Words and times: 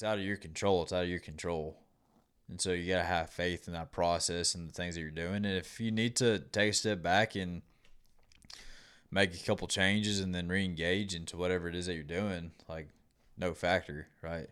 it's 0.00 0.04
out 0.06 0.18
of 0.18 0.24
your 0.24 0.38
control. 0.38 0.82
It's 0.82 0.94
out 0.94 1.02
of 1.02 1.10
your 1.10 1.18
control. 1.18 1.76
And 2.48 2.58
so 2.58 2.72
you 2.72 2.90
got 2.90 3.02
to 3.02 3.06
have 3.06 3.28
faith 3.28 3.66
in 3.66 3.74
that 3.74 3.92
process 3.92 4.54
and 4.54 4.66
the 4.66 4.72
things 4.72 4.94
that 4.94 5.02
you're 5.02 5.10
doing. 5.10 5.44
And 5.44 5.46
if 5.46 5.78
you 5.78 5.90
need 5.90 6.16
to 6.16 6.38
take 6.38 6.70
a 6.70 6.72
step 6.72 7.02
back 7.02 7.36
and 7.36 7.60
make 9.10 9.34
a 9.34 9.44
couple 9.44 9.68
changes 9.68 10.18
and 10.18 10.34
then 10.34 10.48
re-engage 10.48 11.14
into 11.14 11.36
whatever 11.36 11.68
it 11.68 11.74
is 11.74 11.84
that 11.84 11.96
you're 11.96 12.02
doing, 12.02 12.52
like 12.66 12.88
no 13.36 13.52
factor, 13.52 14.06
right? 14.22 14.48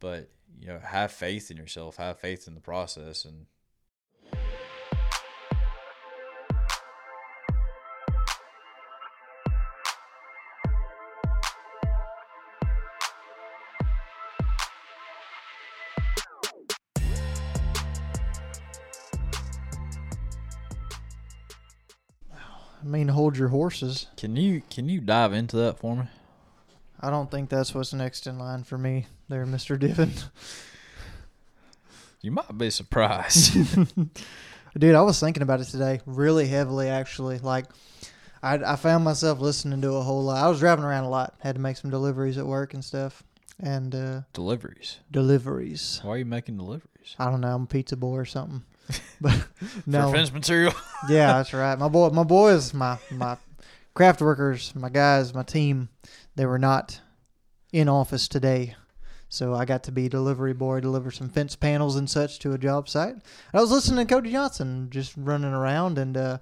But 0.00 0.30
you 0.58 0.66
know, 0.66 0.80
have 0.80 1.12
faith 1.12 1.48
in 1.48 1.56
yourself, 1.56 1.98
have 1.98 2.18
faith 2.18 2.48
in 2.48 2.56
the 2.56 2.60
process, 2.60 3.24
and 3.24 3.46
Mean, 22.96 23.08
hold 23.08 23.36
your 23.36 23.48
horses. 23.48 24.06
Can 24.16 24.36
you 24.36 24.62
can 24.70 24.88
you 24.88 25.02
dive 25.02 25.34
into 25.34 25.56
that 25.56 25.78
for 25.78 25.96
me? 25.96 26.04
I 26.98 27.10
don't 27.10 27.30
think 27.30 27.50
that's 27.50 27.74
what's 27.74 27.92
next 27.92 28.26
in 28.26 28.38
line 28.38 28.64
for 28.64 28.78
me, 28.78 29.04
there, 29.28 29.44
Mister 29.44 29.76
Divin. 29.76 30.12
You 32.22 32.30
might 32.30 32.56
be 32.56 32.70
surprised. 32.70 33.54
Dude, 34.78 34.94
I 34.94 35.02
was 35.02 35.20
thinking 35.20 35.42
about 35.42 35.60
it 35.60 35.64
today, 35.64 36.00
really 36.06 36.46
heavily, 36.46 36.88
actually. 36.88 37.38
Like, 37.38 37.66
I, 38.42 38.54
I 38.54 38.76
found 38.76 39.04
myself 39.04 39.40
listening 39.40 39.82
to 39.82 39.92
a 39.92 40.02
whole 40.02 40.24
lot. 40.24 40.42
I 40.42 40.48
was 40.48 40.60
driving 40.60 40.86
around 40.86 41.04
a 41.04 41.10
lot, 41.10 41.34
had 41.40 41.56
to 41.56 41.60
make 41.60 41.76
some 41.76 41.90
deliveries 41.90 42.38
at 42.38 42.46
work 42.46 42.72
and 42.72 42.82
stuff, 42.82 43.22
and 43.60 43.94
uh, 43.94 44.20
deliveries. 44.32 45.00
deliveries. 45.10 46.00
Why 46.02 46.12
are 46.12 46.18
you 46.18 46.24
making 46.24 46.56
deliveries? 46.56 47.14
I 47.18 47.30
don't 47.30 47.42
know, 47.42 47.54
I'm 47.54 47.64
a 47.64 47.66
pizza 47.66 47.94
boy 47.94 48.16
or 48.16 48.24
something. 48.24 48.64
But 49.20 49.46
no, 49.86 50.10
For 50.10 50.16
fence 50.16 50.32
material. 50.32 50.74
yeah, 51.08 51.32
that's 51.38 51.54
right. 51.54 51.78
My 51.78 51.88
boy, 51.88 52.10
my 52.10 52.22
boys, 52.22 52.74
my 52.74 52.98
my 53.10 53.38
craft 53.94 54.20
workers, 54.20 54.74
my 54.74 54.90
guys, 54.90 55.32
my 55.32 55.42
team, 55.42 55.88
they 56.34 56.44
were 56.44 56.58
not 56.58 57.00
in 57.72 57.88
office 57.88 58.28
today, 58.28 58.74
so 59.28 59.54
I 59.54 59.64
got 59.64 59.82
to 59.84 59.92
be 59.92 60.08
delivery 60.08 60.52
boy, 60.52 60.80
deliver 60.80 61.10
some 61.10 61.30
fence 61.30 61.56
panels 61.56 61.96
and 61.96 62.08
such 62.10 62.38
to 62.40 62.52
a 62.52 62.58
job 62.58 62.88
site. 62.88 63.16
I 63.54 63.60
was 63.60 63.70
listening 63.70 64.06
to 64.06 64.14
Cody 64.14 64.30
Johnson 64.32 64.88
just 64.90 65.14
running 65.16 65.52
around 65.52 65.96
and 65.98 66.16
uh, 66.16 66.38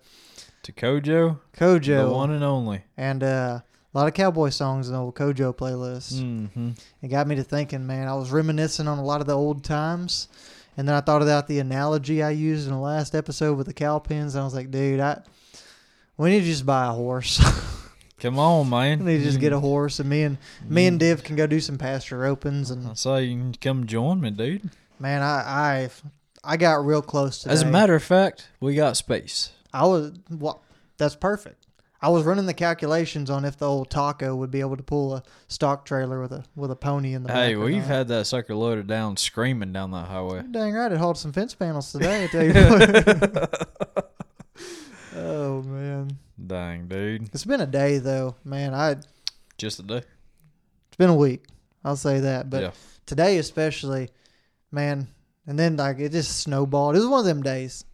to 0.64 0.72
Kojo, 0.72 1.38
Kojo 1.56 2.08
the 2.08 2.10
one 2.10 2.30
and 2.32 2.42
only. 2.42 2.82
and 2.96 3.22
uh, 3.22 3.60
a 3.94 3.98
lot 3.98 4.08
of 4.08 4.14
cowboy 4.14 4.48
songs 4.48 4.88
in 4.88 4.94
the 4.94 5.00
old 5.00 5.14
Kojo 5.14 5.54
playlist. 5.54 6.14
Mm-hmm. 6.14 6.70
It 7.02 7.08
got 7.08 7.28
me 7.28 7.36
to 7.36 7.44
thinking, 7.44 7.86
man. 7.86 8.08
I 8.08 8.14
was 8.14 8.32
reminiscing 8.32 8.88
on 8.88 8.98
a 8.98 9.04
lot 9.04 9.20
of 9.20 9.28
the 9.28 9.36
old 9.36 9.62
times, 9.62 10.26
and 10.76 10.88
then 10.88 10.94
I 10.94 11.00
thought 11.00 11.22
about 11.22 11.46
the 11.46 11.58
analogy 11.58 12.22
I 12.22 12.30
used 12.30 12.66
in 12.66 12.72
the 12.72 12.80
last 12.80 13.14
episode 13.14 13.56
with 13.56 13.66
the 13.66 13.74
cow 13.74 13.98
pens. 13.98 14.34
And 14.34 14.42
I 14.42 14.44
was 14.44 14.54
like, 14.54 14.70
dude, 14.70 15.00
I 15.00 15.22
we 16.16 16.30
need 16.30 16.40
to 16.40 16.46
just 16.46 16.66
buy 16.66 16.86
a 16.86 16.92
horse. 16.92 17.40
Come 18.20 18.38
on, 18.38 18.70
man. 18.70 19.04
we 19.04 19.12
need 19.12 19.18
to 19.18 19.24
just 19.24 19.40
get 19.40 19.52
a 19.52 19.56
mm. 19.56 19.60
horse, 19.60 20.00
and 20.00 20.08
me 20.08 20.22
and 20.22 20.38
me 20.66 20.86
and 20.86 20.96
mm. 20.96 21.00
Div 21.00 21.24
can 21.24 21.36
go 21.36 21.46
do 21.46 21.60
some 21.60 21.76
pasture 21.76 22.24
opens. 22.24 22.70
And 22.70 22.86
I 22.86 22.94
saw 22.94 23.16
you 23.16 23.36
can 23.36 23.52
come 23.54 23.86
join 23.86 24.20
me, 24.20 24.30
dude. 24.30 24.70
man, 24.98 25.20
I 25.20 25.90
I 26.44 26.52
I 26.52 26.56
got 26.56 26.86
real 26.86 27.02
close 27.02 27.42
to. 27.42 27.50
As 27.50 27.62
a 27.62 27.66
matter 27.66 27.94
of 27.94 28.02
fact, 28.02 28.48
we 28.60 28.74
got 28.74 28.96
space. 28.96 29.50
I 29.74 29.86
was 29.86 30.12
well. 30.30 30.62
That's 30.96 31.16
perfect. 31.16 31.63
I 32.04 32.08
was 32.08 32.24
running 32.24 32.44
the 32.44 32.52
calculations 32.52 33.30
on 33.30 33.46
if 33.46 33.56
the 33.56 33.66
old 33.66 33.88
taco 33.88 34.36
would 34.36 34.50
be 34.50 34.60
able 34.60 34.76
to 34.76 34.82
pull 34.82 35.14
a 35.14 35.22
stock 35.48 35.86
trailer 35.86 36.20
with 36.20 36.32
a 36.32 36.44
with 36.54 36.70
a 36.70 36.76
pony 36.76 37.14
in 37.14 37.22
the 37.22 37.28
back. 37.28 37.36
Hey, 37.36 37.56
we've 37.56 37.82
had 37.82 38.08
that 38.08 38.26
sucker 38.26 38.54
loaded 38.54 38.86
down, 38.86 39.16
screaming 39.16 39.72
down 39.72 39.90
that 39.92 40.08
highway. 40.08 40.42
Dang 40.50 40.74
right, 40.74 40.92
it 40.92 40.98
hauled 40.98 41.16
some 41.16 41.32
fence 41.32 41.54
panels 41.54 41.92
today. 41.92 42.24
I 42.24 42.26
tell 42.26 42.44
you 42.44 42.52
oh 45.16 45.62
man, 45.62 46.18
Dang, 46.46 46.88
dude. 46.88 47.30
it's 47.32 47.46
been 47.46 47.62
a 47.62 47.66
day 47.66 47.96
though, 47.96 48.36
man. 48.44 48.74
I 48.74 48.96
Just 49.56 49.78
a 49.78 49.82
day. 49.82 50.02
It's 50.88 50.98
been 50.98 51.08
a 51.08 51.16
week. 51.16 51.46
I'll 51.86 51.96
say 51.96 52.20
that, 52.20 52.50
but 52.50 52.60
yeah. 52.60 52.72
today 53.06 53.38
especially, 53.38 54.10
man. 54.70 55.08
And 55.46 55.58
then 55.58 55.78
like 55.78 56.00
it 56.00 56.12
just 56.12 56.40
snowballed. 56.40 56.96
It 56.96 56.98
was 56.98 57.08
one 57.08 57.20
of 57.20 57.26
them 57.26 57.42
days. 57.42 57.86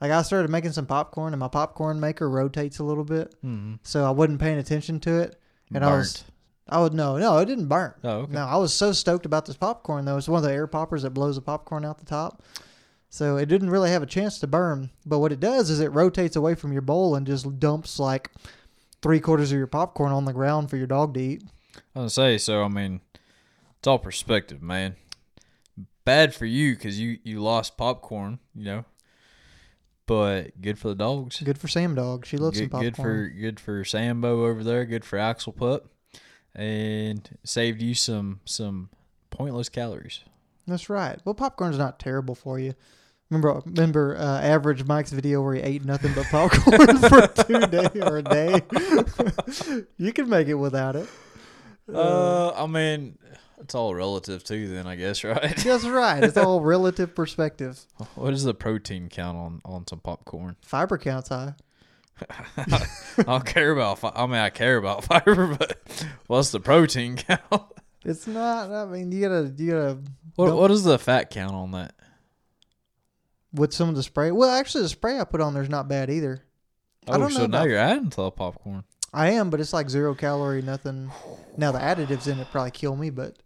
Like 0.00 0.10
I 0.10 0.22
started 0.22 0.50
making 0.50 0.72
some 0.72 0.86
popcorn, 0.86 1.32
and 1.32 1.40
my 1.40 1.48
popcorn 1.48 1.98
maker 2.00 2.28
rotates 2.28 2.78
a 2.78 2.84
little 2.84 3.04
bit, 3.04 3.34
Mm-hmm. 3.44 3.74
so 3.82 4.04
I 4.04 4.10
wasn't 4.10 4.40
paying 4.40 4.58
attention 4.58 5.00
to 5.00 5.20
it. 5.20 5.40
And 5.74 5.84
I 5.84 5.96
was, 5.96 6.24
I 6.68 6.80
would 6.80 6.92
no, 6.94 7.16
no, 7.16 7.38
it 7.38 7.46
didn't 7.46 7.68
burn. 7.68 7.94
Oh, 8.04 8.10
okay. 8.20 8.32
No, 8.34 8.44
I 8.44 8.56
was 8.56 8.72
so 8.74 8.92
stoked 8.92 9.24
about 9.26 9.46
this 9.46 9.56
popcorn 9.56 10.04
though. 10.04 10.16
It's 10.18 10.28
one 10.28 10.38
of 10.38 10.44
the 10.44 10.52
air 10.54 10.66
poppers 10.66 11.02
that 11.02 11.10
blows 11.10 11.36
the 11.36 11.42
popcorn 11.42 11.84
out 11.84 11.98
the 11.98 12.04
top. 12.04 12.42
So 13.08 13.36
it 13.36 13.46
didn't 13.46 13.70
really 13.70 13.90
have 13.90 14.02
a 14.02 14.06
chance 14.06 14.38
to 14.40 14.46
burn. 14.46 14.90
But 15.06 15.20
what 15.20 15.32
it 15.32 15.40
does 15.40 15.70
is 15.70 15.80
it 15.80 15.92
rotates 15.92 16.36
away 16.36 16.54
from 16.54 16.72
your 16.72 16.82
bowl 16.82 17.14
and 17.14 17.26
just 17.26 17.58
dumps 17.58 17.98
like 17.98 18.30
three 19.00 19.20
quarters 19.20 19.50
of 19.52 19.58
your 19.58 19.66
popcorn 19.66 20.12
on 20.12 20.24
the 20.24 20.32
ground 20.32 20.68
for 20.68 20.76
your 20.76 20.86
dog 20.88 21.14
to 21.14 21.20
eat. 21.20 21.42
I 21.94 22.00
was 22.00 22.16
gonna 22.16 22.34
say. 22.34 22.38
So 22.38 22.62
I 22.64 22.68
mean, 22.68 23.00
it's 23.78 23.86
all 23.88 23.98
perspective, 23.98 24.60
man. 24.62 24.96
Bad 26.04 26.34
for 26.34 26.46
you 26.46 26.74
because 26.74 27.00
you 27.00 27.18
you 27.24 27.40
lost 27.40 27.76
popcorn, 27.76 28.38
you 28.54 28.64
know. 28.64 28.84
But 30.06 30.60
good 30.62 30.78
for 30.78 30.88
the 30.88 30.94
dogs. 30.94 31.40
Good 31.40 31.58
for 31.58 31.68
Sam 31.68 31.94
Dog. 31.94 32.26
She 32.26 32.36
loves 32.36 32.58
good, 32.58 32.70
some 32.70 32.70
popcorn. 32.70 32.92
good 32.92 32.96
for 32.96 33.28
good 33.28 33.60
for 33.60 33.84
Sambo 33.84 34.46
over 34.46 34.62
there. 34.62 34.84
Good 34.84 35.04
for 35.04 35.18
Axel 35.18 35.52
Pup, 35.52 35.88
and 36.54 37.28
saved 37.44 37.82
you 37.82 37.94
some 37.94 38.40
some 38.44 38.90
pointless 39.30 39.68
calories. 39.68 40.20
That's 40.66 40.88
right. 40.88 41.20
Well, 41.24 41.34
popcorn's 41.34 41.78
not 41.78 41.98
terrible 41.98 42.34
for 42.34 42.58
you. 42.58 42.74
Remember, 43.30 43.60
remember 43.66 44.16
uh, 44.16 44.40
average 44.40 44.84
Mike's 44.84 45.10
video 45.10 45.42
where 45.42 45.54
he 45.54 45.60
ate 45.60 45.84
nothing 45.84 46.12
but 46.14 46.26
popcorn 46.26 46.98
for 46.98 47.26
two 47.44 47.66
days 47.66 48.02
or 48.02 48.18
a 48.18 48.22
day. 48.22 48.62
you 49.96 50.12
can 50.12 50.28
make 50.28 50.46
it 50.46 50.54
without 50.54 50.94
it. 50.94 51.08
Uh, 51.92 52.50
I 52.50 52.66
mean, 52.66 53.18
it's 53.58 53.74
all 53.74 53.94
relative 53.94 54.44
too. 54.44 54.68
Then 54.68 54.86
I 54.86 54.96
guess, 54.96 55.24
right? 55.24 55.56
That's 55.56 55.84
right. 55.84 56.22
It's 56.22 56.36
all 56.36 56.60
relative 56.60 57.14
perspective. 57.14 57.80
what 58.14 58.32
is 58.34 58.44
the 58.44 58.54
protein 58.54 59.08
count 59.08 59.36
on 59.36 59.60
on 59.64 59.86
some 59.86 60.00
popcorn? 60.00 60.56
Fiber 60.62 60.98
counts 60.98 61.28
high. 61.30 61.54
I 62.56 62.86
don't 63.22 63.44
care 63.44 63.72
about. 63.72 63.98
Fi- 63.98 64.12
I 64.14 64.24
mean, 64.26 64.36
I 64.36 64.48
care 64.48 64.78
about 64.78 65.04
fiber, 65.04 65.54
but 65.54 65.76
what's 66.28 66.50
the 66.50 66.60
protein 66.60 67.16
count? 67.16 67.42
It's 68.06 68.26
not. 68.26 68.70
I 68.70 68.86
mean, 68.86 69.12
you 69.12 69.20
gotta, 69.20 69.52
you 69.56 69.70
gotta. 69.70 69.98
What 70.36 70.46
Don't- 70.46 70.56
what 70.56 70.70
is 70.70 70.82
the 70.84 70.98
fat 70.98 71.28
count 71.30 71.52
on 71.54 71.72
that? 71.72 71.94
With 73.52 73.72
some 73.72 73.88
of 73.88 73.96
the 73.96 74.02
spray. 74.02 74.30
Well, 74.30 74.50
actually, 74.50 74.82
the 74.82 74.88
spray 74.88 75.18
I 75.18 75.24
put 75.24 75.40
on 75.40 75.54
there's 75.54 75.68
not 75.68 75.88
bad 75.88 76.10
either. 76.10 76.42
I 77.08 77.12
Oh, 77.12 77.18
don't 77.18 77.32
know 77.32 77.40
so 77.40 77.46
now 77.46 77.58
about- 77.58 77.68
you're 77.68 77.78
adding 77.78 78.10
to 78.10 78.16
the 78.16 78.30
popcorn. 78.30 78.84
I 79.12 79.30
am, 79.30 79.48
but 79.50 79.60
it's 79.60 79.72
like 79.72 79.88
zero 79.88 80.14
calorie, 80.14 80.60
nothing. 80.62 81.10
Now 81.56 81.72
the 81.72 81.78
additives 81.78 82.26
in 82.30 82.38
it 82.38 82.48
probably 82.50 82.70
kill 82.72 82.96
me, 82.96 83.08
but 83.10 83.36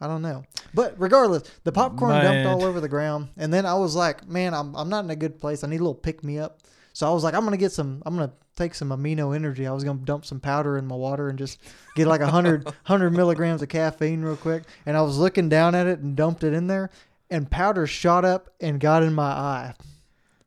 I 0.00 0.06
don't 0.06 0.22
know. 0.22 0.44
But 0.74 0.94
regardless, 0.98 1.42
the 1.64 1.72
popcorn 1.72 2.12
Man. 2.12 2.44
dumped 2.44 2.46
all 2.62 2.68
over 2.68 2.80
the 2.80 2.88
ground, 2.88 3.28
and 3.36 3.52
then 3.52 3.66
I 3.66 3.74
was 3.74 3.94
like, 3.96 4.28
man, 4.28 4.54
I'm 4.54 4.74
I'm 4.76 4.88
not 4.88 5.04
in 5.04 5.10
a 5.10 5.16
good 5.16 5.38
place. 5.38 5.64
I 5.64 5.68
need 5.68 5.76
a 5.80 5.84
little 5.84 5.94
pick 5.94 6.22
me 6.22 6.38
up. 6.38 6.60
So 6.92 7.08
I 7.08 7.12
was 7.12 7.24
like, 7.24 7.34
I'm 7.34 7.44
gonna 7.44 7.56
get 7.56 7.72
some. 7.72 8.02
I'm 8.06 8.14
gonna 8.16 8.32
take 8.56 8.74
some 8.74 8.88
amino 8.90 9.34
energy. 9.34 9.66
I 9.66 9.72
was 9.72 9.84
gonna 9.84 10.00
dump 10.00 10.24
some 10.24 10.40
powder 10.40 10.76
in 10.78 10.86
my 10.86 10.96
water 10.96 11.28
and 11.28 11.38
just 11.38 11.60
get 11.94 12.06
like 12.08 12.20
a 12.20 12.26
hundred 12.30 12.68
hundred 12.84 13.10
milligrams 13.10 13.62
of 13.62 13.68
caffeine 13.68 14.22
real 14.22 14.36
quick. 14.36 14.64
And 14.86 14.96
I 14.96 15.02
was 15.02 15.18
looking 15.18 15.48
down 15.48 15.74
at 15.74 15.86
it 15.86 16.00
and 16.00 16.16
dumped 16.16 16.44
it 16.44 16.52
in 16.52 16.66
there, 16.66 16.90
and 17.30 17.50
powder 17.50 17.86
shot 17.86 18.24
up 18.24 18.50
and 18.60 18.78
got 18.80 19.02
in 19.02 19.14
my 19.14 19.30
eye. 19.30 19.74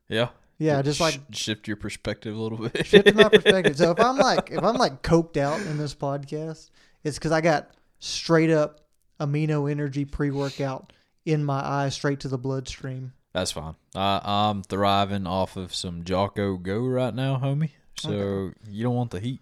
Yeah. 0.08 0.28
Yeah, 0.58 0.80
just 0.82 1.00
like 1.00 1.14
Sh- 1.32 1.38
shift 1.38 1.66
your 1.66 1.76
perspective 1.76 2.36
a 2.36 2.40
little 2.40 2.58
bit. 2.68 2.86
shifting 2.86 3.16
my 3.16 3.28
perspective. 3.28 3.76
So 3.76 3.90
if 3.90 3.98
I'm 3.98 4.16
like 4.16 4.50
if 4.52 4.62
I'm 4.62 4.76
like 4.76 5.02
coked 5.02 5.36
out 5.36 5.60
in 5.62 5.76
this 5.76 5.92
podcast, 5.94 6.70
it's 7.02 7.18
because 7.18 7.32
I 7.32 7.40
got 7.40 7.70
straight 7.98 8.50
up 8.50 8.81
amino 9.26 9.70
energy 9.70 10.04
pre 10.04 10.30
workout 10.30 10.92
in 11.24 11.44
my 11.44 11.64
eye 11.64 11.88
straight 11.88 12.20
to 12.20 12.28
the 12.28 12.38
bloodstream. 12.38 13.12
That's 13.32 13.52
fine. 13.52 13.74
I 13.94 14.20
I'm 14.24 14.62
thriving 14.62 15.26
off 15.26 15.56
of 15.56 15.74
some 15.74 16.04
Jocko 16.04 16.56
Go 16.56 16.80
right 16.80 17.14
now, 17.14 17.40
homie. 17.42 17.70
So 17.98 18.10
Okay. 18.10 18.54
you 18.70 18.82
don't 18.82 18.94
want 18.96 19.10
the 19.10 19.20
heat. 19.20 19.40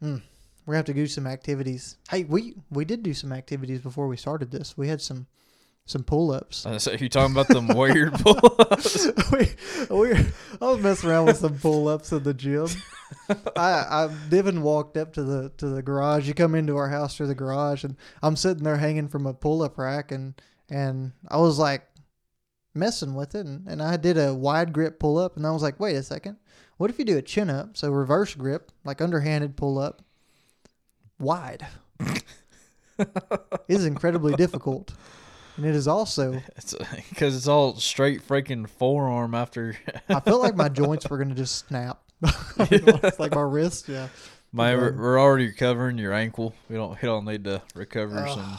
Hmm. 0.00 0.16
We're 0.66 0.72
gonna 0.72 0.76
have 0.78 0.86
to 0.86 0.94
do 0.94 1.06
some 1.06 1.26
activities. 1.26 1.96
Hey, 2.10 2.24
we 2.24 2.54
we 2.70 2.84
did 2.84 3.02
do 3.02 3.14
some 3.14 3.32
activities 3.32 3.80
before 3.80 4.06
we 4.06 4.16
started 4.16 4.50
this. 4.50 4.76
We 4.76 4.88
had 4.88 5.00
some 5.00 5.26
some 5.88 6.02
pull 6.04 6.30
ups. 6.30 6.66
Uh, 6.66 6.78
So 6.78 6.92
you 6.92 7.08
talking 7.08 7.32
about 7.32 7.48
them 7.48 7.68
weird 7.68 8.12
pull-ups? 8.20 9.08
we, 9.32 9.48
we, 9.90 10.12
I 10.14 10.64
was 10.64 10.80
messing 10.80 11.10
around 11.10 11.26
with 11.26 11.38
some 11.38 11.58
pull 11.58 11.88
ups 11.88 12.12
in 12.12 12.22
the 12.22 12.34
gym. 12.34 12.68
I, 13.56 13.70
I 14.06 14.16
Divin 14.28 14.62
walked 14.62 14.96
up 14.98 15.14
to 15.14 15.22
the 15.22 15.48
to 15.56 15.66
the 15.68 15.82
garage. 15.82 16.28
You 16.28 16.34
come 16.34 16.54
into 16.54 16.76
our 16.76 16.88
house 16.90 17.16
through 17.16 17.28
the 17.28 17.34
garage, 17.34 17.84
and 17.84 17.96
I'm 18.22 18.36
sitting 18.36 18.64
there 18.64 18.76
hanging 18.76 19.08
from 19.08 19.26
a 19.26 19.32
pull 19.32 19.62
up 19.62 19.78
rack, 19.78 20.12
and 20.12 20.34
and 20.68 21.12
I 21.28 21.38
was 21.38 21.58
like 21.58 21.86
messing 22.74 23.14
with 23.14 23.34
it, 23.34 23.46
and, 23.46 23.66
and 23.66 23.82
I 23.82 23.96
did 23.96 24.18
a 24.18 24.34
wide 24.34 24.72
grip 24.74 24.98
pull 25.00 25.16
up, 25.18 25.36
and 25.36 25.46
I 25.46 25.50
was 25.50 25.62
like, 25.62 25.80
wait 25.80 25.96
a 25.96 26.02
second, 26.02 26.36
what 26.76 26.90
if 26.90 26.98
you 26.98 27.04
do 27.06 27.16
a 27.16 27.22
chin 27.22 27.48
up, 27.50 27.76
so 27.76 27.90
reverse 27.90 28.34
grip, 28.34 28.70
like 28.84 29.00
underhanded 29.00 29.56
pull 29.56 29.78
up, 29.78 30.02
wide. 31.18 31.66
it 32.00 32.24
is 33.68 33.84
incredibly 33.86 34.34
difficult, 34.36 34.92
and 35.58 35.66
it 35.66 35.74
is 35.74 35.86
also. 35.86 36.40
Because 37.10 37.36
it's 37.36 37.46
all 37.48 37.74
straight 37.76 38.26
freaking 38.26 38.66
forearm 38.68 39.34
after. 39.34 39.76
I 40.08 40.20
felt 40.20 40.40
like 40.40 40.54
my 40.56 40.68
joints 40.82 41.08
were 41.10 41.18
gonna 41.18 41.34
just 41.34 41.66
snap. 41.66 42.00
it's 42.58 43.18
like 43.18 43.34
my 43.34 43.42
wrist. 43.42 43.88
Yeah. 43.88 44.08
My 44.52 44.72
Okay. 44.74 44.96
we're 44.96 45.20
already 45.20 45.46
recovering 45.48 45.98
your 45.98 46.12
ankle. 46.14 46.54
We 46.70 46.76
don't 46.76 46.90
we 47.00 47.06
don't 47.06 47.24
need 47.26 47.44
to 47.44 47.60
recover 47.74 48.18
Ugh. 48.20 48.28
some 48.34 48.58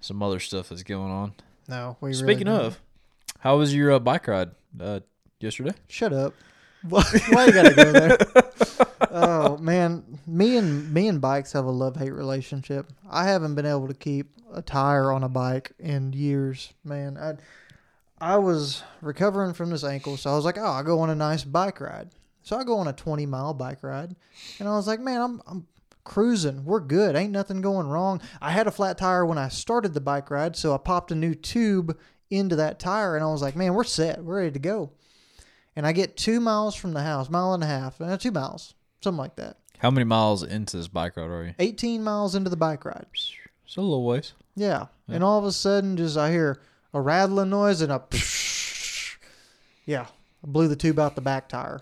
some 0.00 0.22
other 0.22 0.40
stuff 0.40 0.70
that's 0.70 0.82
going 0.82 1.10
on. 1.12 1.34
No. 1.68 1.96
We 2.00 2.12
Speaking 2.14 2.46
don't. 2.46 2.60
of, 2.60 2.80
how 3.40 3.58
was 3.58 3.74
your 3.74 3.92
uh, 3.92 3.98
bike 3.98 4.26
ride 4.26 4.50
uh, 4.80 5.00
yesterday? 5.40 5.74
Shut 5.88 6.12
up. 6.12 6.34
Why 6.88 7.04
you 7.46 7.52
gotta 7.52 7.74
go 7.74 7.92
there? 7.92 8.16
Oh 9.10 9.56
man, 9.58 10.18
me 10.26 10.56
and 10.56 10.92
me 10.92 11.08
and 11.08 11.20
bikes 11.20 11.52
have 11.52 11.64
a 11.64 11.70
love 11.70 11.96
hate 11.96 12.12
relationship. 12.12 12.92
I 13.08 13.24
haven't 13.24 13.54
been 13.54 13.66
able 13.66 13.88
to 13.88 13.94
keep 13.94 14.30
a 14.52 14.62
tire 14.62 15.12
on 15.12 15.22
a 15.22 15.28
bike 15.28 15.72
in 15.78 16.12
years, 16.12 16.72
man. 16.84 17.16
I 17.18 17.34
I 18.20 18.36
was 18.36 18.82
recovering 19.00 19.54
from 19.54 19.70
this 19.70 19.84
ankle, 19.84 20.16
so 20.16 20.30
I 20.30 20.36
was 20.36 20.44
like, 20.44 20.58
oh, 20.58 20.64
I'll 20.64 20.84
go 20.84 21.00
on 21.00 21.10
a 21.10 21.14
nice 21.14 21.44
bike 21.44 21.80
ride. 21.80 22.10
So 22.42 22.56
I 22.56 22.64
go 22.64 22.78
on 22.78 22.88
a 22.88 22.92
20 22.92 23.26
mile 23.26 23.54
bike 23.54 23.82
ride, 23.82 24.16
and 24.58 24.68
I 24.68 24.72
was 24.72 24.86
like, 24.86 25.00
man, 25.00 25.20
I'm 25.20 25.42
I'm 25.46 25.66
cruising. 26.04 26.64
We're 26.64 26.80
good. 26.80 27.16
Ain't 27.16 27.32
nothing 27.32 27.60
going 27.60 27.88
wrong. 27.88 28.20
I 28.40 28.50
had 28.50 28.66
a 28.66 28.72
flat 28.72 28.98
tire 28.98 29.24
when 29.24 29.38
I 29.38 29.48
started 29.48 29.94
the 29.94 30.00
bike 30.00 30.30
ride, 30.30 30.56
so 30.56 30.74
I 30.74 30.78
popped 30.78 31.12
a 31.12 31.16
new 31.16 31.34
tube 31.34 31.98
into 32.30 32.56
that 32.56 32.78
tire, 32.78 33.14
and 33.14 33.24
I 33.24 33.28
was 33.28 33.42
like, 33.42 33.56
man, 33.56 33.74
we're 33.74 33.84
set. 33.84 34.24
We're 34.24 34.38
ready 34.38 34.52
to 34.52 34.58
go 34.58 34.92
and 35.76 35.86
I 35.86 35.92
get 35.92 36.16
two 36.16 36.40
miles 36.40 36.74
from 36.74 36.92
the 36.92 37.02
house, 37.02 37.30
mile 37.30 37.54
and 37.54 37.62
a 37.62 37.66
half, 37.66 38.00
uh, 38.00 38.16
two 38.16 38.30
miles, 38.30 38.74
something 39.02 39.18
like 39.18 39.36
that. 39.36 39.56
How 39.78 39.90
many 39.90 40.04
miles 40.04 40.42
into 40.42 40.76
this 40.76 40.88
bike 40.88 41.16
ride 41.16 41.28
are 41.28 41.44
you? 41.44 41.54
18 41.58 42.04
miles 42.04 42.34
into 42.34 42.50
the 42.50 42.56
bike 42.56 42.84
ride. 42.84 43.06
It's 43.12 43.76
a 43.76 43.80
little 43.80 44.04
ways. 44.04 44.32
Yeah. 44.54 44.86
Yeah. 45.08 45.16
And 45.16 45.24
all 45.24 45.38
of 45.38 45.44
a 45.44 45.52
sudden, 45.52 45.96
just 45.96 46.16
I 46.16 46.30
hear 46.30 46.60
a 46.94 47.00
rattling 47.00 47.50
noise 47.50 47.80
and 47.80 47.90
a 47.90 48.02
yeah, 49.86 50.06
I 50.44 50.46
blew 50.46 50.68
the 50.68 50.76
tube 50.76 50.98
out 50.98 51.14
the 51.14 51.20
back 51.20 51.48
tire. 51.48 51.80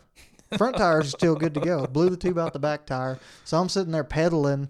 Front 0.56 0.78
tires 0.78 1.06
are 1.06 1.18
still 1.18 1.36
good 1.36 1.54
to 1.54 1.60
go. 1.60 1.86
Blew 1.86 2.10
the 2.10 2.16
tube 2.16 2.38
out 2.38 2.52
the 2.52 2.58
back 2.58 2.86
tire. 2.86 3.18
So 3.44 3.58
I'm 3.58 3.68
sitting 3.68 3.92
there 3.92 4.02
pedaling, 4.02 4.68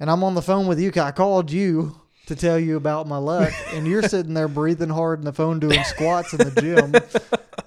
and 0.00 0.10
I'm 0.10 0.24
on 0.24 0.34
the 0.34 0.42
phone 0.42 0.66
with 0.66 0.80
you. 0.80 0.90
I 1.00 1.12
called 1.12 1.52
you 1.52 2.00
to 2.30 2.36
tell 2.36 2.58
you 2.58 2.76
about 2.76 3.06
my 3.06 3.18
luck, 3.18 3.52
and 3.74 3.86
you're 3.86 4.02
sitting 4.02 4.34
there 4.34 4.48
breathing 4.48 4.88
hard 4.88 5.18
in 5.18 5.24
the 5.24 5.32
phone 5.32 5.60
doing 5.60 5.82
squats 5.84 6.32
in 6.32 6.38
the 6.38 6.60
gym. 6.60 6.94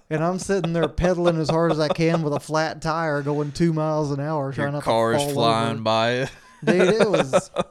And 0.09 0.23
I'm 0.23 0.39
sitting 0.39 0.73
there 0.73 0.87
pedaling 0.87 1.37
as 1.39 1.49
hard 1.49 1.71
as 1.71 1.79
I 1.79 1.87
can 1.87 2.21
with 2.23 2.33
a 2.33 2.39
flat 2.39 2.81
tire 2.81 3.21
going 3.21 3.51
two 3.51 3.73
miles 3.73 4.11
an 4.11 4.19
hour, 4.19 4.51
trying 4.51 4.65
Your 4.67 4.71
not 4.73 4.83
car's 4.83 5.15
to 5.17 5.19
fall 5.19 5.27
is 5.29 5.33
flying 5.33 5.73
over. 5.75 5.81
by. 5.81 6.29
Dude, 6.63 7.01
it 7.01 7.09
was. 7.09 7.49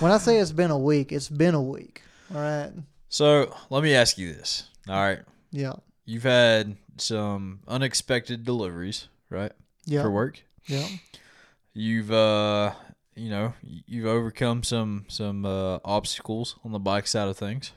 When 0.00 0.10
I 0.12 0.16
say 0.16 0.38
it's 0.38 0.52
been 0.52 0.70
a 0.70 0.78
week, 0.78 1.12
it's 1.12 1.28
been 1.28 1.54
a 1.54 1.60
week. 1.60 2.00
All 2.34 2.40
right. 2.40 2.70
So 3.10 3.54
let 3.68 3.82
me 3.82 3.94
ask 3.94 4.16
you 4.16 4.32
this. 4.32 4.62
All 4.88 4.94
right, 4.94 5.18
Yeah. 5.50 5.74
you've 6.06 6.22
had 6.22 6.76
some 6.96 7.60
unexpected 7.68 8.44
deliveries, 8.44 9.08
right, 9.28 9.52
Yeah. 9.84 10.00
for 10.02 10.10
work. 10.10 10.42
Yeah. 10.66 10.86
You've 11.74 12.10
uh, 12.10 12.72
you 13.14 13.30
know, 13.30 13.54
you've 13.62 14.06
overcome 14.06 14.62
some 14.62 15.04
some 15.08 15.44
uh, 15.44 15.78
obstacles 15.84 16.56
on 16.64 16.72
the 16.72 16.78
bike 16.78 17.06
side 17.06 17.28
of 17.28 17.36
things. 17.36 17.72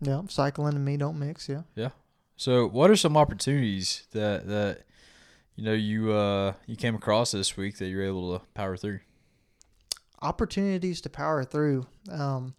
Yeah. 0.00 0.22
Cycling 0.28 0.74
and 0.74 0.84
me 0.84 0.96
don't 0.96 1.18
mix. 1.18 1.48
Yeah. 1.48 1.62
Yeah. 1.74 1.90
So, 2.36 2.66
what 2.66 2.90
are 2.90 2.96
some 2.96 3.16
opportunities 3.16 4.06
that 4.12 4.48
that 4.48 4.82
you 5.54 5.64
know 5.64 5.72
you 5.72 6.12
uh 6.12 6.54
you 6.66 6.76
came 6.76 6.94
across 6.94 7.30
this 7.30 7.56
week 7.56 7.78
that 7.78 7.86
you're 7.86 8.04
able 8.04 8.38
to 8.38 8.44
power 8.54 8.76
through? 8.76 9.00
Opportunities 10.20 11.00
to 11.02 11.10
power 11.10 11.44
through. 11.44 11.86
Um, 12.10 12.54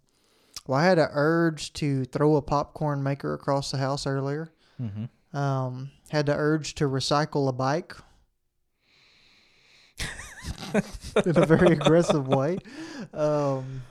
well, 0.66 0.80
I 0.80 0.84
had 0.84 0.98
an 0.98 1.08
urge 1.12 1.72
to 1.74 2.04
throw 2.06 2.36
a 2.36 2.42
popcorn 2.42 3.02
maker 3.02 3.34
across 3.34 3.70
the 3.70 3.78
house 3.78 4.06
earlier. 4.06 4.52
Mm-hmm. 4.80 5.36
Um, 5.36 5.90
had 6.10 6.26
the 6.26 6.34
urge 6.34 6.74
to 6.76 6.84
recycle 6.84 7.48
a 7.48 7.52
bike 7.52 7.94
in 11.26 11.36
a 11.36 11.46
very 11.46 11.72
aggressive 11.72 12.26
way. 12.28 12.58
Um, 13.12 13.82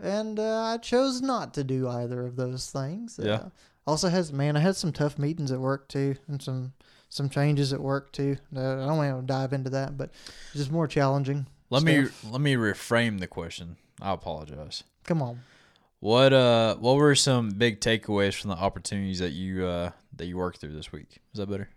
and 0.00 0.38
uh, 0.38 0.62
I 0.62 0.78
chose 0.78 1.20
not 1.20 1.54
to 1.54 1.64
do 1.64 1.88
either 1.88 2.24
of 2.26 2.36
those 2.36 2.70
things. 2.70 3.18
Yeah. 3.22 3.34
Uh, 3.34 3.48
also 3.86 4.08
has 4.08 4.32
man, 4.32 4.56
I 4.56 4.60
had 4.60 4.76
some 4.76 4.92
tough 4.92 5.18
meetings 5.18 5.50
at 5.50 5.58
work 5.58 5.88
too, 5.88 6.16
and 6.28 6.40
some 6.42 6.72
some 7.08 7.30
changes 7.30 7.72
at 7.72 7.80
work 7.80 8.12
too. 8.12 8.36
Uh, 8.54 8.60
I 8.60 8.86
don't 8.86 8.96
want 8.98 9.20
to 9.20 9.26
dive 9.26 9.52
into 9.52 9.70
that, 9.70 9.96
but 9.96 10.10
it's 10.48 10.58
just 10.58 10.70
more 10.70 10.86
challenging. 10.86 11.46
Let 11.70 11.82
me 11.82 12.06
let 12.30 12.40
me 12.40 12.54
reframe 12.54 13.20
the 13.20 13.26
question. 13.26 13.76
I 14.00 14.12
apologize. 14.12 14.84
Come 15.04 15.22
on. 15.22 15.40
What 16.00 16.32
uh 16.32 16.76
what 16.76 16.96
were 16.96 17.14
some 17.14 17.50
big 17.50 17.80
takeaways 17.80 18.34
from 18.40 18.50
the 18.50 18.56
opportunities 18.56 19.18
that 19.18 19.32
you 19.32 19.66
uh 19.66 19.90
that 20.16 20.26
you 20.26 20.36
worked 20.36 20.60
through 20.60 20.74
this 20.74 20.92
week? 20.92 21.18
Is 21.32 21.38
that 21.38 21.50
better? 21.50 21.68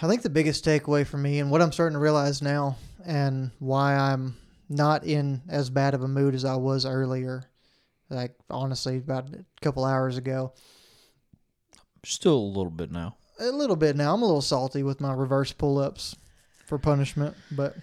I 0.00 0.08
think 0.08 0.22
the 0.22 0.30
biggest 0.30 0.64
takeaway 0.64 1.06
for 1.06 1.16
me 1.16 1.38
and 1.38 1.50
what 1.50 1.62
I'm 1.62 1.72
starting 1.72 1.94
to 1.94 2.00
realize 2.00 2.42
now 2.42 2.76
and 3.04 3.50
why 3.58 3.94
I'm 3.94 4.36
not 4.68 5.04
in 5.04 5.42
as 5.48 5.70
bad 5.70 5.94
of 5.94 6.02
a 6.02 6.08
mood 6.08 6.34
as 6.34 6.44
I 6.44 6.56
was 6.56 6.86
earlier, 6.86 7.44
like 8.08 8.34
honestly 8.50 8.96
about 8.96 9.28
a 9.30 9.44
couple 9.60 9.84
hours 9.84 10.16
ago. 10.16 10.54
Still 12.04 12.36
a 12.36 12.54
little 12.56 12.70
bit 12.70 12.90
now. 12.90 13.16
A 13.38 13.50
little 13.50 13.76
bit 13.76 13.96
now. 13.96 14.14
I'm 14.14 14.22
a 14.22 14.26
little 14.26 14.40
salty 14.40 14.82
with 14.82 15.00
my 15.00 15.12
reverse 15.12 15.52
pull 15.52 15.78
ups 15.78 16.16
for 16.66 16.78
punishment, 16.78 17.36
but 17.50 17.76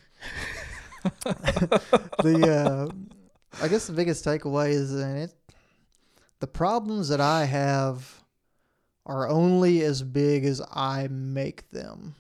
the 1.23 2.89
uh, 2.91 3.63
I 3.63 3.67
guess 3.67 3.87
the 3.87 3.93
biggest 3.93 4.25
takeaway 4.25 4.69
is 4.69 4.93
that 4.93 5.15
it 5.15 5.33
the 6.39 6.47
problems 6.47 7.09
that 7.09 7.21
I 7.21 7.45
have 7.45 8.18
are 9.05 9.27
only 9.27 9.81
as 9.81 10.03
big 10.03 10.45
as 10.45 10.61
I 10.71 11.07
make 11.09 11.69
them. 11.71 12.15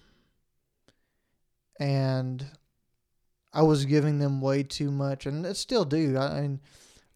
And 1.79 2.45
I 3.53 3.61
was 3.63 3.85
giving 3.85 4.19
them 4.19 4.41
way 4.41 4.63
too 4.63 4.91
much 4.91 5.25
and 5.25 5.45
I 5.45 5.53
still 5.53 5.85
do. 5.85 6.17
I 6.17 6.41
mean 6.41 6.59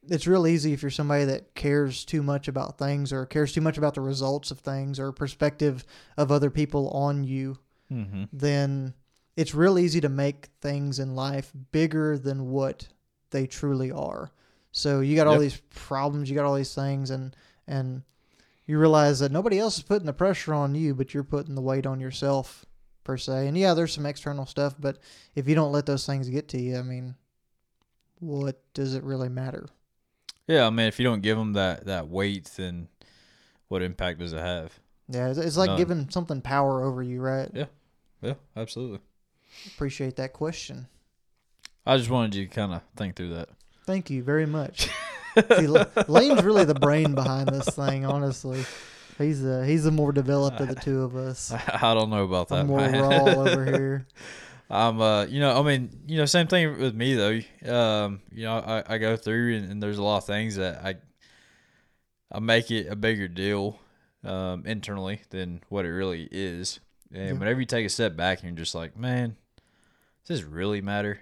it's 0.10 0.28
real 0.28 0.46
easy 0.46 0.74
if 0.74 0.82
you're 0.82 0.92
somebody 0.92 1.24
that 1.24 1.56
cares 1.56 2.04
too 2.04 2.22
much 2.22 2.50
about 2.50 2.78
things 2.78 3.14
or 3.14 3.26
cares 3.26 3.54
too 3.54 3.62
much 3.62 3.78
about 3.78 3.94
the 3.94 4.02
results 4.02 4.52
of 4.52 4.60
things 4.60 5.00
or 5.00 5.14
perspective 5.14 5.86
of 6.18 6.32
other 6.32 6.50
people 6.50 6.90
on 6.90 7.24
you 7.24 7.58
Mm-hmm. 7.92 8.24
then 8.34 8.94
it's 9.38 9.54
real 9.54 9.78
easy 9.78 10.02
to 10.02 10.10
make 10.10 10.48
things 10.62 10.98
in 11.00 11.16
life 11.16 11.52
bigger 11.72 12.18
than 12.18 12.50
what 12.50 12.88
they 13.30 13.46
truly 13.46 13.92
are. 13.92 14.32
So 14.72 15.02
you 15.02 15.16
got 15.16 15.28
all 15.28 15.34
Yep. 15.34 15.42
these 15.42 15.62
problems, 15.70 16.28
you 16.30 16.36
got 16.36 16.46
all 16.46 16.56
these 16.56 16.74
things, 16.74 17.12
and 17.12 17.36
and 17.68 18.02
you 18.66 18.80
realize 18.80 19.20
that 19.20 19.32
nobody 19.32 19.60
else 19.60 19.78
is 19.78 19.84
putting 19.84 20.06
the 20.06 20.14
pressure 20.14 20.54
on 20.54 20.76
you, 20.76 20.94
but 20.96 21.14
you're 21.14 21.24
putting 21.24 21.56
the 21.56 21.62
weight 21.62 21.86
on 21.86 22.00
yourself 22.00 22.66
per 23.04 23.18
se. 23.18 23.48
And 23.48 23.58
yeah, 23.58 23.74
there's 23.74 23.94
some 23.94 24.06
external 24.06 24.46
stuff, 24.46 24.76
but 24.80 24.98
if 25.36 25.48
you 25.48 25.56
don't 25.56 25.72
let 25.72 25.86
those 25.86 26.06
things 26.06 26.30
get 26.30 26.48
to 26.50 26.62
you, 26.62 26.78
I 26.78 26.82
mean, 26.82 27.16
what 28.20 28.62
does 28.74 28.96
it 28.96 29.04
really 29.04 29.30
matter? 29.30 29.68
Yeah, 30.48 30.68
I 30.68 30.70
mean, 30.70 30.88
if 30.88 31.00
you 31.00 31.06
don't 31.06 31.22
give 31.22 31.38
them 31.38 31.54
that 31.54 31.86
that 31.86 32.10
weight, 32.10 32.50
then 32.58 32.88
what 33.68 33.82
impact 33.82 34.20
does 34.20 34.34
it 34.34 34.40
have? 34.40 34.80
Yeah, 35.10 35.30
it's, 35.30 35.40
it's 35.40 35.58
like 35.58 35.70
None. 35.70 35.78
giving 35.78 36.10
something 36.10 36.42
power 36.42 36.84
over 36.84 37.04
you, 37.04 37.22
right? 37.22 37.50
Yeah. 37.54 37.66
Yeah, 38.22 38.36
absolutely. 38.56 39.00
Appreciate 39.68 40.16
that 40.16 40.34
question. 40.34 40.88
I 41.86 41.98
just 41.98 42.10
wanted 42.10 42.36
you 42.36 42.46
to 42.48 42.54
kind 42.54 42.74
of 42.74 42.82
think 42.96 43.16
through 43.16 43.34
that. 43.34 43.50
Thank 43.86 44.10
you 44.10 44.24
very 44.24 44.46
much. 44.46 44.90
See, 45.58 45.68
Lane's 46.08 46.44
really 46.44 46.66
the 46.66 46.74
brain 46.76 47.14
behind 47.16 47.50
this 47.50 47.70
thing, 47.70 48.06
honestly. 48.06 48.64
He's 49.18 49.42
the 49.44 49.66
he's 49.66 49.84
the 49.84 49.92
more 49.92 50.12
developed 50.12 50.60
of 50.60 50.68
the 50.70 50.76
two 50.76 51.04
of 51.04 51.16
us. 51.16 51.52
I 51.82 51.94
don't 51.94 52.10
know 52.10 52.24
about 52.24 52.50
that. 52.50 52.62
I'm 52.62 52.68
more 52.68 52.80
man. 52.80 53.02
raw 53.02 53.26
over 53.26 53.66
here. 53.78 54.08
I'm 54.70 55.00
uh 55.02 55.26
you 55.26 55.40
know 55.40 55.60
I 55.60 55.62
mean 55.62 55.90
you 56.08 56.18
know 56.18 56.26
same 56.26 56.48
thing 56.48 56.80
with 56.80 56.96
me 56.96 57.14
though 57.14 57.40
um 58.04 58.22
you 58.32 58.46
know 58.46 58.58
I, 58.58 58.96
I 58.96 58.98
go 58.98 59.16
through 59.18 59.58
and, 59.58 59.72
and 59.72 59.84
there's 59.84 60.00
a 60.00 60.04
lot 60.04 60.18
of 60.18 60.26
things 60.26 60.56
that 60.56 60.84
I 60.84 60.96
I 62.32 62.40
make 62.40 62.72
it 62.72 62.88
a 62.88 62.96
bigger 62.96 63.28
deal 63.28 63.78
um 64.24 64.66
internally 64.66 65.22
than 65.30 65.62
what 65.70 65.86
it 65.86 65.90
really 65.92 66.28
is 66.32 66.80
and 67.14 67.28
Yeah. 67.28 67.34
whenever 67.34 67.60
you 67.60 67.66
take 67.68 67.86
a 67.86 67.90
step 67.90 68.16
back 68.16 68.40
and 68.40 68.50
you're 68.50 68.64
just 68.64 68.74
like 68.74 68.98
man 68.98 69.36
does 70.26 70.40
this 70.40 70.48
really 70.50 70.82
matter 70.82 71.20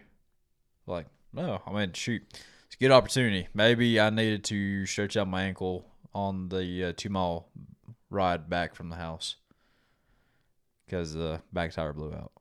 like 0.85 1.07
no 1.33 1.61
I 1.65 1.71
mean 1.73 1.93
shoot 1.93 2.21
a 2.31 2.37
good 2.81 2.91
opportunity 2.91 3.47
maybe 3.53 3.97
I 3.99 4.09
needed 4.09 4.43
to 4.45 4.85
stretch 4.85 5.15
out 5.15 5.27
my 5.27 5.43
ankle 5.43 5.85
on 6.13 6.49
the 6.49 6.85
uh, 6.85 6.93
two 6.97 7.09
mile 7.09 7.47
ride 8.09 8.49
back 8.49 8.75
from 8.75 8.89
the 8.89 8.97
house 8.97 9.37
because 10.85 11.13
the 11.13 11.41
back 11.53 11.71
tire 11.71 11.93
blew 11.93 12.11
out 12.13 12.31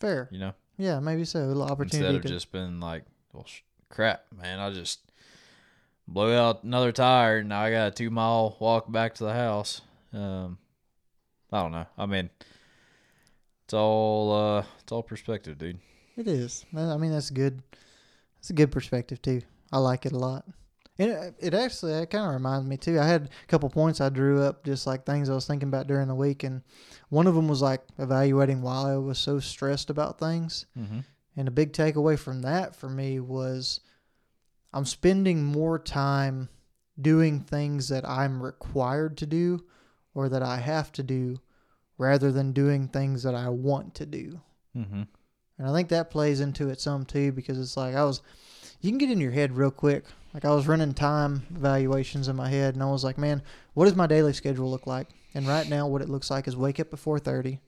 Fair. 0.00 0.28
you 0.32 0.38
know 0.40 0.52
Yeah, 0.76 1.00
maybe 1.00 1.24
so. 1.24 1.40
A 1.40 1.46
little 1.46 1.62
opportunity. 1.62 1.98
instead 2.06 2.14
of 2.16 2.22
to 2.22 2.28
just 2.28 2.52
been 2.52 2.80
like, 2.80 3.04
well, 3.32 3.46
sh- 3.46 3.60
crap, 3.88 4.24
man, 4.36 4.58
I 4.58 4.70
just 4.70 5.00
blew 6.08 6.34
out 6.34 6.64
another 6.64 6.92
tire, 6.92 7.38
and 7.38 7.48
now 7.48 7.60
I 7.62 7.70
got 7.70 7.88
a 7.88 7.90
two 7.90 8.10
mile 8.10 8.56
walk 8.60 8.90
back 8.92 9.14
to 9.14 9.24
the 9.24 9.32
house. 9.32 9.80
Um, 10.12 10.58
I 11.52 11.62
don't 11.62 11.72
know. 11.72 11.86
I 11.96 12.06
mean, 12.06 12.28
it's 13.64 13.74
all 13.74 14.32
uh, 14.32 14.64
it's 14.80 14.92
all 14.92 15.02
perspective, 15.02 15.56
dude. 15.58 15.78
It 16.16 16.28
is. 16.28 16.64
I 16.76 16.96
mean, 16.96 17.12
that's 17.12 17.30
good. 17.30 17.62
It's 18.38 18.50
a 18.50 18.54
good 18.54 18.70
perspective 18.70 19.22
too. 19.22 19.40
I 19.72 19.78
like 19.78 20.06
it 20.06 20.12
a 20.12 20.18
lot. 20.18 20.44
And 20.98 21.10
it, 21.10 21.34
it 21.38 21.54
actually 21.54 21.92
it 21.92 22.10
kind 22.10 22.26
of 22.26 22.32
reminds 22.32 22.66
me 22.66 22.76
too. 22.76 22.98
I 22.98 23.06
had 23.06 23.24
a 23.24 23.46
couple 23.48 23.68
points 23.68 24.00
I 24.00 24.08
drew 24.08 24.42
up, 24.42 24.64
just 24.64 24.86
like 24.86 25.04
things 25.04 25.28
I 25.28 25.34
was 25.34 25.46
thinking 25.46 25.68
about 25.68 25.86
during 25.86 26.08
the 26.08 26.14
week, 26.14 26.42
and 26.42 26.62
one 27.10 27.26
of 27.26 27.34
them 27.34 27.48
was 27.48 27.60
like 27.60 27.82
evaluating 27.98 28.62
why 28.62 28.92
I 28.92 28.96
was 28.96 29.18
so 29.18 29.38
stressed 29.38 29.90
about 29.90 30.18
things. 30.18 30.66
Mm-hmm. 30.78 31.00
And 31.36 31.48
a 31.48 31.52
big 31.52 31.72
takeaway 31.72 32.18
from 32.18 32.42
that 32.42 32.74
for 32.74 32.88
me 32.88 33.20
was 33.20 33.80
I'm 34.72 34.86
spending 34.86 35.44
more 35.44 35.78
time 35.78 36.48
doing 37.00 37.40
things 37.40 37.88
that 37.88 38.08
I'm 38.08 38.42
required 38.42 39.18
to 39.18 39.26
do 39.26 39.64
or 40.14 40.30
that 40.30 40.42
I 40.42 40.56
have 40.56 40.92
to 40.92 41.02
do 41.02 41.40
rather 41.98 42.32
than 42.32 42.52
doing 42.52 42.88
things 42.88 43.22
that 43.22 43.34
I 43.34 43.50
want 43.50 43.94
to 43.96 44.06
do. 44.06 44.40
Mm-hmm. 44.76 45.02
And 45.58 45.68
I 45.68 45.72
think 45.72 45.90
that 45.90 46.10
plays 46.10 46.40
into 46.40 46.68
it 46.68 46.80
some 46.80 47.04
too 47.04 47.32
because 47.32 47.58
it's 47.58 47.76
like 47.76 47.94
I 47.94 48.04
was, 48.04 48.22
you 48.80 48.90
can 48.90 48.98
get 48.98 49.10
in 49.10 49.20
your 49.20 49.32
head 49.32 49.56
real 49.56 49.70
quick. 49.70 50.04
Like 50.34 50.44
I 50.44 50.54
was 50.54 50.66
running 50.66 50.92
time 50.94 51.46
evaluations 51.54 52.28
in 52.28 52.36
my 52.36 52.48
head 52.48 52.74
and 52.74 52.82
I 52.82 52.90
was 52.90 53.04
like, 53.04 53.16
man, 53.18 53.42
what 53.74 53.86
does 53.86 53.96
my 53.96 54.06
daily 54.06 54.32
schedule 54.32 54.70
look 54.70 54.86
like? 54.86 55.08
And 55.34 55.46
right 55.46 55.68
now, 55.68 55.86
what 55.86 56.02
it 56.02 56.08
looks 56.08 56.30
like 56.30 56.46
is 56.48 56.56
wake 56.56 56.80
up 56.80 56.92
at 56.92 56.98
4:30. 56.98 57.58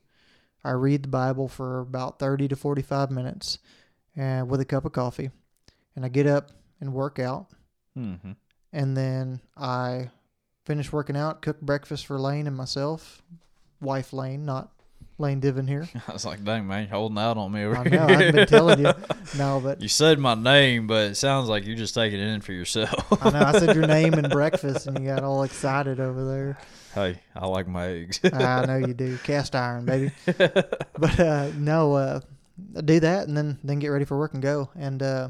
I 0.64 0.70
read 0.72 1.02
the 1.02 1.08
Bible 1.08 1.48
for 1.48 1.80
about 1.80 2.18
30 2.18 2.48
to 2.48 2.56
45 2.56 3.10
minutes, 3.10 3.58
and 4.16 4.50
with 4.50 4.60
a 4.60 4.64
cup 4.64 4.84
of 4.84 4.92
coffee, 4.92 5.30
and 5.94 6.04
I 6.04 6.08
get 6.08 6.26
up 6.26 6.50
and 6.80 6.92
work 6.92 7.18
out, 7.18 7.46
Mm-hmm. 7.96 8.32
and 8.72 8.96
then 8.96 9.40
I 9.56 10.10
finish 10.64 10.92
working 10.92 11.16
out, 11.16 11.42
cook 11.42 11.60
breakfast 11.60 12.06
for 12.06 12.18
Lane 12.18 12.46
and 12.46 12.56
myself, 12.56 13.22
wife 13.80 14.12
Lane, 14.12 14.44
not 14.44 14.70
Lane 15.18 15.40
Diven 15.40 15.68
here. 15.68 15.88
I 16.08 16.12
was 16.12 16.24
like, 16.24 16.44
dang 16.44 16.66
man, 16.66 16.82
you're 16.84 16.90
holding 16.90 17.18
out 17.18 17.36
on 17.36 17.50
me 17.52 17.64
over 17.64 17.76
I 17.76 17.88
here. 17.88 18.00
I've 18.00 18.34
been 18.34 18.46
telling 18.46 18.78
you, 18.78 18.92
no, 19.38 19.60
but 19.60 19.80
You 19.82 19.88
said 19.88 20.18
my 20.18 20.34
name, 20.34 20.86
but 20.86 21.10
it 21.10 21.14
sounds 21.16 21.48
like 21.48 21.66
you're 21.66 21.76
just 21.76 21.94
taking 21.94 22.20
it 22.20 22.26
in 22.26 22.40
for 22.40 22.52
yourself. 22.52 23.22
I 23.22 23.30
know 23.30 23.40
I 23.40 23.52
said 23.58 23.74
your 23.74 23.86
name 23.98 24.14
and 24.14 24.30
breakfast, 24.30 24.86
and 24.86 24.98
you 24.98 25.06
got 25.06 25.24
all 25.24 25.42
excited 25.42 25.98
over 26.00 26.24
there. 26.24 26.58
hey, 26.94 27.20
I 27.34 27.46
like 27.46 27.66
my 27.66 27.86
eggs. 27.88 28.20
I 28.24 28.64
know 28.66 28.76
you 28.76 28.94
do, 28.94 29.18
cast 29.18 29.54
iron, 29.54 29.84
baby. 29.84 30.12
But 30.26 31.20
uh, 31.20 31.50
no, 31.56 31.94
uh, 31.94 32.20
do 32.84 33.00
that, 33.00 33.26
and 33.28 33.36
then 33.36 33.58
then 33.64 33.78
get 33.80 33.88
ready 33.88 34.04
for 34.04 34.16
work 34.18 34.34
and 34.34 34.42
go, 34.42 34.70
and 34.76 35.02
uh, 35.02 35.28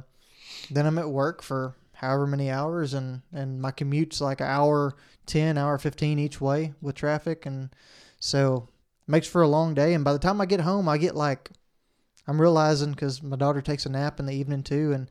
then 0.71 0.87
I'm 0.87 0.99
at 0.99 1.09
work 1.09 1.43
for 1.43 1.75
however 1.95 2.27
many 2.27 2.51
hours, 2.51 2.93
and 2.95 3.23
and 3.33 3.61
my 3.61 3.71
commute's 3.71 4.21
like 4.21 4.41
an 4.41 4.49
hour 4.49 4.97
ten, 5.27 5.57
hour 5.59 5.79
fifteen 5.79 6.19
each 6.19 6.41
way 6.41 6.75
with 6.81 6.95
traffic, 6.95 7.47
and 7.47 7.71
so 8.21 8.69
makes 9.09 9.27
for 9.27 9.43
a 9.43 9.49
long 9.49 9.75
day. 9.75 9.95
And 9.95 10.05
by 10.05 10.13
the 10.13 10.19
time 10.19 10.41
I 10.41 10.47
get 10.47 10.61
home, 10.61 10.89
I 10.89 10.99
get 10.99 11.17
like 11.17 11.51
I'm 12.29 12.41
realizing 12.41 12.91
because 12.93 13.23
my 13.23 13.37
daughter 13.37 13.63
takes 13.63 13.87
a 13.87 13.89
nap 13.89 14.21
in 14.21 14.27
the 14.27 14.35
evening 14.35 14.63
too, 14.63 14.93
and 14.93 15.11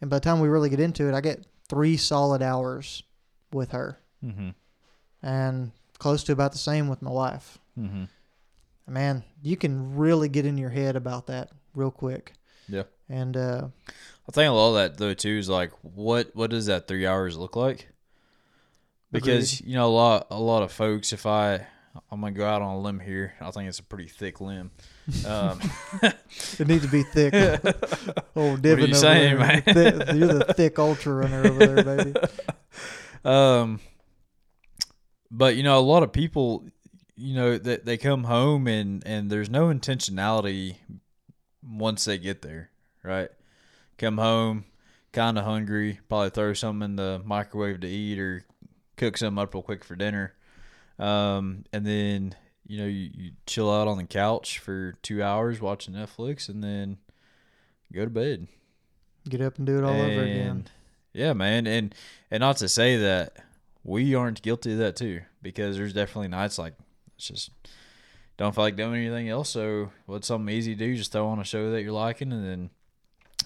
and 0.00 0.08
by 0.08 0.16
the 0.16 0.24
time 0.24 0.40
we 0.40 0.48
really 0.48 0.70
get 0.70 0.80
into 0.80 1.06
it, 1.06 1.14
I 1.14 1.20
get 1.20 1.46
three 1.68 1.96
solid 1.98 2.42
hours 2.42 3.02
with 3.52 3.72
her, 3.72 3.98
mm-hmm. 4.24 4.50
and 5.22 5.72
close 5.98 6.24
to 6.24 6.32
about 6.32 6.52
the 6.52 6.58
same 6.58 6.88
with 6.88 7.02
my 7.02 7.10
wife. 7.10 7.58
Mm-hmm. 7.78 8.04
Man, 8.90 9.22
you 9.42 9.58
can 9.58 9.96
really 9.96 10.30
get 10.30 10.46
in 10.46 10.56
your 10.56 10.70
head 10.70 10.96
about 10.96 11.26
that 11.26 11.50
real 11.74 11.90
quick. 11.90 12.32
Yeah. 12.66 12.84
And 13.10 13.36
uh, 13.36 13.68
I 14.26 14.32
think 14.32 14.48
a 14.48 14.52
lot 14.52 14.70
of 14.70 14.74
that 14.76 14.96
though 14.96 15.12
too 15.12 15.36
is 15.36 15.50
like, 15.50 15.72
what 15.82 16.34
what 16.34 16.50
does 16.50 16.66
that 16.66 16.88
three 16.88 17.06
hours 17.06 17.36
look 17.36 17.56
like? 17.56 17.88
Because 19.12 19.60
you 19.60 19.74
know 19.74 19.86
a 19.86 19.92
lot 19.92 20.26
a 20.30 20.40
lot 20.40 20.62
of 20.62 20.72
folks, 20.72 21.12
if 21.12 21.26
I 21.26 21.66
I'm 22.10 22.20
gonna 22.20 22.32
go 22.32 22.46
out 22.46 22.62
on 22.62 22.76
a 22.76 22.80
limb 22.80 23.00
here, 23.00 23.34
I 23.40 23.50
think 23.50 23.68
it's 23.68 23.78
a 23.78 23.82
pretty 23.82 24.08
thick 24.08 24.40
limb. 24.40 24.70
Um, 25.26 25.60
it 26.02 26.66
needs 26.66 26.84
to 26.84 26.90
be 26.90 27.02
thick. 27.02 27.34
oh, 28.36 28.56
Divin 28.56 28.88
you 28.88 28.94
saying, 28.94 29.38
there. 29.38 29.46
man? 29.46 29.62
Thi- 29.62 30.18
you're 30.18 30.34
the 30.34 30.54
thick 30.56 30.78
ultra 30.78 31.14
runner 31.14 31.46
over 31.46 31.66
there, 31.66 31.84
baby. 31.84 32.14
Um, 33.24 33.80
but 35.30 35.56
you 35.56 35.64
know, 35.64 35.76
a 35.76 35.80
lot 35.80 36.04
of 36.04 36.12
people, 36.12 36.64
you 37.16 37.34
know, 37.34 37.58
that 37.58 37.84
they 37.84 37.96
come 37.96 38.24
home 38.24 38.68
and 38.68 39.02
and 39.04 39.28
there's 39.28 39.50
no 39.50 39.66
intentionality 39.66 40.76
once 41.62 42.04
they 42.04 42.16
get 42.16 42.42
there, 42.42 42.70
right? 43.02 43.28
Come 43.98 44.18
home, 44.18 44.64
kind 45.12 45.36
of 45.36 45.44
hungry, 45.44 45.98
probably 46.08 46.30
throw 46.30 46.54
something 46.54 46.90
in 46.90 46.96
the 46.96 47.20
microwave 47.24 47.80
to 47.80 47.88
eat 47.88 48.20
or 48.20 48.44
cook 48.96 49.16
something 49.16 49.42
up 49.42 49.52
real 49.52 49.62
quick 49.62 49.84
for 49.84 49.96
dinner, 49.96 50.34
um, 50.98 51.64
and 51.72 51.86
then 51.86 52.34
you 52.66 52.78
know 52.78 52.86
you, 52.86 53.10
you 53.14 53.30
chill 53.46 53.72
out 53.72 53.88
on 53.88 53.98
the 53.98 54.04
couch 54.04 54.58
for 54.58 54.94
two 55.02 55.22
hours 55.22 55.60
watching 55.60 55.94
Netflix, 55.94 56.48
and 56.48 56.62
then 56.62 56.98
go 57.92 58.04
to 58.04 58.10
bed. 58.10 58.48
Get 59.28 59.40
up 59.40 59.58
and 59.58 59.66
do 59.66 59.78
it 59.78 59.84
all 59.84 60.00
over 60.00 60.22
again. 60.22 60.66
Yeah, 61.12 61.32
man, 61.32 61.66
and 61.66 61.94
and 62.30 62.40
not 62.40 62.58
to 62.58 62.68
say 62.68 62.96
that 62.96 63.36
we 63.84 64.14
aren't 64.14 64.42
guilty 64.42 64.72
of 64.72 64.78
that 64.78 64.96
too, 64.96 65.22
because 65.42 65.76
there's 65.76 65.92
definitely 65.92 66.28
nights 66.28 66.58
like 66.58 66.74
it's 67.16 67.26
just 67.26 67.50
don't 68.36 68.54
feel 68.54 68.64
like 68.64 68.76
doing 68.76 68.94
anything 68.94 69.28
else. 69.28 69.50
So 69.50 69.90
what's 70.06 70.28
something 70.28 70.54
easy 70.54 70.74
to 70.74 70.78
do? 70.78 70.96
Just 70.96 71.12
throw 71.12 71.26
on 71.28 71.40
a 71.40 71.44
show 71.44 71.72
that 71.72 71.82
you're 71.82 71.92
liking, 71.92 72.32
and 72.32 72.44
then 72.44 72.70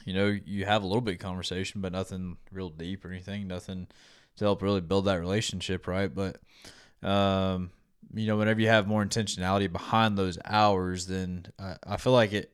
you 0.04 0.14
know 0.14 0.26
you 0.44 0.64
have 0.66 0.82
a 0.82 0.86
little 0.86 1.00
bit 1.00 1.14
of 1.14 1.20
conversation, 1.20 1.80
but 1.80 1.92
nothing 1.92 2.36
real 2.50 2.68
deep 2.68 3.04
or 3.04 3.10
anything. 3.10 3.48
Nothing 3.48 3.88
to 4.36 4.44
help 4.44 4.62
really 4.62 4.80
build 4.80 5.06
that 5.06 5.20
relationship, 5.20 5.86
right? 5.86 6.14
But 6.14 6.38
um, 7.02 7.70
you 8.14 8.26
know, 8.26 8.36
whenever 8.36 8.60
you 8.60 8.68
have 8.68 8.86
more 8.86 9.04
intentionality 9.04 9.70
behind 9.70 10.16
those 10.16 10.38
hours, 10.44 11.06
then 11.06 11.46
I, 11.58 11.76
I 11.86 11.96
feel 11.96 12.12
like 12.12 12.32
it 12.32 12.52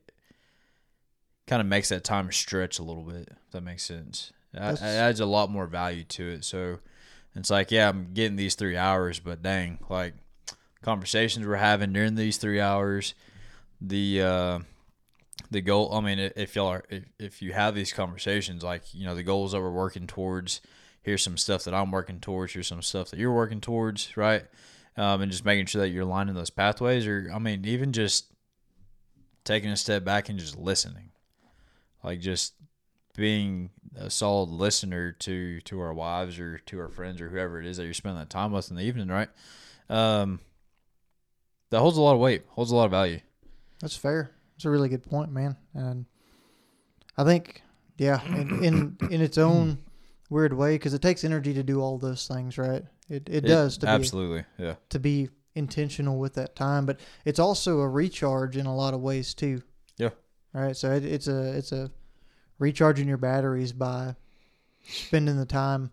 kind 1.47 1.61
of 1.61 1.67
makes 1.67 1.89
that 1.89 2.03
time 2.03 2.31
stretch 2.31 2.79
a 2.79 2.83
little 2.83 3.03
bit. 3.03 3.29
If 3.31 3.51
that 3.51 3.61
makes 3.61 3.83
sense. 3.83 4.31
It 4.81 4.85
adds 4.85 5.19
a 5.19 5.25
lot 5.25 5.51
more 5.51 5.67
value 5.67 6.03
to 6.05 6.29
it. 6.29 6.45
So 6.45 6.79
it's 7.35 7.49
like, 7.49 7.71
yeah, 7.71 7.89
I'm 7.89 8.13
getting 8.13 8.35
these 8.35 8.55
three 8.55 8.77
hours, 8.77 9.19
but 9.19 9.41
dang, 9.43 9.79
like 9.89 10.13
conversations 10.81 11.45
we're 11.45 11.55
having 11.55 11.93
during 11.93 12.15
these 12.15 12.37
three 12.37 12.59
hours, 12.59 13.13
the 13.81 14.21
uh, 14.21 14.59
the 15.51 15.61
goal. 15.61 15.93
I 15.93 16.01
mean, 16.01 16.31
if 16.35 16.55
y'all 16.55 16.67
are, 16.67 16.83
if, 16.89 17.03
if 17.19 17.41
you 17.41 17.53
have 17.53 17.75
these 17.75 17.93
conversations, 17.93 18.63
like 18.63 18.93
you 18.93 19.05
know, 19.05 19.15
the 19.15 19.23
goals 19.23 19.51
that 19.51 19.61
we're 19.61 19.71
working 19.71 20.07
towards. 20.07 20.61
Here's 21.09 21.23
some 21.23 21.37
stuff 21.37 21.63
that 21.63 21.73
I'm 21.73 21.89
working 21.89 22.19
towards. 22.19 22.53
Here's 22.53 22.67
some 22.67 22.83
stuff 22.83 23.09
that 23.09 23.17
you're 23.17 23.33
working 23.33 23.61
towards, 23.61 24.15
right? 24.15 24.43
Um, 24.95 25.21
and 25.21 25.31
just 25.31 25.43
making 25.43 25.65
sure 25.65 25.81
that 25.81 25.89
you're 25.89 26.03
aligning 26.03 26.35
those 26.35 26.51
pathways, 26.51 27.07
or 27.07 27.31
I 27.33 27.39
mean, 27.39 27.65
even 27.65 27.93
just 27.93 28.27
taking 29.43 29.71
a 29.71 29.75
step 29.75 30.03
back 30.03 30.29
and 30.29 30.37
just 30.37 30.55
listening, 30.55 31.09
like 32.03 32.19
just 32.19 32.53
being 33.15 33.71
a 33.95 34.11
solid 34.11 34.49
listener 34.49 35.13
to 35.13 35.59
to 35.61 35.79
our 35.79 35.95
wives 35.95 36.39
or 36.39 36.59
to 36.59 36.79
our 36.79 36.89
friends 36.89 37.19
or 37.21 37.29
whoever 37.29 37.59
it 37.59 37.65
is 37.65 37.77
that 37.77 37.85
you're 37.85 37.95
spending 37.95 38.19
that 38.19 38.29
time 38.29 38.51
with 38.51 38.69
in 38.69 38.75
the 38.75 38.83
evening, 38.83 39.07
right? 39.07 39.29
Um, 39.89 40.39
that 41.71 41.79
holds 41.79 41.97
a 41.97 42.01
lot 42.01 42.13
of 42.13 42.19
weight, 42.19 42.43
holds 42.49 42.69
a 42.69 42.75
lot 42.75 42.85
of 42.85 42.91
value. 42.91 43.19
That's 43.81 43.97
fair. 43.97 44.29
It's 44.57 44.65
a 44.65 44.69
really 44.69 44.89
good 44.89 45.09
point, 45.09 45.31
man. 45.31 45.57
And 45.73 46.05
I 47.17 47.23
think, 47.23 47.63
yeah, 47.97 48.23
in 48.27 48.63
in, 48.63 48.97
in 49.09 49.21
its 49.21 49.39
own 49.39 49.79
weird 50.29 50.53
way, 50.53 50.75
because 50.75 50.93
it 50.93 51.01
takes 51.01 51.23
energy 51.23 51.53
to 51.53 51.63
do 51.63 51.81
all 51.81 51.97
those 51.97 52.27
things, 52.27 52.57
right? 52.57 52.83
It 53.09 53.27
it, 53.29 53.41
does 53.41 53.77
to 53.79 53.87
be 53.87 53.91
absolutely, 53.91 54.45
yeah, 54.57 54.75
to 54.89 54.99
be 54.99 55.29
intentional 55.55 56.17
with 56.17 56.35
that 56.35 56.55
time, 56.55 56.85
but 56.85 56.99
it's 57.25 57.39
also 57.39 57.79
a 57.79 57.89
recharge 57.89 58.57
in 58.57 58.65
a 58.65 58.75
lot 58.75 58.93
of 58.93 59.01
ways 59.01 59.33
too. 59.33 59.61
Yeah. 59.97 60.09
Right. 60.53 60.75
So 60.75 60.91
it, 60.91 61.05
it's 61.05 61.27
a 61.27 61.57
it's 61.57 61.71
a 61.71 61.91
recharging 62.57 63.07
your 63.07 63.17
batteries 63.17 63.71
by 63.71 64.15
spending 64.87 65.37
the 65.37 65.45
time 65.45 65.91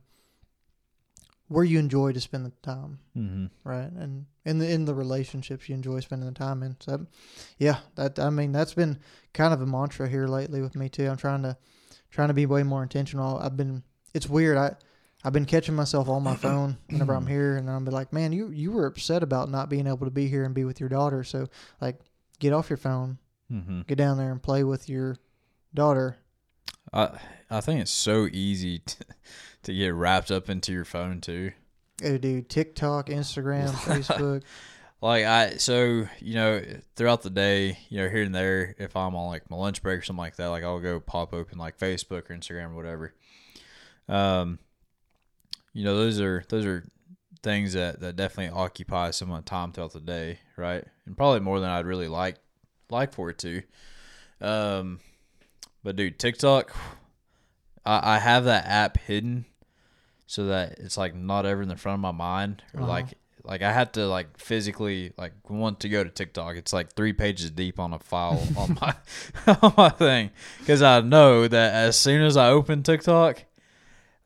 where 1.49 1.65
you 1.65 1.79
enjoy 1.79 2.13
to 2.13 2.21
spend 2.21 2.45
the 2.45 2.53
time, 2.63 2.99
mm-hmm. 3.17 3.47
right? 3.69 3.91
And 3.93 4.27
in 4.45 4.59
the 4.59 4.71
in 4.71 4.85
the 4.85 4.95
relationships 4.95 5.69
you 5.69 5.75
enjoy 5.75 6.01
spending 6.01 6.29
the 6.29 6.35
time 6.35 6.63
in. 6.63 6.77
So, 6.81 7.07
yeah, 7.59 7.79
that 7.95 8.19
I 8.19 8.31
mean 8.31 8.53
that's 8.53 8.75
been 8.75 8.99
kind 9.33 9.55
of 9.55 9.61
a 9.61 9.67
mantra 9.67 10.09
here 10.09 10.27
lately 10.27 10.61
with 10.61 10.75
me 10.77 10.89
too. 10.89 11.09
I'm 11.09 11.17
trying 11.17 11.43
to 11.43 11.57
trying 12.11 12.29
to 12.29 12.35
be 12.35 12.47
way 12.47 12.63
more 12.63 12.83
intentional. 12.83 13.39
I've 13.39 13.57
been 13.57 13.83
it's 14.17 14.29
weird. 14.29 14.57
I 14.57 14.75
I've 15.25 15.33
been 15.33 15.45
catching 15.45 15.75
myself 15.75 16.09
on 16.09 16.23
my 16.23 16.37
phone 16.47 16.79
whenever 16.89 17.15
I'm 17.15 17.27
here, 17.27 17.57
and 17.57 17.69
I'm 17.71 17.85
be 17.85 17.91
like, 17.91 18.13
man, 18.13 18.33
you 18.33 18.49
you 18.49 18.73
were 18.73 18.87
upset 18.87 19.23
about 19.23 19.51
not 19.51 19.69
being 19.69 19.87
able 19.87 20.07
to 20.07 20.11
be 20.11 20.29
here 20.29 20.45
and 20.45 20.55
be 20.55 20.65
with 20.65 20.81
your 20.81 20.89
daughter. 20.89 21.23
So 21.25 21.49
like, 21.81 22.01
get 22.39 22.53
off 22.53 22.71
your 22.71 22.77
phone, 22.79 23.19
Mm-hmm. 23.53 23.83
get 23.83 23.97
down 23.99 24.19
there 24.19 24.33
and 24.33 24.43
play 24.43 24.65
with 24.65 24.89
your 24.89 25.17
daughter. 25.73 26.17
I 26.93 27.19
I 27.51 27.61
think 27.61 27.81
it's 27.81 27.93
so 27.93 28.27
easy 28.33 28.79
to, 28.87 28.97
to 29.65 29.75
get 29.75 29.95
wrapped 29.95 30.31
up 30.31 30.49
into 30.51 30.73
your 30.73 30.85
phone 30.85 31.21
too. 31.21 31.53
Oh, 32.05 32.19
dude, 32.19 32.49
TikTok, 32.49 33.09
Instagram, 33.09 33.71
Facebook. 33.71 34.43
Like 35.01 35.25
I 35.27 35.57
so 35.59 36.09
you 36.21 36.35
know 36.35 36.63
throughout 36.97 37.23
the 37.23 37.31
day 37.31 37.79
you 37.91 37.99
know 37.99 38.09
here 38.09 38.23
and 38.23 38.35
there 38.35 38.75
if 38.79 38.97
I'm 38.97 39.15
on 39.15 39.29
like 39.29 39.49
my 39.51 39.57
lunch 39.57 39.83
break 39.83 39.99
or 39.99 40.03
something 40.03 40.19
like 40.21 40.37
that 40.37 40.47
like 40.49 40.65
I'll 40.65 40.81
go 40.81 41.01
pop 41.01 41.35
open 41.35 41.59
like 41.59 41.79
Facebook 41.79 42.31
or 42.31 42.35
Instagram 42.37 42.73
or 42.73 42.77
whatever. 42.77 43.15
Um, 44.09 44.59
you 45.73 45.85
know 45.85 45.97
those 45.97 46.21
are 46.21 46.45
those 46.49 46.65
are 46.65 46.85
things 47.43 47.75
that 47.75 48.01
that 48.01 48.17
definitely 48.17 48.57
occupy 48.57 49.11
some 49.11 49.31
of 49.31 49.37
my 49.37 49.43
time 49.43 49.73
throughout 49.73 49.93
the 49.93 50.01
day, 50.01 50.39
right? 50.57 50.85
And 51.07 51.17
probably 51.17 51.41
more 51.41 51.61
than 51.61 51.71
I'd 51.71 51.87
really 51.87 52.09
like 52.09 52.37
like 52.91 53.13
for 53.13 53.31
it 53.31 53.39
to. 53.39 53.63
Um, 54.41 55.01
but 55.83 55.97
dude, 55.97 56.19
TikTok, 56.19 56.75
I, 57.85 58.17
I 58.17 58.19
have 58.19 58.45
that 58.45 58.67
app 58.67 58.99
hidden 58.99 59.45
so 60.27 60.47
that 60.47 60.79
it's 60.79 60.97
like 60.97 61.15
not 61.15 61.47
ever 61.47 61.63
in 61.63 61.69
the 61.69 61.77
front 61.77 61.95
of 61.95 62.01
my 62.01 62.11
mind 62.13 62.63
or 62.75 62.81
Uh-huh. 62.81 62.89
like 62.91 63.07
like 63.45 63.63
I 63.63 63.73
had 63.73 63.93
to 63.95 64.07
like 64.09 64.39
physically 64.39 65.13
like 65.17 65.33
want 65.49 65.81
to 65.81 65.89
go 65.89 66.03
to 66.03 66.11
TikTok. 66.11 66.57
It's 66.57 66.73
like 66.73 66.95
three 66.95 67.13
pages 67.13 67.51
deep 67.53 67.79
on 67.79 67.93
a 67.93 67.99
file 68.01 68.43
on 68.57 68.77
my 68.81 68.95
on 69.63 69.75
my 69.77 69.89
thing 69.91 70.31
because 70.59 70.83
I 70.83 71.01
know 71.01 71.47
that 71.47 71.75
as 71.75 71.97
soon 71.97 72.23
as 72.23 72.37
I 72.37 72.49
open 72.49 72.83
TikTok, 72.83 73.45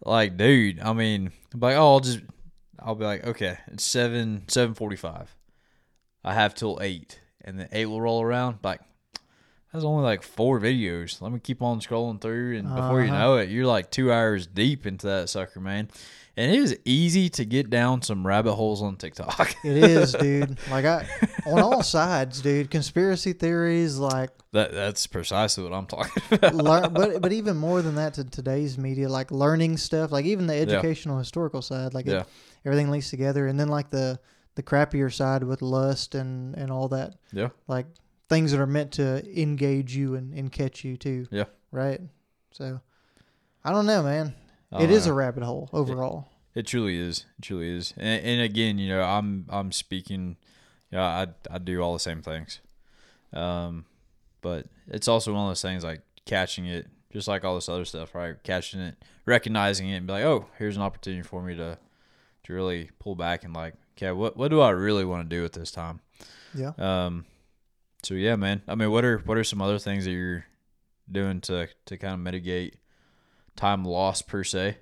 like 0.04 0.36
dude, 0.36 0.80
I 0.80 0.92
mean, 0.92 1.32
like 1.54 1.76
oh 1.76 1.94
I'll 1.94 2.00
just 2.00 2.20
I'll 2.78 2.94
be 2.94 3.04
like 3.04 3.26
okay 3.26 3.58
it's 3.68 3.84
seven 3.84 4.44
seven 4.48 4.74
forty 4.74 4.96
five, 4.96 5.34
I 6.24 6.34
have 6.34 6.54
till 6.54 6.78
eight 6.82 7.20
and 7.42 7.58
then 7.58 7.68
eight 7.72 7.86
will 7.86 8.00
roll 8.00 8.22
around 8.22 8.58
like. 8.62 8.80
That's 9.72 9.84
only 9.84 10.02
like 10.02 10.22
four 10.22 10.58
videos. 10.60 11.20
Let 11.22 11.30
me 11.32 11.38
keep 11.38 11.62
on 11.62 11.80
scrolling 11.80 12.20
through, 12.20 12.58
and 12.58 12.68
before 12.68 13.02
you 13.02 13.10
Uh-huh. 13.10 13.18
know 13.18 13.36
it, 13.36 13.50
you're 13.50 13.66
like 13.66 13.90
two 13.90 14.12
hours 14.12 14.46
deep 14.46 14.84
into 14.86 15.06
that 15.06 15.28
sucker, 15.28 15.60
man. 15.60 15.88
And 16.36 16.50
it 16.52 16.58
is 16.58 16.78
easy 16.84 17.28
to 17.30 17.44
get 17.44 17.70
down 17.70 18.02
some 18.02 18.26
rabbit 18.26 18.54
holes 18.54 18.82
on 18.82 18.96
TikTok. 18.96 19.54
It 19.64 19.76
is, 19.76 20.12
dude. 20.14 20.58
Like 20.70 20.84
I 20.86 21.06
on 21.46 21.60
all 21.60 21.82
sides, 21.82 22.40
dude. 22.40 22.70
Conspiracy 22.70 23.32
theories, 23.32 23.98
like 23.98 24.30
that 24.52 24.72
that's 24.72 25.06
precisely 25.06 25.62
what 25.64 25.72
I'm 25.72 25.86
talking 25.86 26.22
about. 26.32 26.54
learn, 26.54 26.92
but 26.92 27.20
but 27.22 27.32
even 27.32 27.56
more 27.56 27.82
than 27.82 27.94
that 27.96 28.14
to 28.14 28.24
today's 28.24 28.78
media, 28.78 29.08
like 29.08 29.30
learning 29.30 29.76
stuff, 29.76 30.10
like 30.10 30.24
even 30.24 30.46
the 30.46 30.54
educational 30.56 31.18
historical 31.18 31.62
side, 31.62 31.94
like 31.94 32.06
it- 32.06 32.12
Yeah. 32.12 32.22
everything 32.64 32.90
links 32.90 33.10
together, 33.10 33.46
and 33.46 33.58
then 33.60 33.68
like 33.68 33.90
the 33.90 34.18
the 34.56 34.62
crappier 34.64 35.12
side 35.12 35.44
with 35.44 35.62
lust 35.62 36.14
and 36.14 36.54
and 36.56 36.70
all 36.72 36.88
that, 36.88 37.14
Yeah. 37.32 37.48
like 37.68 37.86
things 38.30 38.52
that 38.52 38.60
are 38.60 38.66
meant 38.66 38.92
to 38.92 39.22
engage 39.38 39.94
you 39.94 40.14
and, 40.14 40.32
and 40.32 40.50
catch 40.50 40.82
you 40.84 40.96
too. 40.96 41.26
Yeah. 41.30 41.44
Right. 41.70 42.00
So 42.52 42.80
I 43.62 43.72
don't 43.72 43.84
know, 43.84 44.02
man. 44.02 44.34
I 44.72 44.78
It 44.78 44.86
don't 44.86 44.90
is 44.96 45.06
know. 45.06 45.12
a 45.12 45.16
rabbit 45.16 45.42
hole 45.42 45.68
overall. 45.74 46.28
It 46.54 46.66
truly 46.66 46.98
is. 46.98 47.26
It 47.38 47.42
truly 47.42 47.76
is. 47.76 47.92
And, 47.98 48.24
and 48.24 48.40
again, 48.40 48.78
you 48.78 48.88
know, 48.88 49.02
I'm 49.02 49.44
I'm 49.50 49.70
speaking. 49.72 50.36
You 50.90 50.98
know, 50.98 51.02
I 51.04 51.26
I 51.50 51.58
do 51.58 51.80
all 51.82 51.92
the 51.92 52.00
same 52.00 52.22
things. 52.22 52.60
Um, 53.32 53.84
but 54.40 54.66
it's 54.88 55.06
also 55.06 55.32
one 55.34 55.42
of 55.44 55.50
those 55.50 55.62
things 55.62 55.84
like 55.84 56.00
catching 56.24 56.66
it, 56.66 56.86
just 57.12 57.28
like 57.28 57.44
all 57.44 57.54
this 57.54 57.68
other 57.68 57.84
stuff, 57.84 58.14
right? 58.14 58.34
Catching 58.42 58.80
it, 58.80 58.96
recognizing 59.26 59.88
it, 59.88 59.96
and 59.96 60.06
be 60.06 60.12
like, 60.14 60.24
oh, 60.24 60.46
here's 60.58 60.76
an 60.76 60.82
opportunity 60.82 61.22
for 61.22 61.42
me 61.42 61.54
to 61.56 61.78
to 62.44 62.52
really 62.52 62.90
pull 62.98 63.14
back 63.14 63.44
and 63.44 63.54
like, 63.54 63.74
okay, 63.96 64.10
what 64.12 64.36
what 64.36 64.48
do 64.48 64.60
I 64.60 64.70
really 64.70 65.04
want 65.04 65.28
to 65.28 65.36
do 65.36 65.44
at 65.44 65.52
this 65.52 65.70
time? 65.70 66.00
Yeah. 66.54 66.72
Um, 66.78 67.26
so 68.02 68.14
yeah, 68.14 68.36
man. 68.36 68.62
I 68.68 68.74
mean, 68.74 68.90
what 68.90 69.04
are 69.04 69.18
what 69.18 69.36
are 69.38 69.44
some 69.44 69.60
other 69.62 69.78
things 69.78 70.04
that 70.04 70.12
you're 70.12 70.44
doing 71.10 71.40
to 71.42 71.68
to 71.86 71.96
kind 71.98 72.14
of 72.14 72.20
mitigate 72.20 72.76
time 73.56 73.84
lost 73.84 74.26
per 74.28 74.44
se, 74.44 74.78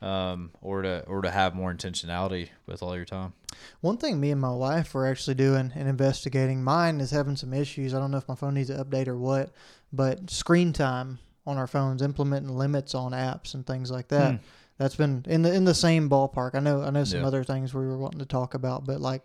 um, 0.00 0.50
or 0.62 0.82
to 0.82 1.04
or 1.06 1.22
to 1.22 1.30
have 1.30 1.54
more 1.54 1.72
intentionality 1.72 2.48
with 2.66 2.82
all 2.82 2.96
your 2.96 3.04
time? 3.04 3.32
One 3.80 3.96
thing 3.98 4.18
me 4.20 4.30
and 4.30 4.40
my 4.40 4.50
wife 4.52 4.94
were 4.94 5.06
actually 5.06 5.34
doing 5.34 5.72
and 5.74 5.88
investigating, 5.88 6.64
mine 6.64 7.00
is 7.00 7.10
having 7.12 7.36
some 7.36 7.52
issues. 7.54 7.94
I 7.94 7.98
don't 8.00 8.10
know 8.10 8.18
if 8.18 8.28
my 8.28 8.34
phone 8.34 8.54
needs 8.54 8.70
an 8.70 8.82
update 8.82 9.06
or 9.08 9.16
what, 9.16 9.50
but 9.92 10.28
screen 10.30 10.72
time 10.72 11.18
on 11.46 11.56
our 11.58 11.66
phones, 11.66 12.02
implementing 12.02 12.56
limits 12.56 12.94
on 12.94 13.12
apps 13.12 13.54
and 13.54 13.66
things 13.66 13.90
like 13.90 14.08
that. 14.08 14.30
Hmm. 14.32 14.36
That's 14.78 14.96
been 14.96 15.24
in 15.28 15.42
the 15.42 15.54
in 15.54 15.64
the 15.64 15.74
same 15.74 16.10
ballpark. 16.10 16.54
I 16.54 16.60
know 16.60 16.82
I 16.82 16.90
know 16.90 17.04
some 17.04 17.20
Yeah. 17.20 17.26
other 17.26 17.44
things 17.44 17.72
we 17.72 17.86
were 17.86 17.96
wanting 17.98 18.18
to 18.18 18.26
talk 18.26 18.54
about, 18.54 18.84
but 18.84 19.00
like 19.00 19.22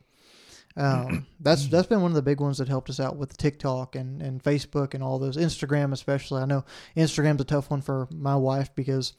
um, 0.77 1.25
that's 1.39 1.67
that's 1.67 1.87
been 1.87 2.01
one 2.01 2.11
of 2.11 2.15
the 2.15 2.21
big 2.21 2.39
ones 2.39 2.57
that 2.59 2.67
helped 2.67 2.89
us 2.89 2.99
out 2.99 3.15
with 3.17 3.37
TikTok 3.37 3.95
and, 3.95 4.21
and 4.21 4.43
Facebook 4.43 4.93
and 4.93 5.03
all 5.03 5.19
those 5.19 5.37
Instagram 5.37 5.91
especially. 5.93 6.41
I 6.41 6.45
know 6.45 6.63
Instagram's 6.95 7.41
a 7.41 7.45
tough 7.45 7.69
one 7.69 7.81
for 7.81 8.07
my 8.11 8.35
wife 8.35 8.73
because 8.75 9.13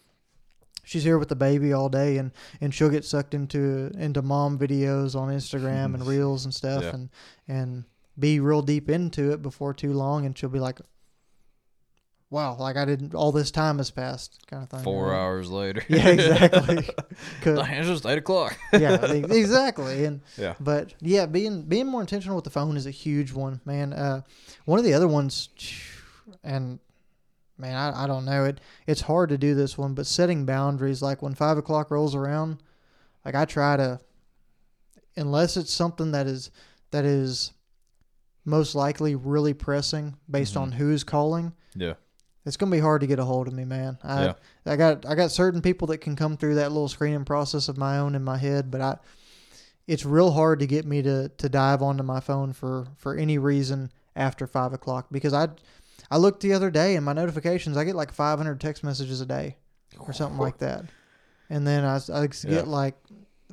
she's 0.84 1.04
here 1.04 1.18
with 1.18 1.28
the 1.28 1.36
baby 1.36 1.72
all 1.72 1.88
day 1.88 2.16
and, 2.18 2.32
and 2.60 2.72
she'll 2.74 2.88
get 2.88 3.04
sucked 3.04 3.34
into 3.34 3.90
into 3.98 4.22
mom 4.22 4.58
videos 4.58 5.14
on 5.14 5.28
Instagram 5.28 5.94
and 5.94 6.06
reels 6.14 6.44
and 6.44 6.54
stuff 6.54 6.82
Yeah. 6.82 6.90
and 6.94 7.08
and 7.48 7.84
be 8.18 8.40
real 8.40 8.62
deep 8.62 8.88
into 8.90 9.30
it 9.32 9.40
before 9.42 9.72
too 9.74 9.92
long 9.92 10.26
and 10.26 10.36
she'll 10.36 10.50
be 10.50 10.58
like 10.60 10.78
wow 12.30 12.56
like 12.56 12.76
I 12.76 12.84
didn't 12.84 13.14
all 13.14 13.32
this 13.32 13.50
time 13.50 13.78
has 13.78 13.90
passed 13.90 14.46
kind 14.46 14.62
of 14.62 14.70
thing 14.70 14.82
Four 14.82 15.08
right? 15.08 15.18
hours 15.18 15.50
later. 15.50 15.82
yeah 15.88 16.08
exactly 16.08 16.88
it's 17.42 17.88
just 17.88 18.06
eight 18.06 18.18
o'clock. 18.18 18.56
yeah, 18.72 19.04
exactly. 19.04 20.04
And 20.04 20.20
Yeah. 20.38 20.54
but 20.60 20.94
yeah, 21.00 21.26
being 21.26 21.62
being 21.62 21.86
more 21.86 22.00
intentional 22.00 22.36
with 22.36 22.44
the 22.44 22.50
phone 22.50 22.76
is 22.76 22.86
a 22.86 22.90
huge 22.90 23.32
one, 23.32 23.60
man. 23.64 23.92
Uh, 23.92 24.22
one 24.64 24.78
of 24.78 24.84
the 24.84 24.94
other 24.94 25.08
ones, 25.08 25.48
and 26.44 26.78
man, 27.58 27.74
I, 27.76 28.04
I 28.04 28.06
don't 28.06 28.24
know 28.24 28.44
it. 28.44 28.60
It's 28.86 29.00
hard 29.02 29.28
to 29.30 29.38
do 29.38 29.54
this 29.54 29.76
one, 29.76 29.94
but 29.94 30.06
setting 30.06 30.46
boundaries, 30.46 31.02
like 31.02 31.22
when 31.22 31.34
five 31.34 31.58
o'clock 31.58 31.90
rolls 31.90 32.14
around, 32.14 32.62
like 33.24 33.34
I 33.34 33.44
try 33.44 33.76
to, 33.76 33.98
unless 35.16 35.56
it's 35.56 35.72
something 35.72 36.12
that 36.12 36.26
is 36.26 36.50
that 36.90 37.04
is 37.04 37.52
most 38.44 38.74
likely 38.74 39.14
really 39.14 39.52
pressing 39.54 40.16
based 40.30 40.54
Mhm. 40.54 40.60
on 40.62 40.72
who's 40.72 41.04
calling. 41.04 41.52
Yeah. 41.74 41.94
It's 42.46 42.56
gonna 42.56 42.72
be 42.72 42.80
hard 42.80 43.02
to 43.02 43.06
get 43.06 43.18
a 43.18 43.24
hold 43.24 43.48
of 43.48 43.54
me, 43.54 43.64
man. 43.64 43.98
I 44.02 44.24
Yeah. 44.24 44.32
I 44.66 44.76
got 44.76 45.06
I 45.06 45.14
got 45.14 45.30
certain 45.30 45.60
people 45.62 45.86
that 45.88 45.98
can 45.98 46.16
come 46.16 46.36
through 46.36 46.54
that 46.56 46.70
little 46.72 46.88
screening 46.88 47.24
process 47.24 47.68
of 47.68 47.76
my 47.76 47.98
own 47.98 48.14
in 48.14 48.24
my 48.24 48.38
head, 48.38 48.70
but 48.70 48.80
I 48.80 48.98
it's 49.86 50.04
real 50.06 50.30
hard 50.32 50.60
to 50.60 50.66
get 50.66 50.86
me 50.86 51.02
to 51.02 51.28
to 51.28 51.48
dive 51.48 51.82
onto 51.82 52.02
my 52.02 52.20
phone 52.20 52.52
for 52.52 52.86
for 52.96 53.14
any 53.16 53.38
reason 53.38 53.90
after 54.16 54.46
five 54.46 54.72
o'clock 54.72 55.06
because 55.10 55.32
I 55.34 55.48
I 56.10 56.16
looked 56.16 56.40
the 56.42 56.52
other 56.52 56.70
day 56.70 56.96
and 56.96 57.04
my 57.04 57.12
notifications 57.12 57.76
I 57.76 57.84
get 57.84 57.94
like 57.94 58.12
500 58.12 58.60
text 58.60 58.82
messages 58.82 59.20
a 59.20 59.26
day 59.26 59.56
or 59.98 60.12
something 60.12 60.38
like 60.38 60.58
that, 60.58 60.84
and 61.50 61.66
then 61.66 61.84
I, 61.84 62.00
I 62.12 62.26
get 62.26 62.44
Yeah. 62.44 62.62
like 62.62 62.94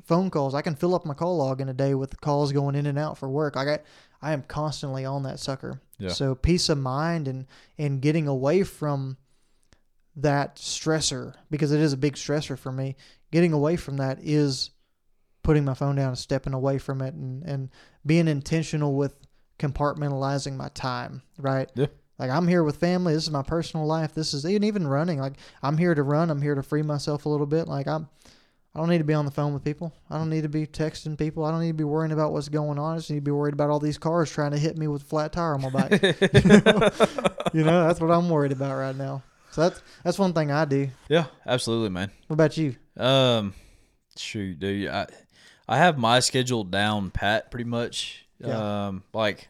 phone 0.04 0.30
calls. 0.30 0.54
I 0.54 0.62
can 0.62 0.74
fill 0.74 0.94
up 0.94 1.04
my 1.04 1.12
call 1.14 1.36
log 1.36 1.60
in 1.60 1.68
a 1.68 1.74
day 1.74 1.94
with 1.94 2.20
calls 2.20 2.52
going 2.52 2.74
in 2.74 2.86
and 2.86 2.98
out 2.98 3.18
for 3.18 3.28
work. 3.28 3.56
I 3.56 3.80
I 4.22 4.32
am 4.32 4.42
constantly 4.42 5.04
on 5.04 5.24
that 5.24 5.38
sucker. 5.38 5.80
Yeah. 5.98 6.10
So 6.10 6.34
peace 6.34 6.68
of 6.68 6.78
mind 6.78 7.28
and 7.28 7.46
and 7.76 8.00
getting 8.00 8.28
away 8.28 8.62
from 8.62 9.16
that 10.16 10.56
stressor 10.56 11.34
because 11.50 11.72
it 11.72 11.80
is 11.80 11.92
a 11.92 11.96
big 11.96 12.14
stressor 12.14 12.58
for 12.58 12.72
me. 12.72 12.96
Getting 13.30 13.52
away 13.52 13.76
from 13.76 13.98
that 13.98 14.18
is 14.20 14.70
putting 15.42 15.64
my 15.64 15.74
phone 15.74 15.96
down 15.96 16.08
and 16.08 16.18
stepping 16.18 16.54
away 16.54 16.78
from 16.78 17.00
it 17.00 17.14
and, 17.14 17.42
and 17.44 17.70
being 18.04 18.28
intentional 18.28 18.94
with 18.94 19.14
compartmentalizing 19.58 20.56
my 20.56 20.68
time, 20.68 21.22
right? 21.38 21.70
Yeah. 21.74 21.86
Like 22.18 22.30
I'm 22.30 22.48
here 22.48 22.64
with 22.64 22.76
family. 22.76 23.14
This 23.14 23.24
is 23.24 23.30
my 23.30 23.42
personal 23.42 23.86
life. 23.86 24.12
This 24.12 24.34
is 24.34 24.44
even 24.44 24.64
even 24.64 24.86
running. 24.86 25.20
Like 25.20 25.34
I'm 25.62 25.78
here 25.78 25.94
to 25.94 26.02
run. 26.02 26.30
I'm 26.30 26.42
here 26.42 26.54
to 26.54 26.62
free 26.62 26.82
myself 26.82 27.26
a 27.26 27.28
little 27.28 27.46
bit. 27.46 27.68
Like 27.68 27.86
I'm 27.86 28.08
I 28.74 28.80
don't 28.80 28.88
need 28.90 28.98
to 28.98 29.04
be 29.04 29.14
on 29.14 29.24
the 29.24 29.30
phone 29.30 29.54
with 29.54 29.64
people. 29.64 29.92
I 30.10 30.18
don't 30.18 30.30
need 30.30 30.42
to 30.42 30.48
be 30.48 30.66
texting 30.66 31.18
people. 31.18 31.44
I 31.44 31.50
don't 31.50 31.60
need 31.60 31.68
to 31.68 31.74
be 31.74 31.84
worrying 31.84 32.12
about 32.12 32.32
what's 32.32 32.48
going 32.48 32.78
on. 32.78 32.94
I 32.94 32.96
just 32.98 33.10
need 33.10 33.16
to 33.16 33.22
be 33.22 33.30
worried 33.30 33.54
about 33.54 33.70
all 33.70 33.80
these 33.80 33.98
cars 33.98 34.30
trying 34.30 34.52
to 34.52 34.58
hit 34.58 34.78
me 34.78 34.86
with 34.86 35.02
a 35.02 35.04
flat 35.04 35.32
tire 35.32 35.54
on 35.54 35.62
my 35.62 35.70
bike. 35.70 35.90
you 37.52 37.64
know, 37.64 37.86
that's 37.86 38.00
what 38.00 38.10
I'm 38.10 38.28
worried 38.28 38.52
about 38.52 38.76
right 38.76 38.94
now. 38.94 39.22
So 39.50 39.62
that's 39.62 39.82
that's 40.04 40.18
one 40.18 40.32
thing 40.32 40.50
I 40.50 40.64
do. 40.64 40.88
Yeah, 41.08 41.26
absolutely, 41.46 41.88
man. 41.88 42.10
What 42.26 42.34
about 42.34 42.56
you? 42.56 42.76
Um, 42.96 43.54
shoot, 44.16 44.58
dude, 44.58 44.88
I 44.88 45.06
I 45.66 45.78
have 45.78 45.98
my 45.98 46.20
schedule 46.20 46.64
down 46.64 47.10
pat 47.10 47.50
pretty 47.50 47.68
much. 47.68 48.26
Yeah. 48.38 48.86
Um, 48.88 49.02
like 49.12 49.48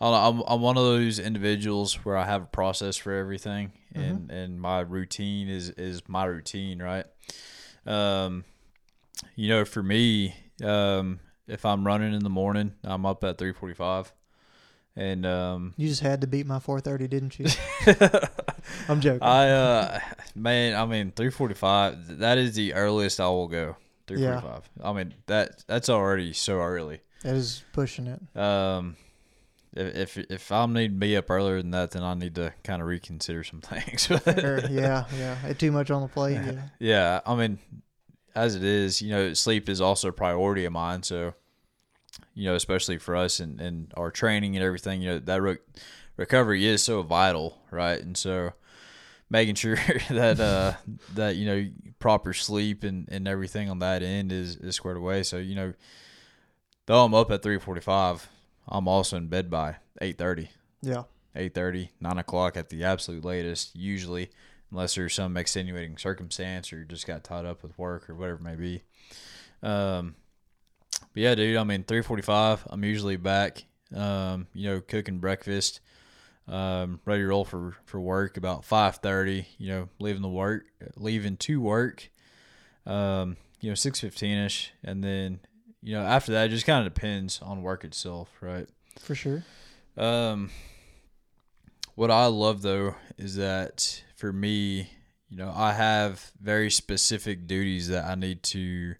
I 0.00 0.04
don't 0.04 0.12
know, 0.12 0.42
I'm 0.44 0.54
I'm 0.54 0.60
one 0.60 0.76
of 0.76 0.84
those 0.84 1.18
individuals 1.18 1.94
where 2.04 2.16
I 2.16 2.26
have 2.26 2.42
a 2.42 2.46
process 2.46 2.96
for 2.96 3.12
everything, 3.12 3.72
and 3.94 4.30
and 4.30 4.60
my 4.60 4.80
routine 4.80 5.48
is 5.48 5.70
is 5.70 6.02
my 6.08 6.24
routine, 6.24 6.82
right? 6.82 7.06
Um, 7.86 8.44
you 9.36 9.48
know, 9.48 9.64
for 9.64 9.82
me, 9.82 10.34
um, 10.62 11.20
if 11.46 11.64
I'm 11.64 11.86
running 11.86 12.14
in 12.14 12.22
the 12.24 12.30
morning, 12.30 12.74
I'm 12.82 13.04
up 13.06 13.22
at 13.24 13.38
three 13.38 13.52
forty 13.52 13.74
five, 13.74 14.12
and 14.96 15.26
um. 15.26 15.74
You 15.76 15.88
just 15.88 16.00
had 16.00 16.20
to 16.22 16.26
beat 16.26 16.46
my 16.46 16.58
4:30, 16.58 17.08
didn't 17.10 17.38
you? 17.38 17.46
I'm 18.88 19.00
joking. 19.00 19.22
I 19.22 19.50
uh 19.50 20.00
man, 20.34 20.74
I 20.74 20.86
mean 20.86 21.12
three 21.14 21.30
forty 21.30 21.54
five. 21.54 22.18
That 22.18 22.38
is 22.38 22.54
the 22.54 22.74
earliest 22.74 23.20
I 23.20 23.28
will 23.28 23.48
go. 23.48 23.76
3:45. 24.06 24.18
Yeah. 24.18 24.60
I 24.88 24.92
mean 24.92 25.14
that 25.26 25.64
that's 25.66 25.88
already 25.88 26.32
so 26.32 26.60
early. 26.60 27.00
that 27.22 27.34
is 27.34 27.64
pushing 27.72 28.06
it. 28.06 28.38
Um, 28.38 28.96
if 29.76 30.16
if 30.16 30.30
if 30.30 30.52
I'm 30.52 30.72
need 30.72 30.88
to 30.88 30.94
be 30.94 31.16
up 31.16 31.30
earlier 31.30 31.60
than 31.60 31.70
that, 31.72 31.92
then 31.92 32.02
I 32.02 32.14
need 32.14 32.34
to 32.36 32.52
kind 32.62 32.80
of 32.80 32.88
reconsider 32.88 33.44
some 33.44 33.60
things. 33.62 34.08
Yeah, 34.08 35.04
yeah. 35.16 35.52
Too 35.54 35.72
much 35.72 35.90
on 35.90 36.02
the 36.02 36.08
plate. 36.08 36.34
Yeah. 36.34 36.62
yeah, 36.78 37.20
I 37.26 37.34
mean, 37.34 37.58
as 38.34 38.54
it 38.56 38.64
is, 38.64 39.00
you 39.02 39.10
know, 39.10 39.34
sleep 39.34 39.68
is 39.68 39.80
also 39.80 40.08
a 40.08 40.12
priority 40.12 40.64
of 40.64 40.72
mine. 40.72 41.02
So, 41.02 41.34
you 42.34 42.44
know, 42.46 42.54
especially 42.54 42.98
for 42.98 43.16
us 43.16 43.40
and, 43.40 43.60
and 43.60 43.92
our 43.96 44.10
training 44.10 44.56
and 44.56 44.64
everything, 44.64 45.02
you 45.02 45.10
know, 45.10 45.18
that 45.20 45.42
re- 45.42 45.58
recovery 46.16 46.66
is 46.66 46.82
so 46.82 47.02
vital, 47.02 47.58
right? 47.70 48.00
And 48.00 48.16
so, 48.16 48.52
making 49.30 49.54
sure 49.54 49.76
that 50.10 50.38
uh 50.38 50.74
that 51.14 51.36
you 51.36 51.46
know 51.46 51.68
proper 51.98 52.32
sleep 52.32 52.84
and 52.84 53.08
and 53.10 53.26
everything 53.26 53.70
on 53.70 53.78
that 53.80 54.02
end 54.02 54.32
is 54.32 54.56
is 54.56 54.76
squared 54.76 54.96
away. 54.96 55.22
So, 55.22 55.38
you 55.38 55.54
know, 55.54 55.74
though 56.86 57.04
I'm 57.04 57.14
up 57.14 57.30
at 57.30 57.42
three 57.42 57.58
forty 57.58 57.80
five, 57.80 58.28
I'm 58.68 58.88
also 58.88 59.16
in 59.16 59.28
bed 59.28 59.50
by 59.50 59.76
eight 60.00 60.18
thirty. 60.18 60.50
Yeah. 60.82 61.04
8.30 61.36 61.88
9 62.00 62.18
o'clock 62.18 62.56
at 62.56 62.68
the 62.68 62.84
absolute 62.84 63.24
latest 63.24 63.74
usually 63.74 64.30
unless 64.70 64.94
there's 64.94 65.14
some 65.14 65.36
extenuating 65.36 65.96
circumstance 65.96 66.72
or 66.72 66.84
just 66.84 67.06
got 67.06 67.24
tied 67.24 67.44
up 67.44 67.62
with 67.62 67.78
work 67.78 68.08
or 68.10 68.14
whatever 68.14 68.38
it 68.38 68.42
may 68.42 68.54
be. 68.54 68.82
Um, 69.62 70.16
but 71.12 71.22
yeah, 71.22 71.34
dude. 71.34 71.56
I 71.56 71.64
mean, 71.64 71.84
three 71.84 72.02
forty-five. 72.02 72.66
I'm 72.68 72.84
usually 72.84 73.16
back. 73.16 73.64
Um, 73.94 74.48
you 74.52 74.68
know, 74.68 74.80
cooking 74.80 75.18
breakfast. 75.18 75.80
Um, 76.48 77.00
ready 77.04 77.22
to 77.22 77.28
roll 77.28 77.44
for 77.44 77.76
for 77.84 78.00
work 78.00 78.36
about 78.36 78.64
five 78.64 78.96
thirty. 78.96 79.46
You 79.58 79.68
know, 79.68 79.88
leaving 80.00 80.22
the 80.22 80.28
work, 80.28 80.64
leaving 80.96 81.36
to 81.38 81.60
work. 81.60 82.10
Um, 82.84 83.36
you 83.60 83.70
know, 83.70 83.74
six 83.74 84.00
fifteen 84.00 84.38
ish, 84.38 84.72
and 84.82 85.02
then 85.02 85.40
you 85.84 85.94
know 85.94 86.02
after 86.02 86.32
that, 86.32 86.46
it 86.46 86.48
just 86.48 86.66
kind 86.66 86.84
of 86.84 86.92
depends 86.92 87.40
on 87.42 87.62
work 87.62 87.84
itself, 87.84 88.28
right? 88.40 88.68
For 88.98 89.14
sure. 89.14 89.44
Um, 89.96 90.50
what 91.94 92.10
I 92.10 92.26
love 92.26 92.62
though 92.62 92.96
is 93.16 93.36
that 93.36 94.02
for 94.16 94.32
me, 94.32 94.90
you 95.28 95.36
know, 95.36 95.52
I 95.54 95.72
have 95.72 96.32
very 96.40 96.70
specific 96.70 97.46
duties 97.46 97.88
that 97.88 98.06
I 98.06 98.14
need 98.14 98.42
to 98.44 98.94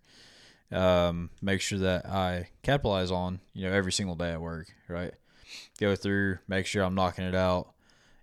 um, 0.70 1.30
make 1.40 1.60
sure 1.60 1.78
that 1.78 2.06
I 2.06 2.48
capitalize 2.62 3.10
on, 3.10 3.40
you 3.52 3.66
know, 3.66 3.72
every 3.74 3.92
single 3.92 4.14
day 4.14 4.32
at 4.32 4.40
work, 4.40 4.66
right? 4.88 5.14
Go 5.78 5.96
through, 5.96 6.38
make 6.48 6.66
sure 6.66 6.82
I'm 6.84 6.94
knocking 6.94 7.24
it 7.24 7.34
out. 7.34 7.72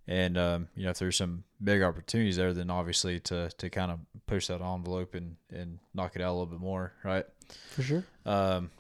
And, 0.07 0.37
um, 0.37 0.67
you 0.75 0.83
know, 0.83 0.89
if 0.89 0.99
there's 0.99 1.17
some 1.17 1.43
big 1.63 1.81
opportunities 1.81 2.35
there, 2.35 2.53
then 2.53 2.69
obviously 2.69 3.19
to, 3.21 3.49
to 3.57 3.69
kind 3.69 3.91
of 3.91 3.99
push 4.25 4.47
that 4.47 4.61
envelope 4.61 5.15
and, 5.15 5.37
and 5.49 5.79
knock 5.93 6.15
it 6.15 6.21
out 6.21 6.31
a 6.31 6.33
little 6.33 6.47
bit 6.47 6.59
more, 6.59 6.93
right? 7.03 7.25
For 7.69 7.83
sure. 7.83 8.03
Um, 8.25 8.71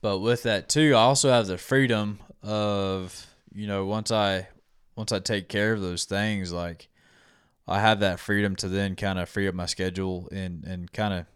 but 0.00 0.18
with 0.18 0.42
that 0.44 0.68
too, 0.68 0.94
I 0.94 1.00
also 1.00 1.30
have 1.30 1.46
the 1.46 1.58
freedom 1.58 2.20
of, 2.42 3.26
you 3.54 3.66
know, 3.66 3.84
once 3.86 4.10
I, 4.10 4.48
once 4.96 5.12
I 5.12 5.18
take 5.18 5.48
care 5.48 5.72
of 5.72 5.80
those 5.80 6.04
things, 6.04 6.52
like 6.52 6.88
I 7.66 7.80
have 7.80 8.00
that 8.00 8.20
freedom 8.20 8.56
to 8.56 8.68
then 8.68 8.96
kind 8.96 9.18
of 9.18 9.28
free 9.28 9.48
up 9.48 9.54
my 9.54 9.66
schedule 9.66 10.28
and, 10.32 10.64
and 10.64 10.92
kind 10.92 11.14
of 11.14 11.26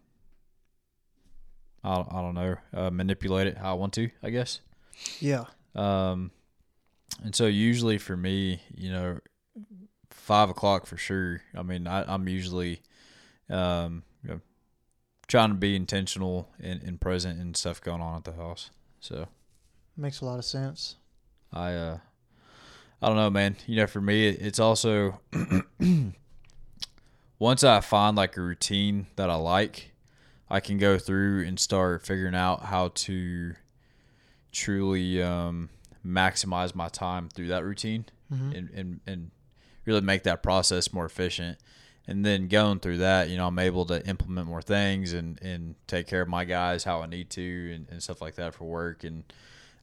I, 1.85 2.01
I 2.01 2.23
don't 2.23 2.35
know, 2.35 2.57
uh, 2.75 2.91
manipulate 2.91 3.47
it 3.49 3.59
how 3.59 3.73
I 3.73 3.75
want 3.75 3.93
to, 3.95 4.11
I 4.23 4.31
guess. 4.31 4.61
Yeah. 5.21 5.45
Um, 5.75 6.31
and 7.25 7.35
so 7.35 7.47
usually 7.47 7.99
for 7.99 8.17
me, 8.17 8.63
you 8.75 8.93
know, 8.93 9.19
five 10.11 10.51
o'clock 10.51 10.87
for 10.87 10.97
sure. 10.97 11.43
I 11.57 11.63
mean, 11.63 11.87
I, 11.87 12.05
I'm 12.13 12.29
usually, 12.29 12.83
um, 13.51 14.03
trying 15.33 15.49
to 15.49 15.55
be 15.55 15.75
intentional 15.75 16.47
and, 16.61 16.83
and 16.83 17.01
present 17.01 17.41
and 17.41 17.57
stuff 17.57 17.81
going 17.81 18.03
on 18.03 18.19
at 18.19 18.25
the 18.25 18.35
house. 18.35 18.69
So 19.01 19.29
Makes 19.97 20.21
a 20.21 20.27
lot 20.27 20.39
of 20.39 20.45
sense. 20.45 20.97
I, 21.51 21.73
uh, 21.73 21.99
I 23.01 23.07
don't 23.09 23.17
know, 23.17 23.31
man. 23.31 23.57
You 23.67 23.77
know, 23.77 23.87
for 23.87 24.03
me, 24.03 24.29
it's 24.29 24.59
also 24.59 25.21
once 27.39 27.65
I 27.65 27.81
find 27.81 28.15
like 28.15 28.37
a 28.37 28.43
routine 28.43 29.07
that 29.17 29.31
I 29.31 29.37
like, 29.37 29.93
I 30.51 30.61
can 30.61 30.77
go 30.77 30.99
through 30.99 31.47
and 31.47 31.59
start 31.59 32.07
figuring 32.07 32.35
out 32.35 32.65
how 32.65 32.89
to 32.95 33.55
truly 34.53 35.23
um, 35.23 35.71
maximize 36.07 36.75
my 36.75 36.89
time 36.89 37.31
through 37.31 37.49
that 37.49 37.65
routine 37.65 38.05
Mhm. 38.31 38.55
and, 38.59 38.71
and, 38.75 39.01
and 39.07 39.31
really 39.87 40.03
make 40.03 40.25
that 40.25 40.43
process 40.43 40.93
more 40.93 41.07
efficient. 41.07 41.57
And 42.09 42.25
then 42.25 42.49
going 42.49 42.81
through 42.81 42.99
that, 42.99 43.29
you 43.29 43.37
know, 43.37 43.47
I'm 43.47 43.59
able 43.59 43.85
to 43.87 44.05
implement 44.07 44.49
more 44.49 44.63
things 44.63 45.13
and, 45.13 45.41
and 45.41 45.77
take 45.87 46.07
care 46.09 46.21
of 46.23 46.29
my 46.29 46.45
guys 46.45 46.83
how 46.85 47.01
I 47.03 47.07
need 47.07 47.31
to 47.31 47.73
and, 47.75 47.87
and 47.91 48.03
stuff 48.03 48.21
like 48.21 48.35
that 48.37 48.55
for 48.55 48.65
work. 48.65 49.05
And 49.05 49.23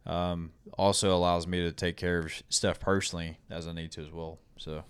um, 0.06 0.52
also 0.78 1.16
allows 1.16 1.48
me 1.48 1.60
to 1.62 1.72
take 1.72 1.96
care 1.96 2.20
of 2.20 2.32
stuff 2.50 2.80
personally 2.80 3.38
as 3.50 3.68
I 3.68 3.74
need 3.74 3.92
to 3.94 4.02
as 4.02 4.12
well. 4.12 4.40
So, 4.58 4.84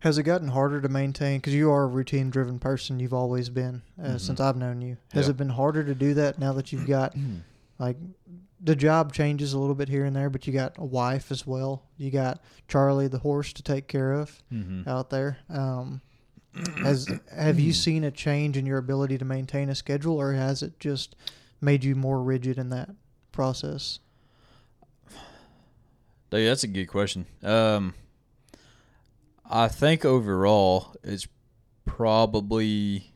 Has 0.00 0.18
it 0.18 0.24
gotten 0.24 0.48
harder 0.48 0.80
to 0.80 0.88
maintain? 0.88 1.38
Because 1.38 1.54
you 1.54 1.70
are 1.70 1.84
a 1.84 1.86
routine 1.86 2.28
driven 2.30 2.58
person. 2.58 3.00
You've 3.00 3.14
always 3.14 3.48
been 3.48 3.82
uh, 4.02 4.08
Mhm. 4.08 4.20
since 4.20 4.40
I've 4.40 4.56
known 4.56 4.82
you. 4.82 4.96
Has 5.12 5.26
Yeah. 5.26 5.30
it 5.30 5.36
been 5.38 5.48
harder 5.50 5.84
to 5.84 5.94
do 5.94 6.14
that 6.14 6.38
now 6.38 6.52
that 6.52 6.72
you've 6.72 6.86
got 6.86 7.14
like 7.78 7.96
the 8.60 8.76
job 8.76 9.12
changes 9.12 9.52
a 9.52 9.58
little 9.58 9.74
bit 9.76 9.88
here 9.88 10.04
and 10.04 10.14
there, 10.16 10.28
but 10.28 10.46
you 10.46 10.52
got 10.52 10.76
a 10.78 10.84
wife 10.84 11.30
as 11.30 11.46
well. 11.46 11.84
You 11.96 12.10
got 12.10 12.42
Charlie 12.66 13.06
the 13.08 13.20
horse 13.20 13.52
to 13.54 13.62
take 13.62 13.86
care 13.86 14.12
of 14.12 14.42
mm-hmm. 14.52 14.88
out 14.88 15.10
there. 15.10 15.38
Um, 15.48 16.00
has 16.82 17.12
have 17.34 17.58
you 17.60 17.72
seen 17.72 18.04
a 18.04 18.10
change 18.10 18.56
in 18.56 18.66
your 18.66 18.78
ability 18.78 19.18
to 19.18 19.24
maintain 19.24 19.68
a 19.68 19.74
schedule, 19.74 20.16
or 20.16 20.32
has 20.32 20.62
it 20.62 20.78
just 20.80 21.14
made 21.60 21.84
you 21.84 21.94
more 21.94 22.22
rigid 22.22 22.58
in 22.58 22.70
that 22.70 22.90
process? 23.32 24.00
Dude, 26.30 26.46
that's 26.48 26.64
a 26.64 26.68
good 26.68 26.86
question. 26.86 27.26
Um, 27.42 27.94
I 29.48 29.68
think 29.68 30.04
overall, 30.04 30.94
it's 31.02 31.26
probably 31.86 33.12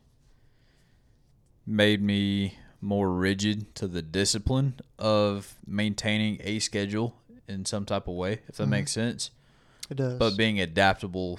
made 1.67 2.03
me 2.03 2.57
more 2.81 3.13
rigid 3.13 3.75
to 3.77 3.87
the 3.87 4.03
discipline 4.03 4.75
of 4.99 5.55
maintaining 5.67 6.39
a 6.43 6.59
schedule 6.59 7.17
in 7.47 7.65
some 7.65 7.85
type 7.85 8.09
of 8.09 8.15
way, 8.15 8.41
if 8.49 8.57
that 8.57 8.65
Mhm. 8.67 8.71
makes 8.71 8.93
sense. 8.93 9.31
It 9.91 9.97
does. 9.97 10.19
But 10.19 10.37
being 10.37 10.59
adaptable 10.59 11.39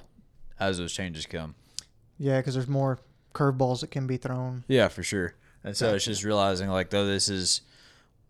as 0.60 0.78
those 0.78 0.94
changes 0.94 1.26
come. 1.26 1.56
Yeah, 2.24 2.38
because 2.38 2.54
there's 2.54 2.70
more 2.70 3.00
curveballs 3.34 3.82
that 3.82 3.92
can 3.92 4.08
be 4.08 4.16
thrown. 4.16 4.64
Yeah, 4.70 4.88
for 4.88 5.04
sure. 5.04 5.36
And 5.62 5.76
so 5.76 5.94
it's 5.94 6.06
just 6.06 6.24
realizing 6.24 6.70
like 6.70 6.90
though 6.90 7.06
this 7.06 7.28
is 7.28 7.62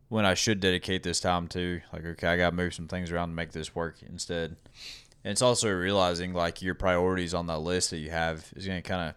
when 0.09 0.25
I 0.25 0.33
should 0.33 0.59
dedicate 0.59 1.03
this 1.03 1.19
time 1.19 1.47
to 1.49 1.81
like 1.91 2.03
okay, 2.03 2.27
I 2.27 2.37
got 2.37 2.49
to 2.49 2.55
move 2.55 2.73
some 2.73 2.87
things 2.87 3.11
around 3.11 3.29
to 3.29 3.35
make 3.35 3.51
this 3.51 3.75
work 3.75 3.97
instead. 4.01 4.55
And 5.23 5.31
it's 5.31 5.43
also 5.43 5.69
realizing 5.69 6.33
like 6.33 6.61
your 6.63 6.73
priorities 6.73 7.35
on 7.35 7.45
that 7.47 7.59
list 7.59 7.91
that 7.91 7.97
you 7.99 8.09
have 8.09 8.51
is 8.55 8.65
going 8.65 8.81
to 8.81 8.87
kind 8.87 9.09
of 9.09 9.15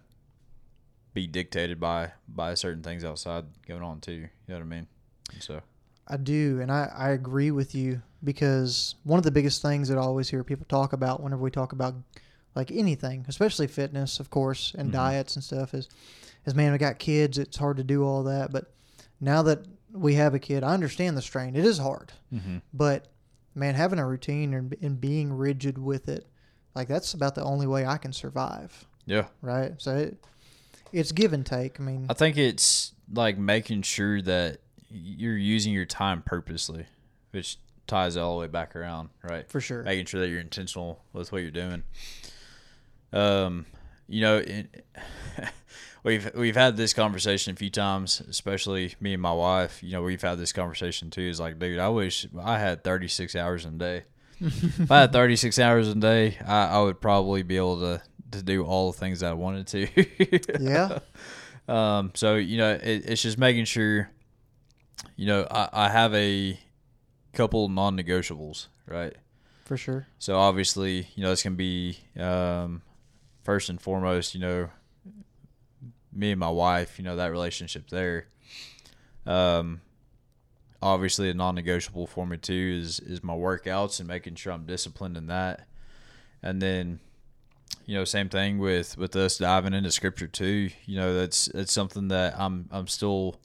be 1.14 1.26
dictated 1.26 1.80
by 1.80 2.12
by 2.28 2.52
certain 2.52 2.82
things 2.82 3.02
outside 3.02 3.46
going 3.66 3.82
on 3.82 4.00
too. 4.00 4.12
You 4.12 4.28
know 4.48 4.54
what 4.56 4.60
I 4.60 4.64
mean? 4.64 4.86
And 5.32 5.42
so 5.42 5.62
I 6.06 6.18
do, 6.18 6.60
and 6.60 6.70
I, 6.70 6.92
I 6.94 7.10
agree 7.10 7.50
with 7.50 7.74
you 7.74 8.02
because 8.22 8.94
one 9.04 9.16
of 9.16 9.24
the 9.24 9.30
biggest 9.30 9.62
things 9.62 9.88
that 9.88 9.96
I 9.96 10.02
always 10.02 10.28
hear 10.28 10.44
people 10.44 10.66
talk 10.68 10.92
about 10.92 11.22
whenever 11.22 11.42
we 11.42 11.50
talk 11.50 11.72
about 11.72 11.94
like 12.56 12.72
anything, 12.72 13.24
especially 13.28 13.66
fitness, 13.68 14.18
of 14.18 14.30
course, 14.30 14.74
and 14.76 14.88
Mhm. 14.88 14.94
diets 14.94 15.36
and 15.36 15.44
stuff, 15.44 15.74
is 15.74 15.88
is 16.46 16.54
man, 16.54 16.72
we 16.72 16.78
got 16.78 16.98
kids. 16.98 17.38
It's 17.38 17.56
hard 17.56 17.76
to 17.76 17.84
do 17.84 18.04
all 18.04 18.22
that, 18.24 18.50
but 18.52 18.72
now 19.20 19.42
that 19.42 19.66
we 19.92 20.14
have 20.14 20.32
a 20.34 20.38
kid, 20.38 20.62
I 20.64 20.74
understand 20.74 21.16
the 21.16 21.22
strain. 21.22 21.56
It 21.56 21.64
is 21.64 21.78
hard, 21.78 22.12
mm-hmm. 22.32 22.58
but 22.72 23.08
man, 23.54 23.74
having 23.74 23.98
a 23.98 24.06
routine 24.06 24.54
and, 24.54 24.76
and 24.80 25.00
being 25.00 25.32
rigid 25.32 25.76
with 25.76 26.08
it, 26.08 26.26
like 26.74 26.86
that's 26.88 27.14
about 27.14 27.34
the 27.34 27.42
only 27.42 27.66
way 27.66 27.84
I 27.84 27.96
can 27.98 28.12
survive, 28.12 28.86
yeah, 29.06 29.26
right? 29.42 29.74
So 29.78 29.96
it, 29.96 30.24
it's 30.92 31.10
give 31.12 31.32
and 31.32 31.44
take. 31.44 31.80
I 31.80 31.82
mean, 31.82 32.06
I 32.08 32.14
think 32.14 32.36
it's 32.36 32.92
like 33.12 33.38
making 33.38 33.82
sure 33.82 34.22
that 34.22 34.58
you're 34.88 35.36
using 35.36 35.72
your 35.72 35.84
time 35.86 36.22
purposely, 36.22 36.86
which 37.32 37.58
ties 37.88 38.16
all 38.16 38.34
the 38.36 38.40
way 38.42 38.46
back 38.48 38.76
around, 38.76 39.08
right? 39.22 39.48
for 39.50 39.60
sure. 39.60 39.82
making 39.82 40.06
sure 40.06 40.20
that 40.20 40.28
you're 40.28 40.40
intentional 40.40 41.02
with 41.12 41.32
what 41.32 41.42
you're 41.42 41.50
doing. 41.50 41.82
Um, 43.16 43.66
you 44.08 44.20
know, 44.20 44.36
it, 44.38 44.86
we've 46.02 46.30
we've 46.34 46.56
had 46.56 46.76
this 46.76 46.92
conversation 46.92 47.52
a 47.52 47.56
few 47.56 47.70
times, 47.70 48.20
especially 48.28 48.94
me 49.00 49.14
and 49.14 49.22
my 49.22 49.32
wife. 49.32 49.82
You 49.82 49.92
know, 49.92 50.02
we've 50.02 50.22
had 50.22 50.38
this 50.38 50.52
conversation 50.52 51.10
too. 51.10 51.22
Is 51.22 51.40
like, 51.40 51.58
dude, 51.58 51.78
I 51.78 51.88
wish 51.88 52.26
I 52.40 52.58
had 52.58 52.84
36 52.84 53.34
hours 53.34 53.64
in 53.64 53.74
a 53.74 53.78
day. 53.78 54.04
if 54.40 54.90
I 54.90 55.00
had 55.00 55.12
36 55.12 55.58
hours 55.58 55.88
a 55.88 55.94
day, 55.94 56.36
I, 56.46 56.66
I 56.66 56.82
would 56.82 57.00
probably 57.00 57.42
be 57.42 57.56
able 57.56 57.80
to 57.80 58.02
to 58.32 58.42
do 58.42 58.64
all 58.64 58.92
the 58.92 58.98
things 58.98 59.20
that 59.20 59.30
I 59.30 59.34
wanted 59.34 59.66
to. 59.68 60.60
yeah, 60.60 60.98
Um, 61.68 62.12
so 62.14 62.34
you 62.36 62.58
know, 62.58 62.72
it, 62.72 63.08
it's 63.08 63.22
just 63.22 63.38
making 63.38 63.64
sure, 63.64 64.10
you 65.16 65.26
know, 65.26 65.46
I, 65.50 65.68
I 65.72 65.88
have 65.88 66.14
a 66.14 66.58
couple 67.32 67.68
non-negotiables, 67.68 68.66
right? 68.86 69.14
for 69.64 69.76
sure. 69.76 70.06
So 70.18 70.36
obviously, 70.36 71.08
you 71.16 71.22
know, 71.24 71.30
this 71.30 71.42
can 71.42 71.56
be 71.56 71.98
um, 72.18 72.82
first 73.46 73.68
and 73.68 73.80
foremost, 73.80 74.34
you 74.34 74.40
know, 74.40 74.68
me 76.12 76.32
and 76.32 76.40
my 76.40 76.50
wife, 76.50 76.98
you 76.98 77.04
know, 77.04 77.14
that 77.14 77.30
relationship 77.30 77.88
there. 77.90 78.26
Um, 79.24 79.82
obviously, 80.82 81.30
a 81.30 81.34
non-negotiable 81.34 82.08
for 82.08 82.26
me 82.26 82.38
too 82.38 82.80
is 82.82 82.98
is 82.98 83.22
my 83.22 83.34
workouts 83.34 84.00
and 84.00 84.08
making 84.08 84.34
sure 84.34 84.52
I'm 84.52 84.66
disciplined 84.66 85.16
in 85.16 85.28
that. 85.28 85.68
And 86.42 86.60
then, 86.60 86.98
you 87.86 87.94
know, 87.94 88.04
same 88.04 88.28
thing 88.28 88.58
with 88.58 88.98
with 88.98 89.14
us 89.14 89.38
diving 89.38 89.74
into 89.74 89.92
scripture 89.92 90.26
too. 90.26 90.70
You 90.84 90.96
know, 90.96 91.14
that's 91.14 91.46
that's 91.46 91.72
something 91.72 92.08
that 92.08 92.34
I'm 92.36 92.68
I'm 92.72 92.88
still 92.88 93.40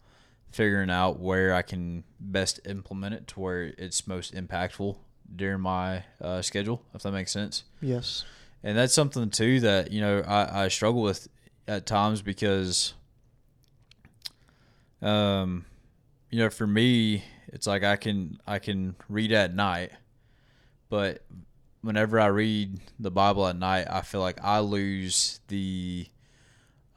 figuring 0.51 0.89
out 0.89 1.19
where 1.19 1.53
I 1.53 1.61
can 1.61 2.03
best 2.19 2.59
implement 2.65 3.13
it 3.13 3.27
to 3.27 3.39
where 3.39 3.73
it's 3.77 4.07
most 4.07 4.33
impactful 4.33 4.97
during 5.33 5.61
my 5.61 6.05
uh, 6.19 6.41
schedule, 6.41 6.83
if 6.95 7.03
that 7.03 7.11
makes 7.11 7.31
sense. 7.31 7.65
Yes. 7.81 8.25
And 8.63 8.77
that's 8.77 8.93
something 8.93 9.29
too 9.29 9.59
that 9.61 9.91
you 9.91 10.01
know 10.01 10.19
I, 10.21 10.65
I 10.65 10.67
struggle 10.67 11.01
with 11.01 11.27
at 11.67 11.85
times 11.85 12.21
because, 12.21 12.93
um, 15.01 15.65
you 16.29 16.39
know, 16.39 16.49
for 16.49 16.67
me, 16.67 17.23
it's 17.47 17.67
like 17.67 17.83
I 17.83 17.95
can 17.95 18.39
I 18.45 18.59
can 18.59 18.95
read 19.09 19.31
at 19.31 19.53
night, 19.53 19.91
but 20.89 21.23
whenever 21.81 22.19
I 22.19 22.27
read 22.27 22.79
the 22.99 23.11
Bible 23.11 23.47
at 23.47 23.57
night, 23.57 23.87
I 23.89 24.01
feel 24.01 24.21
like 24.21 24.39
I 24.43 24.59
lose 24.59 25.39
the 25.47 26.07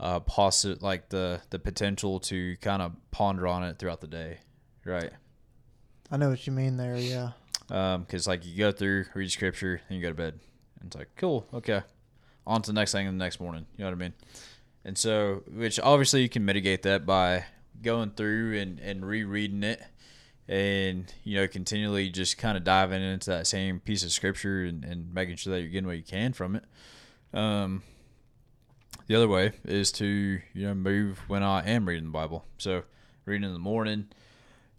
uh 0.01 0.21
possi- 0.21 0.83
like 0.83 1.09
the 1.09 1.41
the 1.51 1.59
potential 1.59 2.19
to 2.19 2.57
kind 2.57 2.83
of 2.83 2.93
ponder 3.11 3.47
on 3.47 3.63
it 3.63 3.79
throughout 3.79 4.01
the 4.01 4.09
day, 4.09 4.39
right? 4.85 5.11
I 6.11 6.17
know 6.17 6.31
what 6.31 6.47
you 6.47 6.53
mean 6.53 6.77
there. 6.77 6.97
Yeah. 6.97 7.31
Um, 7.71 8.03
because 8.03 8.27
like 8.27 8.45
you 8.45 8.59
go 8.59 8.73
through 8.73 9.07
read 9.15 9.31
scripture 9.31 9.81
and 9.89 9.97
you 9.97 10.03
go 10.03 10.11
to 10.11 10.15
bed, 10.15 10.41
it's 10.87 10.97
like 10.97 11.11
cool, 11.17 11.47
okay, 11.53 11.83
on 12.47 12.63
to 12.63 12.71
the 12.71 12.75
next 12.75 12.93
thing 12.93 13.07
the 13.07 13.13
next 13.13 13.41
morning. 13.41 13.67
You 13.77 13.85
know 13.85 13.91
what 13.91 13.97
I 13.97 13.99
mean? 13.99 14.15
And 14.85 14.99
so, 14.99 15.43
which 15.51 15.81
obviously 15.81 16.23
you 16.23 16.29
can 16.29 16.45
mitigate 16.45 16.83
that 16.83 17.07
by 17.07 17.47
going 17.83 18.11
through 18.11 18.59
and 18.59 18.79
and 18.81 19.05
rereading 19.05 19.63
it 19.63 19.83
and 20.49 21.13
you 21.25 21.37
know 21.37 21.49
continually 21.49 22.11
just 22.11 22.37
kind 22.37 22.57
of 22.57 22.65
diving 22.65 23.03
into 23.03 23.31
that 23.31 23.47
same 23.47 23.81
piece 23.81 24.05
of 24.05 24.13
scripture 24.13 24.65
and, 24.65 24.85
and 24.85 25.13
making 25.15 25.37
sure 25.37 25.53
that 25.53 25.61
you're 25.61 25.71
getting 25.71 25.87
what 25.87 25.97
you 25.97 26.03
can 26.03 26.33
from 26.33 26.57
it 26.57 26.65
um 27.33 27.83
the 29.07 29.15
other 29.15 29.29
way 29.29 29.53
is 29.65 29.91
to 29.91 30.41
you 30.53 30.67
know 30.67 30.75
move 30.75 31.19
when 31.29 31.43
i 31.43 31.67
am 31.67 31.89
reading 31.89 32.05
the 32.05 32.11
bible 32.11 32.45
so 32.59 32.83
reading 33.25 33.45
in 33.45 33.53
the 33.55 33.59
morning 33.59 34.07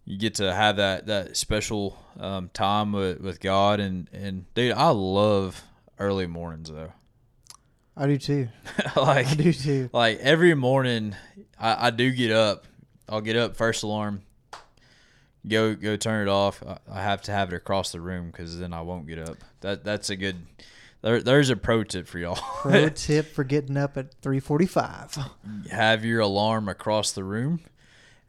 you 0.03 0.19
get 0.19 0.35
to 0.35 0.53
have 0.53 0.75
that 0.75 1.07
that 1.07 1.35
special 1.35 1.97
um, 2.19 2.49
time 2.53 2.91
with, 2.91 3.19
with 3.19 3.39
god 3.39 3.79
and 3.79 4.07
and 4.13 4.45
dude 4.53 4.71
i 4.73 4.89
love 4.89 5.63
early 5.99 6.27
mornings 6.27 6.69
though 6.69 6.91
I 7.97 8.07
do 8.07 8.17
too. 8.17 8.49
like 8.97 9.27
I 9.27 9.33
do 9.35 9.53
too. 9.53 9.89
like 9.93 10.19
every 10.19 10.53
morning 10.53 11.15
I, 11.59 11.87
I 11.87 11.89
do 11.91 12.11
get 12.11 12.31
up 12.31 12.65
i'll 13.07 13.21
get 13.21 13.35
up 13.35 13.55
first 13.55 13.83
alarm 13.83 14.21
go 15.47 15.75
go 15.75 15.95
turn 15.95 16.27
it 16.27 16.31
off 16.31 16.63
I- 16.67 16.77
i 16.91 17.01
have 17.01 17.21
to 17.23 17.31
have 17.31 17.53
it 17.53 17.55
across 17.55 17.91
the 17.91 18.01
room 18.01 18.27
because 18.31 18.57
then 18.59 18.73
i 18.73 18.81
won't 18.81 19.07
get 19.07 19.19
up 19.19 19.37
that 19.61 19.83
that's 19.83 20.09
a 20.09 20.15
good 20.15 20.37
there, 21.01 21.21
there's 21.21 21.51
a 21.51 21.55
pro 21.55 21.83
tip 21.83 22.07
for 22.07 22.17
y'all 22.17 22.35
Pro 22.35 22.89
tip 22.95 23.27
for 23.27 23.43
getting 23.43 23.77
up 23.77 23.95
at 23.95 24.19
3:45. 24.21 25.29
have 25.69 26.03
your 26.03 26.21
alarm 26.21 26.67
across 26.67 27.11
the 27.11 27.23
room 27.23 27.59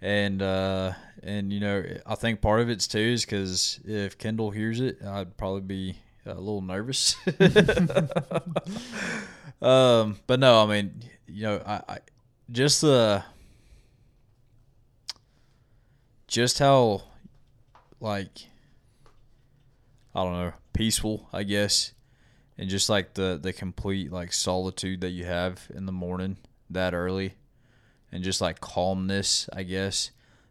and 0.02 0.42
uh 0.42 0.92
and 1.22 1.52
you 1.52 1.60
know 1.60 1.82
i 2.04 2.14
think 2.14 2.42
part 2.42 2.60
of 2.60 2.68
it's 2.68 2.86
too 2.86 2.98
is 2.98 3.24
because 3.24 3.80
if 3.86 4.18
kendall 4.18 4.50
hears 4.50 4.78
it 4.80 5.02
i'd 5.02 5.36
probably 5.38 5.62
be 5.62 5.96
a 6.26 6.34
little 6.34 6.62
nervous. 6.62 7.16
Um 9.62 10.18
but 10.26 10.38
no 10.38 10.62
i 10.62 10.66
mean 10.66 11.02
you 11.26 11.44
know 11.44 11.62
i, 11.64 11.80
I 11.88 11.98
just 12.50 12.82
the 12.82 13.24
just 16.28 16.58
how 16.58 17.02
like 18.00 18.48
i 20.14 20.22
don't 20.22 20.34
know 20.34 20.52
peaceful 20.74 21.26
i 21.32 21.42
guess 21.42 21.94
and 22.58 22.68
just 22.68 22.90
like 22.90 23.14
the 23.14 23.38
the 23.42 23.52
complete 23.52 24.12
like 24.12 24.32
solitude 24.32 25.00
that 25.00 25.10
you 25.10 25.24
have 25.24 25.68
in 25.74 25.86
the 25.86 25.92
morning 25.92 26.36
that 26.68 26.92
early 26.92 27.34
and 28.12 28.22
just 28.22 28.42
like 28.42 28.60
calmness 28.60 29.48
i 29.54 29.62
guess 29.62 30.10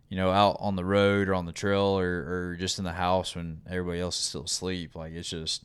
you 0.09 0.17
know 0.17 0.31
out 0.31 0.57
on 0.59 0.75
the 0.75 0.85
road 0.85 1.29
or 1.29 1.33
on 1.35 1.45
the 1.45 1.51
trail 1.51 1.99
or, 1.99 2.51
or 2.51 2.57
just 2.59 2.77
in 2.79 2.85
the 2.85 2.93
house 2.93 3.35
when 3.35 3.61
everybody 3.69 3.99
else 3.99 4.17
is 4.19 4.25
still 4.25 4.43
asleep. 4.43 4.95
Like 4.95 5.13
it's 5.13 5.29
just 5.29 5.63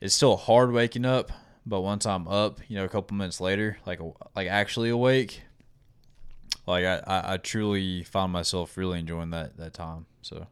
it's 0.00 0.14
still 0.14 0.36
hard 0.36 0.70
waking 0.72 1.06
up 1.06 1.30
but 1.64 1.80
once 1.80 2.04
i'm 2.04 2.28
up 2.28 2.60
you 2.68 2.76
know 2.76 2.84
a 2.84 2.88
couple 2.88 3.16
minutes 3.16 3.40
later 3.40 3.78
like 3.86 3.98
like 4.36 4.46
actually 4.48 4.90
awake 4.90 5.40
like 6.66 6.84
i 6.84 6.96
i, 7.06 7.34
I 7.34 7.36
truly 7.38 8.02
found 8.02 8.32
myself 8.32 8.76
really 8.76 8.98
enjoying 8.98 9.30
that 9.30 9.56
that 9.56 9.74
time. 9.74 10.06
So 10.22 10.46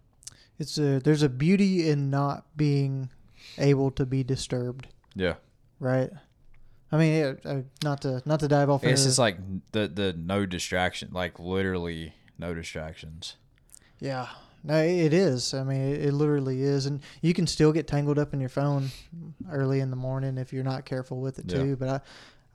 It's 0.59 0.79
a 0.79 1.01
there's 1.01 1.23
a 1.23 1.29
beauty 1.29 1.89
in 1.89 2.11
not 2.11 2.45
being 2.57 3.11
able 3.59 3.91
to 3.93 4.07
be 4.07 4.23
disturbed, 4.23 4.87
yeah. 5.15 5.35
Right? 5.81 6.11
I 6.93 6.99
mean, 6.99 7.19
yeah, 7.19 7.51
uh, 7.51 7.63
not 7.83 8.03
to 8.03 8.23
not 8.27 8.41
to 8.41 8.49
dive 8.49 8.69
off. 8.71 8.85
I 8.85 8.89
guess 8.89 9.07
into- 9.07 9.21
like 9.21 9.39
the 9.73 9.89
the 9.89 10.13
no 10.13 10.45
distraction, 10.47 11.09
like 11.13 11.39
literally 11.39 12.13
no 12.39 12.53
distractions. 12.55 13.37
Yeah, 13.99 14.29
no, 14.65 14.77
it 14.83 15.13
is. 15.15 15.55
I 15.55 15.63
mean, 15.65 15.81
it, 15.81 16.05
it 16.07 16.13
literally 16.13 16.63
is, 16.63 16.87
and 16.87 17.01
you 17.23 17.33
can 17.35 17.47
still 17.47 17.73
get 17.73 17.87
tangled 17.87 18.19
up 18.19 18.35
in 18.35 18.41
your 18.41 18.49
phone 18.51 18.91
early 19.51 19.81
in 19.81 19.91
the 19.91 19.97
morning 19.97 20.37
if 20.39 20.53
you're 20.53 20.65
not 20.65 20.85
careful 20.85 21.21
with 21.21 21.39
it 21.39 21.47
Yeah. 21.51 21.59
too. 21.59 21.77
But 21.77 21.89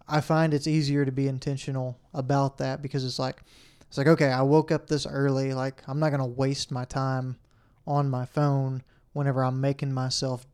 I, 0.08 0.18
I 0.18 0.22
find 0.22 0.54
it's 0.54 0.68
easier 0.68 1.04
to 1.06 1.12
be 1.12 1.28
intentional 1.28 1.98
about 2.14 2.58
that 2.60 2.82
because 2.82 3.04
it's 3.06 3.18
like, 3.20 3.42
it's 3.88 3.98
like 3.98 4.08
okay, 4.08 4.30
I 4.32 4.42
woke 4.44 4.72
up 4.72 4.88
this 4.88 5.08
early. 5.08 5.54
Like 5.54 5.82
I'm 5.88 6.00
not 6.00 6.12
gonna 6.12 6.28
waste 6.28 6.70
my 6.72 6.86
time 6.86 7.38
on 7.88 8.10
my 8.10 8.26
phone 8.26 8.84
whenever 9.14 9.44
I'm 9.44 9.60
making 9.62 9.94
myself 9.94 10.46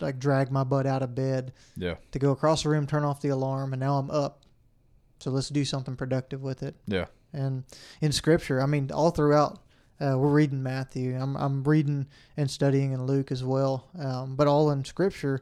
like 0.00 0.18
drag 0.18 0.50
my 0.50 0.64
butt 0.64 0.86
out 0.86 1.02
of 1.02 1.14
bed 1.14 1.52
Yeah, 1.76 1.94
to 2.12 2.18
go 2.18 2.30
across 2.32 2.62
the 2.64 2.68
room, 2.68 2.86
turn 2.86 3.04
off 3.04 3.20
the 3.20 3.28
alarm, 3.28 3.72
and 3.72 3.80
now 3.80 3.98
I'm 3.98 4.10
up. 4.10 4.42
So 5.20 5.30
let's 5.30 5.48
do 5.48 5.64
something 5.64 5.96
productive 5.96 6.42
with 6.42 6.62
it. 6.62 6.74
yeah, 6.86 7.06
And 7.32 7.64
in 8.00 8.12
Scripture, 8.12 8.60
I 8.60 8.66
mean, 8.66 8.90
all 8.92 9.10
throughout, 9.10 9.60
uh, 10.00 10.18
we're 10.18 10.28
reading 10.32 10.62
Matthew. 10.62 11.16
I'm 11.18 11.36
I'm 11.36 11.62
reading 11.64 12.06
and 12.36 12.50
studying 12.50 12.92
in 12.92 13.06
Luke 13.06 13.30
as 13.30 13.44
well. 13.44 13.88
Um, 13.98 14.34
but 14.36 14.48
all 14.48 14.70
in 14.72 14.84
Scripture, 14.84 15.40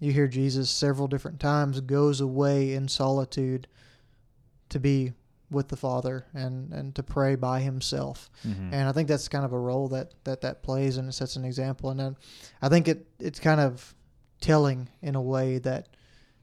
you 0.00 0.12
hear 0.12 0.26
Jesus 0.26 0.68
several 0.70 1.06
different 1.06 1.38
times 1.40 1.80
goes 1.80 2.20
away 2.20 2.74
in 2.74 2.88
solitude 2.88 3.68
to 4.70 4.80
be 4.80 5.12
with 5.50 5.68
the 5.68 5.76
Father 5.76 6.26
and 6.34 6.72
and 6.72 6.94
to 6.94 7.02
pray 7.02 7.34
by 7.34 7.60
himself. 7.60 8.30
mm-hmm. 8.46 8.72
And 8.72 8.88
I 8.88 8.92
think 8.92 9.08
that's 9.08 9.28
kind 9.28 9.44
of 9.44 9.52
a 9.52 9.58
role 9.58 9.88
that 9.88 10.12
that, 10.24 10.40
that 10.42 10.62
plays 10.62 10.96
and 10.96 11.08
it 11.08 11.12
sets 11.12 11.36
an 11.36 11.44
example. 11.44 11.90
And 11.90 11.98
then 12.00 12.16
I 12.62 12.68
think 12.68 12.88
it 12.88 13.06
it's 13.18 13.40
kind 13.40 13.60
of 13.60 13.94
telling 14.40 14.88
in 15.02 15.14
a 15.14 15.20
way 15.22 15.58
that 15.58 15.88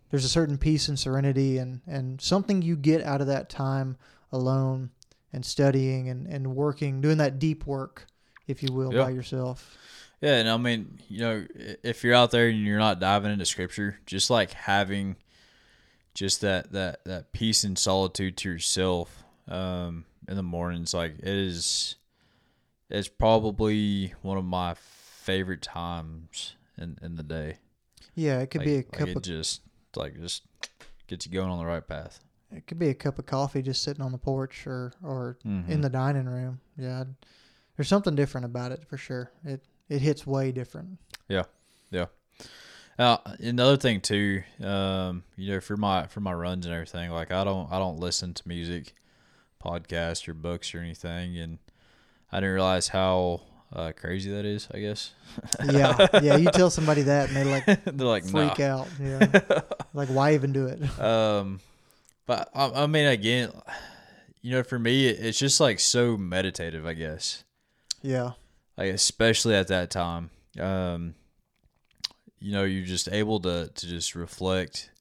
there's 0.10 0.26
a 0.26 0.30
certain 0.30 0.58
peace 0.58 0.88
and 0.88 0.98
serenity 1.00 1.58
and, 1.58 1.82
and 1.88 2.22
something 2.22 2.62
you 2.62 2.76
get 2.78 3.02
out 3.04 3.20
of 3.22 3.28
that 3.28 3.50
time 3.50 3.98
alone 4.32 4.92
and 5.34 5.46
studying 5.46 6.08
and, 6.10 6.28
and 6.28 6.56
working, 6.56 7.02
doing 7.02 7.18
that 7.18 7.40
deep 7.40 7.66
work, 7.66 8.06
if 8.48 8.64
you 8.64 8.72
will, 8.72 8.94
Yeah. 8.94 9.04
by 9.04 9.10
yourself. 9.10 9.78
yeah. 10.22 10.36
And 10.38 10.48
I 10.50 10.56
mean, 10.58 11.00
you 11.10 11.20
know, 11.20 11.46
if 11.84 12.04
you're 12.04 12.14
out 12.14 12.32
there 12.32 12.48
and 12.48 12.58
you're 12.64 12.80
not 12.80 13.00
diving 13.02 13.32
into 13.34 13.46
scripture, 13.46 14.00
just 14.06 14.30
like 14.30 14.54
having 14.54 15.18
just 16.18 16.42
that 16.42 16.72
that 16.72 17.06
that 17.06 17.32
peace 17.32 17.64
and 17.64 17.78
solitude 17.78 18.36
to 18.38 18.50
yourself 18.50 19.24
um, 19.48 20.06
in 20.28 20.36
the 20.36 20.42
mornings, 20.44 20.92
like 20.94 21.20
it 21.20 21.28
is, 21.28 21.96
it's 22.90 23.08
probably 23.08 24.14
one 24.24 24.38
of 24.38 24.44
my 24.44 24.74
favorite 24.76 25.62
times 25.62 26.56
in 26.78 26.98
in 27.04 27.16
the 27.18 27.24
day. 27.24 27.58
Yeah, 28.16 28.40
it 28.40 28.48
could 28.50 28.62
like, 28.62 28.66
be 28.66 28.74
a 28.74 28.78
like 28.78 28.92
cup 28.92 29.08
it 29.10 29.16
of 29.18 29.22
just 29.22 29.62
like 29.96 30.20
just 30.20 30.42
gets 31.06 31.28
you 31.28 31.32
going 31.32 31.50
on 31.50 31.60
the 31.60 31.66
right 31.66 31.88
path. 31.88 32.20
it 32.52 32.66
could 32.66 32.80
be 32.80 32.90
a 32.90 32.94
cup 32.96 33.20
of 33.20 33.26
coffee 33.28 33.62
just 33.62 33.84
sitting 33.84 34.02
on 34.04 34.12
the 34.12 34.18
porch 34.18 34.66
or, 34.66 34.94
or 35.04 35.38
Mhm. 35.46 35.70
in 35.70 35.82
the 35.82 35.90
dining 35.90 36.26
room. 36.26 36.60
Yeah. 36.78 37.02
I'd- 37.02 37.14
There's 37.76 37.88
something 37.90 38.16
different 38.16 38.46
about 38.46 38.72
it 38.72 38.86
for 38.90 38.98
sure. 38.98 39.32
It 39.46 39.62
it 39.88 40.02
hits 40.02 40.26
way 40.26 40.52
different. 40.52 40.98
Uh, 43.00 43.18
another 43.40 43.78
thing 43.78 44.02
too, 44.02 44.42
um, 44.64 45.24
you 45.36 45.52
know, 45.54 45.60
for 45.62 45.78
my 45.78 46.08
for 46.08 46.20
my 46.20 46.34
runs 46.34 46.66
and 46.66 46.74
everything, 46.74 47.12
like 47.12 47.32
I 47.32 47.44
don't 47.44 47.72
I 47.72 47.78
don't 47.78 48.00
listen 48.00 48.34
to 48.34 48.48
music, 48.48 48.94
podcasts 49.64 50.28
or 50.28 50.34
books 50.34 50.74
or 50.74 50.80
anything, 50.80 51.38
and 51.38 51.60
I 52.32 52.40
didn't 52.40 52.56
realize 52.56 52.88
how 52.88 53.42
uh, 53.72 53.92
crazy 53.96 54.32
that 54.32 54.46
is. 54.46 54.68
I 54.74 54.80
guess. 54.80 55.14
Yeah. 55.72 56.08
yeah, 56.24 56.38
you 56.38 56.50
tell 56.50 56.72
somebody 56.72 57.04
that 57.04 57.30
and 57.30 57.36
they 57.38 57.44
like 57.44 57.66
They're 57.86 58.08
like 58.08 58.24
freak 58.26 58.58
nah. 58.60 58.66
out. 58.80 58.88
Yeah. 59.00 59.62
like 59.94 60.10
why 60.10 60.34
even 60.34 60.52
do 60.52 60.66
it? 60.66 61.00
Um, 61.00 61.60
but 62.26 62.50
I, 62.56 62.84
I 62.84 62.88
mean, 62.88 63.06
again, 63.06 63.52
you 64.42 64.52
know, 64.54 64.64
for 64.64 64.80
me, 64.80 65.08
it- 65.08 65.24
it's 65.24 65.38
just 65.38 65.60
like 65.60 65.80
so 65.80 66.18
meditative. 66.18 66.86
I 66.88 66.94
guess. 66.94 67.44
Yeah. 68.02 68.32
like 68.78 68.92
especially 68.94 69.54
at 69.56 69.68
that 69.68 69.90
time 69.92 70.30
um 70.60 71.14
you 72.40 72.52
know 72.52 72.64
you're 72.64 72.86
just 72.86 73.10
able 73.10 73.40
to 73.40 73.70
to 73.74 73.88
just 73.88 74.16
reflect 74.16 74.92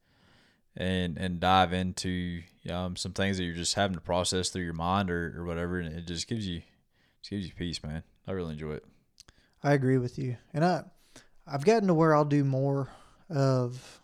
and 0.77 1.17
and 1.17 1.41
dive 1.41 1.73
into 1.73 2.43
um 2.71 2.97
some 2.97 3.13
things 3.13 3.37
that 3.37 3.45
you're 3.45 3.55
just 3.55 3.75
having 3.75 3.95
to 3.95 4.01
process 4.01 4.49
through 4.49 4.65
your 4.65 4.73
mind 4.73 5.11
or, 5.11 5.35
or 5.39 5.45
whatever 5.45 5.79
and 5.79 5.97
it 5.97 6.07
just 6.07 6.29
gives 6.29 6.47
you 6.47 6.63
just 7.23 7.31
gives 7.31 7.47
you 7.47 7.53
peace 7.55 7.83
man 7.83 8.03
i 8.27 8.33
really 8.33 8.53
enjoy 8.53 8.73
it 8.73 8.85
I 9.67 9.73
agree 9.73 9.99
with 9.99 10.17
you. 10.17 10.37
And 10.55 10.65
I 10.65 10.85
I've 11.47 11.65
gotten 11.65 11.89
to 11.89 11.95
where 11.95 12.15
I'll 12.15 12.25
do 12.25 12.45
more 12.45 12.89
of 13.29 14.01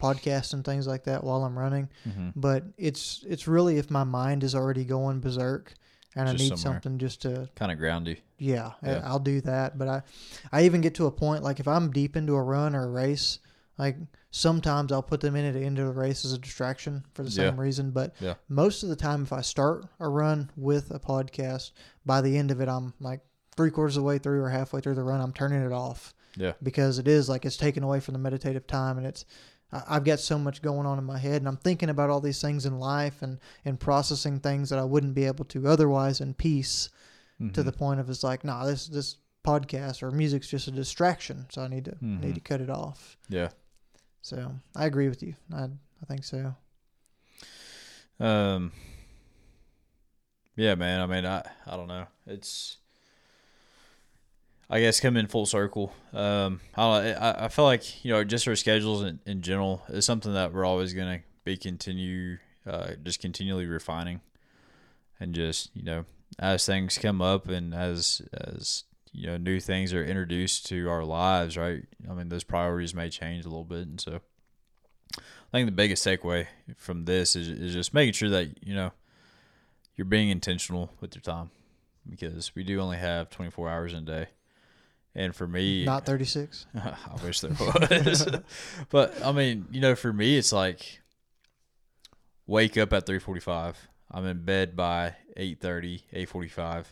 podcasts 0.00 0.54
and 0.54 0.64
things 0.64 0.86
like 0.86 1.04
that 1.04 1.24
while 1.24 1.44
I'm 1.44 1.58
running, 1.58 1.88
mm-hmm. 2.08 2.30
but 2.36 2.62
it's 2.78 3.24
it's 3.28 3.48
really 3.48 3.78
if 3.78 3.90
my 3.90 4.04
mind 4.04 4.44
is 4.44 4.54
already 4.54 4.84
going 4.84 5.18
berserk 5.20 5.74
and 6.16 6.28
I 6.28 6.32
need 6.32 6.38
somewhere. 6.48 6.56
something 6.58 6.98
just 6.98 7.22
to 7.22 7.48
kind 7.54 7.70
of 7.72 7.78
ground 7.78 8.06
you 8.08 8.16
yeah, 8.38 8.72
Yeah. 8.82 9.02
I'll 9.04 9.18
do 9.18 9.40
that, 9.42 9.78
but 9.78 9.86
I 9.88 10.02
I 10.52 10.64
even 10.64 10.80
get 10.80 10.94
to 10.96 11.06
a 11.06 11.10
point 11.10 11.42
like 11.42 11.60
if 11.60 11.68
I'm 11.68 11.90
deep 11.92 12.16
into 12.16 12.34
a 12.34 12.42
run 12.42 12.74
or 12.74 12.84
a 12.84 12.90
race, 12.90 13.38
like 13.78 13.96
sometimes 14.30 14.92
I'll 14.92 15.02
put 15.02 15.20
them 15.20 15.36
in 15.36 15.44
at 15.44 15.54
the 15.54 15.60
end 15.64 15.78
of 15.78 15.86
the 15.86 15.92
race 16.00 16.24
as 16.24 16.32
a 16.32 16.38
distraction 16.38 17.04
for 17.14 17.22
the 17.22 17.30
same 17.30 17.56
Yeah. 17.56 17.60
reason, 17.60 17.90
but 17.90 18.14
Yeah. 18.20 18.34
most 18.48 18.82
of 18.82 18.88
the 18.88 18.96
time 18.96 19.22
if 19.24 19.32
I 19.32 19.40
start 19.42 19.86
a 19.98 20.08
run 20.08 20.50
with 20.56 20.90
a 20.90 20.98
podcast, 21.00 21.72
by 22.06 22.20
the 22.20 22.36
end 22.38 22.50
of 22.50 22.60
it 22.60 22.68
I'm 22.68 22.94
like 23.00 23.20
three 23.56 23.70
quarters 23.70 23.96
of 23.96 24.02
the 24.02 24.06
way 24.06 24.18
through 24.18 24.40
or 24.42 24.48
halfway 24.50 24.80
through 24.80 24.94
the 24.94 25.02
run, 25.02 25.20
I'm 25.20 25.32
turning 25.32 25.62
it 25.62 25.72
off 25.72 26.14
Yeah. 26.36 26.52
because 26.62 26.98
it 26.98 27.08
is 27.08 27.28
like 27.28 27.44
it's 27.44 27.56
taken 27.56 27.82
away 27.82 28.00
from 28.00 28.12
the 28.14 28.18
meditative 28.20 28.66
time 28.66 28.96
and 28.98 29.06
it's 29.06 29.24
I've 29.72 30.04
got 30.04 30.18
so 30.20 30.38
much 30.38 30.62
going 30.62 30.86
on 30.86 30.98
in 30.98 31.04
my 31.04 31.18
head 31.18 31.40
and 31.42 31.48
I'm 31.48 31.56
thinking 31.56 31.90
about 31.90 32.10
all 32.10 32.20
these 32.20 32.40
things 32.40 32.66
in 32.66 32.78
life 32.78 33.22
and 33.22 33.38
and 33.64 33.78
processing 33.78 34.40
things 34.40 34.68
that 34.70 34.78
I 34.78 34.84
wouldn't 34.84 35.14
be 35.14 35.24
able 35.26 35.44
to 35.46 35.68
otherwise 35.68 36.20
in 36.20 36.34
peace 36.34 36.88
to 37.38 37.44
Mhm. 37.44 37.64
the 37.64 37.72
point 37.72 38.00
of 38.00 38.10
it's 38.10 38.22
like 38.24 38.44
nah 38.44 38.64
this 38.66 38.86
this 38.88 39.16
podcast 39.44 40.02
or 40.02 40.10
music's 40.10 40.48
just 40.48 40.66
a 40.68 40.70
distraction 40.72 41.46
so 41.50 41.62
I 41.62 41.68
need 41.68 41.84
to 41.86 41.92
Mhm. 41.92 42.20
need 42.20 42.34
to 42.34 42.40
cut 42.40 42.60
it 42.60 42.68
off 42.70 43.16
yeah. 43.28 43.50
so 44.22 44.54
I 44.76 44.86
agree 44.86 45.08
with 45.08 45.22
you 45.22 45.34
I 45.52 45.64
I 46.02 46.06
think 46.08 46.24
so 46.24 46.54
Um. 48.18 48.72
Yeah, 50.56 50.74
man. 50.74 51.00
I 51.00 51.06
mean, 51.06 51.24
I 51.24 51.42
I 51.66 51.76
don't 51.76 51.88
know. 51.88 52.06
It's. 52.26 52.76
I 54.72 54.80
guess 54.80 55.00
come 55.00 55.16
in 55.16 55.26
full 55.26 55.46
circle. 55.46 55.92
Um, 56.12 56.60
I 56.76 57.14
I 57.18 57.48
feel 57.48 57.64
like 57.64 58.04
you 58.04 58.12
know 58.12 58.22
just 58.22 58.46
our 58.46 58.54
schedules 58.54 59.02
in, 59.02 59.18
in 59.26 59.42
general 59.42 59.82
is 59.88 60.04
something 60.04 60.32
that 60.34 60.52
we're 60.52 60.64
always 60.64 60.94
gonna 60.94 61.20
be 61.44 61.56
continue, 61.56 62.38
uh, 62.64 62.92
just 63.02 63.20
continually 63.20 63.66
refining, 63.66 64.20
and 65.18 65.34
just 65.34 65.70
you 65.74 65.82
know 65.82 66.04
as 66.38 66.64
things 66.64 66.98
come 66.98 67.20
up 67.20 67.48
and 67.48 67.74
as 67.74 68.22
as 68.32 68.84
you 69.12 69.26
know 69.26 69.36
new 69.36 69.58
things 69.58 69.92
are 69.92 70.04
introduced 70.04 70.66
to 70.66 70.88
our 70.88 71.04
lives, 71.04 71.56
right? 71.56 71.82
I 72.08 72.14
mean, 72.14 72.28
those 72.28 72.44
priorities 72.44 72.94
may 72.94 73.10
change 73.10 73.44
a 73.44 73.48
little 73.48 73.64
bit, 73.64 73.88
and 73.88 74.00
so 74.00 74.20
I 75.18 75.50
think 75.50 75.66
the 75.66 75.72
biggest 75.72 76.06
takeaway 76.06 76.46
from 76.76 77.06
this 77.06 77.34
is, 77.34 77.48
is 77.48 77.72
just 77.72 77.92
making 77.92 78.12
sure 78.12 78.30
that 78.30 78.64
you 78.64 78.74
know 78.76 78.92
you're 79.96 80.04
being 80.04 80.30
intentional 80.30 80.92
with 81.00 81.16
your 81.16 81.22
time 81.22 81.50
because 82.08 82.54
we 82.54 82.62
do 82.62 82.80
only 82.80 82.98
have 82.98 83.30
24 83.30 83.68
hours 83.68 83.92
in 83.92 83.98
a 83.98 84.06
day, 84.06 84.28
and 85.14 85.34
for 85.34 85.46
me, 85.46 85.84
not 85.84 86.06
36 86.06 86.66
I 86.74 86.96
wish 87.24 87.40
there 87.40 87.50
was, 87.50 88.28
but 88.90 89.24
I 89.24 89.32
mean, 89.32 89.66
you 89.70 89.80
know, 89.80 89.94
for 89.94 90.12
me, 90.12 90.36
it's 90.38 90.52
like 90.52 91.00
wake 92.46 92.76
up 92.76 92.92
at 92.92 93.06
3:45. 93.06 93.74
I'm 94.10 94.26
in 94.26 94.44
bed 94.44 94.76
by 94.76 95.16
8:30, 95.36 96.02
8:45. 96.12 96.86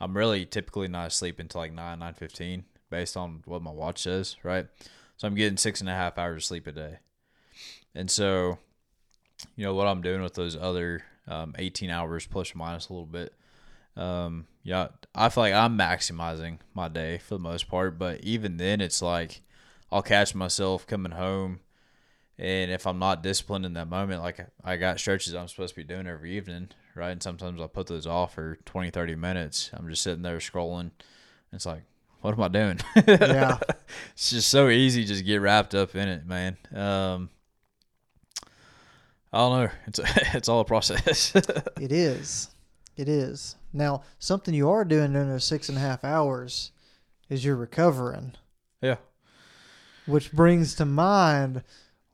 I'm 0.00 0.16
really 0.16 0.46
typically 0.46 0.88
not 0.88 1.08
asleep 1.08 1.40
until 1.40 1.60
like 1.60 1.72
9, 1.72 1.98
9:15, 1.98 2.64
based 2.90 3.16
on 3.16 3.42
what 3.46 3.62
my 3.62 3.70
watch 3.70 4.02
says, 4.02 4.36
right? 4.42 4.66
So 5.16 5.26
I'm 5.26 5.34
getting 5.34 5.56
six 5.56 5.80
and 5.80 5.90
a 5.90 5.94
half 5.94 6.18
hours 6.18 6.36
of 6.36 6.44
sleep 6.44 6.66
a 6.66 6.72
day. 6.72 6.98
And 7.94 8.10
so, 8.10 8.58
you 9.56 9.64
know, 9.64 9.74
what 9.74 9.88
I'm 9.88 10.02
doing 10.02 10.22
with 10.22 10.34
those 10.34 10.56
other 10.56 11.02
um, 11.26 11.54
18 11.58 11.90
hours 11.90 12.26
plus 12.26 12.54
or 12.54 12.58
minus 12.58 12.88
a 12.88 12.92
little 12.92 13.06
bit, 13.06 13.34
um, 13.96 14.46
yeah, 14.62 14.88
I 15.18 15.28
feel 15.28 15.42
like 15.42 15.54
I'm 15.54 15.76
maximizing 15.76 16.58
my 16.74 16.88
day 16.88 17.18
for 17.18 17.34
the 17.34 17.40
most 17.40 17.68
part. 17.68 17.98
But 17.98 18.22
even 18.22 18.56
then, 18.56 18.80
it's 18.80 19.02
like 19.02 19.42
I'll 19.90 20.02
catch 20.02 20.34
myself 20.34 20.86
coming 20.86 21.12
home. 21.12 21.60
And 22.38 22.70
if 22.70 22.86
I'm 22.86 23.00
not 23.00 23.22
disciplined 23.22 23.66
in 23.66 23.72
that 23.72 23.88
moment, 23.88 24.22
like 24.22 24.38
I 24.62 24.76
got 24.76 25.00
stretches 25.00 25.34
I'm 25.34 25.48
supposed 25.48 25.74
to 25.74 25.80
be 25.80 25.84
doing 25.84 26.06
every 26.06 26.36
evening, 26.36 26.68
right? 26.94 27.10
And 27.10 27.22
sometimes 27.22 27.60
I'll 27.60 27.68
put 27.68 27.88
those 27.88 28.06
off 28.06 28.34
for 28.34 28.58
20, 28.64 28.90
30 28.90 29.16
minutes. 29.16 29.70
I'm 29.74 29.88
just 29.88 30.02
sitting 30.04 30.22
there 30.22 30.38
scrolling. 30.38 30.92
It's 31.52 31.66
like, 31.66 31.82
what 32.20 32.34
am 32.34 32.42
I 32.42 32.48
doing? 32.48 32.78
yeah 33.06 33.58
it's 34.12 34.30
just 34.30 34.48
so 34.48 34.68
easy 34.68 35.04
just 35.04 35.24
get 35.24 35.40
wrapped 35.40 35.74
up 35.74 35.96
in 35.96 36.08
it, 36.08 36.26
man. 36.26 36.56
Um, 36.72 37.30
I 39.32 39.38
don't 39.38 39.60
know. 39.60 39.70
It's 39.88 40.00
it's 40.34 40.48
all 40.48 40.60
a 40.60 40.64
process. 40.64 41.32
It 41.80 41.92
is. 41.92 42.50
It 42.96 43.08
is. 43.08 43.56
Now, 43.72 44.02
something 44.18 44.54
you 44.54 44.70
are 44.70 44.84
doing 44.84 45.12
during 45.12 45.28
those 45.28 45.44
six 45.44 45.68
and 45.68 45.78
a 45.78 45.80
half 45.80 46.04
hours 46.04 46.72
is 47.28 47.44
you're 47.44 47.56
recovering, 47.56 48.32
yeah. 48.80 48.96
which 50.06 50.32
brings 50.32 50.74
to 50.76 50.84
mind 50.84 51.62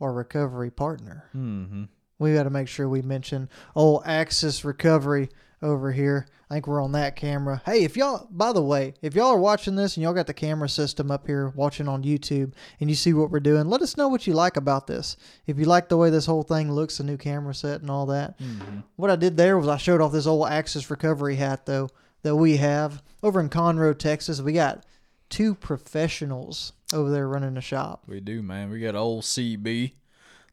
our 0.00 0.12
recovery 0.12 0.70
partner. 0.70 1.24
Mm-hmm. 1.36 1.84
We 2.18 2.34
got 2.34 2.44
to 2.44 2.50
make 2.50 2.68
sure 2.68 2.88
we 2.88 3.02
mention 3.02 3.48
old 3.74 4.02
Axis 4.04 4.64
Recovery 4.64 5.28
over 5.64 5.90
here. 5.90 6.28
I 6.50 6.54
think 6.54 6.66
we're 6.66 6.82
on 6.82 6.92
that 6.92 7.16
camera. 7.16 7.62
Hey, 7.64 7.84
if 7.84 7.96
y'all, 7.96 8.28
by 8.30 8.52
the 8.52 8.62
way, 8.62 8.94
if 9.00 9.14
y'all 9.14 9.32
are 9.32 9.38
watching 9.38 9.74
this 9.74 9.96
and 9.96 10.04
y'all 10.04 10.12
got 10.12 10.26
the 10.26 10.34
camera 10.34 10.68
system 10.68 11.10
up 11.10 11.26
here 11.26 11.48
watching 11.56 11.88
on 11.88 12.04
YouTube 12.04 12.52
and 12.78 12.90
you 12.90 12.94
see 12.94 13.14
what 13.14 13.30
we're 13.30 13.40
doing, 13.40 13.68
let 13.68 13.80
us 13.80 13.96
know 13.96 14.08
what 14.08 14.26
you 14.26 14.34
like 14.34 14.56
about 14.56 14.86
this. 14.86 15.16
If 15.46 15.58
you 15.58 15.64
like 15.64 15.88
the 15.88 15.96
way 15.96 16.10
this 16.10 16.26
whole 16.26 16.42
thing 16.42 16.70
looks, 16.70 16.98
the 16.98 17.04
new 17.04 17.16
camera 17.16 17.54
set 17.54 17.80
and 17.80 17.90
all 17.90 18.06
that. 18.06 18.38
Mm-hmm. 18.38 18.80
What 18.96 19.10
I 19.10 19.16
did 19.16 19.36
there 19.36 19.58
was 19.58 19.66
I 19.66 19.78
showed 19.78 20.02
off 20.02 20.12
this 20.12 20.26
old 20.26 20.48
Axis 20.48 20.90
recovery 20.90 21.36
hat 21.36 21.64
though 21.64 21.88
that 22.22 22.36
we 22.36 22.58
have 22.58 23.02
over 23.22 23.40
in 23.40 23.48
Conroe, 23.48 23.98
Texas. 23.98 24.40
We 24.40 24.52
got 24.52 24.84
two 25.30 25.54
professionals 25.54 26.74
over 26.92 27.10
there 27.10 27.26
running 27.26 27.54
the 27.54 27.62
shop. 27.62 28.02
We 28.06 28.20
do, 28.20 28.42
man. 28.42 28.70
We 28.70 28.80
got 28.80 28.94
old 28.94 29.22
CB, 29.22 29.92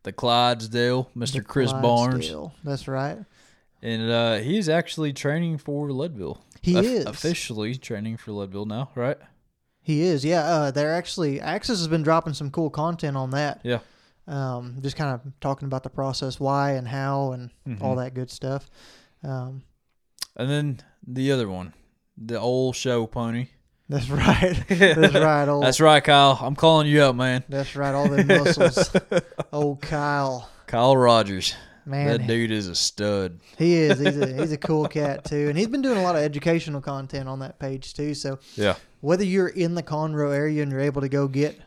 the 0.04 0.13
Clydesdale, 0.13 1.10
Mr. 1.15 1.34
The 1.34 1.41
Chris 1.41 1.74
Barnes, 1.74 2.34
That's 2.63 2.88
right. 2.88 3.19
And 3.82 4.12
uh, 4.12 4.36
he's 4.38 4.70
actually 4.70 5.13
training 5.13 5.58
for 5.58 5.91
Leadville. 5.91 6.44
He 6.62 6.78
Of- 6.78 6.86
is 6.86 7.06
officially 7.06 7.76
training 7.76 8.17
for 8.17 8.32
Leadville 8.32 8.65
now, 8.65 8.91
right? 8.96 9.17
He 9.82 10.02
is. 10.04 10.24
Yeah. 10.24 10.44
Uh, 10.44 10.72
they're 10.72 10.94
actually 10.94 11.41
Axis 11.41 11.80
has 11.80 11.88
been 11.88 12.04
dropping 12.04 12.34
some 12.34 12.52
cool 12.52 12.70
content 12.70 13.17
on 13.17 13.32
that. 13.32 13.62
Yeah. 13.63 13.80
Um, 14.28 14.78
just 14.82 14.96
kind 14.96 15.13
of 15.15 15.22
talking 15.41 15.65
about 15.65 15.82
the 15.84 15.89
process, 15.89 16.39
why 16.39 16.74
and 16.74 16.88
how, 16.88 17.32
and 17.32 17.50
all 17.82 17.96
Mhm. 17.96 18.04
that 18.04 18.13
good 18.13 18.30
stuff. 18.30 18.70
Um, 19.24 19.63
And 20.38 20.50
then 20.50 20.80
the 21.06 21.32
other 21.32 21.50
one, 21.50 21.74
the 22.15 22.39
old 22.39 22.76
show 22.76 23.08
pony. 23.08 23.48
that's 23.89 24.10
right. 24.10 24.63
That's 24.70 25.13
right. 25.15 25.48
Old. 25.50 25.63
That's 25.63 25.82
right, 25.82 26.02
Kyle. 26.04 26.38
I'm 26.41 26.56
calling 26.56 26.88
you 26.88 27.02
up, 27.02 27.15
man. 27.15 27.44
That's 27.50 27.76
right. 27.76 27.94
All 27.94 28.08
the 28.08 28.24
muscles. 28.24 28.96
old 29.52 29.82
Kyle. 29.82 30.48
Kyle 30.67 30.96
Rogers. 30.96 31.56
Man, 31.86 32.08
that 32.08 32.28
dude 32.28 32.52
is 32.52 32.67
a 32.67 32.76
stud. 32.76 33.39
He 33.58 33.76
is. 33.76 34.00
He's 34.00 34.17
a 34.17 34.34
he's 34.34 34.52
a 34.52 34.58
cool 34.70 34.88
cat 34.88 35.26
too, 35.26 35.48
and 35.50 35.58
he's 35.58 35.67
been 35.67 35.82
doing 35.82 35.98
a 35.98 36.04
lot 36.04 36.15
of 36.15 36.22
educational 36.22 36.82
content 36.82 37.28
on 37.28 37.39
that 37.39 37.60
page 37.60 37.94
too. 37.94 38.13
So 38.13 38.39
Yeah. 38.56 38.76
whether 39.00 39.24
you're 39.24 39.48
in 39.48 39.76
the 39.76 39.84
Conroe 39.84 40.34
area 40.36 40.62
and 40.63 40.72
you're 40.72 40.82
able 40.82 41.02
to 41.02 41.10
go 41.10 41.28
get 41.28 41.60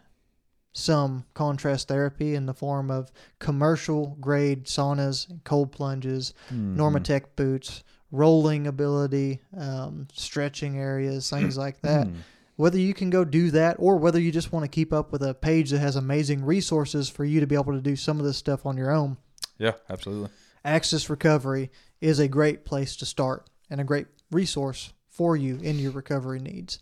some 0.73 1.25
contrast 1.35 1.87
therapy 1.89 2.35
in 2.35 2.47
the 2.47 2.55
form 2.55 2.91
of 2.91 3.13
commercial 3.39 4.17
grade 4.21 4.65
saunas, 4.65 5.27
cold 5.45 5.71
plunges. 5.73 6.35
Normatec 6.53 7.25
boots, 7.37 7.85
rolling 8.11 8.67
ability, 8.67 9.41
um, 9.57 10.09
stretching 10.13 10.79
areas, 10.79 11.31
things 11.31 11.57
like 11.57 11.81
that. 11.83 12.09
Mm. 12.09 12.15
Whether 12.57 12.79
you 12.79 12.95
can 12.95 13.11
go 13.11 13.25
do 13.25 13.51
that 13.53 13.77
or 13.79 13.97
whether 13.97 14.21
you 14.21 14.31
just 14.33 14.53
want 14.53 14.65
to 14.65 14.69
keep 14.69 14.93
up 14.93 15.11
with 15.13 15.23
a 15.23 15.35
page 15.35 15.71
that 15.71 15.81
has 15.81 15.97
amazing 15.97 16.45
resources 16.45 17.09
for 17.09 17.25
you 17.25 17.41
to 17.41 17.47
be 17.47 17.57
able 17.57 17.73
to 17.73 17.81
do 17.81 17.97
some 17.97 18.19
of 18.21 18.25
this 18.27 18.37
stuff 18.37 18.65
on 18.67 18.77
your 18.77 18.93
own, 18.93 19.17
Yeah, 19.59 19.73
absolutely. 19.89 20.31
Axis 20.65 21.11
Recovery 21.11 21.71
is 22.01 22.19
a 22.19 22.29
great 22.29 22.65
place 22.65 22.97
to 22.97 23.07
start 23.07 23.49
and 23.71 23.81
a 23.81 23.85
great 23.85 24.07
resource 24.31 24.93
for 25.09 25.37
you 25.37 25.57
in 25.59 25.79
your 25.79 25.93
recovery 25.93 26.41
needs. 26.41 26.79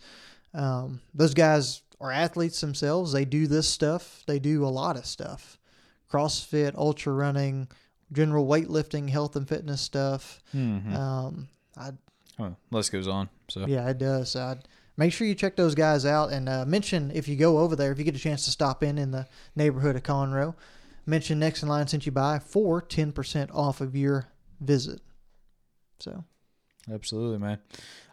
Um, 0.55 1.01
those 1.15 1.35
guys 1.35 1.83
are 2.01 2.11
athletes 2.11 2.61
themselves. 2.61 3.13
They 3.13 3.25
do 3.25 3.47
this 3.47 3.69
stuff. 3.69 4.23
They 4.27 4.39
do 4.39 4.65
a 4.65 4.69
lot 4.69 4.97
of 4.97 5.07
stuff: 5.07 5.59
CrossFit, 6.11 6.75
ultra 6.77 7.13
running, 7.13 7.69
general 8.13 8.47
weightlifting, 8.47 9.09
health 9.09 9.37
and 9.37 9.49
fitness 9.49 9.81
stuff. 9.81 10.41
Mm-hmm. 10.55 10.95
Um, 10.95 11.49
I, 11.77 11.91
oh, 12.39 12.57
list 12.71 12.93
goes 12.93 13.09
on. 13.09 13.29
So 13.49 13.67
yeah, 13.67 13.89
it 13.89 13.99
does. 13.99 14.37
I'd 14.37 14.67
make 14.97 15.13
sure 15.13 15.27
you 15.27 15.35
check 15.35 15.57
those 15.57 15.75
guys 15.75 16.05
out 16.05 16.33
and 16.33 16.49
uh, 16.49 16.65
mention 16.65 17.11
if 17.15 17.29
you 17.29 17.37
go 17.37 17.59
over 17.59 17.77
there, 17.77 17.93
if 17.93 17.99
you 17.99 18.05
get 18.05 18.17
a 18.17 18.21
chance 18.21 18.45
to 18.45 18.51
stop 18.51 18.83
in 18.83 18.99
in 18.99 19.11
the 19.11 19.27
neighborhood 19.57 19.97
of 19.97 20.03
Conroe, 20.03 20.55
mention 21.07 21.39
Next 21.39 21.63
in 21.63 21.69
Line 21.69 21.87
sent 21.87 22.07
you 22.07 22.13
by 22.13 22.39
for 22.39 22.81
10% 22.83 23.55
off 23.55 23.81
of 23.81 23.97
your 23.97 24.29
visit. 24.61 25.01
So, 26.01 26.25
absolutely, 26.93 27.39
man. 27.39 27.59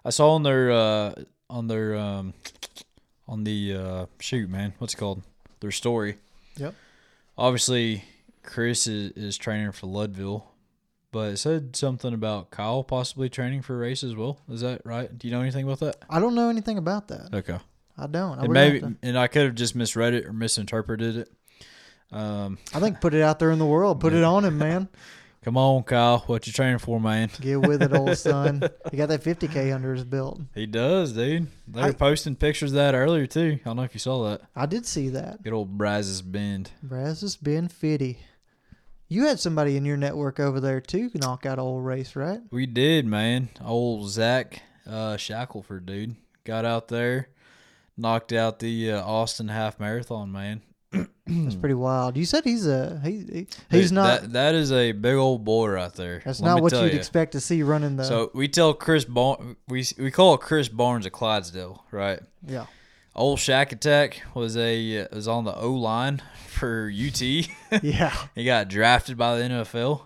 I 0.05 0.09
saw 0.11 0.31
on 0.35 0.43
their 0.43 0.71
uh, 0.71 1.13
on 1.49 1.67
their 1.67 1.95
um, 1.95 2.33
on 3.27 3.43
the 3.43 3.75
uh, 3.75 4.05
shoot, 4.19 4.49
man. 4.49 4.73
What's 4.77 4.93
it 4.93 4.97
called? 4.97 5.23
Their 5.59 5.71
story. 5.71 6.17
Yep. 6.57 6.73
Obviously, 7.37 8.03
Chris 8.43 8.87
is, 8.87 9.11
is 9.11 9.37
training 9.37 9.71
for 9.71 9.87
Leadville, 9.87 10.51
but 11.11 11.33
it 11.33 11.37
said 11.37 11.75
something 11.75 12.13
about 12.13 12.51
Kyle 12.51 12.83
possibly 12.83 13.29
training 13.29 13.61
for 13.61 13.75
a 13.75 13.79
race 13.79 14.03
as 14.03 14.15
well. 14.15 14.39
Is 14.49 14.61
that 14.61 14.81
right? 14.85 15.15
Do 15.17 15.27
you 15.27 15.33
know 15.33 15.41
anything 15.41 15.63
about 15.65 15.79
that? 15.79 15.97
I 16.09 16.19
don't 16.19 16.35
know 16.35 16.49
anything 16.49 16.77
about 16.77 17.07
that. 17.09 17.33
Okay. 17.33 17.57
I 17.97 18.07
don't. 18.07 18.39
I, 18.39 18.43
And 18.43 18.53
maybe, 18.53 18.79
to- 18.79 18.95
and 19.03 19.17
I 19.17 19.27
could 19.27 19.43
have 19.45 19.55
just 19.55 19.75
misread 19.75 20.13
it 20.13 20.25
or 20.25 20.33
misinterpreted 20.33 21.17
it. 21.17 21.29
Um, 22.11 22.57
I 22.73 22.79
think 22.79 23.01
put 23.01 23.13
it 23.13 23.21
out 23.21 23.39
there 23.39 23.51
in 23.51 23.59
the 23.59 23.65
world. 23.65 23.99
Put 23.99 24.13
it 24.13 24.23
on 24.23 24.45
him, 24.45 24.57
man. 24.57 24.87
come 25.43 25.57
on, 25.57 25.83
Kyle. 25.83 26.19
What 26.27 26.47
you 26.47 26.53
training 26.53 26.79
for, 26.79 26.99
man? 26.99 27.29
Get 27.39 27.61
with 27.61 27.81
it, 27.81 27.93
old 27.93 28.17
son. 28.17 28.61
You 28.91 28.97
got 28.97 29.09
that 29.09 29.23
50K 29.23 29.73
under 29.73 29.93
his 29.93 30.03
belt. 30.03 30.41
He 30.55 30.65
does, 30.65 31.13
dude. 31.13 31.47
They 31.67 31.81
I- 31.81 31.87
were 31.87 31.93
posting 31.93 32.35
pictures 32.35 32.71
of 32.71 32.75
that 32.77 32.95
earlier 32.95 33.27
too. 33.27 33.59
I 33.61 33.63
don't 33.63 33.75
know 33.75 33.83
if 33.83 33.93
you 33.93 33.99
saw 33.99 34.29
that. 34.29 34.41
I 34.55 34.65
did 34.65 34.85
see 34.85 35.09
that. 35.09 35.43
Good 35.43 35.53
old 35.53 35.77
Brazos 35.77 36.21
Bend. 36.21 36.71
Braz 36.85 37.21
Bend 37.21 37.43
been 37.43 37.67
fitty. 37.67 38.19
You 39.11 39.25
had 39.25 39.39
somebody 39.39 39.75
in 39.75 39.85
your 39.85 39.97
network 39.97 40.39
over 40.39 40.59
there 40.59 40.79
too 40.79 41.09
knock 41.15 41.45
out 41.45 41.57
old 41.57 41.83
race, 41.83 42.15
right? 42.15 42.41
We 42.51 42.67
did, 42.67 43.07
man. 43.07 43.49
Old 43.63 44.07
Zach 44.09 44.61
uh, 44.87 45.17
Shackelford, 45.17 45.85
dude, 45.87 46.15
got 46.43 46.63
out 46.63 46.89
there, 46.89 47.29
knocked 47.97 48.31
out 48.33 48.59
the 48.59 48.91
uh, 48.91 49.03
Austin 49.03 49.47
half 49.47 49.79
marathon, 49.79 50.31
man. 50.31 50.61
That's 50.91 51.55
pretty 51.55 51.75
wild. 51.75 52.17
You 52.17 52.25
said 52.25 52.43
he's 52.43 52.65
a 52.65 52.99
he, 53.03 53.11
he 53.11 53.47
he's 53.69 53.89
Dude, 53.89 53.93
not. 53.93 54.21
That, 54.21 54.33
that 54.33 54.55
is 54.55 54.71
a 54.71 54.91
big 54.93 55.15
old 55.15 55.45
boy 55.45 55.67
right 55.69 55.93
there. 55.93 56.21
that's 56.25 56.39
Let 56.41 56.47
not 56.49 56.55
me 56.55 56.61
what 56.63 56.69
tell 56.71 56.83
you'd 56.83 56.93
ya. 56.93 56.97
expect 56.97 57.33
to 57.33 57.39
see 57.39 57.61
running 57.61 57.95
the. 57.97 58.03
So 58.03 58.31
we 58.33 58.47
tell 58.47 58.73
Chris 58.73 59.05
Barnes, 59.05 59.55
we 59.67 59.85
we 59.99 60.09
call 60.09 60.37
Chris 60.37 60.69
Barnes 60.69 61.05
a 61.05 61.11
Clydesdale, 61.11 61.85
right? 61.91 62.19
yeah, 62.47 62.65
Old 63.15 63.39
Shack 63.39 63.71
Attack 63.71 64.23
was 64.33 64.57
a 64.57 65.01
uh, 65.03 65.07
was 65.13 65.27
on 65.27 65.45
the 65.45 65.55
O 65.55 65.71
line 65.73 66.21
for 66.47 66.91
UT. 66.91 67.21
yeah. 67.83 68.15
he 68.33 68.43
got 68.43 68.67
drafted 68.67 69.15
by 69.17 69.37
the 69.37 69.43
NFL, 69.43 70.01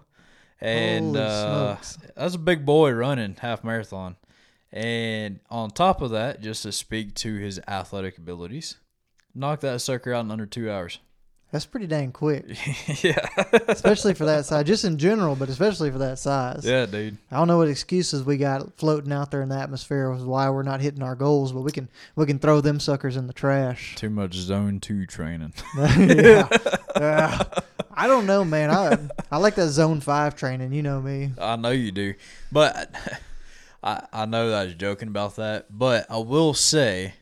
and 0.60 1.16
Holy 1.16 1.20
uh, 1.26 1.76
smokes. 1.78 1.98
that's 2.18 2.36
a 2.36 2.40
big 2.40 2.66
boy 2.66 2.92
running 2.92 3.38
half 3.40 3.64
marathon. 3.64 4.18
And 4.74 5.40
on 5.52 5.70
top 5.70 6.02
of 6.02 6.10
that, 6.12 6.42
just 6.42 6.64
to 6.64 6.72
speak 6.72 7.14
to 7.16 7.36
his 7.36 7.60
athletic 7.68 8.18
abilities, 8.18 8.78
knocked 9.36 9.62
that 9.62 9.82
sucker 9.82 10.14
out 10.14 10.26
in 10.26 10.32
under 10.32 10.46
two 10.46 10.70
hours. 10.70 11.00
That's 11.54 11.68
pretty 11.68 11.86
dang 11.86 12.12
quick, 12.12 12.46
yeah, 13.04 13.28
especially 13.68 14.16
for 14.16 14.26
that 14.26 14.46
size. 14.48 14.66
Just 14.66 14.86
in 14.86 14.98
general, 14.98 15.36
but 15.36 15.50
especially 15.50 15.92
for 15.92 16.00
that 16.00 16.18
size. 16.18 16.66
yeah, 16.66 16.88
dude. 16.88 17.16
I 17.30 17.36
don't 17.38 17.48
know 17.48 17.60
what 17.60 17.68
excuses 17.68 18.24
we 18.24 18.38
got 18.38 18.76
floating 18.80 19.12
out 19.12 19.30
there 19.30 19.44
in 19.44 19.50
the 19.50 19.58
atmosphere 19.60 20.10
was 20.10 20.24
why 20.24 20.50
we're 20.50 20.64
not 20.64 20.82
hitting 20.82 21.04
our 21.04 21.14
goals, 21.14 21.52
but 21.52 21.62
we 21.62 21.72
can 21.72 21.90
we 22.16 22.26
can 22.26 22.40
throw 22.40 22.60
them 22.60 22.80
suckers 22.80 23.18
in 23.18 23.28
the 23.28 23.34
trash. 23.34 23.94
Too 23.98 24.10
much 24.10 24.34
zone 24.34 24.80
two 24.80 25.06
training. 25.06 25.54
yeah. 25.78 26.48
Yeah. 27.00 27.44
I 27.94 28.08
don't 28.08 28.26
know, 28.26 28.44
man. 28.44 28.72
I 28.72 28.98
I 29.32 29.38
like 29.38 29.54
that 29.54 29.70
zone 29.70 30.00
five 30.02 30.36
training. 30.36 30.74
You 30.74 30.82
know 30.82 31.00
me. 31.00 31.34
I 31.40 31.56
know 31.56 31.70
you 31.70 31.92
do, 31.92 32.16
but 32.52 32.92
I 33.84 34.08
I 34.12 34.26
know 34.26 34.50
that 34.50 34.60
I 34.60 34.64
was 34.66 34.74
joking 34.74 35.08
about 35.08 35.36
that. 35.36 35.68
But 35.70 36.08
I 36.10 36.18
will 36.18 36.56
say, 36.56 37.14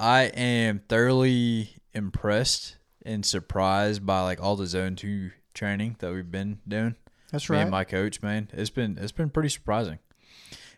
I 0.00 0.22
am 0.22 0.80
thoroughly 0.88 1.76
impressed 1.92 2.78
and 3.04 3.24
surprised 3.24 4.06
by 4.06 4.22
like 4.22 4.42
all 4.42 4.56
the 4.56 4.66
zone 4.66 4.96
two 4.96 5.32
training 5.52 5.96
that 5.98 6.10
we've 6.10 6.30
been 6.30 6.60
doing. 6.66 6.96
That's 7.30 7.50
Me 7.50 7.56
right. 7.56 7.62
and 7.62 7.70
my 7.70 7.84
coach, 7.84 8.22
man, 8.22 8.48
it's 8.54 8.70
been 8.70 8.96
it's 8.98 9.12
been 9.12 9.28
pretty 9.28 9.50
surprising, 9.50 9.98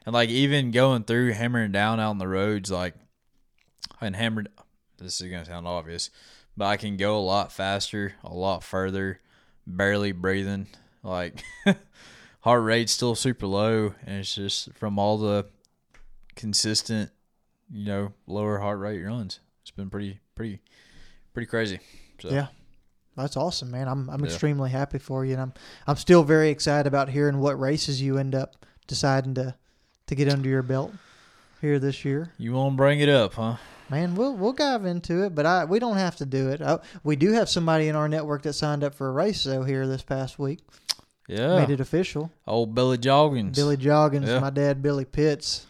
and 0.05 0.13
like 0.13 0.29
even 0.29 0.73
going 0.73 1.05
through 1.05 1.35
hammering 1.35 1.71
down 1.71 2.01
out 2.01 2.11
on 2.11 2.19
the 2.19 2.27
roads, 2.27 2.69
like 2.69 2.95
and 4.01 4.17
hammered. 4.17 4.49
This 4.99 5.21
is 5.21 5.31
gonna 5.31 5.45
sound 5.45 5.69
obvious, 5.69 6.11
but 6.57 6.65
I 6.65 6.77
can 6.77 6.97
go 6.97 7.17
a 7.17 7.21
lot 7.21 7.53
faster, 7.53 8.15
a 8.25 8.35
lot 8.35 8.65
further, 8.65 9.21
barely 9.69 10.11
breathing. 10.11 10.67
Like 11.05 11.45
heart 12.41 12.65
rate's 12.65 12.93
still 12.93 13.15
super 13.15 13.47
low, 13.47 13.95
and 14.05 14.19
it's 14.19 14.35
just 14.35 14.73
from 14.75 14.99
all 14.99 15.17
the 15.17 15.47
consistent, 16.35 17.13
you 17.73 17.87
know, 17.87 18.13
lower 18.27 18.59
heart 18.59 18.79
rate 18.79 19.03
runs. 19.03 19.41
It's 19.63 19.71
been 19.71 19.91
pretty, 19.91 20.21
pretty, 20.35 20.61
pretty 21.35 21.47
crazy. 21.47 21.81
So, 22.21 22.29
Yeah. 22.31 22.49
That's 23.17 23.37
awesome, 23.37 23.71
man. 23.71 23.89
I'm 23.89 24.09
I'm 24.09 24.21
Yeah. 24.21 24.27
extremely 24.27 24.71
happy 24.71 24.99
for 24.99 25.25
you, 25.27 25.33
and 25.35 25.43
I'm 25.43 25.53
I'm 25.87 25.97
still 25.97 26.23
very 26.23 26.49
excited 26.49 26.87
about 26.87 27.11
hearing 27.11 27.41
what 27.41 27.61
races 27.61 28.01
you 28.01 28.17
end 28.17 28.35
up 28.35 28.65
deciding 28.87 29.35
to 29.35 29.55
to 30.07 30.15
get 30.15 30.33
under 30.33 30.49
your 30.49 30.63
belt 30.63 30.93
here 31.61 31.79
this 31.79 32.07
year. 32.07 32.33
You 32.39 32.55
want 32.55 32.73
to 32.73 32.77
bring 32.79 33.01
it 33.01 33.11
up, 33.11 33.35
huh? 33.35 33.57
Man, 33.91 34.15
we'll 34.15 34.35
we'll 34.35 34.55
dive 34.55 34.87
into 34.87 35.25
it, 35.25 35.35
but 35.35 35.45
I 35.45 35.67
we 35.67 35.79
don't 35.79 35.99
have 35.99 36.17
to 36.17 36.25
do 36.27 36.49
it. 36.49 36.63
I, 36.63 36.79
we 37.05 37.15
do 37.17 37.33
have 37.33 37.51
somebody 37.51 37.89
in 37.89 37.97
our 37.97 38.09
network 38.09 38.43
that 38.45 38.55
signed 38.55 38.83
up 38.83 38.95
for 38.95 39.09
a 39.09 39.13
race 39.13 39.45
though 39.45 39.63
here 39.65 39.87
this 39.87 40.03
past 40.03 40.39
week. 40.39 40.61
Yeah. 41.29 41.59
Made 41.61 41.69
it 41.71 41.81
official. 41.81 42.31
Old 42.47 42.75
Billy 42.75 42.97
Joggins. 42.97 43.55
Billy 43.57 43.77
Joggins, 43.77 44.27
Yeah. 44.27 44.39
my 44.41 44.49
dad 44.49 44.81
Billy 44.81 45.05
Pitts, 45.05 45.67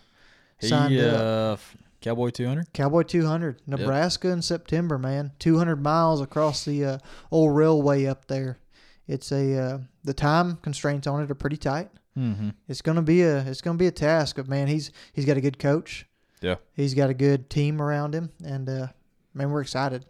He, 0.60 0.68
signed 0.68 0.96
up. 1.00 1.58
uh, 1.58 1.62
Cowboy 2.02 2.30
200. 2.30 2.72
Cowboy 2.72 3.04
200, 3.04 3.62
Nebraska 3.66 4.28
in 4.28 4.42
September, 4.42 4.98
man. 4.98 5.32
200 5.38 5.76
miles 5.76 6.20
across 6.20 6.64
the 6.64 6.84
uh, 6.84 6.98
old 7.30 7.56
railway 7.56 8.04
up 8.06 8.26
there. 8.26 8.58
It's 9.06 9.32
a 9.32 9.58
uh, 9.58 9.78
the 10.04 10.14
time 10.14 10.56
constraints 10.56 11.06
on 11.06 11.22
it 11.22 11.30
are 11.30 11.34
pretty 11.34 11.56
tight. 11.56 11.90
Mm-hmm. 12.16 12.50
It's 12.68 12.82
gonna 12.82 13.02
be 13.02 13.22
a 13.22 13.38
it's 13.38 13.60
gonna 13.60 13.78
be 13.78 13.86
a 13.86 13.92
task, 13.92 14.36
but 14.36 14.48
man, 14.48 14.68
he's 14.68 14.90
he's 15.12 15.24
got 15.24 15.36
a 15.36 15.40
good 15.40 15.58
coach. 15.58 16.06
Yeah. 16.40 16.56
He's 16.74 16.94
got 16.94 17.08
a 17.08 17.14
good 17.14 17.48
team 17.48 17.80
around 17.80 18.14
him, 18.14 18.30
and 18.44 18.68
uh, 18.68 18.86
man, 19.32 19.50
we're 19.50 19.62
excited. 19.62 20.04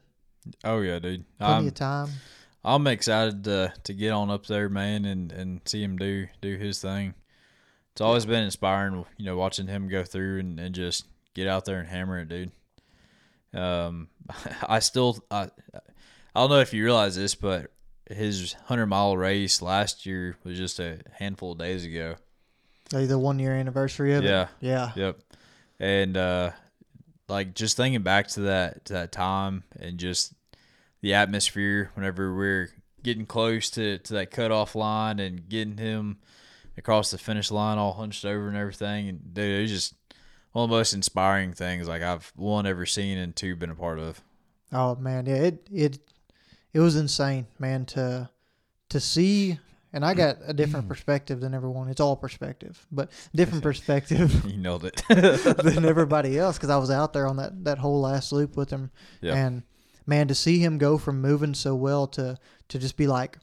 Oh 0.64 0.80
yeah, 0.80 0.98
dude. 0.98 1.24
Plenty 1.38 1.54
I'm, 1.54 1.66
of 1.68 1.74
time. 1.74 2.08
I'm 2.64 2.86
excited 2.86 3.44
to 3.44 3.72
to 3.84 3.94
get 3.94 4.10
on 4.10 4.30
up 4.30 4.46
there, 4.46 4.68
man, 4.68 5.04
and 5.04 5.30
and 5.32 5.60
see 5.64 5.82
him 5.82 5.96
do 5.96 6.26
do 6.40 6.56
his 6.56 6.80
thing. 6.80 7.14
It's 7.92 8.00
always 8.00 8.24
been 8.24 8.42
inspiring, 8.42 9.04
you 9.18 9.26
know, 9.26 9.36
watching 9.36 9.66
him 9.66 9.86
go 9.86 10.02
through 10.02 10.40
and, 10.40 10.58
and 10.58 10.74
just 10.74 11.04
get 11.34 11.46
out 11.48 11.64
there 11.64 11.78
and 11.78 11.88
hammer 11.88 12.18
it, 12.20 12.28
dude. 12.28 12.50
Um, 13.54 14.08
I 14.68 14.78
still 14.78 15.22
I 15.30 15.48
I 16.34 16.40
don't 16.40 16.50
know 16.50 16.60
if 16.60 16.72
you 16.72 16.84
realize 16.84 17.16
this, 17.16 17.34
but 17.34 17.70
his 18.10 18.54
hundred 18.64 18.86
mile 18.86 19.16
race 19.16 19.62
last 19.62 20.06
year 20.06 20.36
was 20.44 20.56
just 20.56 20.78
a 20.80 20.98
handful 21.12 21.52
of 21.52 21.58
days 21.58 21.84
ago. 21.84 22.16
Like 22.92 23.08
the 23.08 23.18
one 23.18 23.38
year 23.38 23.54
anniversary 23.54 24.14
of 24.14 24.24
Yeah. 24.24 24.42
it. 24.42 24.48
Yeah. 24.60 24.92
Yep. 24.96 25.18
And 25.80 26.16
uh 26.16 26.50
like 27.28 27.54
just 27.54 27.76
thinking 27.76 28.02
back 28.02 28.28
to 28.28 28.40
that 28.42 28.84
to 28.86 28.92
that 28.94 29.12
time 29.12 29.64
and 29.78 29.98
just 29.98 30.34
the 31.00 31.14
atmosphere 31.14 31.90
whenever 31.94 32.34
we're 32.34 32.70
getting 33.02 33.26
close 33.26 33.70
to, 33.70 33.98
to 33.98 34.12
that 34.14 34.30
cutoff 34.30 34.74
line 34.76 35.18
and 35.18 35.48
getting 35.48 35.76
him 35.78 36.18
across 36.76 37.10
the 37.10 37.18
finish 37.18 37.50
line 37.50 37.78
all 37.78 37.94
hunched 37.94 38.24
over 38.24 38.48
and 38.48 38.56
everything 38.56 39.08
and 39.08 39.34
dude, 39.34 39.58
it 39.58 39.62
was 39.62 39.70
just 39.70 39.94
one 40.52 40.64
of 40.64 40.70
the 40.70 40.76
most 40.76 40.92
inspiring 40.92 41.52
things 41.52 41.88
like 41.88 42.02
I've 42.02 42.32
one 42.36 42.66
ever 42.66 42.86
seen 42.86 43.18
and 43.18 43.34
two 43.34 43.56
been 43.56 43.70
a 43.70 43.74
part 43.74 43.98
of. 43.98 44.20
Oh 44.72 44.94
man, 44.96 45.26
yeah, 45.26 45.34
it 45.36 45.68
it 45.72 45.98
it 46.72 46.80
was 46.80 46.96
insane, 46.96 47.46
man, 47.58 47.84
to 47.86 48.28
to 48.90 49.00
see 49.00 49.58
and 49.94 50.06
I 50.06 50.14
got 50.14 50.38
a 50.46 50.54
different 50.54 50.88
perspective 50.88 51.40
than 51.40 51.52
everyone. 51.54 51.88
It's 51.88 52.00
all 52.00 52.16
perspective, 52.16 52.86
but 52.90 53.10
different 53.34 53.62
perspective 53.70 54.44
You 54.46 54.56
nailed 54.56 54.84
it. 54.86 55.02
than 55.08 55.84
everybody 55.84 56.38
else 56.38 56.56
because 56.56 56.70
I 56.70 56.78
was 56.78 56.90
out 56.90 57.12
there 57.12 57.26
on 57.26 57.36
that 57.36 57.64
that 57.64 57.78
whole 57.78 58.00
last 58.00 58.32
loop 58.32 58.56
with 58.56 58.70
him, 58.70 58.90
Yeah. 59.20 59.34
and 59.34 59.62
man, 60.06 60.28
to 60.28 60.34
see 60.34 60.58
him 60.58 60.78
go 60.78 60.96
from 60.98 61.20
moving 61.20 61.54
so 61.54 61.74
well 61.74 62.06
to 62.08 62.38
to 62.68 62.78
just 62.78 62.96
be 62.96 63.06
like 63.06 63.38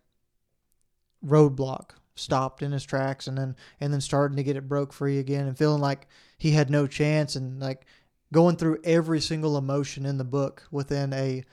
roadblock, 1.25 1.91
stopped 2.15 2.61
in 2.63 2.71
his 2.71 2.83
tracks, 2.83 3.27
and 3.27 3.37
then 3.37 3.55
and 3.79 3.93
then 3.93 4.01
starting 4.01 4.37
to 4.37 4.43
get 4.43 4.55
it 4.57 4.67
broke 4.67 4.93
free 4.93 5.19
again, 5.19 5.47
and 5.47 5.57
feeling 5.57 5.81
like 5.81 6.07
he 6.39 6.51
had 6.51 6.71
no 6.71 6.87
chance, 6.87 7.35
and 7.35 7.59
like 7.59 7.85
going 8.33 8.55
through 8.55 8.79
every 8.83 9.21
single 9.21 9.57
emotion 9.57 10.05
in 10.07 10.17
the 10.17 10.23
book 10.23 10.63
within 10.71 11.13
a 11.13 11.43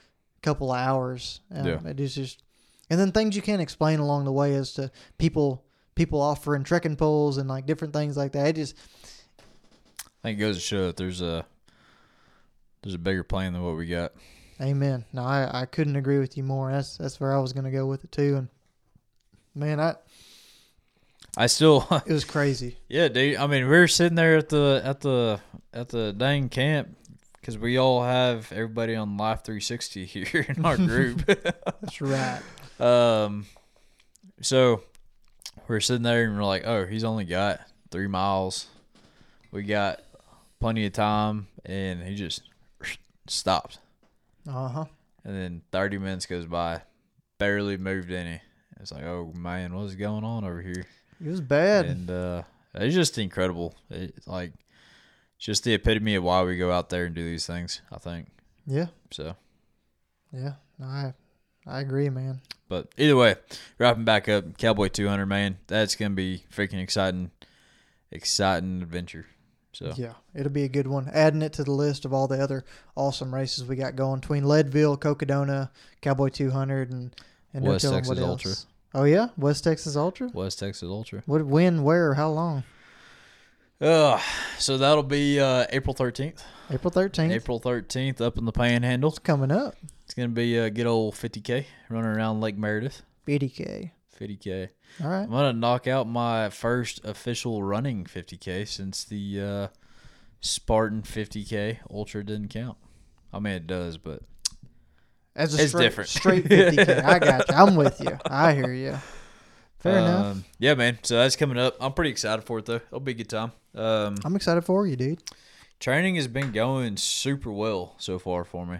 couple 0.41 0.71
of 0.71 0.79
hours. 0.79 1.41
Um, 1.53 1.65
Yeah. 1.67 1.79
It 1.85 1.99
is 1.99 2.15
just, 2.15 2.41
and 2.89 2.99
then 2.99 3.11
things 3.11 3.35
you 3.35 3.41
can't 3.43 3.61
explain 3.61 3.99
along 3.99 4.25
the 4.25 4.31
way 4.31 4.55
as 4.55 4.73
to 4.73 4.89
people 5.19 5.63
people 5.93 6.21
offering 6.21 6.63
trekking 6.63 6.95
poles 6.95 7.37
and 7.37 7.49
like 7.49 7.65
different 7.65 7.93
things 7.93 8.15
like 8.15 8.31
that. 8.31 8.47
It 8.47 8.55
just 8.55 8.75
I 9.97 10.29
think 10.29 10.39
it 10.39 10.41
goes 10.41 10.55
to 10.55 10.61
show 10.61 10.87
that 10.87 10.97
there's 10.97 11.21
a 11.21 11.45
there's 12.81 12.95
a 12.95 12.99
bigger 12.99 13.23
plan 13.23 13.53
than 13.53 13.63
what 13.63 13.75
we 13.75 13.87
got. 13.87 14.13
Amen. 14.61 15.05
No, 15.13 15.23
I, 15.23 15.61
I 15.61 15.65
couldn't 15.65 15.95
agree 15.95 16.19
with 16.19 16.37
you 16.37 16.43
more. 16.43 16.71
That's 16.71 16.97
that's 16.97 17.19
where 17.19 17.35
I 17.35 17.39
was 17.39 17.51
gonna 17.53 17.71
go 17.71 17.85
with 17.85 18.03
it 18.03 18.11
too. 18.11 18.37
And 18.37 18.47
man, 19.55 19.79
I 19.79 19.95
I 21.37 21.45
still 21.45 21.87
it 22.05 22.11
was 22.11 22.25
crazy. 22.25 22.77
Yeah, 22.89 23.09
dude. 23.09 23.37
I 23.37 23.45
mean, 23.45 23.65
we 23.65 23.77
were 23.77 23.87
sitting 23.87 24.15
there 24.15 24.37
at 24.37 24.49
the 24.49 24.81
at 24.83 25.01
the 25.01 25.39
at 25.71 25.89
the 25.89 26.11
dang 26.11 26.49
camp 26.49 26.97
because 27.39 27.59
we 27.59 27.77
all 27.77 28.03
have 28.03 28.51
everybody 28.51 28.95
on 28.95 29.17
Life 29.17 29.43
360 29.43 30.05
here 30.05 30.45
in 30.49 30.65
our 30.65 30.75
group. 30.75 31.23
That's 31.25 32.01
right. 32.01 32.41
um, 32.79 33.45
so 34.41 34.81
we're 35.67 35.79
sitting 35.79 36.01
there 36.01 36.23
and 36.23 36.35
we're 36.35 36.43
like, 36.43 36.63
"Oh, 36.65 36.87
he's 36.87 37.03
only 37.03 37.25
got 37.25 37.61
three 37.91 38.07
miles. 38.07 38.65
We 39.51 39.61
got 39.61 40.01
plenty 40.59 40.87
of 40.87 40.93
time," 40.93 41.49
and 41.63 42.01
he 42.01 42.15
just 42.15 42.41
stopped. 43.27 43.77
Uh 44.49 44.69
huh. 44.69 44.85
And 45.23 45.35
then 45.35 45.61
30 45.71 45.99
minutes 45.99 46.25
goes 46.25 46.45
by, 46.47 46.81
barely 47.37 47.77
moved 47.77 48.11
any. 48.11 48.41
It's 48.79 48.91
like, 48.91 49.03
oh 49.03 49.33
man, 49.35 49.75
what's 49.75 49.95
going 49.95 50.23
on 50.23 50.43
over 50.43 50.61
here? 50.61 50.85
It 51.23 51.29
was 51.29 51.41
bad. 51.41 51.85
and 51.85 52.09
uh, 52.09 52.43
it's 52.75 52.95
just 52.95 53.17
incredible. 53.17 53.75
It's 53.89 54.27
like 54.27 54.53
it's 55.37 55.45
just 55.45 55.63
the 55.63 55.73
epitome 55.73 56.15
of 56.15 56.23
why 56.23 56.43
we 56.43 56.57
go 56.57 56.71
out 56.71 56.89
there 56.89 57.05
and 57.05 57.15
do 57.15 57.23
these 57.23 57.47
things. 57.47 57.81
I 57.91 57.97
think 57.97 58.27
yeah. 58.65 58.87
so. 59.11 59.35
Yeah. 60.31 60.53
No, 60.77 60.85
I 60.85 61.13
I 61.65 61.81
agree, 61.81 62.09
man. 62.09 62.41
But 62.69 62.89
either 62.97 63.15
way, 63.15 63.35
wrapping 63.77 64.05
back 64.05 64.27
up, 64.29 64.57
Cowboy 64.57 64.89
200, 64.89 65.25
man, 65.25 65.57
that's 65.67 65.95
gonna 65.95 66.15
be 66.15 66.43
freaking 66.53 66.81
exciting, 66.81 67.31
exciting 68.11 68.81
adventure. 68.81 69.25
So 69.73 69.93
Yeah, 69.95 70.13
it'll 70.33 70.51
be 70.51 70.63
a 70.63 70.69
good 70.69 70.87
one. 70.87 71.09
Adding 71.13 71.41
it 71.41 71.53
to 71.53 71.63
the 71.63 71.71
list 71.71 72.03
of 72.03 72.13
all 72.13 72.27
the 72.27 72.41
other 72.41 72.65
awesome 72.95 73.33
races 73.33 73.63
we 73.63 73.75
got 73.75 73.95
going 73.95 74.21
between 74.21 74.43
Leadville, 74.43 74.97
Cocodona, 74.97 75.69
Cowboy 76.01 76.29
200, 76.29 76.91
and 76.91 77.15
and 77.53 77.63
West 77.65 77.85
Texas 77.89 78.09
what 78.09 78.17
Ultra. 78.19 78.53
Oh 78.93 79.03
yeah, 79.03 79.29
West 79.37 79.63
Texas 79.63 79.95
Ultra. 79.95 80.29
West 80.33 80.59
Texas 80.59 80.87
Ultra. 80.89 81.23
What? 81.25 81.45
When? 81.45 81.83
Where? 81.83 82.13
How 82.13 82.29
long? 82.29 82.63
Uh, 83.79 84.19
so 84.57 84.77
that'll 84.77 85.03
be 85.03 85.39
uh, 85.39 85.65
April 85.69 85.93
13th. 85.93 86.41
April 86.71 86.91
13th. 86.91 87.31
April 87.31 87.59
13th 87.59 88.21
up 88.21 88.37
in 88.37 88.45
the 88.45 88.51
Panhandle. 88.51 89.11
coming 89.11 89.51
up. 89.51 89.75
It's 90.03 90.15
going 90.15 90.29
to 90.29 90.33
be 90.33 90.57
a 90.57 90.69
good 90.69 90.87
old 90.87 91.13
50K 91.13 91.65
running 91.89 92.09
around 92.09 92.41
Lake 92.41 92.57
Meredith. 92.57 93.03
50K. 93.27 93.91
50K. 94.19 94.69
All 95.03 95.09
right. 95.09 95.23
I'm 95.23 95.29
to 95.29 95.53
knock 95.53 95.85
out 95.85 96.07
my 96.07 96.49
first 96.49 97.05
official 97.05 97.61
running 97.61 98.05
50K 98.05 98.67
since 98.67 99.03
the 99.03 99.41
uh, 99.41 99.67
Spartan 100.41 101.03
50K 101.03 101.79
Ultra 101.91 102.23
didn't 102.23 102.47
count. 102.49 102.77
I 103.31 103.39
mean, 103.39 103.53
it 103.53 103.67
does, 103.67 103.97
but 103.97 104.23
As 105.37 105.53
a 105.57 105.61
It's 105.61 105.69
straight, 105.69 105.83
different. 105.83 106.09
straight 106.09 106.43
50K. 106.49 107.03
I 107.05 107.19
got 107.19 107.47
you. 107.47 107.55
I'm 107.55 107.75
with 107.75 108.01
you. 108.01 108.17
I 108.25 108.53
hear 108.55 108.73
you. 108.73 108.97
Fair 109.79 109.99
enough. 109.99 110.25
um, 110.25 110.45
yeah, 110.59 110.73
man. 110.73 110.97
So 111.03 111.17
that's 111.17 111.35
coming 111.35 111.57
up. 111.59 111.77
I'm 111.79 111.93
pretty 111.93 112.09
excited 112.09 112.43
for 112.43 112.57
it, 112.59 112.65
though. 112.65 112.75
It'll 112.87 112.99
be 112.99 113.11
a 113.11 113.15
good 113.15 113.29
time. 113.29 113.51
Um, 113.75 114.15
I'm 114.25 114.35
excited 114.35 114.65
for 114.65 114.87
you, 114.87 114.95
dude. 114.95 115.21
training 115.79 116.15
has 116.15 116.27
been 116.27 116.51
going 116.51 116.97
super 116.97 117.51
well 117.51 117.93
so 117.99 118.17
far 118.19 118.43
for 118.43 118.65
me. 118.65 118.79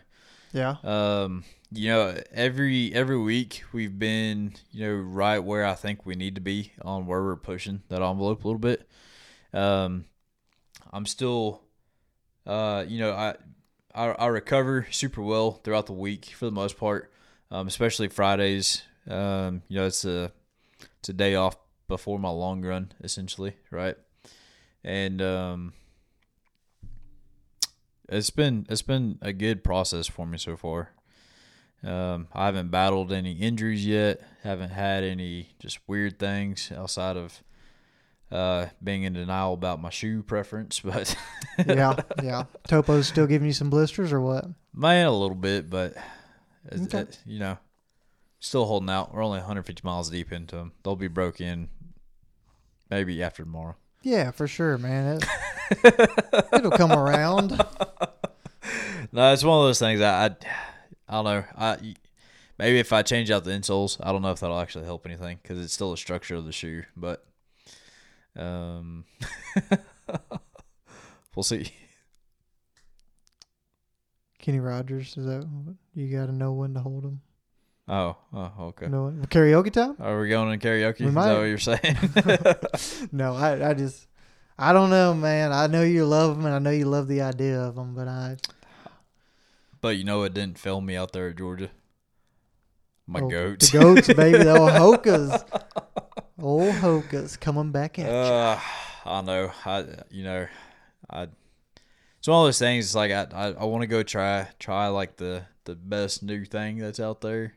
Yeah. 0.53 0.77
Um, 0.83 1.43
you 1.71 1.89
know, 1.89 2.17
every 2.31 2.91
every 2.93 3.19
week 3.19 3.61
we've 3.73 3.99
been, 3.99 4.53
you 4.71 4.87
know, 4.87 4.95
right 4.95 5.37
where 5.39 5.65
I 5.65 5.75
think 5.75 6.05
we 6.05 6.15
need 6.15 6.33
to 6.35 6.41
be 6.41 6.71
on 6.81 7.05
where 7.05 7.21
we're 7.21 7.35
pushing 7.35 7.83
that 7.89 8.01
envelope 8.01 8.43
a 8.43 8.47
little 8.47 8.59
bit. 8.59 8.89
Um, 9.53 10.05
I'm 10.91 11.05
still, 11.05 11.61
uh, 12.47 12.85
you 12.87 12.99
know, 12.99 13.11
I, 13.11 13.35
I 13.97 14.11
I 14.11 14.27
recover 14.27 14.87
super 14.91 15.21
well 15.21 15.53
throughout 15.63 15.87
the 15.87 15.93
week 15.93 16.25
for 16.35 16.45
the 16.45 16.51
most 16.51 16.77
part, 16.77 17.11
um, 17.51 17.67
especially 17.67 18.07
Fridays. 18.07 18.83
Um, 19.09 19.63
you 19.67 19.79
know, 19.79 19.87
it's 19.87 20.05
a 20.05 20.31
it's 20.99 21.09
a 21.09 21.13
day 21.13 21.35
off 21.35 21.57
before 21.87 22.19
my 22.19 22.29
long 22.29 22.63
run, 22.63 22.91
essentially, 23.03 23.55
right? 23.71 23.95
And 24.83 25.21
um, 25.21 25.73
it's 28.07 28.29
been 28.29 28.67
it's 28.69 28.83
been 28.83 29.17
a 29.21 29.33
good 29.33 29.63
process 29.63 30.07
for 30.07 30.27
me 30.27 30.37
so 30.37 30.55
far. 30.55 30.91
Um, 31.83 32.27
I 32.33 32.45
haven't 32.45 32.69
battled 32.69 33.11
any 33.11 33.33
injuries 33.33 33.85
yet. 33.85 34.21
Haven't 34.43 34.71
had 34.71 35.03
any 35.03 35.55
just 35.59 35.79
weird 35.87 36.19
things 36.19 36.71
outside 36.75 37.17
of 37.17 37.41
uh, 38.31 38.67
being 38.83 39.03
in 39.03 39.13
denial 39.13 39.53
about 39.53 39.81
my 39.81 39.89
shoe 39.89 40.23
preference. 40.23 40.79
But 40.83 41.15
Yeah. 41.65 41.95
Yeah. 42.23 42.43
Topo's 42.67 43.07
still 43.07 43.27
giving 43.27 43.47
you 43.47 43.53
some 43.53 43.69
blisters 43.69 44.11
or 44.13 44.21
what? 44.21 44.45
man, 44.73 45.07
a 45.07 45.11
little 45.11 45.35
bit, 45.35 45.69
but 45.69 45.95
Okay. 46.71 46.99
it- 46.99 47.19
you 47.25 47.39
know, 47.39 47.57
still 48.39 48.65
holding 48.65 48.89
out. 48.89 49.13
We're 49.13 49.23
only 49.23 49.39
150 49.39 49.81
miles 49.83 50.09
deep 50.09 50.31
into 50.31 50.55
them. 50.55 50.73
They'll 50.83 50.95
be 50.95 51.07
broke 51.07 51.41
in 51.41 51.69
maybe 52.89 53.21
after 53.23 53.43
tomorrow. 53.43 53.75
Yeah, 54.03 54.31
for 54.31 54.47
sure, 54.47 54.77
man. 54.77 55.19
It, 55.71 56.09
it'll 56.53 56.71
come 56.71 56.91
around. 56.91 57.59
No, 59.11 59.33
it's 59.33 59.43
one 59.43 59.59
of 59.59 59.65
those 59.65 59.79
things. 59.79 60.01
I, 60.01 60.25
I, 60.25 60.29
I 61.07 61.13
don't 61.13 61.25
know. 61.25 61.43
I 61.57 61.95
maybe 62.59 62.79
if 62.79 62.91
I 62.93 63.01
change 63.01 63.31
out 63.31 63.43
the 63.43 63.51
insoles, 63.51 63.97
I 64.01 64.11
don't 64.11 64.21
know 64.21 64.31
if 64.31 64.39
that'll 64.39 64.59
actually 64.59 64.85
help 64.85 65.05
anything 65.05 65.39
because 65.41 65.59
it's 65.63 65.73
still 65.73 65.93
a 65.93 65.97
structure 65.97 66.35
of 66.35 66.45
the 66.45 66.51
shoe. 66.51 66.83
But 66.95 67.25
um, 68.37 69.05
we'll 71.35 71.43
see. 71.43 71.71
Kenny 74.39 74.59
Rogers, 74.59 75.17
is 75.17 75.25
that 75.25 75.45
what- 75.45 75.75
you 75.93 76.15
got 76.15 76.27
to 76.27 76.31
know 76.31 76.53
when 76.53 76.73
to 76.75 76.79
hold 76.79 77.03
them? 77.03 77.21
Oh, 77.89 78.17
oh, 78.33 78.51
okay. 78.59 78.87
When- 78.87 79.25
karaoke 79.25 79.71
time? 79.71 79.95
Are 79.99 80.19
we 80.21 80.29
going 80.29 80.53
in 80.53 80.59
karaoke? 80.59 81.01
We 81.01 81.07
Is 81.07 81.13
that 81.13 81.37
what 81.37 81.43
you're 81.43 81.57
saying? 81.57 83.09
No, 83.11 83.35
I, 83.35 83.69
I 83.69 83.73
just, 83.73 84.07
I 84.57 84.73
don't 84.73 84.89
know, 84.89 85.13
man. 85.13 85.51
I 85.51 85.67
know 85.67 85.83
you 85.83 86.05
love 86.05 86.35
them, 86.35 86.45
and 86.45 86.53
I 86.53 86.59
know 86.59 86.69
you 86.69 86.85
love 86.85 87.07
the 87.07 87.21
idea 87.21 87.59
of 87.59 87.75
them, 87.75 87.95
but 87.95 88.07
I, 88.07 88.37
but 89.81 89.97
you 89.97 90.03
know, 90.03 90.23
it 90.23 90.33
didn't 90.33 90.59
fail 90.59 90.81
me 90.81 90.95
out 90.95 91.11
there 91.13 91.29
at 91.29 91.37
Georgia. 91.37 91.69
My 93.05 93.21
oh, 93.21 93.29
goats. 93.29 93.71
the 93.71 93.79
goats, 93.79 94.07
baby, 94.13 94.39
the 94.39 94.57
old 94.57 94.71
hokas, 94.71 95.43
old 96.39 96.73
hokas 96.75 97.39
coming 97.39 97.71
back 97.71 97.99
at 97.99 98.05
you. 98.05 98.11
Uh, 98.11 98.59
I 99.05 99.21
know. 99.21 99.51
I 99.65 99.85
you 100.09 100.23
know, 100.23 100.47
I. 101.09 101.27
It's 102.19 102.27
one 102.27 102.41
of 102.41 102.47
those 102.47 102.59
things. 102.59 102.85
It's 102.85 102.95
like 102.95 103.11
I 103.11 103.27
I, 103.33 103.47
I 103.51 103.65
want 103.65 103.81
to 103.81 103.87
go 103.87 104.03
try 104.03 104.47
try 104.59 104.87
like 104.87 105.17
the 105.17 105.43
the 105.65 105.75
best 105.75 106.23
new 106.23 106.45
thing 106.45 106.77
that's 106.77 106.99
out 106.99 107.21
there, 107.21 107.53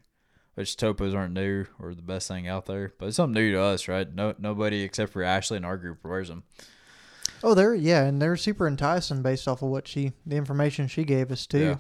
which 0.55 0.77
topos 0.77 1.15
aren't 1.15 1.35
new 1.35 1.67
or 1.79 1.95
the 1.95 2.03
best 2.03 2.29
thing 2.29 2.49
out 2.49 2.67
there, 2.67 2.93
but 2.99 3.07
it's 3.07 3.17
something 3.17 3.35
new 3.35 3.53
to 3.53 3.61
us, 3.61 3.89
right? 3.89 4.13
No 4.13 4.35
nobody 4.39 4.83
except 4.83 5.13
for 5.13 5.23
Ashley 5.23 5.57
and 5.57 5.67
our 5.67 5.77
group 5.77 6.05
wears 6.05 6.29
them. 6.29 6.45
Oh, 7.43 7.55
they're 7.55 7.75
yeah, 7.75 8.05
and 8.05 8.21
they're 8.21 8.37
super 8.37 8.69
enticing 8.69 9.23
based 9.23 9.49
off 9.49 9.63
of 9.63 9.71
what 9.71 9.89
she, 9.89 10.13
the 10.27 10.37
information 10.37 10.89
she 10.89 11.05
gave 11.05 11.33
us 11.33 11.47
too. 11.47 11.59
Yeah. 11.59 11.77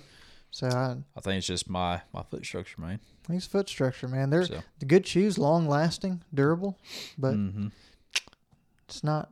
So 0.50 0.66
I, 0.68 0.96
I 1.16 1.20
think 1.20 1.38
it's 1.38 1.46
just 1.46 1.68
my 1.70 2.02
my 2.12 2.22
foot 2.22 2.44
structure, 2.44 2.80
man. 2.80 3.00
It's 3.28 3.46
foot 3.46 3.68
structure, 3.68 4.08
man. 4.08 4.30
They're 4.30 4.46
So, 4.46 4.62
the 4.80 4.86
good 4.86 5.06
shoes, 5.06 5.38
long 5.38 5.68
lasting, 5.68 6.22
durable, 6.34 6.78
but 7.16 7.34
hmm 7.34 7.68
it's 8.88 9.04
not 9.04 9.30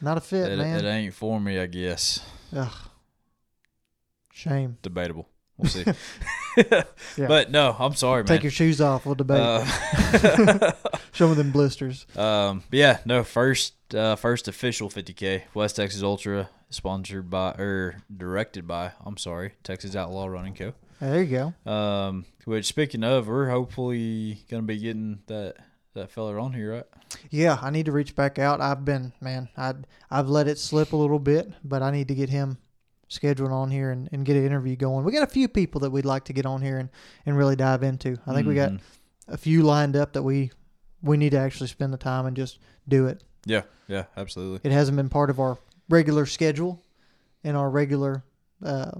not 0.00 0.18
a 0.18 0.20
fit, 0.20 0.50
it, 0.50 0.56
man. 0.58 0.84
it 0.84 0.88
ain't 0.88 1.14
for 1.14 1.40
me, 1.40 1.58
I 1.58 1.66
guess. 1.66 2.20
Ugh. 2.54 2.72
Shame. 4.32 4.76
Debatable. 4.82 5.28
We'll 5.56 5.70
see. 5.70 5.84
Yeah. 7.18 7.26
But 7.28 7.50
no, 7.50 7.76
I'm 7.78 7.94
sorry, 7.94 8.22
man. 8.22 8.28
Take 8.28 8.42
your 8.42 8.50
shoes 8.50 8.80
off. 8.80 9.04
We'll 9.04 9.14
debate. 9.14 9.42
Uh, 9.42 10.72
Show 11.12 11.28
me 11.28 11.34
them 11.34 11.50
blisters. 11.52 12.06
Um, 12.16 12.62
yeah, 12.72 12.98
no, 13.04 13.24
first 13.24 13.74
uh, 13.94 14.16
first 14.16 14.48
official 14.48 14.88
50k 14.90 15.42
West 15.54 15.76
Texas 15.76 16.02
Ultra 16.02 16.48
sponsored 16.70 17.30
by 17.30 17.50
or 17.52 17.96
directed 18.14 18.66
by 18.66 18.92
I'm 19.04 19.16
sorry 19.16 19.52
Texas 19.62 19.94
Outlaw 19.94 20.26
Running 20.26 20.54
Co. 20.54 20.72
There 21.00 21.22
you 21.22 21.52
go. 21.66 21.70
Um, 21.70 22.24
which 22.46 22.66
speaking 22.66 23.04
of, 23.04 23.28
we're 23.28 23.50
hopefully 23.50 24.40
gonna 24.50 24.62
be 24.62 24.78
getting 24.78 25.20
that 25.26 25.56
that 25.94 26.10
fella 26.10 26.38
on 26.40 26.52
here, 26.52 26.72
right? 26.74 26.84
Yeah, 27.30 27.58
I 27.62 27.70
need 27.70 27.86
to 27.86 27.92
reach 27.92 28.14
back 28.14 28.38
out. 28.38 28.60
I've 28.60 28.84
been 28.84 29.12
man, 29.20 29.48
I 29.56 29.74
I've 30.10 30.28
let 30.28 30.48
it 30.48 30.58
slip 30.58 30.92
a 30.92 30.96
little 30.96 31.18
bit, 31.18 31.52
but 31.64 31.82
I 31.82 31.90
need 31.90 32.08
to 32.08 32.14
get 32.14 32.28
him 32.30 32.58
scheduled 33.08 33.52
on 33.52 33.70
here 33.70 33.90
and, 33.92 34.08
and 34.10 34.24
get 34.24 34.36
an 34.36 34.44
interview 34.44 34.74
going. 34.74 35.04
We 35.04 35.12
got 35.12 35.22
a 35.22 35.28
few 35.28 35.46
people 35.48 35.80
that 35.82 35.90
we'd 35.90 36.04
like 36.04 36.24
to 36.24 36.32
get 36.32 36.44
on 36.44 36.60
here 36.60 36.78
and, 36.78 36.88
and 37.24 37.36
really 37.38 37.54
dive 37.54 37.84
into. 37.84 38.16
I 38.26 38.34
think 38.34 38.48
we 38.48 38.54
got 38.56 38.72
Mhm. 38.72 38.80
a 39.28 39.36
few 39.36 39.62
lined 39.62 39.94
up 39.96 40.12
that 40.14 40.22
we 40.24 40.50
we 41.02 41.16
need 41.16 41.30
to 41.30 41.38
actually 41.38 41.68
spend 41.68 41.92
the 41.92 41.98
time 41.98 42.26
and 42.26 42.36
just 42.36 42.58
do 42.88 43.06
it. 43.06 43.22
Yeah, 43.46 43.62
yeah, 43.88 44.04
absolutely. 44.16 44.60
It 44.68 44.74
hasn't 44.74 44.96
been 44.98 45.08
part 45.08 45.30
of 45.30 45.40
our 45.40 45.56
regular 45.88 46.26
schedule 46.26 46.82
and 47.44 47.56
our 47.56 47.70
regular 47.70 48.22
uh, 48.62 48.90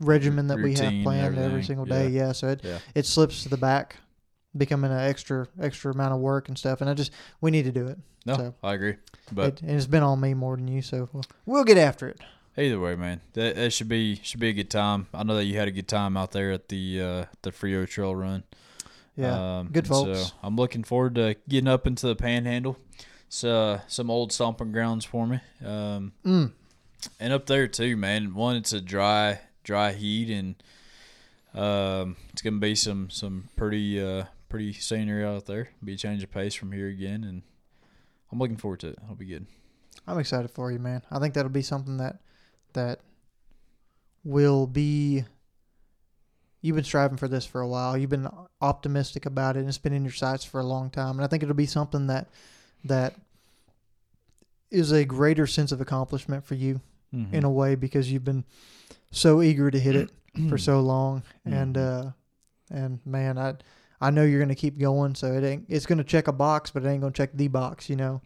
regimen 0.00 0.46
that 0.48 0.58
we 0.58 0.74
have 0.74 1.02
planned 1.02 1.38
every 1.38 1.62
single 1.62 1.84
day. 1.86 2.08
Yeah, 2.08 2.32
so 2.32 2.48
it 2.48 2.60
Yeah. 2.62 2.78
it 2.94 3.06
slips 3.06 3.42
to 3.42 3.48
the 3.48 3.56
back, 3.56 3.96
becoming 4.56 4.90
an 4.90 4.98
extra 5.00 5.46
extra 5.60 5.92
amount 5.92 6.14
of 6.14 6.20
work 6.20 6.48
and 6.48 6.56
stuff. 6.58 6.80
And 6.80 6.88
I 6.88 6.94
just 6.94 7.12
we 7.40 7.50
need 7.50 7.64
to 7.64 7.72
do 7.72 7.86
it. 7.88 7.98
No, 8.26 8.36
So- 8.36 8.54
I 8.62 8.74
agree. 8.74 8.96
But 9.32 9.54
it, 9.54 9.62
and 9.62 9.70
it's 9.72 9.86
been 9.86 10.02
on 10.02 10.20
me 10.20 10.34
more 10.34 10.56
than 10.56 10.68
you, 10.68 10.82
so 10.82 11.08
we'll, 11.12 11.24
we'll 11.46 11.64
get 11.64 11.78
after 11.78 12.08
it. 12.08 12.20
either 12.58 12.78
way, 12.80 12.96
man, 12.96 13.20
that, 13.34 13.54
that 13.56 13.72
should 13.72 13.88
be 13.88 14.16
should 14.22 14.40
be 14.40 14.48
a 14.48 14.52
good 14.52 14.70
time. 14.70 15.06
I 15.14 15.22
know 15.22 15.36
that 15.36 15.44
you 15.44 15.56
had 15.56 15.68
a 15.68 15.72
good 15.72 15.88
time 15.88 16.16
out 16.16 16.32
there 16.32 16.50
at 16.52 16.68
the 16.68 17.00
uh, 17.00 17.24
the 17.42 17.52
Frio 17.52 17.86
Trail 17.86 18.14
Run. 18.14 18.42
Yeah, 19.16 19.58
Um, 19.58 19.68
good 19.72 19.86
and 19.86 19.94
So 19.94 20.04
folks. 20.06 20.32
I'm 20.42 20.56
looking 20.56 20.84
forward 20.84 21.14
to 21.16 21.36
getting 21.48 21.68
up 21.68 21.86
into 21.86 22.06
the 22.06 22.16
Panhandle. 22.16 22.78
It's 23.26 23.44
uh, 23.44 23.80
some 23.86 24.10
old 24.10 24.32
stomping 24.32 24.72
grounds 24.72 25.04
for 25.04 25.26
me. 25.26 25.40
Um, 25.64 26.12
mm, 26.24 26.52
and 27.18 27.32
up 27.32 27.46
there 27.46 27.68
too, 27.68 27.96
man. 27.96 28.34
One, 28.34 28.56
it's 28.56 28.72
a 28.72 28.80
dry, 28.80 29.40
dry 29.62 29.92
heat, 29.92 30.30
and 30.30 30.54
um, 31.54 32.16
it's 32.32 32.42
gonna 32.42 32.58
be 32.58 32.74
some 32.74 33.10
some 33.10 33.48
pretty 33.56 34.00
uh 34.02 34.24
pretty 34.48 34.72
scenery 34.72 35.24
out 35.24 35.46
there. 35.46 35.70
Be 35.84 35.94
a 35.94 35.96
change 35.96 36.22
of 36.22 36.30
pace 36.30 36.54
from 36.54 36.72
here 36.72 36.88
again, 36.88 37.24
and 37.24 37.42
I'm 38.32 38.38
looking 38.38 38.56
forward 38.56 38.80
to 38.80 38.88
it. 38.88 38.98
It'll 39.02 39.14
be 39.16 39.26
good. 39.26 39.46
I'm 40.06 40.18
excited 40.18 40.50
for 40.50 40.72
you, 40.72 40.78
man. 40.78 41.02
I 41.10 41.18
think 41.18 41.34
that'll 41.34 41.50
be 41.50 41.62
something 41.62 41.98
that 41.98 42.20
that 42.72 43.00
will 44.24 44.66
be. 44.66 45.24
You've 46.62 46.76
been 46.76 46.84
striving 46.84 47.16
for 47.16 47.26
this 47.28 47.46
for 47.46 47.60
a 47.60 47.68
while. 47.68 47.96
You've 47.96 48.10
been 48.10 48.28
optimistic 48.60 49.24
about 49.26 49.56
it, 49.56 49.60
and 49.60 49.68
it's 49.68 49.78
been 49.78 49.92
in 49.94 50.04
your 50.04 50.12
sights 50.12 50.44
for 50.44 50.60
a 50.60 50.64
long 50.64 50.90
time. 50.90 51.12
And 51.16 51.24
I 51.24 51.26
think 51.26 51.42
it'll 51.42 51.54
be 51.54 51.66
something 51.66 52.06
that 52.08 52.28
that 52.84 53.14
is 54.70 54.92
a 54.92 55.04
greater 55.04 55.46
sense 55.46 55.72
of 55.72 55.80
accomplishment 55.80 56.44
for 56.44 56.54
you 56.54 56.80
Mm-hmm. 57.12 57.34
in 57.34 57.42
a 57.42 57.50
way 57.50 57.74
because 57.74 58.12
you've 58.12 58.22
been 58.24 58.44
so 59.10 59.42
eager 59.42 59.68
to 59.68 59.80
hit 59.80 59.96
it 59.96 60.10
for 60.48 60.56
so 60.56 60.78
long 60.80 61.24
and 61.44 61.74
Mhm. 61.74 62.06
uh 62.08 62.10
and 62.70 63.00
man 63.04 63.36
i 63.36 63.54
i 64.00 64.10
know 64.12 64.22
you're 64.22 64.38
gonna 64.38 64.54
keep 64.54 64.78
going 64.78 65.16
so 65.16 65.32
it 65.32 65.42
ain't 65.42 65.64
it's 65.68 65.86
gonna 65.86 66.04
check 66.04 66.28
a 66.28 66.32
box 66.32 66.70
but 66.70 66.84
it 66.84 66.88
ain't 66.88 67.00
gonna 67.00 67.12
check 67.12 67.30
the 67.34 67.48
box 67.48 67.90
you 67.90 67.96
know 67.96 68.20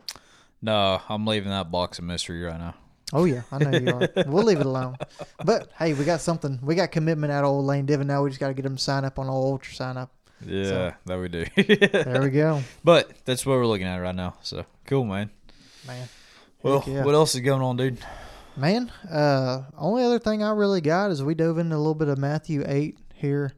no, 0.61 1.01
I'm 1.09 1.26
leaving 1.26 1.49
that 1.49 1.70
box 1.70 1.99
of 1.99 2.05
mystery 2.05 2.43
right 2.43 2.59
now. 2.59 2.74
Oh 3.13 3.25
yeah 3.25 3.43
i 3.53 3.59
know 3.59 3.79
you 3.79 3.89
are 3.89 4.09
we'll 4.27 4.43
leave 4.45 4.61
it 4.61 4.67
alone 4.67 4.97
but 5.45 5.71
hey 5.79 5.93
we 5.93 6.05
got 6.05 6.21
something 6.21 6.59
we 6.63 6.75
got 6.75 6.91
commitment 6.91 7.33
out 7.33 7.45
of 7.45 7.51
old 7.51 7.65
lane 7.65 7.87
divin 7.87 8.07
now 8.07 8.23
we 8.23 8.31
just 8.31 8.41
got 8.41 8.49
to 8.49 8.55
get 8.55 8.63
them 8.63 8.77
to 8.77 8.83
sign 8.83 9.05
up 9.05 9.19
on 9.19 9.29
old 9.29 9.53
ultra 9.53 9.75
sign 9.75 9.97
up 9.97 10.11
Yeah, 10.47 10.95
that 11.07 11.19
we 11.19 11.29
do. 11.29 11.45
there 11.57 12.23
we 12.23 12.31
go 12.31 12.63
But 12.83 13.11
that's 13.25 13.45
what 13.47 13.55
we're 13.55 13.67
looking 13.67 13.87
at 13.87 13.97
right 13.99 14.15
now. 14.15 14.35
So 14.43 14.67
cool, 14.87 15.05
man. 15.05 15.31
man 15.87 16.09
Well, 16.63 16.83
yeah. 16.87 17.05
what 17.05 17.15
else 17.15 17.35
is 17.35 17.41
going 17.41 17.63
on, 17.63 17.77
dude? 17.77 17.99
Man, 18.57 18.91
uh, 19.11 19.63
only 19.77 20.05
other 20.05 20.19
thing 20.19 20.43
I 20.43 20.51
really 20.51 20.81
got 20.81 21.11
is 21.11 21.23
we 21.23 21.35
dove 21.35 21.59
into 21.59 21.75
a 21.75 21.79
little 21.79 21.95
bit 21.95 22.09
of 22.09 22.19
Matthew 22.19 22.63
8 22.67 22.99
here 23.15 23.53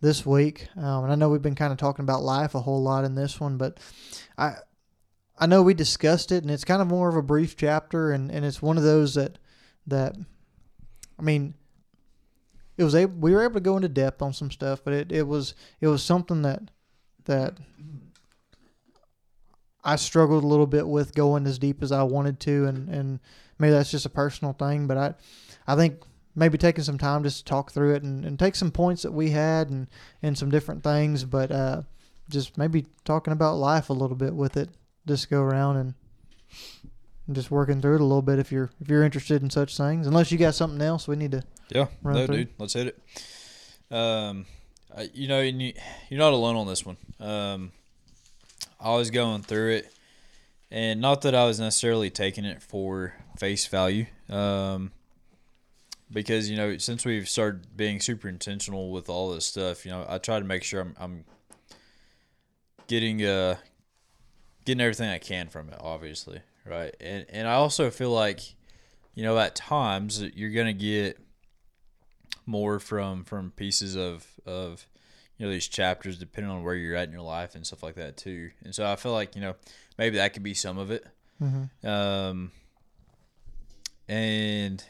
this 0.00 0.26
week. 0.26 0.68
Um, 0.76 1.04
and 1.04 1.12
I 1.12 1.14
know 1.14 1.28
we've 1.28 1.40
been 1.42 1.54
kind 1.54 1.72
of 1.72 1.78
talking 1.78 2.02
about 2.02 2.22
life 2.22 2.54
a 2.54 2.60
whole 2.60 2.82
lot 2.82 3.04
in 3.04 3.14
this 3.14 3.38
one, 3.38 3.56
but 3.56 3.78
I 4.36 4.54
I 5.38 5.46
know 5.46 5.62
we 5.62 5.74
discussed 5.74 6.30
it 6.32 6.42
and 6.42 6.50
it's 6.50 6.64
kind 6.64 6.82
of 6.82 6.88
more 6.88 7.08
of 7.08 7.16
a 7.16 7.22
brief 7.22 7.56
chapter 7.56 8.12
and, 8.12 8.30
and 8.30 8.44
it's 8.44 8.62
one 8.62 8.76
of 8.76 8.84
those 8.84 9.14
that 9.14 9.38
that 9.86 10.14
I 11.18 11.22
mean 11.22 11.54
it 12.76 12.84
was 12.84 12.94
able 12.94 13.14
we 13.14 13.32
were 13.32 13.42
able 13.42 13.54
to 13.54 13.60
go 13.60 13.76
into 13.76 13.88
depth 13.88 14.22
on 14.22 14.32
some 14.32 14.50
stuff, 14.50 14.82
but 14.84 14.94
it, 14.94 15.12
it 15.12 15.26
was 15.26 15.54
it 15.80 15.88
was 15.88 16.02
something 16.02 16.42
that 16.42 16.70
that 17.24 17.58
I 19.84 19.96
struggled 19.96 20.44
a 20.44 20.46
little 20.46 20.66
bit 20.66 20.86
with 20.86 21.14
going 21.14 21.46
as 21.46 21.58
deep 21.58 21.82
as 21.82 21.92
I 21.92 22.02
wanted 22.04 22.38
to 22.40 22.66
and, 22.66 22.88
and 22.88 23.20
maybe 23.58 23.72
that's 23.72 23.90
just 23.90 24.06
a 24.06 24.10
personal 24.10 24.52
thing, 24.52 24.86
but 24.86 24.96
I, 24.96 25.14
I 25.66 25.76
think 25.76 26.02
maybe 26.34 26.58
taking 26.58 26.84
some 26.84 26.98
time 26.98 27.22
just 27.22 27.38
to 27.38 27.44
talk 27.44 27.72
through 27.72 27.94
it 27.94 28.02
and, 28.02 28.24
and 28.24 28.38
take 28.38 28.54
some 28.54 28.70
points 28.70 29.02
that 29.02 29.12
we 29.12 29.30
had 29.30 29.70
and, 29.70 29.86
and 30.22 30.36
some 30.36 30.50
different 30.50 30.82
things, 30.82 31.24
but 31.24 31.50
uh, 31.50 31.82
just 32.28 32.56
maybe 32.56 32.86
talking 33.04 33.32
about 33.32 33.56
life 33.56 33.90
a 33.90 33.92
little 33.92 34.16
bit 34.16 34.34
with 34.34 34.56
it. 34.56 34.70
Just 35.06 35.30
go 35.30 35.42
around 35.42 35.76
and, 35.76 35.94
and 37.26 37.36
just 37.36 37.50
working 37.50 37.80
through 37.80 37.96
it 37.96 38.00
a 38.00 38.04
little 38.04 38.22
bit 38.22 38.38
if 38.38 38.52
you're 38.52 38.70
if 38.80 38.88
you're 38.88 39.04
interested 39.04 39.42
in 39.42 39.50
such 39.50 39.76
things. 39.76 40.06
Unless 40.06 40.30
you 40.32 40.38
got 40.38 40.54
something 40.54 40.80
else 40.80 41.08
we 41.08 41.16
need 41.16 41.32
to. 41.32 41.42
Yeah, 41.68 41.86
no, 42.02 42.26
through. 42.26 42.36
dude, 42.36 42.48
let's 42.58 42.74
hit 42.74 42.88
it. 42.88 43.94
Um, 43.94 44.46
I, 44.96 45.10
you 45.12 45.28
know, 45.28 45.40
and 45.40 45.60
you, 45.60 45.72
you're 46.08 46.18
not 46.18 46.32
alone 46.32 46.56
on 46.56 46.66
this 46.66 46.84
one. 46.84 46.96
Um, 47.20 47.72
I 48.80 48.94
was 48.94 49.10
going 49.10 49.42
through 49.42 49.76
it, 49.76 49.92
and 50.70 51.00
not 51.00 51.22
that 51.22 51.34
I 51.34 51.46
was 51.46 51.60
necessarily 51.60 52.10
taking 52.10 52.44
it 52.44 52.62
for 52.62 53.14
face 53.38 53.66
value. 53.66 54.06
Um, 54.28 54.92
because 56.10 56.50
you 56.50 56.56
know, 56.56 56.76
since 56.78 57.04
we've 57.04 57.28
started 57.28 57.76
being 57.76 58.00
super 58.00 58.28
intentional 58.28 58.90
with 58.90 59.08
all 59.08 59.30
this 59.30 59.46
stuff, 59.46 59.84
you 59.84 59.90
know, 59.90 60.04
I 60.08 60.18
try 60.18 60.38
to 60.38 60.44
make 60.44 60.62
sure 60.62 60.80
I'm, 60.80 60.94
I'm 60.98 61.24
getting 62.86 63.24
uh 63.24 63.56
getting 64.64 64.80
everything 64.80 65.08
I 65.08 65.18
can 65.18 65.48
from 65.48 65.68
it, 65.68 65.78
obviously, 65.80 66.40
right? 66.66 66.94
And 67.00 67.26
and 67.28 67.48
I 67.48 67.54
also 67.54 67.90
feel 67.90 68.10
like, 68.10 68.40
you 69.14 69.22
know, 69.22 69.38
at 69.38 69.54
times 69.54 70.22
you're 70.34 70.50
gonna 70.50 70.72
get 70.72 71.18
more 72.46 72.78
from 72.78 73.24
from 73.24 73.52
pieces 73.52 73.96
of 73.96 74.26
of 74.46 74.86
you 75.36 75.46
know 75.46 75.52
these 75.52 75.68
chapters 75.68 76.18
depending 76.18 76.50
on 76.50 76.62
where 76.62 76.74
you're 76.74 76.96
at 76.96 77.06
in 77.06 77.12
your 77.12 77.22
life 77.22 77.54
and 77.54 77.66
stuff 77.66 77.82
like 77.82 77.96
that 77.96 78.16
too. 78.16 78.50
And 78.64 78.74
so 78.74 78.86
I 78.86 78.96
feel 78.96 79.12
like 79.12 79.34
you 79.34 79.40
know 79.40 79.54
maybe 79.98 80.16
that 80.16 80.32
could 80.32 80.42
be 80.42 80.54
some 80.54 80.78
of 80.78 80.90
it. 80.90 81.06
Mm-hmm. 81.42 81.86
Um, 81.86 82.52
and 84.08 84.84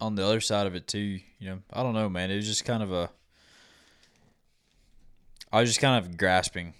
on 0.00 0.14
the 0.14 0.24
other 0.24 0.40
side 0.40 0.66
of 0.66 0.74
it 0.74 0.86
too, 0.86 1.20
you 1.38 1.48
know, 1.48 1.58
I 1.72 1.82
don't 1.82 1.94
know, 1.94 2.08
man. 2.08 2.30
It 2.30 2.36
was 2.36 2.46
just 2.46 2.64
kind 2.64 2.82
of 2.82 2.92
a. 2.92 3.10
I 5.52 5.60
was 5.60 5.70
just 5.70 5.80
kind 5.80 6.04
of 6.04 6.16
grasping 6.16 6.74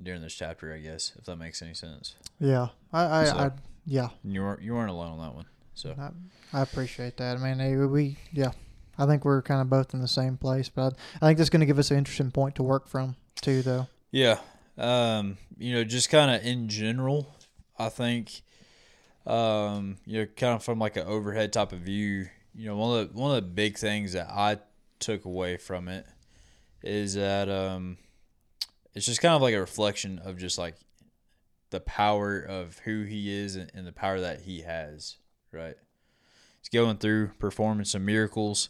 during 0.00 0.22
this 0.22 0.34
chapter, 0.34 0.72
I 0.72 0.78
guess, 0.78 1.12
if 1.18 1.24
that 1.26 1.36
makes 1.36 1.62
any 1.62 1.74
sense. 1.74 2.14
Yeah, 2.38 2.68
I, 2.92 3.20
I, 3.20 3.24
So- 3.24 3.36
I 3.36 3.50
yeah, 3.86 4.08
you 4.24 4.42
weren't 4.42 4.62
you 4.62 4.74
weren't 4.74 4.90
alone 4.90 5.12
on 5.12 5.18
that 5.18 5.34
one, 5.34 5.46
so 5.74 5.94
I, 5.98 6.58
I 6.58 6.62
appreciate 6.62 7.16
that. 7.16 7.36
I 7.36 7.40
mean, 7.40 7.60
eh, 7.60 7.84
we 7.86 8.16
yeah, 8.32 8.52
I 8.96 9.06
think 9.06 9.24
we're 9.24 9.42
kind 9.42 9.60
of 9.60 9.68
both 9.68 9.92
in 9.94 10.00
the 10.00 10.08
same 10.08 10.36
place, 10.36 10.68
but 10.68 10.94
I, 11.20 11.26
I 11.26 11.28
think 11.28 11.38
that's 11.38 11.50
going 11.50 11.60
to 11.60 11.66
give 11.66 11.78
us 11.80 11.90
an 11.90 11.98
interesting 11.98 12.30
point 12.30 12.54
to 12.56 12.62
work 12.62 12.86
from 12.88 13.16
too, 13.40 13.62
though. 13.62 13.88
Yeah. 14.12 14.38
Um, 14.78 15.36
you 15.58 15.74
know, 15.74 15.84
just 15.84 16.10
kind 16.10 16.30
of 16.30 16.44
in 16.46 16.68
general, 16.68 17.34
I 17.78 17.88
think, 17.88 18.42
um, 19.26 19.96
you 20.06 20.20
know, 20.20 20.26
kind 20.36 20.54
of 20.54 20.62
from 20.64 20.78
like 20.78 20.96
an 20.96 21.06
overhead 21.06 21.52
type 21.52 21.72
of 21.72 21.80
view, 21.80 22.28
you 22.54 22.68
know, 22.68 22.76
one 22.76 22.98
of 22.98 23.12
the, 23.12 23.18
one 23.18 23.30
of 23.30 23.36
the 23.36 23.48
big 23.50 23.76
things 23.78 24.12
that 24.14 24.28
I 24.30 24.58
took 24.98 25.24
away 25.24 25.56
from 25.56 25.88
it 25.88 26.06
is 26.82 27.14
that, 27.14 27.48
um, 27.48 27.98
it's 28.94 29.06
just 29.06 29.20
kind 29.20 29.34
of 29.34 29.42
like 29.42 29.54
a 29.54 29.60
reflection 29.60 30.18
of 30.18 30.38
just 30.38 30.58
like 30.58 30.76
the 31.70 31.80
power 31.80 32.38
of 32.38 32.78
who 32.80 33.02
he 33.02 33.32
is 33.32 33.56
and, 33.56 33.70
and 33.74 33.86
the 33.86 33.92
power 33.92 34.20
that 34.20 34.42
he 34.42 34.60
has, 34.60 35.16
right? 35.50 35.74
He's 36.60 36.68
going 36.68 36.98
through 36.98 37.32
performing 37.38 37.86
some 37.86 38.04
miracles, 38.04 38.68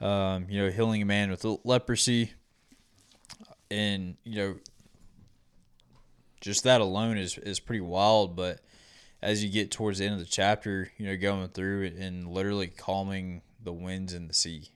um, 0.00 0.46
you 0.48 0.62
know, 0.62 0.70
healing 0.70 1.02
a 1.02 1.06
man 1.06 1.30
with 1.30 1.44
leprosy, 1.64 2.32
and 3.70 4.16
you 4.22 4.36
know, 4.36 4.54
just 6.40 6.64
that 6.64 6.80
alone 6.80 7.16
is 7.16 7.38
is 7.38 7.58
pretty 7.58 7.80
wild. 7.80 8.36
But 8.36 8.60
as 9.22 9.42
you 9.42 9.50
get 9.50 9.70
towards 9.70 9.98
the 9.98 10.04
end 10.04 10.14
of 10.14 10.20
the 10.20 10.26
chapter, 10.26 10.92
you 10.98 11.06
know, 11.06 11.16
going 11.16 11.48
through 11.48 11.84
it 11.84 11.94
and 11.94 12.28
literally 12.28 12.66
calming 12.68 13.42
the 13.62 13.72
winds 13.72 14.12
and 14.12 14.28
the 14.28 14.34
sea, 14.34 14.68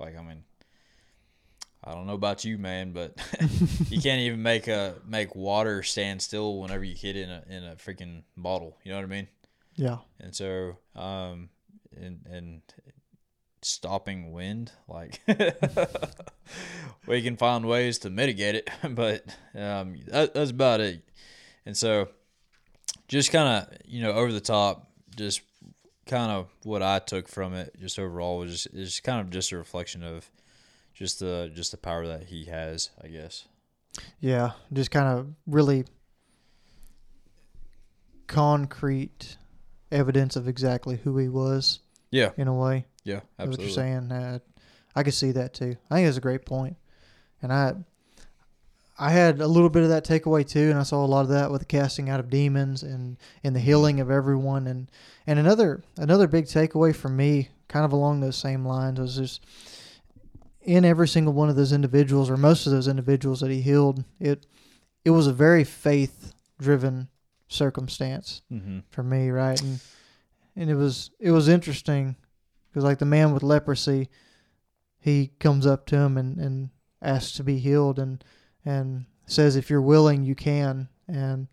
like 0.00 0.16
I 0.16 0.22
mean, 0.22 0.44
I 1.86 1.94
don't 1.94 2.06
know 2.06 2.14
about 2.14 2.44
you, 2.44 2.58
man, 2.58 2.90
but 2.90 3.14
you 3.88 4.00
can't 4.00 4.20
even 4.20 4.42
make 4.42 4.66
a 4.66 4.96
make 5.06 5.36
water 5.36 5.82
stand 5.84 6.20
still 6.20 6.58
whenever 6.58 6.82
you 6.82 6.96
hit 6.96 7.16
it 7.16 7.28
in 7.28 7.30
a 7.30 7.44
in 7.48 7.64
a 7.64 7.76
freaking 7.76 8.22
bottle. 8.36 8.76
You 8.82 8.90
know 8.90 8.98
what 8.98 9.04
I 9.04 9.08
mean? 9.08 9.28
Yeah, 9.76 9.98
And 10.20 10.34
so, 10.34 10.78
um, 10.94 11.50
and 11.94 12.20
and 12.28 12.62
stopping 13.62 14.32
wind, 14.32 14.72
like 14.88 15.20
we 17.06 17.22
can 17.22 17.36
find 17.36 17.66
ways 17.66 17.98
to 18.00 18.10
mitigate 18.10 18.54
it, 18.54 18.70
but 18.90 19.24
um, 19.54 19.98
that, 20.08 20.34
that's 20.34 20.50
about 20.50 20.80
it. 20.80 21.02
And 21.66 21.76
so, 21.76 22.08
just 23.06 23.30
kind 23.30 23.48
of 23.48 23.78
you 23.84 24.02
know 24.02 24.12
over 24.12 24.32
the 24.32 24.40
top, 24.40 24.90
just 25.14 25.42
kind 26.06 26.32
of 26.32 26.48
what 26.62 26.82
I 26.82 26.98
took 26.98 27.28
from 27.28 27.54
it, 27.54 27.76
just 27.78 27.98
overall 27.98 28.38
was 28.38 28.50
just 28.50 28.74
is 28.74 29.00
kind 29.00 29.20
of 29.20 29.30
just 29.30 29.52
a 29.52 29.58
reflection 29.58 30.02
of 30.02 30.30
just 30.96 31.20
the 31.20 31.50
just 31.54 31.70
the 31.70 31.76
power 31.76 32.06
that 32.06 32.24
he 32.24 32.46
has, 32.46 32.90
I 33.04 33.08
guess. 33.08 33.44
yeah, 34.18 34.52
just 34.72 34.90
kind 34.90 35.06
of 35.06 35.28
really 35.46 35.84
concrete 38.26 39.36
evidence 39.92 40.36
of 40.36 40.48
exactly 40.48 40.96
who 40.96 41.16
he 41.18 41.28
was 41.28 41.80
Yeah, 42.10 42.30
in 42.36 42.48
a 42.48 42.54
way. 42.54 42.86
yeah, 43.04 43.20
absolutely. 43.38 43.50
What 43.50 43.60
you're 43.68 43.74
saying, 43.74 44.12
uh, 44.12 44.38
I 44.94 45.02
could 45.02 45.14
see 45.14 45.32
that 45.32 45.54
too. 45.54 45.76
I 45.90 45.94
think 45.96 46.06
that's 46.06 46.16
a 46.16 46.20
great 46.22 46.44
point, 46.46 46.76
and 47.42 47.52
I, 47.52 47.74
I 48.98 49.10
had 49.10 49.40
a 49.40 49.46
little 49.46 49.68
bit 49.68 49.82
of 49.82 49.90
that 49.90 50.04
takeaway 50.06 50.46
too, 50.48 50.70
and 50.70 50.78
I 50.78 50.82
saw 50.82 51.04
a 51.04 51.06
lot 51.06 51.20
of 51.22 51.28
that 51.28 51.50
with 51.50 51.60
the 51.60 51.66
casting 51.66 52.08
out 52.08 52.18
of 52.20 52.30
demons 52.30 52.82
and 52.82 53.16
and 53.44 53.54
the 53.54 53.60
healing 53.60 54.00
of 54.00 54.10
everyone, 54.10 54.66
and 54.66 54.90
and 55.26 55.38
another 55.38 55.82
another 55.98 56.26
big 56.26 56.46
takeaway 56.46 56.94
for 56.96 57.08
me, 57.10 57.50
kind 57.68 57.84
of 57.84 57.92
along 57.92 58.20
those 58.20 58.36
same 58.36 58.64
lines, 58.64 58.98
was 58.98 59.16
just 59.16 59.44
in 60.66 60.84
every 60.84 61.08
single 61.08 61.32
one 61.32 61.48
of 61.48 61.56
those 61.56 61.72
individuals, 61.72 62.28
or 62.28 62.36
most 62.36 62.66
of 62.66 62.72
those 62.72 62.88
individuals 62.88 63.40
that 63.40 63.50
he 63.50 63.60
healed, 63.62 64.04
it 64.20 64.46
it 65.04 65.10
was 65.10 65.26
a 65.26 65.32
very 65.32 65.64
faith 65.64 66.34
driven 66.58 67.08
circumstance 67.48 68.42
Mm-hmm. 68.52 68.80
for 68.90 69.02
me, 69.02 69.30
right? 69.30 69.60
And 69.62 69.80
and 70.56 70.70
it 70.70 70.74
was 70.74 71.10
it 71.20 71.30
was 71.30 71.48
interesting 71.48 72.16
because 72.68 72.84
like 72.84 72.98
the 72.98 73.04
man 73.06 73.32
with 73.32 73.42
leprosy, 73.42 74.08
he 74.98 75.30
comes 75.38 75.66
up 75.66 75.86
to 75.86 75.96
him 75.96 76.16
and 76.18 76.38
and 76.38 76.70
asks 77.02 77.32
to 77.36 77.44
be 77.44 77.58
healed 77.58 77.98
and 77.98 78.22
and 78.64 79.06
says 79.26 79.54
if 79.56 79.70
you're 79.70 79.80
willing 79.82 80.22
you 80.24 80.34
can 80.34 80.88
and 81.08 81.46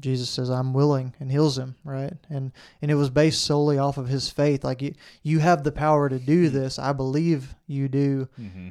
Jesus 0.00 0.30
says 0.30 0.50
I'm 0.50 0.72
willing 0.72 1.14
and 1.20 1.30
heals 1.30 1.58
him, 1.58 1.76
right? 1.84 2.14
And 2.28 2.52
and 2.80 2.90
it 2.90 2.94
was 2.94 3.10
based 3.10 3.42
solely 3.44 3.78
off 3.78 3.98
of 3.98 4.08
his 4.08 4.30
faith. 4.30 4.64
Like 4.64 4.82
you 4.82 4.94
you 5.22 5.38
have 5.40 5.62
the 5.62 5.72
power 5.72 6.08
to 6.08 6.18
do 6.18 6.48
this. 6.48 6.78
I 6.78 6.92
believe 6.92 7.54
you 7.66 7.88
do. 7.88 8.28
Mm-hmm. 8.40 8.68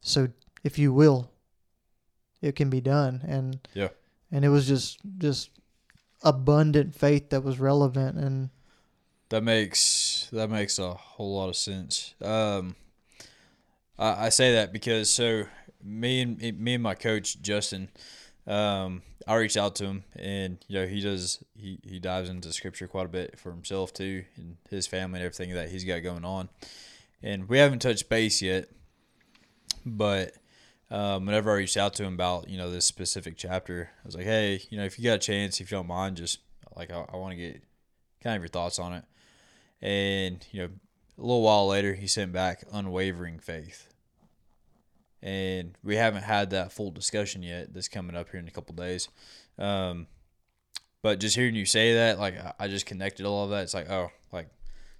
So 0.00 0.28
if 0.62 0.78
you 0.78 0.92
will, 0.92 1.30
it 2.42 2.56
can 2.56 2.70
be 2.70 2.80
done. 2.80 3.22
And 3.26 3.66
Yeah. 3.74 3.88
and 4.30 4.44
it 4.44 4.48
was 4.50 4.66
just 4.66 4.98
just 5.18 5.50
abundant 6.22 6.94
faith 6.94 7.30
that 7.30 7.42
was 7.42 7.60
relevant 7.60 8.16
and 8.18 8.50
That 9.28 9.42
makes 9.42 10.28
that 10.32 10.50
makes 10.50 10.78
a 10.78 10.94
whole 10.94 11.36
lot 11.36 11.48
of 11.48 11.56
sense. 11.56 12.14
Um, 12.22 12.76
I, 13.98 14.26
I 14.26 14.28
say 14.30 14.52
that 14.54 14.72
because 14.72 15.10
so 15.10 15.44
me 15.82 16.20
and 16.22 16.58
me 16.58 16.74
and 16.74 16.82
my 16.82 16.94
coach 16.94 17.40
Justin, 17.42 17.90
um, 18.46 19.02
I 19.26 19.36
reached 19.36 19.56
out 19.56 19.74
to 19.76 19.84
him 19.84 20.04
and 20.16 20.58
you 20.68 20.80
know 20.80 20.86
he 20.86 21.00
does 21.00 21.42
he 21.56 21.78
he 21.82 21.98
dives 21.98 22.28
into 22.28 22.52
scripture 22.52 22.86
quite 22.86 23.06
a 23.06 23.08
bit 23.08 23.38
for 23.38 23.50
himself 23.50 23.92
too 23.92 24.24
and 24.36 24.56
his 24.70 24.86
family 24.86 25.20
and 25.20 25.26
everything 25.26 25.54
that 25.54 25.70
he's 25.70 25.84
got 25.84 26.02
going 26.02 26.24
on, 26.24 26.48
and 27.22 27.48
we 27.48 27.58
haven't 27.58 27.80
touched 27.80 28.08
base 28.08 28.42
yet, 28.42 28.68
but. 29.84 30.32
Um, 30.90 31.24
whenever 31.26 31.50
I 31.50 31.54
reached 31.56 31.78
out 31.78 31.94
to 31.94 32.04
him 32.04 32.12
about 32.12 32.48
you 32.48 32.58
know 32.58 32.70
this 32.70 32.84
specific 32.84 33.36
chapter, 33.36 33.90
I 34.04 34.06
was 34.06 34.14
like, 34.14 34.26
hey, 34.26 34.60
you 34.68 34.76
know, 34.76 34.84
if 34.84 34.98
you 34.98 35.04
got 35.04 35.14
a 35.14 35.18
chance, 35.18 35.58
if 35.58 35.70
you 35.70 35.78
don't 35.78 35.88
mind, 35.88 36.18
just 36.18 36.38
like 36.76 36.92
I, 36.92 37.04
I 37.12 37.16
want 37.16 37.32
to 37.32 37.36
get 37.36 37.62
kind 38.24 38.36
of 38.36 38.42
your 38.42 38.48
thoughts 38.48 38.78
on 38.78 38.94
it. 38.94 39.04
And, 39.80 40.44
you 40.50 40.62
know, 40.62 40.68
a 41.18 41.20
little 41.20 41.42
while 41.42 41.68
later, 41.68 41.94
he 41.94 42.06
sent 42.08 42.32
back 42.32 42.64
unwavering 42.72 43.38
faith. 43.38 43.88
And 45.24 45.76
we 45.82 45.96
haven't 45.96 46.22
had 46.24 46.50
that 46.50 46.70
full 46.70 46.90
discussion 46.90 47.42
yet. 47.42 47.72
That's 47.72 47.88
coming 47.88 48.14
up 48.14 48.28
here 48.30 48.38
in 48.38 48.46
a 48.46 48.50
couple 48.52 48.74
days. 48.74 49.08
Um, 49.58 50.06
But 51.02 51.18
just 51.18 51.34
hearing 51.34 51.54
you 51.54 51.64
say 51.66 51.94
that, 51.94 52.18
like 52.18 52.34
I- 52.60 52.68
just 52.68 52.84
connected 52.86 53.24
all 53.26 53.44
of 53.44 53.50
that. 53.50 53.62
It's 53.64 53.74
like, 53.74 53.88
oh, 53.90 54.10
like 54.32 54.48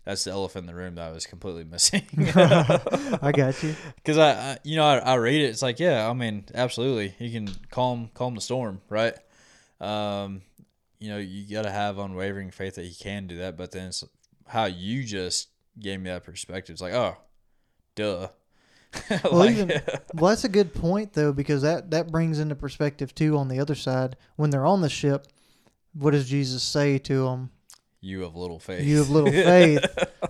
that's 0.05 0.25
the 0.25 0.31
elephant 0.33 0.63
in 0.65 0.67
the 0.75 0.75
room 0.75 0.95
that 0.97 1.09
I 1.09 1.13
was 1.13 1.27
completely 1.27 1.65
missing. 1.71 2.05
I 2.17 3.33
got 3.35 3.63
you. 3.63 3.75
Because 3.97 4.17
I, 4.19 4.31
I, 4.33 4.59
you 4.65 4.77
know, 4.77 4.85
I, 4.87 4.97
I 4.99 5.15
read 5.17 5.41
it. 5.43 5.47
It's 5.51 5.63
like, 5.63 5.79
yeah, 5.79 6.09
I 6.09 6.13
mean, 6.15 6.45
absolutely, 6.55 7.09
he 7.19 7.31
can 7.31 7.49
calm 7.71 8.09
calm 8.15 8.35
the 8.35 8.41
storm, 8.41 8.81
right? 8.89 9.15
Um, 9.81 10.41
you 11.01 11.11
know, 11.11 11.19
you 11.19 11.55
got 11.55 11.63
to 11.63 11.71
have 11.71 11.99
unwavering 11.99 12.51
faith 12.51 12.77
that 12.77 12.85
he 12.87 12.95
can 12.95 13.27
do 13.27 13.39
that. 13.39 13.57
But 13.59 13.73
then 13.73 13.89
it's 13.89 14.05
how 14.47 14.65
you 14.67 15.05
just 15.05 15.49
gave 15.79 16.01
me 16.01 16.09
that 16.11 16.25
perspective. 16.25 16.73
It's 16.75 16.83
like, 16.83 16.95
oh, 16.95 17.17
duh. 17.95 18.29
Well, 19.25 19.33
Like, 19.35 19.51
even 19.57 19.69
well, 20.15 20.31
that's 20.31 20.45
a 20.45 20.49
good 20.49 20.75
point 20.75 21.13
though, 21.13 21.33
because 21.33 21.63
that 21.63 21.91
that 21.91 22.11
brings 22.11 22.39
into 22.39 22.55
perspective 22.55 23.15
too. 23.15 23.37
On 23.37 23.49
the 23.49 23.61
other 23.61 23.75
side, 23.75 24.17
when 24.37 24.51
they're 24.51 24.67
on 24.67 24.81
the 24.81 24.89
ship, 24.89 25.27
what 25.93 26.13
does 26.13 26.29
Jesus 26.29 26.63
say 26.63 26.99
to 26.99 27.25
them? 27.25 27.51
you 28.01 28.21
have 28.21 28.35
little 28.37 28.59
faith. 28.59 28.85
You 28.85 28.99
have 28.99 29.09
little 29.09 29.33
faith. 29.33 29.83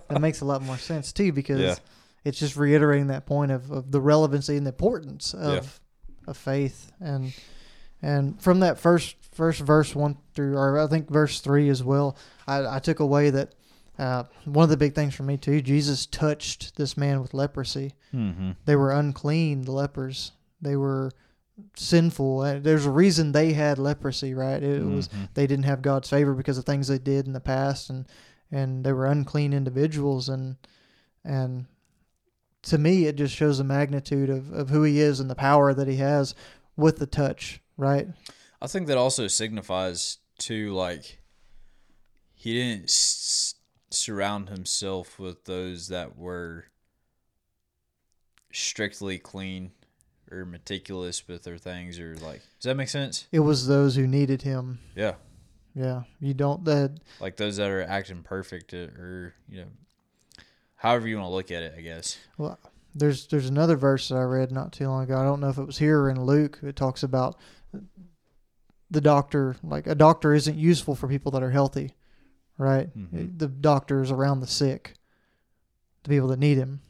that 0.08 0.20
makes 0.20 0.40
a 0.40 0.44
lot 0.44 0.62
more 0.62 0.78
sense 0.78 1.12
too, 1.12 1.32
because 1.32 1.58
Yeah. 1.60 1.74
it's 2.24 2.38
just 2.38 2.56
reiterating 2.56 3.08
that 3.08 3.26
point 3.26 3.50
of, 3.50 3.70
of 3.72 3.90
the 3.90 4.00
relevancy 4.00 4.56
and 4.56 4.64
the 4.66 4.70
importance 4.70 5.34
of 5.34 5.80
of 6.26 6.36
faith 6.36 6.90
and 7.00 7.34
and 8.00 8.40
from 8.40 8.60
that 8.60 8.78
first 8.78 9.16
first 9.32 9.60
verse 9.60 9.94
one 9.94 10.16
through 10.34 10.56
or 10.56 10.78
I 10.78 10.86
think 10.86 11.10
verse 11.10 11.40
three 11.40 11.68
as 11.68 11.82
well. 11.82 12.16
I, 12.46 12.76
I 12.76 12.78
took 12.78 13.00
away 13.00 13.30
that 13.30 13.54
uh, 13.98 14.24
one 14.44 14.64
of 14.64 14.70
the 14.70 14.76
big 14.76 14.94
things 14.94 15.14
for 15.14 15.22
me 15.22 15.36
too. 15.36 15.60
Jesus 15.60 16.06
touched 16.06 16.76
this 16.76 16.96
man 16.96 17.20
with 17.22 17.34
leprosy. 17.34 17.92
mm-hmm. 18.12 18.52
They 18.64 18.76
were 18.76 18.90
unclean, 18.90 19.62
the 19.62 19.72
lepers. 19.72 20.32
They 20.60 20.76
were 20.76 21.10
sinful. 21.76 22.40
Uh, 22.40 22.58
There's 22.58 22.86
a 22.86 22.90
reason 22.90 23.32
they 23.32 23.52
had 23.52 23.78
leprosy, 23.78 24.34
right? 24.34 24.62
It 24.62 24.82
was 24.84 25.08
Mhm. 25.08 25.28
they 25.34 25.46
didn't 25.46 25.66
have 25.66 25.82
God's 25.82 26.08
favor 26.08 26.34
because 26.34 26.58
of 26.58 26.64
things 26.64 26.88
they 26.88 26.98
did 26.98 27.26
in 27.26 27.32
the 27.32 27.40
past, 27.40 27.90
and 27.90 28.06
and 28.50 28.84
they 28.84 28.92
were 28.92 29.06
unclean 29.06 29.52
individuals, 29.52 30.28
and 30.28 30.56
and 31.24 31.66
to 32.62 32.78
me, 32.78 33.04
it 33.06 33.16
just 33.16 33.34
shows 33.34 33.58
the 33.58 33.64
magnitude 33.64 34.30
of, 34.30 34.52
of 34.52 34.70
who 34.70 34.82
he 34.82 34.98
is 35.00 35.20
and 35.20 35.28
the 35.30 35.34
power 35.34 35.74
that 35.74 35.86
he 35.86 35.96
has 35.96 36.34
with 36.76 36.96
the 36.98 37.06
touch, 37.06 37.60
right? 37.76 38.08
I 38.62 38.66
think 38.66 38.86
that 38.88 38.96
also 38.98 39.26
signifies 39.28 40.18
too, 40.38 40.72
like 40.72 41.20
he 42.34 42.52
didn't 42.54 42.84
s- 42.84 43.53
surround 43.94 44.48
himself 44.48 45.18
with 45.18 45.44
those 45.44 45.88
that 45.88 46.16
were 46.18 46.66
strictly 48.52 49.18
clean 49.18 49.72
or 50.30 50.44
meticulous 50.44 51.26
with 51.28 51.42
their 51.44 51.58
things, 51.58 51.98
or 51.98 52.16
like, 52.16 52.40
does 52.58 52.64
that 52.64 52.76
make 52.76 52.88
sense? 52.88 53.26
It 53.32 53.40
was 53.40 53.66
those 53.66 53.96
who 53.96 54.06
needed 54.06 54.42
him. 54.42 54.78
Yeah, 54.96 55.14
Yeah, 55.74 56.02
you 56.20 56.34
don't 56.34 56.64
that 56.64 56.98
like 57.20 57.36
those 57.36 57.56
that 57.56 57.70
are 57.70 57.82
acting 57.82 58.22
perfect, 58.22 58.72
or, 58.74 58.84
or 58.84 59.34
you 59.48 59.60
know, 59.62 59.68
however 60.76 61.06
you 61.08 61.16
want 61.16 61.28
to 61.28 61.34
look 61.34 61.50
at 61.50 61.62
it, 61.62 61.74
I 61.76 61.80
guess. 61.80 62.18
Well, 62.38 62.58
there's 62.94 63.26
there's 63.26 63.48
another 63.48 63.76
verse 63.76 64.08
that 64.08 64.16
I 64.16 64.22
read 64.22 64.50
not 64.50 64.72
too 64.72 64.88
long 64.88 65.04
ago. 65.04 65.18
I 65.18 65.24
don't 65.24 65.40
know 65.40 65.48
if 65.50 65.58
it 65.58 65.66
was 65.66 65.78
here 65.78 66.00
or 66.00 66.10
in 66.10 66.24
Luke. 66.24 66.58
It 66.62 66.76
talks 66.76 67.02
about 67.02 67.36
the 68.90 69.00
doctor, 69.00 69.56
like 69.62 69.86
a 69.86 69.94
doctor 69.94 70.32
isn't 70.34 70.56
useful 70.56 70.94
for 70.94 71.08
people 71.08 71.32
that 71.32 71.42
are 71.42 71.50
healthy, 71.50 71.94
right? 72.58 72.96
Mhm. 72.96 73.38
The 73.38 73.48
doctor 73.48 74.02
is 74.02 74.10
around 74.10 74.40
the 74.40 74.46
sick, 74.46 74.94
the 76.04 76.10
people 76.10 76.28
that 76.28 76.38
need 76.38 76.56
him, 76.58 76.80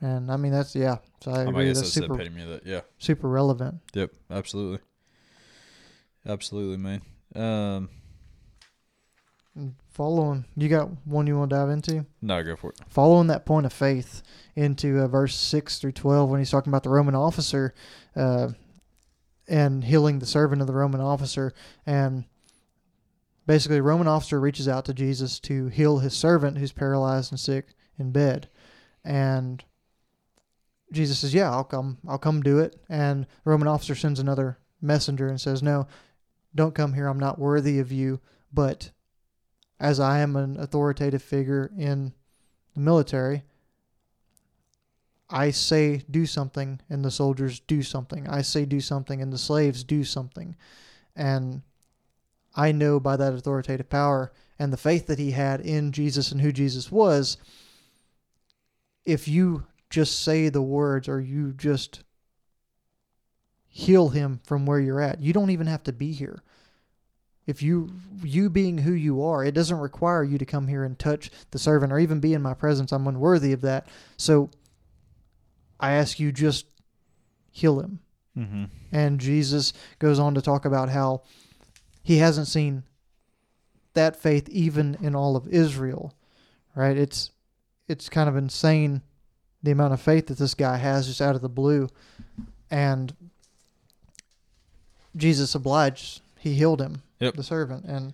and 0.00 0.30
I 0.30 0.36
mean 0.36 0.52
that's 0.52 0.74
yeah. 0.74 0.98
So 1.22 1.30
I 1.32 1.40
I, 1.40 1.42
agree. 1.44 1.66
That's 1.66 1.80
that's 1.80 1.92
super 1.92 2.16
that. 2.16 2.62
Yeah. 2.64 2.80
super 2.98 3.28
relevant. 3.28 3.80
Yep. 3.94 4.10
Absolutely. 4.30 4.78
Absolutely, 6.26 6.76
man. 6.78 7.02
Um, 7.34 7.88
Following, 9.90 10.44
you 10.56 10.68
got 10.68 10.88
one 11.06 11.28
you 11.28 11.38
want 11.38 11.50
to 11.50 11.56
dive 11.56 11.68
into? 11.70 12.04
no, 12.20 12.42
go 12.42 12.56
for 12.56 12.70
it. 12.70 12.80
following 12.88 13.28
that 13.28 13.46
point 13.46 13.64
of 13.64 13.72
faith 13.72 14.22
into 14.56 14.98
uh, 14.98 15.06
verse 15.06 15.36
6 15.36 15.78
through 15.78 15.92
12 15.92 16.28
when 16.28 16.40
he's 16.40 16.50
talking 16.50 16.72
about 16.72 16.82
the 16.82 16.88
roman 16.90 17.14
officer 17.14 17.72
uh, 18.16 18.48
and 19.46 19.84
healing 19.84 20.18
the 20.18 20.26
servant 20.26 20.60
of 20.60 20.66
the 20.66 20.72
roman 20.72 21.00
officer 21.00 21.54
and 21.86 22.24
basically 23.46 23.76
the 23.76 23.82
roman 23.82 24.08
officer 24.08 24.40
reaches 24.40 24.68
out 24.68 24.84
to 24.84 24.94
jesus 24.94 25.38
to 25.40 25.68
heal 25.68 25.98
his 25.98 26.14
servant 26.14 26.58
who's 26.58 26.72
paralyzed 26.72 27.32
and 27.32 27.40
sick 27.40 27.74
in 27.98 28.10
bed. 28.10 28.48
And 29.04 29.64
jesus 30.92 31.18
says 31.18 31.34
yeah 31.34 31.50
i'll 31.50 31.64
come. 31.64 31.98
I'll 32.08 32.18
come 32.18 32.42
do 32.42 32.58
it. 32.58 32.76
And 32.88 33.24
the 33.24 33.50
roman 33.50 33.68
officer 33.68 33.94
sends 33.94 34.20
another 34.20 34.58
messenger 34.80 35.28
and 35.28 35.40
says 35.40 35.62
no 35.62 35.86
don't 36.54 36.74
come 36.74 36.92
here. 36.92 37.08
I'm 37.08 37.18
not 37.18 37.38
worthy 37.38 37.78
of 37.78 37.90
you. 37.90 38.20
But 38.52 38.92
as 39.80 39.98
i 39.98 40.20
am 40.20 40.36
an 40.36 40.58
authoritative 40.58 41.22
figure 41.22 41.70
in 41.76 42.12
the 42.74 42.80
military, 42.80 43.42
I 45.28 45.50
say 45.50 46.04
do 46.10 46.26
something 46.26 46.80
and 46.88 47.04
the 47.04 47.10
soldiers 47.10 47.60
do 47.60 47.82
something. 47.82 48.28
I 48.28 48.42
say 48.42 48.64
do 48.64 48.80
something 48.80 49.20
and 49.20 49.32
the 49.32 49.38
slaves 49.38 49.82
do 49.82 50.04
something. 50.04 50.54
And 51.16 51.62
I 52.56 52.72
know 52.72 53.00
by 53.00 53.16
that 53.16 53.34
authoritative 53.34 53.88
power 53.88 54.32
and 54.58 54.72
the 54.72 54.76
faith 54.76 55.06
that 55.06 55.18
he 55.18 55.32
had 55.32 55.60
in 55.60 55.92
Jesus 55.92 56.30
and 56.30 56.40
who 56.40 56.52
Jesus 56.52 56.90
was, 56.90 57.36
if 59.04 59.26
you 59.26 59.64
just 59.90 60.22
say 60.22 60.48
the 60.48 60.62
words 60.62 61.08
or 61.08 61.20
you 61.20 61.52
just 61.52 62.02
heal 63.66 64.10
him 64.10 64.40
from 64.44 64.66
where 64.66 64.80
you're 64.80 65.00
at, 65.00 65.20
you 65.20 65.32
don't 65.32 65.50
even 65.50 65.66
have 65.66 65.82
to 65.84 65.92
be 65.92 66.12
here. 66.12 66.42
If 67.46 67.62
you 67.62 67.92
you 68.22 68.48
being 68.48 68.78
who 68.78 68.92
you 68.92 69.22
are 69.22 69.44
it 69.44 69.52
doesn't 69.52 69.78
require 69.78 70.24
you 70.24 70.38
to 70.38 70.46
come 70.46 70.66
here 70.66 70.82
and 70.82 70.98
touch 70.98 71.30
the 71.50 71.58
servant 71.58 71.92
or 71.92 71.98
even 71.98 72.20
be 72.20 72.32
in 72.32 72.40
my 72.40 72.54
presence. 72.54 72.90
I'm 72.92 73.06
unworthy 73.06 73.52
of 73.52 73.60
that. 73.62 73.88
So 74.16 74.50
i 75.78 75.92
ask 75.92 76.18
you 76.18 76.32
just 76.32 76.66
heal 77.50 77.80
him. 77.80 77.98
Mm-hmm. 78.36 78.64
and 78.90 79.20
jesus 79.20 79.72
goes 80.00 80.18
on 80.18 80.34
to 80.34 80.42
talk 80.42 80.64
about 80.64 80.88
how 80.88 81.22
he 82.04 82.18
hasn't 82.18 82.46
seen 82.46 82.84
that 83.94 84.14
faith 84.14 84.48
even 84.50 84.96
in 85.00 85.14
all 85.16 85.34
of 85.34 85.48
israel 85.48 86.14
right 86.76 86.96
it's 86.96 87.30
it's 87.88 88.08
kind 88.08 88.28
of 88.28 88.36
insane 88.36 89.02
the 89.62 89.70
amount 89.72 89.92
of 89.92 90.00
faith 90.00 90.26
that 90.28 90.38
this 90.38 90.54
guy 90.54 90.76
has 90.76 91.06
just 91.08 91.20
out 91.20 91.34
of 91.34 91.40
the 91.42 91.48
blue 91.48 91.88
and 92.70 93.14
jesus 95.16 95.54
obliged 95.54 96.20
he 96.38 96.54
healed 96.54 96.80
him 96.80 97.02
Yep. 97.20 97.34
the 97.34 97.42
servant 97.42 97.84
and 97.84 98.12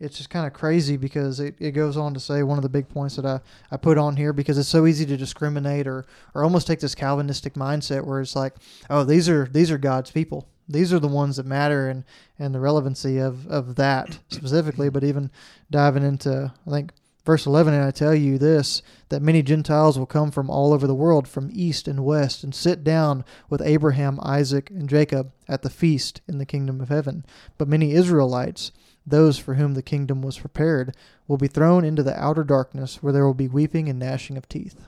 it's 0.00 0.16
just 0.16 0.30
kind 0.30 0.46
of 0.46 0.52
crazy 0.52 0.96
because 0.96 1.40
it, 1.40 1.56
it 1.58 1.72
goes 1.72 1.96
on 1.96 2.14
to 2.14 2.20
say 2.20 2.42
one 2.44 2.56
of 2.56 2.62
the 2.62 2.68
big 2.68 2.88
points 2.88 3.16
that 3.16 3.26
I, 3.26 3.40
I 3.70 3.76
put 3.76 3.98
on 3.98 4.16
here 4.16 4.32
because 4.32 4.56
it's 4.56 4.68
so 4.68 4.86
easy 4.86 5.04
to 5.06 5.16
discriminate 5.16 5.88
or, 5.88 6.06
or 6.34 6.44
almost 6.44 6.68
take 6.68 6.78
this 6.78 6.94
Calvinistic 6.94 7.54
mindset 7.54 8.04
where 8.04 8.20
it's 8.20 8.36
like, 8.36 8.54
oh, 8.88 9.02
these 9.02 9.28
are 9.28 9.46
these 9.46 9.72
are 9.72 9.78
God's 9.78 10.12
people. 10.12 10.46
These 10.68 10.92
are 10.92 10.98
the 10.98 11.08
ones 11.08 11.36
that 11.36 11.46
matter 11.46 11.88
and, 11.88 12.04
and 12.38 12.54
the 12.54 12.60
relevancy 12.60 13.18
of, 13.18 13.46
of 13.46 13.76
that 13.76 14.18
specifically, 14.28 14.90
but 14.90 15.04
even 15.04 15.30
diving 15.70 16.04
into 16.04 16.52
I 16.66 16.70
think 16.70 16.92
verse 17.24 17.44
eleven, 17.44 17.74
and 17.74 17.84
I 17.84 17.90
tell 17.90 18.14
you 18.14 18.38
this, 18.38 18.80
that 19.10 19.20
many 19.20 19.42
Gentiles 19.42 19.98
will 19.98 20.06
come 20.06 20.30
from 20.30 20.48
all 20.48 20.72
over 20.72 20.86
the 20.86 20.94
world, 20.94 21.28
from 21.28 21.50
east 21.52 21.86
and 21.86 22.04
west, 22.04 22.42
and 22.42 22.54
sit 22.54 22.82
down 22.82 23.22
with 23.50 23.60
Abraham, 23.60 24.18
Isaac, 24.22 24.70
and 24.70 24.88
Jacob 24.88 25.32
at 25.46 25.60
the 25.60 25.68
feast 25.68 26.22
in 26.26 26.38
the 26.38 26.46
kingdom 26.46 26.80
of 26.80 26.88
heaven. 26.88 27.26
But 27.58 27.68
many 27.68 27.92
Israelites, 27.92 28.72
those 29.06 29.38
for 29.38 29.54
whom 29.54 29.74
the 29.74 29.82
kingdom 29.82 30.22
was 30.22 30.38
prepared, 30.38 30.96
will 31.26 31.36
be 31.36 31.48
thrown 31.48 31.84
into 31.84 32.02
the 32.02 32.18
outer 32.18 32.44
darkness, 32.44 33.02
where 33.02 33.12
there 33.12 33.26
will 33.26 33.34
be 33.34 33.48
weeping 33.48 33.88
and 33.88 33.98
gnashing 33.98 34.38
of 34.38 34.48
teeth. 34.48 34.80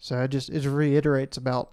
So 0.00 0.22
it 0.22 0.28
just 0.28 0.48
it 0.48 0.66
reiterates 0.66 1.36
about 1.36 1.72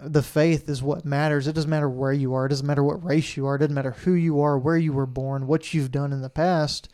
the 0.00 0.22
faith 0.22 0.68
is 0.68 0.82
what 0.82 1.04
matters. 1.04 1.46
It 1.46 1.54
doesn't 1.54 1.70
matter 1.70 1.88
where 1.88 2.12
you 2.12 2.34
are. 2.34 2.46
It 2.46 2.50
doesn't 2.50 2.66
matter 2.66 2.84
what 2.84 3.04
race 3.04 3.36
you 3.36 3.46
are. 3.46 3.56
It 3.56 3.58
doesn't 3.58 3.74
matter 3.74 3.90
who 3.90 4.12
you 4.12 4.40
are, 4.40 4.58
where 4.58 4.76
you 4.76 4.92
were 4.92 5.06
born, 5.06 5.46
what 5.46 5.74
you've 5.74 5.90
done 5.90 6.12
in 6.12 6.22
the 6.22 6.30
past. 6.30 6.88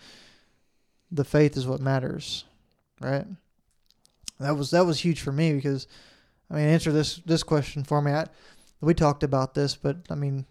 The 1.10 1.24
faith 1.24 1.56
is 1.56 1.66
what 1.66 1.80
matters, 1.80 2.44
right? 3.00 3.26
That 4.40 4.56
was 4.56 4.70
that 4.70 4.86
was 4.86 5.00
huge 5.00 5.20
for 5.20 5.32
me 5.32 5.52
because, 5.52 5.86
I 6.50 6.54
mean, 6.54 6.64
answer 6.64 6.90
this 6.92 7.16
this 7.26 7.42
question 7.42 7.84
for 7.84 8.00
me. 8.00 8.12
I, 8.12 8.26
we 8.80 8.94
talked 8.94 9.22
about 9.22 9.54
this, 9.54 9.76
but 9.76 9.98
I 10.10 10.14
mean, 10.14 10.46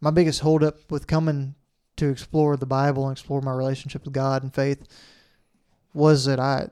my 0.00 0.10
biggest 0.10 0.40
holdup 0.40 0.90
with 0.90 1.06
coming 1.06 1.54
to 1.96 2.08
explore 2.08 2.56
the 2.56 2.66
Bible 2.66 3.06
and 3.06 3.12
explore 3.12 3.40
my 3.40 3.52
relationship 3.52 4.04
with 4.04 4.14
God 4.14 4.42
and 4.42 4.54
faith 4.54 4.86
was 5.92 6.24
that 6.26 6.38
I, 6.40 6.68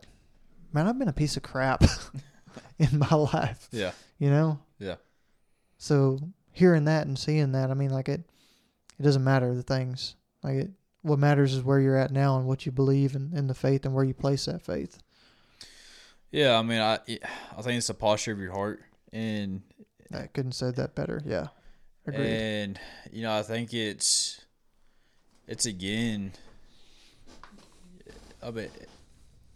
man, 0.72 0.86
I've 0.86 0.98
been 0.98 1.08
a 1.08 1.12
piece 1.12 1.36
of 1.36 1.42
crap 1.42 1.84
in 2.78 2.98
my 2.98 3.14
life, 3.14 3.68
Yeah. 3.72 3.92
You 4.18 4.30
know. 4.30 4.58
Yeah. 4.78 4.96
So 5.78 6.18
hearing 6.52 6.84
that 6.84 7.06
and 7.06 7.18
seeing 7.18 7.52
that, 7.52 7.70
I 7.70 7.74
mean, 7.74 7.90
like 7.90 8.08
it, 8.08 8.22
it 8.98 9.02
doesn't 9.02 9.24
matter 9.24 9.54
the 9.54 9.62
things. 9.62 10.14
Like 10.42 10.54
it, 10.54 10.70
what 11.02 11.18
matters 11.18 11.54
is 11.54 11.62
where 11.62 11.80
you're 11.80 11.96
at 11.96 12.10
now 12.10 12.38
and 12.38 12.46
what 12.46 12.66
you 12.66 12.72
believe 12.72 13.14
in, 13.14 13.32
in 13.34 13.46
the 13.46 13.54
faith 13.54 13.84
and 13.84 13.94
where 13.94 14.04
you 14.04 14.14
place 14.14 14.46
that 14.46 14.62
faith. 14.62 14.98
Yeah. 16.30 16.58
I 16.58 16.62
mean, 16.62 16.80
I 16.80 16.98
I 17.56 17.62
think 17.62 17.78
it's 17.78 17.86
the 17.86 17.94
posture 17.94 18.32
of 18.32 18.40
your 18.40 18.52
heart, 18.52 18.82
and 19.12 19.62
I 20.12 20.26
couldn't 20.26 20.52
say 20.52 20.70
that 20.70 20.94
better. 20.94 21.22
Yeah, 21.24 21.48
agreed. 22.06 22.26
and 22.26 22.80
you 23.12 23.22
know, 23.22 23.36
I 23.36 23.42
think 23.42 23.72
it's 23.74 24.40
it's 25.46 25.66
again. 25.66 26.32
I 28.42 28.50
mean, 28.50 28.68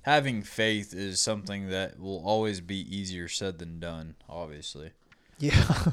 having 0.02 0.42
faith 0.42 0.94
is 0.94 1.20
something 1.20 1.68
that 1.70 1.98
will 1.98 2.22
always 2.24 2.60
be 2.60 2.76
easier 2.96 3.28
said 3.28 3.58
than 3.58 3.78
done. 3.80 4.14
Obviously, 4.28 4.90
Yeah. 5.38 5.92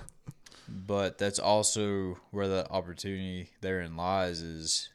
but 0.67 1.17
that's 1.17 1.39
also 1.39 2.17
where 2.31 2.47
the 2.47 2.69
opportunity 2.69 3.49
therein 3.61 3.95
lies 3.97 4.41
is 4.41 4.89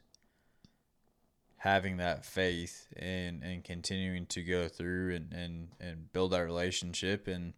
having 1.58 1.98
that 1.98 2.24
faith 2.26 2.88
and 2.96 3.42
and 3.44 3.62
continuing 3.62 4.26
to 4.26 4.42
go 4.42 4.66
through 4.68 5.14
and 5.14 5.32
and, 5.32 5.68
and 5.80 6.12
build 6.12 6.32
that 6.32 6.40
relationship 6.40 7.28
and 7.28 7.52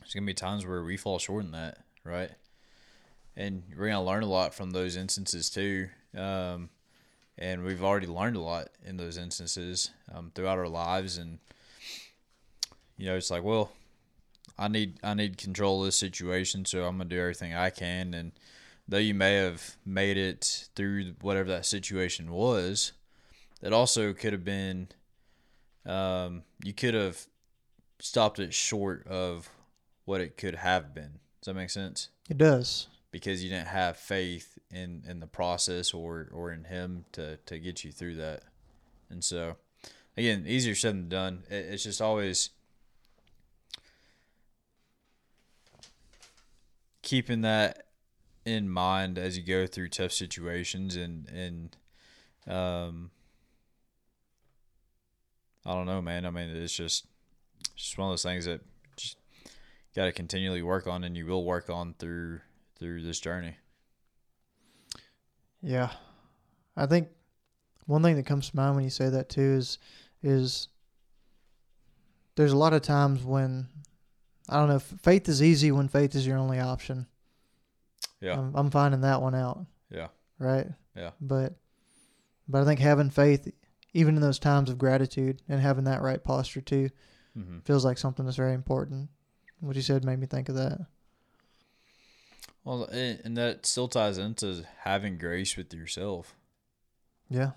there's 0.00 0.14
gonna 0.14 0.24
be 0.24 0.32
times 0.32 0.64
where 0.64 0.82
we 0.82 0.96
fall 0.96 1.18
short 1.18 1.44
in 1.44 1.50
that 1.50 1.76
right 2.04 2.30
and 3.36 3.62
we're 3.76 3.88
gonna 3.88 4.02
learn 4.02 4.22
a 4.22 4.26
lot 4.26 4.54
from 4.54 4.70
those 4.70 4.96
instances 4.96 5.50
too 5.50 5.88
um, 6.16 6.70
and 7.38 7.64
we've 7.64 7.82
already 7.82 8.06
learned 8.06 8.36
a 8.36 8.40
lot 8.40 8.68
in 8.84 8.96
those 8.96 9.16
instances 9.16 9.90
um, 10.12 10.30
throughout 10.34 10.58
our 10.58 10.68
lives 10.68 11.18
and 11.18 11.38
you 12.96 13.06
know 13.06 13.16
it's 13.16 13.30
like 13.30 13.44
well 13.44 13.70
I 14.58 14.68
need 14.68 14.98
I 15.04 15.14
need 15.14 15.38
control 15.38 15.80
of 15.80 15.86
this 15.86 15.96
situation, 15.96 16.64
so 16.64 16.84
I'm 16.84 16.98
gonna 16.98 17.08
do 17.08 17.20
everything 17.20 17.54
I 17.54 17.70
can. 17.70 18.12
And 18.12 18.32
though 18.88 18.98
you 18.98 19.14
may 19.14 19.34
have 19.34 19.76
made 19.86 20.16
it 20.16 20.68
through 20.74 21.14
whatever 21.20 21.48
that 21.50 21.64
situation 21.64 22.32
was, 22.32 22.92
it 23.62 23.72
also 23.72 24.12
could 24.12 24.32
have 24.32 24.44
been 24.44 24.88
um, 25.86 26.42
you 26.64 26.72
could 26.72 26.94
have 26.94 27.26
stopped 28.00 28.40
it 28.40 28.52
short 28.52 29.06
of 29.06 29.48
what 30.04 30.20
it 30.20 30.36
could 30.36 30.56
have 30.56 30.92
been. 30.92 31.20
Does 31.40 31.46
that 31.46 31.54
make 31.54 31.70
sense? 31.70 32.08
It 32.28 32.36
does. 32.36 32.88
Because 33.10 33.42
you 33.42 33.50
didn't 33.50 33.68
have 33.68 33.96
faith 33.96 34.58
in 34.70 35.02
in 35.08 35.20
the 35.20 35.26
process 35.26 35.94
or 35.94 36.28
or 36.32 36.52
in 36.52 36.64
him 36.64 37.06
to 37.12 37.38
to 37.46 37.58
get 37.58 37.84
you 37.84 37.92
through 37.92 38.16
that. 38.16 38.42
And 39.08 39.24
so, 39.24 39.56
again, 40.16 40.44
easier 40.46 40.74
said 40.74 40.94
than 40.94 41.08
done. 41.08 41.44
It, 41.50 41.66
it's 41.70 41.84
just 41.84 42.02
always 42.02 42.50
keeping 47.02 47.40
that 47.40 47.86
in 48.44 48.68
mind 48.68 49.18
as 49.18 49.38
you 49.38 49.42
go 49.42 49.66
through 49.66 49.88
tough 49.88 50.12
situations 50.12 50.96
and 50.96 51.28
and 51.28 51.76
um 52.46 53.10
I 55.64 55.74
don't 55.74 55.86
know, 55.86 56.00
man. 56.00 56.24
I 56.24 56.30
mean, 56.30 56.48
it's 56.48 56.74
just 56.74 57.06
just 57.76 57.98
one 57.98 58.08
of 58.08 58.12
those 58.12 58.22
things 58.22 58.46
that 58.46 58.60
just 58.96 59.16
got 59.94 60.06
to 60.06 60.12
continually 60.12 60.62
work 60.62 60.86
on, 60.86 61.04
and 61.04 61.16
you 61.16 61.26
will 61.26 61.44
work 61.44 61.68
on 61.68 61.94
through 61.98 62.40
through 62.78 63.02
this 63.02 63.20
journey. 63.20 63.56
Yeah. 65.62 65.90
I 66.76 66.86
think 66.86 67.08
one 67.86 68.02
thing 68.02 68.16
that 68.16 68.26
comes 68.26 68.50
to 68.50 68.56
mind 68.56 68.76
when 68.76 68.84
you 68.84 68.90
say 68.90 69.08
that 69.08 69.28
too 69.28 69.56
is 69.58 69.78
is 70.22 70.68
there's 72.36 72.52
a 72.52 72.56
lot 72.56 72.72
of 72.72 72.82
times 72.82 73.24
when 73.24 73.68
I 74.48 74.58
don't 74.58 74.68
know, 74.68 74.78
faith 74.78 75.28
is 75.28 75.42
easy 75.42 75.72
when 75.72 75.88
faith 75.88 76.14
is 76.14 76.26
your 76.26 76.38
only 76.38 76.60
option. 76.60 77.06
Yeah, 78.20 78.38
I'm, 78.38 78.54
I'm 78.54 78.70
finding 78.70 79.02
that 79.02 79.20
one 79.20 79.34
out, 79.34 79.64
yeah, 79.90 80.08
right? 80.38 80.66
Yeah. 80.96 81.10
But 81.20 81.54
but 82.48 82.62
I 82.62 82.64
think 82.64 82.80
having 82.80 83.10
faith 83.10 83.48
even 83.94 84.16
in 84.16 84.22
those 84.22 84.38
times 84.38 84.70
of 84.70 84.78
gratitude 84.78 85.42
and 85.48 85.60
having 85.60 85.84
that 85.84 86.02
right 86.02 86.22
posture 86.22 86.60
too 86.60 86.90
hmm 87.34 87.58
feels 87.64 87.84
like 87.84 87.98
something 87.98 88.24
that's 88.24 88.36
very 88.36 88.54
important. 88.54 89.08
What 89.60 89.76
you 89.76 89.82
said 89.82 90.04
made 90.04 90.18
me 90.18 90.26
think 90.26 90.48
of 90.48 90.54
that. 90.54 90.78
Well, 92.68 92.84
and 92.84 93.34
that 93.38 93.64
still 93.64 93.88
ties 93.88 94.18
into 94.18 94.66
having 94.80 95.16
grace 95.16 95.56
with 95.56 95.72
yourself. 95.72 96.36
Yeah. 97.30 97.52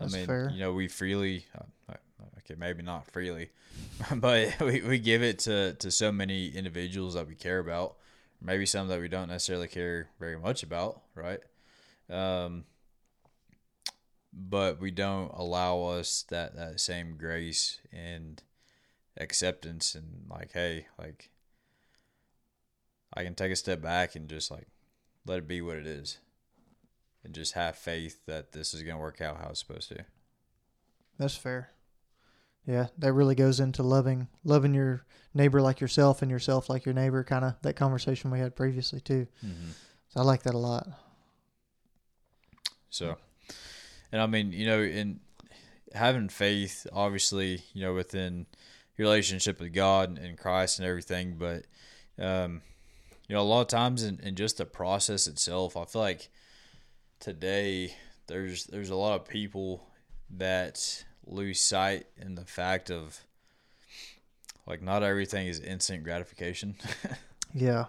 I 0.00 0.06
mean, 0.06 0.26
fair. 0.26 0.48
you 0.54 0.60
know, 0.60 0.72
we 0.72 0.86
freely, 0.86 1.46
uh, 1.58 1.94
okay, 2.38 2.54
maybe 2.56 2.84
not 2.84 3.10
freely, 3.10 3.50
but 4.14 4.54
we, 4.60 4.80
we 4.82 5.00
give 5.00 5.24
it 5.24 5.40
to, 5.40 5.74
to 5.74 5.90
so 5.90 6.12
many 6.12 6.46
individuals 6.50 7.14
that 7.14 7.26
we 7.26 7.34
care 7.34 7.58
about, 7.58 7.96
maybe 8.40 8.64
some 8.64 8.86
that 8.86 9.00
we 9.00 9.08
don't 9.08 9.28
necessarily 9.28 9.66
care 9.66 10.08
very 10.20 10.38
much 10.38 10.62
about, 10.62 11.02
right? 11.16 11.40
Um, 12.08 12.62
but 14.32 14.80
we 14.80 14.92
don't 14.92 15.32
allow 15.34 15.82
us 15.82 16.24
that, 16.28 16.54
that 16.54 16.78
same 16.78 17.16
grace 17.16 17.80
and 17.92 18.40
acceptance 19.16 19.96
and 19.96 20.26
like, 20.30 20.52
hey, 20.52 20.86
like, 20.96 21.31
I 23.14 23.24
can 23.24 23.34
take 23.34 23.52
a 23.52 23.56
step 23.56 23.82
back 23.82 24.14
and 24.14 24.28
just 24.28 24.50
like 24.50 24.66
let 25.26 25.38
it 25.38 25.48
be 25.48 25.60
what 25.60 25.76
it 25.76 25.86
is 25.86 26.18
and 27.24 27.34
just 27.34 27.54
have 27.54 27.76
faith 27.76 28.24
that 28.26 28.52
this 28.52 28.74
is 28.74 28.82
going 28.82 28.96
to 28.96 29.00
work 29.00 29.20
out 29.20 29.38
how 29.38 29.50
it's 29.50 29.60
supposed 29.60 29.88
to. 29.88 30.04
That's 31.18 31.36
fair. 31.36 31.70
Yeah, 32.66 32.86
that 32.98 33.12
really 33.12 33.34
goes 33.34 33.58
into 33.60 33.82
loving 33.82 34.28
loving 34.44 34.72
your 34.72 35.04
neighbor 35.34 35.60
like 35.60 35.80
yourself 35.80 36.22
and 36.22 36.30
yourself 36.30 36.68
like 36.68 36.84
your 36.84 36.94
neighbor. 36.94 37.24
Kind 37.24 37.44
of 37.44 37.54
that 37.62 37.74
conversation 37.74 38.30
we 38.30 38.38
had 38.38 38.54
previously 38.54 39.00
too. 39.00 39.26
Mm-hmm. 39.44 39.70
So 40.08 40.20
I 40.20 40.22
like 40.22 40.42
that 40.44 40.54
a 40.54 40.58
lot. 40.58 40.88
So, 42.90 43.16
and 44.12 44.20
I 44.20 44.26
mean, 44.26 44.52
you 44.52 44.66
know, 44.66 44.80
in 44.80 45.20
having 45.94 46.28
faith, 46.28 46.86
obviously, 46.92 47.62
you 47.72 47.82
know, 47.82 47.94
within 47.94 48.46
your 48.96 49.06
relationship 49.06 49.58
with 49.58 49.72
God 49.72 50.18
and 50.18 50.36
Christ 50.36 50.78
and 50.78 50.86
everything, 50.86 51.36
but, 51.38 51.64
um, 52.22 52.60
you 53.32 53.38
know, 53.38 53.44
a 53.44 53.44
lot 53.44 53.62
of 53.62 53.68
times 53.68 54.02
in, 54.02 54.20
in 54.22 54.36
just 54.36 54.58
the 54.58 54.66
process 54.66 55.26
itself, 55.26 55.74
I 55.74 55.86
feel 55.86 56.02
like 56.02 56.28
today 57.18 57.94
there's 58.26 58.66
there's 58.66 58.90
a 58.90 58.94
lot 58.94 59.18
of 59.18 59.26
people 59.26 59.88
that 60.36 61.02
lose 61.26 61.58
sight 61.58 62.04
in 62.18 62.34
the 62.34 62.44
fact 62.44 62.90
of 62.90 63.18
like 64.66 64.82
not 64.82 65.02
everything 65.02 65.46
is 65.46 65.60
instant 65.60 66.04
gratification. 66.04 66.74
Yeah, 67.54 67.86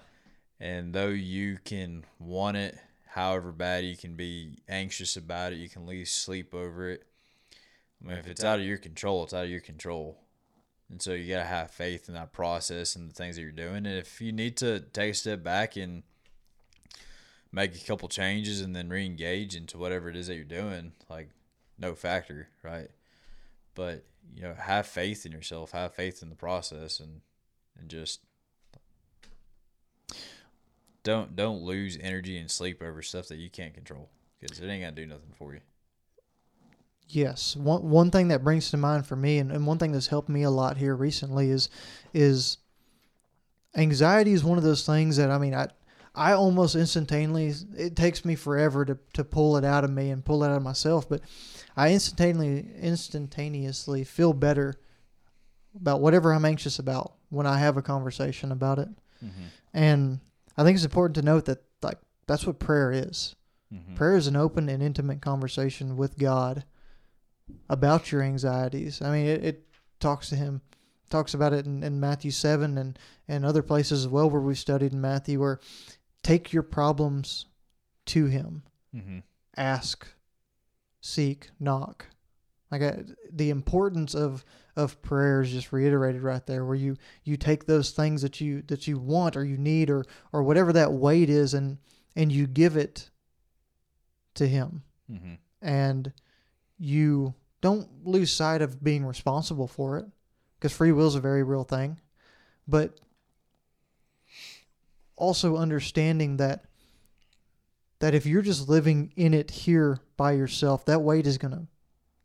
And 0.62 0.94
though 0.94 1.10
you 1.10 1.58
can 1.64 2.06
want 2.20 2.56
it 2.58 2.78
however 3.06 3.52
bad, 3.52 3.84
you 3.84 3.98
can 3.98 4.16
be 4.16 4.60
anxious 4.70 5.18
about 5.18 5.52
it, 5.52 5.58
you 5.58 5.68
can 5.68 5.86
lose 5.86 6.10
sleep 6.10 6.54
over 6.54 6.90
it. 6.90 7.04
I 8.02 8.08
mean, 8.08 8.18
if 8.18 8.28
it's 8.28 8.46
out 8.46 8.60
of 8.60 8.66
your 8.66 8.78
control, 8.78 9.24
it's 9.24 9.34
out 9.34 9.44
of 9.44 9.50
your 9.50 9.62
control. 9.62 10.23
And 10.90 11.02
so 11.02 11.14
you 11.14 11.34
got 11.34 11.42
to 11.42 11.48
have 11.48 11.72
faith 11.72 12.08
in 12.08 12.14
that 12.14 12.34
process 12.34 12.96
and 12.96 13.10
the 13.10 13.14
things 13.14 13.36
that 13.36 13.42
you're 13.42 13.52
doing. 13.52 13.78
And 13.78 13.88
if 13.88 14.22
you 14.22 14.32
need 14.32 14.58
to 14.58 14.80
take 14.80 15.12
a 15.12 15.16
step 15.16 15.44
back 15.44 15.76
and 15.76 16.04
make 17.52 17.76
a 17.76 17.86
couple 17.86 18.08
changes 18.10 18.62
and 18.62 18.76
then 18.76 18.90
re 18.90 19.06
engage 19.06 19.56
into 19.56 19.78
whatever 19.78 20.10
it 20.10 20.16
is 20.16 20.28
that 20.28 20.36
you're 20.36 20.44
doing, 20.44 20.94
like, 21.10 21.30
no 21.80 21.96
factor, 21.96 22.50
right? 22.62 22.90
But, 23.76 24.06
you 24.36 24.44
know, 24.44 24.54
have 24.54 24.86
faith 24.86 25.26
in 25.26 25.32
yourself, 25.32 25.72
have 25.72 25.96
faith 25.96 26.22
in 26.22 26.30
the 26.30 26.36
process, 26.36 27.00
and, 27.00 27.22
and 27.80 27.90
just 27.90 28.20
don't 31.04 31.36
don't 31.36 31.62
lose 31.62 31.98
energy 32.02 32.38
and 32.38 32.50
sleep 32.50 32.82
over 32.82 33.02
stuff 33.02 33.28
that 33.28 33.38
you 33.38 33.50
can't 33.50 33.74
control 33.74 34.10
because 34.40 34.60
it 34.60 34.68
ain't 34.68 34.82
gonna 34.82 34.96
do 34.96 35.06
nothing 35.06 35.34
for 35.36 35.54
you. 35.54 35.60
Yes. 37.16 37.56
One 37.56 37.90
one 37.90 38.12
thing 38.12 38.30
that 38.30 38.44
brings 38.44 38.72
to 38.72 38.78
mind 38.78 39.06
for 39.06 39.16
me, 39.16 39.38
and, 39.40 39.52
and 39.52 39.66
one 39.68 39.78
thing 39.78 39.92
that's 39.92 40.08
helped 40.08 40.30
me 40.30 40.44
a 40.44 40.50
lot 40.50 40.78
here 40.78 40.96
recently 40.96 41.50
is 41.50 41.70
is 42.14 42.58
anxiety 43.76 44.34
is 44.34 44.44
one 44.44 44.58
of 44.58 44.64
those 44.64 44.86
things 44.86 45.18
that 45.18 45.32
I 45.32 45.38
mean 45.38 45.54
I 45.54 45.68
I 46.16 46.34
almost 46.34 46.76
instantaneously 46.76 47.68
it 47.78 47.96
takes 47.96 48.24
me 48.24 48.36
forever 48.36 48.86
to, 48.86 48.98
to 49.14 49.24
pull 49.24 49.58
it 49.58 49.66
out 49.66 49.84
of 49.84 49.90
me 49.90 50.12
and 50.12 50.24
pull 50.24 50.44
it 50.44 50.48
out 50.48 50.58
of 50.58 50.64
myself, 50.64 51.08
but 51.08 51.22
I 51.76 51.92
instantaneously 51.92 52.70
instantaneously 52.82 54.04
feel 54.04 54.34
better 54.34 54.76
about 55.76 56.02
whatever 56.02 56.34
I'm 56.34 56.46
anxious 56.46 56.78
about 56.80 57.14
when 57.30 57.48
I 57.48 57.58
have 57.58 57.78
a 57.78 57.82
conversation 57.82 58.52
about 58.52 58.80
it. 58.80 58.90
Mm-hmm. 59.24 59.44
And 59.74 60.20
I 60.56 60.64
think 60.64 60.76
it's 60.76 60.86
important 60.86 61.16
to 61.16 61.24
note 61.24 61.46
that 61.46 61.64
like 61.82 61.98
that's 62.28 62.46
what 62.46 62.60
prayer 62.60 62.92
is. 62.92 63.36
Mm-hmm. 63.74 63.96
Prayer 63.96 64.16
is 64.16 64.28
an 64.28 64.36
open 64.36 64.70
and 64.70 64.84
intimate 64.84 65.22
conversation 65.22 65.98
with 65.98 66.18
God 66.18 66.64
about 67.70 68.12
your 68.12 68.22
anxieties. 68.22 69.02
I 69.02 69.12
mean, 69.12 69.26
it, 69.26 69.44
it 69.44 69.68
talks 70.00 70.30
to 70.30 70.36
Him, 70.36 70.62
talks 71.10 71.34
about 71.34 71.54
it 71.54 71.66
in, 71.66 71.84
in 71.84 72.00
Matthew 72.00 72.32
7 72.32 72.78
and, 72.78 72.98
and 73.28 73.46
other 73.46 73.62
places 73.64 74.06
as 74.06 74.08
well 74.08 74.30
where 74.30 74.42
we've 74.42 74.58
studied 74.58 74.94
in 74.94 75.02
Matthew, 75.02 75.40
where 75.40 75.60
take 76.24 76.54
your 76.54 76.64
problems 76.64 77.46
to 78.08 78.26
Him, 78.26 78.64
Mm-hmm. 78.96 79.20
ask, 79.58 80.08
seek, 81.02 81.50
knock. 81.60 82.06
Like 82.72 82.82
I, 82.82 83.04
the 83.32 83.50
importance 83.50 84.14
of 84.16 84.44
of 84.76 85.00
prayer 85.04 85.42
is 85.42 85.52
just 85.52 85.72
reiterated 85.72 86.22
right 86.24 86.44
there, 86.48 86.66
where 86.66 86.76
you 86.76 86.98
you 87.24 87.38
take 87.38 87.66
those 87.66 87.92
things 87.92 88.22
that 88.24 88.42
you 88.42 88.64
that 88.68 88.88
you 88.88 88.98
want 88.98 89.36
or 89.38 89.46
you 89.46 89.58
need 89.58 89.90
or 89.92 90.06
or 90.32 90.42
whatever 90.44 90.74
that 90.74 90.92
weight 90.94 91.30
is, 91.30 91.54
and 91.54 91.78
and 92.16 92.32
you 92.32 92.48
give 92.48 92.76
it 92.78 93.10
to 94.36 94.48
Him 94.48 94.82
Mm-hmm. 95.12 95.34
and 95.62 96.12
you 96.80 97.36
don't 97.64 97.88
lose 98.06 98.32
sight 98.32 98.62
of 98.62 98.84
being 98.84 99.06
responsible 99.06 99.68
for 99.68 99.98
it 99.98 100.06
because 100.60 100.72
free 100.72 100.92
will 100.92 101.08
is 101.08 101.16
a 101.16 101.20
very 101.20 101.42
real 101.42 101.64
thing 101.64 102.00
but 102.68 103.00
also 105.16 105.58
understanding 105.58 106.38
that 106.38 106.66
that 108.00 108.14
if 108.14 108.26
you're 108.26 108.42
just 108.42 108.68
living 108.68 109.14
in 109.16 109.34
it 109.34 109.50
here 109.50 109.98
by 110.18 110.34
yourself, 110.34 110.84
that 110.86 111.00
weight 111.02 111.26
is 111.26 111.38
going 111.38 111.54
to 111.54 111.68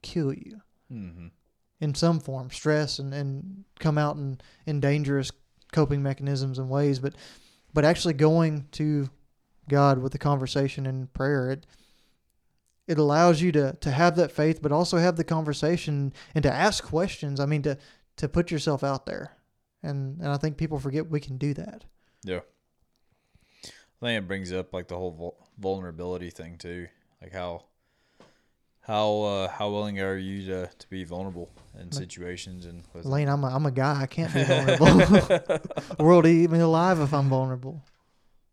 kill 0.02 0.32
you 0.32 0.60
Mm-hmm. 0.92 1.26
in 1.80 1.94
some 1.94 2.18
form, 2.18 2.50
stress 2.50 2.98
and, 2.98 3.12
and 3.12 3.64
come 3.78 3.98
out 3.98 4.16
in, 4.16 4.40
in 4.66 4.80
dangerous 4.80 5.30
coping 5.70 6.02
mechanisms 6.02 6.58
and 6.58 6.70
ways. 6.70 6.98
But 6.98 7.14
but 7.74 7.84
actually 7.84 8.14
going 8.14 8.66
to 8.72 9.10
God 9.68 9.98
with 9.98 10.12
the 10.12 10.18
conversation 10.18 10.86
and 10.86 11.12
prayer, 11.12 11.50
it 11.50 11.66
it 12.88 12.98
allows 12.98 13.40
you 13.40 13.52
to 13.52 13.74
to 13.74 13.90
have 13.90 14.16
that 14.16 14.32
faith, 14.32 14.60
but 14.60 14.72
also 14.72 14.96
have 14.96 15.16
the 15.16 15.24
conversation 15.24 16.12
and 16.34 16.42
to 16.42 16.52
ask 16.52 16.82
questions. 16.82 17.38
I 17.38 17.46
mean 17.46 17.62
to 17.62 17.78
to 18.16 18.28
put 18.28 18.50
yourself 18.50 18.82
out 18.82 19.06
there. 19.06 19.36
And 19.82 20.18
and 20.20 20.28
I 20.28 20.36
think 20.38 20.56
people 20.56 20.80
forget 20.80 21.08
we 21.08 21.20
can 21.20 21.38
do 21.38 21.54
that. 21.54 21.84
Yeah. 22.24 22.40
I 23.64 24.06
think 24.06 24.24
it 24.24 24.28
brings 24.28 24.52
up 24.52 24.72
like 24.72 24.88
the 24.88 24.96
whole 24.96 25.10
vul- 25.12 25.48
vulnerability 25.58 26.30
thing 26.30 26.56
too, 26.56 26.88
like 27.22 27.32
how 27.32 27.64
how 28.80 29.20
uh, 29.22 29.48
how 29.48 29.70
willing 29.70 30.00
are 30.00 30.16
you 30.16 30.46
to, 30.46 30.66
to 30.66 30.88
be 30.88 31.04
vulnerable 31.04 31.50
in 31.78 31.92
situations 31.92 32.64
and 32.64 32.84
with 32.94 33.04
Lane, 33.04 33.28
I'm 33.28 33.44
a, 33.44 33.48
I'm 33.48 33.66
a 33.66 33.70
guy. 33.70 34.02
I 34.02 34.06
can't 34.06 34.32
be 34.32 34.42
vulnerable. 34.76 35.58
world 35.98 36.26
eat 36.26 36.50
me 36.50 36.60
alive 36.60 36.98
if 37.00 37.12
I'm 37.12 37.28
vulnerable. 37.28 37.84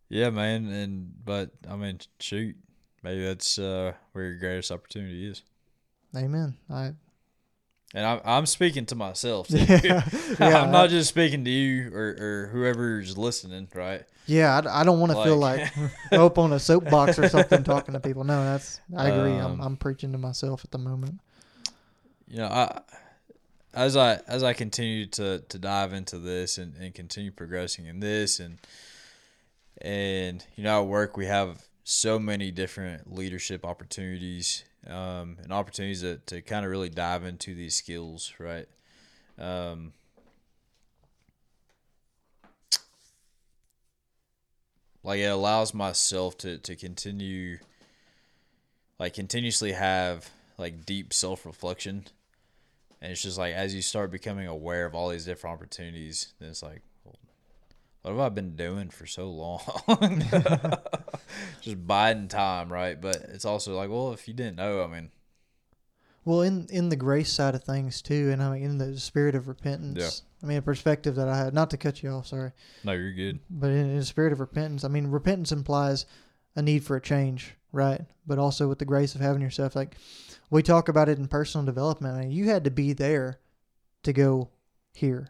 yeah, 0.09 0.29
man. 0.29 0.67
And 0.67 1.13
but 1.23 1.51
I 1.69 1.75
mean, 1.75 1.99
shoot, 2.19 2.55
maybe 3.06 3.24
that's 3.24 3.60
uh, 3.60 3.93
where 4.12 4.26
your 4.26 4.36
greatest 4.36 4.72
opportunity 4.72 5.28
is. 5.28 5.43
Amen. 6.16 6.56
I 6.70 6.93
And 7.93 8.06
I'm 8.06 8.20
I'm 8.26 8.45
speaking 8.47 8.86
to 8.88 8.95
myself. 8.95 9.47
Too. 9.47 9.58
yeah, 9.84 10.10
yeah, 10.39 10.62
I'm 10.62 10.72
not 10.72 10.89
just 10.89 11.08
speaking 11.08 11.45
to 11.45 11.51
you 11.51 11.93
or, 11.93 12.16
or 12.20 12.49
whoever's 12.51 13.18
listening, 13.18 13.68
right? 13.74 14.03
yeah. 14.26 14.60
I, 14.60 14.82
I 14.82 14.84
don't 14.84 14.99
want 14.99 15.12
to 15.12 15.24
feel 15.24 15.38
like 15.38 15.72
up 16.12 16.38
on 16.39 16.51
a 16.51 16.60
soapbox 16.60 17.20
or 17.20 17.30
something 17.30 17.64
talking 17.64 17.93
to 17.93 17.99
people. 17.99 18.24
No, 18.24 18.43
that's 18.43 18.82
I 18.97 19.10
agree. 19.10 19.34
I'm 19.34 19.45
Um, 19.45 19.62
I'm 19.62 19.78
preaching 19.78 20.12
to 20.14 20.18
myself 20.18 20.66
at 20.66 20.72
the 20.72 20.80
moment. 20.80 21.20
you 22.28 22.38
know, 22.38 22.47
I 22.47 22.82
as 23.76 23.95
I 23.95 24.20
as 24.28 24.41
I 24.41 24.53
continue 24.53 25.06
to 25.08 25.39
to 25.39 25.60
dive 25.60 25.93
into 25.93 26.18
this 26.18 26.58
and, 26.58 26.76
and 26.78 26.93
continue 26.95 27.32
progressing 27.32 27.86
in 27.86 27.99
this 27.99 28.39
and 28.39 28.58
and 29.82 30.43
you 30.56 30.64
know 30.64 30.82
at 30.82 30.88
work 30.88 31.18
we 31.18 31.26
have 31.26 31.62
so 31.88 32.17
many 32.17 32.49
different 32.49 33.13
leadership 33.13 33.63
opportunities 33.63 34.63
um, 34.88 35.38
and 35.43 35.53
opportunities 35.53 36.01
to, 36.01 36.17
to 36.25 36.41
kind 36.41 36.65
of 36.65 36.71
really 36.71 36.89
dive 36.89 37.23
into 37.23 37.53
these 37.53 37.75
skills, 37.75 38.33
right? 38.39 38.67
Um, 39.38 39.93
like 45.03 45.19
it 45.19 45.25
allows 45.25 45.75
myself 45.75 46.36
to, 46.39 46.57
to 46.57 46.75
continue 46.75 47.59
like 48.97 49.13
continuously 49.13 49.73
have 49.73 50.29
like 50.57 50.86
deep 50.86 51.13
self 51.13 51.45
reflection 51.45 52.05
and 53.01 53.11
it's 53.11 53.21
just 53.21 53.38
like 53.38 53.53
as 53.53 53.75
you 53.75 53.81
start 53.81 54.09
becoming 54.09 54.47
aware 54.47 54.86
of 54.86 54.95
all 54.95 55.09
these 55.09 55.25
different 55.25 55.53
opportunities 55.53 56.33
then 56.39 56.49
it's 56.49 56.63
like 56.63 56.81
what 58.06 58.12
have 58.12 58.20
i 58.20 58.30
been 58.30 58.56
doing 58.56 58.89
for 58.89 59.06
so 59.06 59.30
long 59.30 59.62
just 61.62 61.86
biding 61.88 62.28
time 62.28 62.72
right 62.72 63.01
but 63.01 63.16
it's 63.34 63.45
also 63.45 63.76
like 63.76 63.89
well 63.89 64.14
if 64.14 64.28
you 64.28 64.34
didn't 64.34 64.58
know 64.58 64.84
i 64.84 64.88
mean 64.88 65.10
Well, 66.24 66.41
in 66.41 66.68
in 66.72 66.89
the 66.89 66.95
grace 66.95 67.32
side 67.32 67.53
of 67.56 67.64
things 67.64 68.01
too, 68.01 68.32
and 68.32 68.41
I 68.41 68.49
mean 68.53 68.64
in 68.64 68.78
the 68.80 68.99
spirit 68.99 69.36
of 69.36 69.47
repentance. 69.47 69.99
Yeah. 69.99 70.43
I 70.43 70.47
mean 70.47 70.58
a 70.58 70.62
perspective 70.62 71.16
that 71.16 71.28
I 71.28 71.38
had. 71.38 71.53
Not 71.53 71.70
to 71.72 71.78
cut 71.78 72.01
you 72.01 72.10
off, 72.10 72.28
sorry. 72.28 72.51
no 72.84 72.93
you're 72.93 73.14
good 73.14 73.39
But 73.49 73.70
in, 73.72 73.89
in 73.91 73.97
the 73.97 74.06
spirit 74.06 74.34
of 74.34 74.39
repentance, 74.39 74.84
I 74.84 74.88
mean, 74.88 75.08
repentance 75.08 75.51
implies 75.51 76.06
a 76.56 76.62
need 76.64 76.84
for 76.84 76.95
a 76.95 77.01
change, 77.01 77.56
right? 77.72 78.01
But 78.26 78.39
also 78.39 78.68
with 78.68 78.80
the 78.80 78.86
grace 78.86 79.14
of 79.16 79.22
having 79.22 79.41
yourself, 79.41 79.76
like 79.76 79.95
we 80.49 80.64
talk 80.64 80.89
about 80.89 81.10
it 81.10 81.20
in 81.20 81.28
personal 81.28 81.66
development. 81.66 82.16
I 82.16 82.22
mean, 82.22 82.32
you 82.32 82.49
had 82.49 82.64
to 82.64 82.72
be 82.72 82.93
there 82.93 83.39
to 84.03 84.14
go 84.14 84.49
here, 84.93 85.30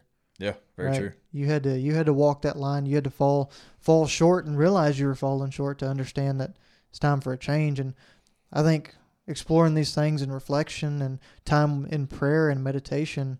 very 0.75 0.89
right? 0.89 0.99
true 0.99 1.11
You 1.31 1.47
had 1.47 1.63
to 1.63 1.77
you 1.77 1.93
had 1.93 2.05
to 2.05 2.13
walk 2.13 2.41
that 2.43 2.57
line. 2.57 2.85
You 2.85 2.95
had 2.95 3.03
to 3.03 3.09
fall 3.09 3.51
fall 3.79 4.07
short 4.07 4.45
and 4.45 4.57
realize 4.57 4.99
you 4.99 5.07
were 5.07 5.15
falling 5.15 5.51
short 5.51 5.79
to 5.79 5.87
understand 5.87 6.39
that 6.41 6.55
it's 6.89 6.99
time 6.99 7.21
for 7.21 7.33
a 7.33 7.37
change. 7.37 7.79
And 7.79 7.93
I 8.53 8.63
think 8.63 8.95
exploring 9.27 9.73
these 9.73 9.93
things 9.93 10.21
in 10.21 10.31
reflection 10.31 11.01
and 11.01 11.19
time 11.43 11.85
in 11.87 12.07
prayer 12.07 12.49
and 12.49 12.63
meditation 12.63 13.39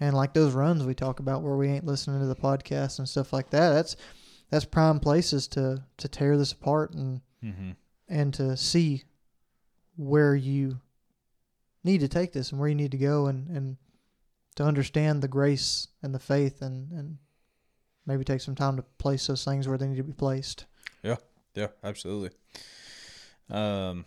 and 0.00 0.16
like 0.16 0.34
those 0.34 0.52
runs 0.52 0.84
we 0.84 0.94
talk 0.94 1.20
about 1.20 1.42
where 1.42 1.56
we 1.56 1.68
ain't 1.68 1.86
listening 1.86 2.20
to 2.20 2.26
the 2.26 2.34
podcast 2.34 2.98
and 2.98 3.08
stuff 3.08 3.32
like 3.32 3.50
that 3.50 3.70
that's 3.70 3.96
that's 4.50 4.64
prime 4.64 4.98
places 4.98 5.46
to 5.46 5.82
to 5.96 6.08
tear 6.08 6.36
this 6.36 6.50
apart 6.50 6.92
and 6.94 7.20
mm-hmm. 7.42 7.70
and 8.08 8.34
to 8.34 8.56
see 8.56 9.04
where 9.96 10.34
you 10.34 10.80
need 11.84 12.00
to 12.00 12.08
take 12.08 12.32
this 12.32 12.50
and 12.50 12.58
where 12.58 12.68
you 12.68 12.74
need 12.74 12.90
to 12.90 12.98
go 12.98 13.26
and 13.26 13.48
and 13.48 13.76
to 14.56 14.64
understand 14.64 15.22
the 15.22 15.28
grace 15.28 15.88
and 16.02 16.14
the 16.14 16.18
faith 16.18 16.62
and 16.62 16.90
and 16.92 17.18
maybe 18.06 18.24
take 18.24 18.40
some 18.40 18.54
time 18.54 18.76
to 18.76 18.82
place 18.98 19.26
those 19.26 19.44
things 19.44 19.68
where 19.68 19.78
they 19.78 19.86
need 19.86 19.96
to 19.96 20.02
be 20.02 20.12
placed. 20.12 20.66
Yeah 21.02 21.16
yeah, 21.54 21.68
absolutely. 21.84 22.30
Um 23.50 24.06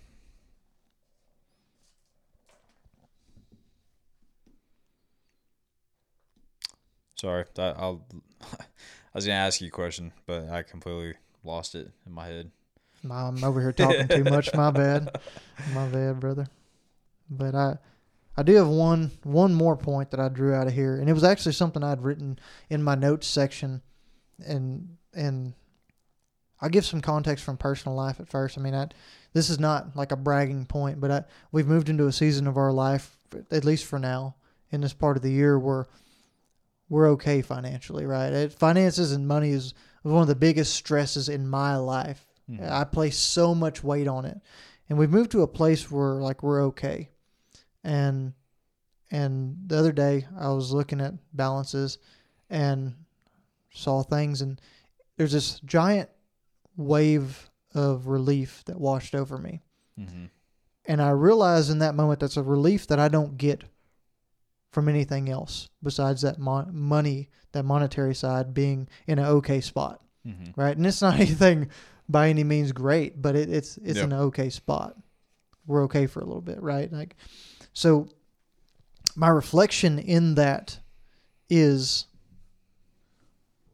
sorry 7.17 7.45
that 7.55 7.77
i'll 7.79 8.05
i 8.41 8.65
was 9.13 9.25
gonna 9.25 9.37
ask 9.37 9.61
you 9.61 9.69
a 9.69 9.71
question 9.71 10.11
but 10.27 10.49
i 10.49 10.61
completely 10.61 11.13
lost 11.45 11.75
it 11.75 11.89
in 12.05 12.11
my 12.11 12.27
head. 12.27 12.51
I'm 13.09 13.43
over 13.43 13.61
here 13.61 13.71
talking 13.71 14.07
too 14.07 14.23
much 14.23 14.53
my 14.53 14.71
bad. 14.71 15.15
My 15.73 15.87
bad 15.87 16.19
brother. 16.19 16.47
But 17.29 17.55
i 17.55 17.77
I 18.38 18.43
do 18.43 18.55
have 18.55 18.67
one 18.67 19.11
one 19.23 19.53
more 19.53 19.77
point 19.77 20.11
that 20.11 20.19
I 20.19 20.29
drew 20.29 20.53
out 20.53 20.67
of 20.67 20.73
here, 20.73 20.97
and 20.97 21.09
it 21.09 21.13
was 21.13 21.23
actually 21.23 21.53
something 21.53 21.83
I'd 21.83 22.03
written 22.03 22.38
in 22.69 22.83
my 22.83 22.95
notes 22.95 23.27
section, 23.27 23.81
and 24.45 24.97
and 25.13 25.53
I'll 26.61 26.69
give 26.69 26.86
some 26.86 27.01
context 27.01 27.43
from 27.45 27.57
personal 27.57 27.95
life 27.95 28.19
at 28.19 28.29
first. 28.29 28.57
I 28.57 28.61
mean, 28.61 28.73
I, 28.75 28.88
this 29.33 29.49
is 29.49 29.59
not 29.59 29.95
like 29.95 30.11
a 30.11 30.17
bragging 30.17 30.65
point, 30.65 30.99
but 30.99 31.11
I, 31.11 31.23
we've 31.51 31.67
moved 31.67 31.89
into 31.89 32.07
a 32.07 32.11
season 32.11 32.47
of 32.47 32.57
our 32.57 32.71
life, 32.71 33.17
at 33.51 33.65
least 33.65 33.86
for 33.86 33.99
now, 33.99 34.36
in 34.71 34.81
this 34.81 34.93
part 34.93 35.17
of 35.17 35.23
the 35.23 35.31
year 35.31 35.59
where 35.59 35.86
we're 36.89 37.09
okay 37.11 37.41
financially, 37.41 38.05
right? 38.05 38.31
It, 38.31 38.53
finances 38.53 39.11
and 39.11 39.27
money 39.27 39.51
is 39.51 39.73
one 40.03 40.21
of 40.21 40.27
the 40.27 40.36
biggest 40.36 40.73
stresses 40.75 41.29
in 41.29 41.47
my 41.47 41.75
life. 41.77 42.25
Mhm. 42.49 42.69
I 42.69 42.83
place 42.83 43.17
so 43.17 43.55
much 43.55 43.83
weight 43.83 44.07
on 44.07 44.25
it, 44.25 44.39
and 44.89 44.97
we've 44.97 45.09
moved 45.09 45.31
to 45.31 45.41
a 45.41 45.47
place 45.47 45.89
where 45.89 46.15
like 46.21 46.43
we're 46.43 46.63
okay. 46.65 47.09
And 47.86 48.33
and 49.11 49.57
the 49.67 49.77
other 49.77 49.91
day 49.91 50.25
I 50.38 50.49
was 50.49 50.71
looking 50.71 50.99
at 50.99 51.13
balances 51.33 51.99
and 52.49 52.95
saw 53.73 54.01
things, 54.01 54.41
and 54.41 54.59
there's 55.17 55.31
this 55.33 55.59
giant 55.61 56.09
wave 56.75 57.49
of 57.73 58.07
relief 58.07 58.63
that 58.65 58.79
washed 58.79 59.13
over 59.15 59.38
me. 59.38 59.61
mm-hmm. 59.99 60.25
And 60.88 61.01
I 61.01 61.09
realized 61.09 61.69
in 61.71 61.79
that 61.79 61.95
moment 61.95 62.19
that's 62.19 62.38
a 62.38 62.43
relief 62.43 62.88
that 62.88 62.99
I 62.99 63.07
don't 63.07 63.38
get 63.38 63.63
from 64.71 64.88
anything 64.89 65.29
else 65.29 65.67
besides 65.81 66.21
that 66.21 66.38
mon- 66.38 66.75
money, 66.77 67.29
that 67.53 67.63
monetary 67.63 68.13
side 68.13 68.53
being 68.53 68.88
in 69.07 69.19
an 69.19 69.25
okay 69.25 69.61
spot, 69.61 70.01
Mm-hmm. 70.27 70.59
right? 70.59 70.75
And 70.75 70.86
it's 70.88 71.01
not 71.01 71.15
anything 71.19 71.69
by 72.09 72.29
any 72.29 72.43
means 72.43 72.71
great, 72.71 73.21
but 73.21 73.36
it, 73.36 73.49
it's 73.49 73.77
it's 73.77 73.97
Yeah. 73.99 74.05
an 74.05 74.13
okay 74.13 74.49
spot. 74.49 74.95
We're 75.67 75.83
okay 75.86 76.05
for 76.07 76.19
a 76.19 76.25
little 76.25 76.41
bit, 76.41 76.61
right? 76.61 76.91
Like, 76.91 77.15
so 77.76 78.09
my 79.15 79.28
reflection 79.28 79.99
in 79.99 80.34
that 80.34 80.80
is 81.47 82.07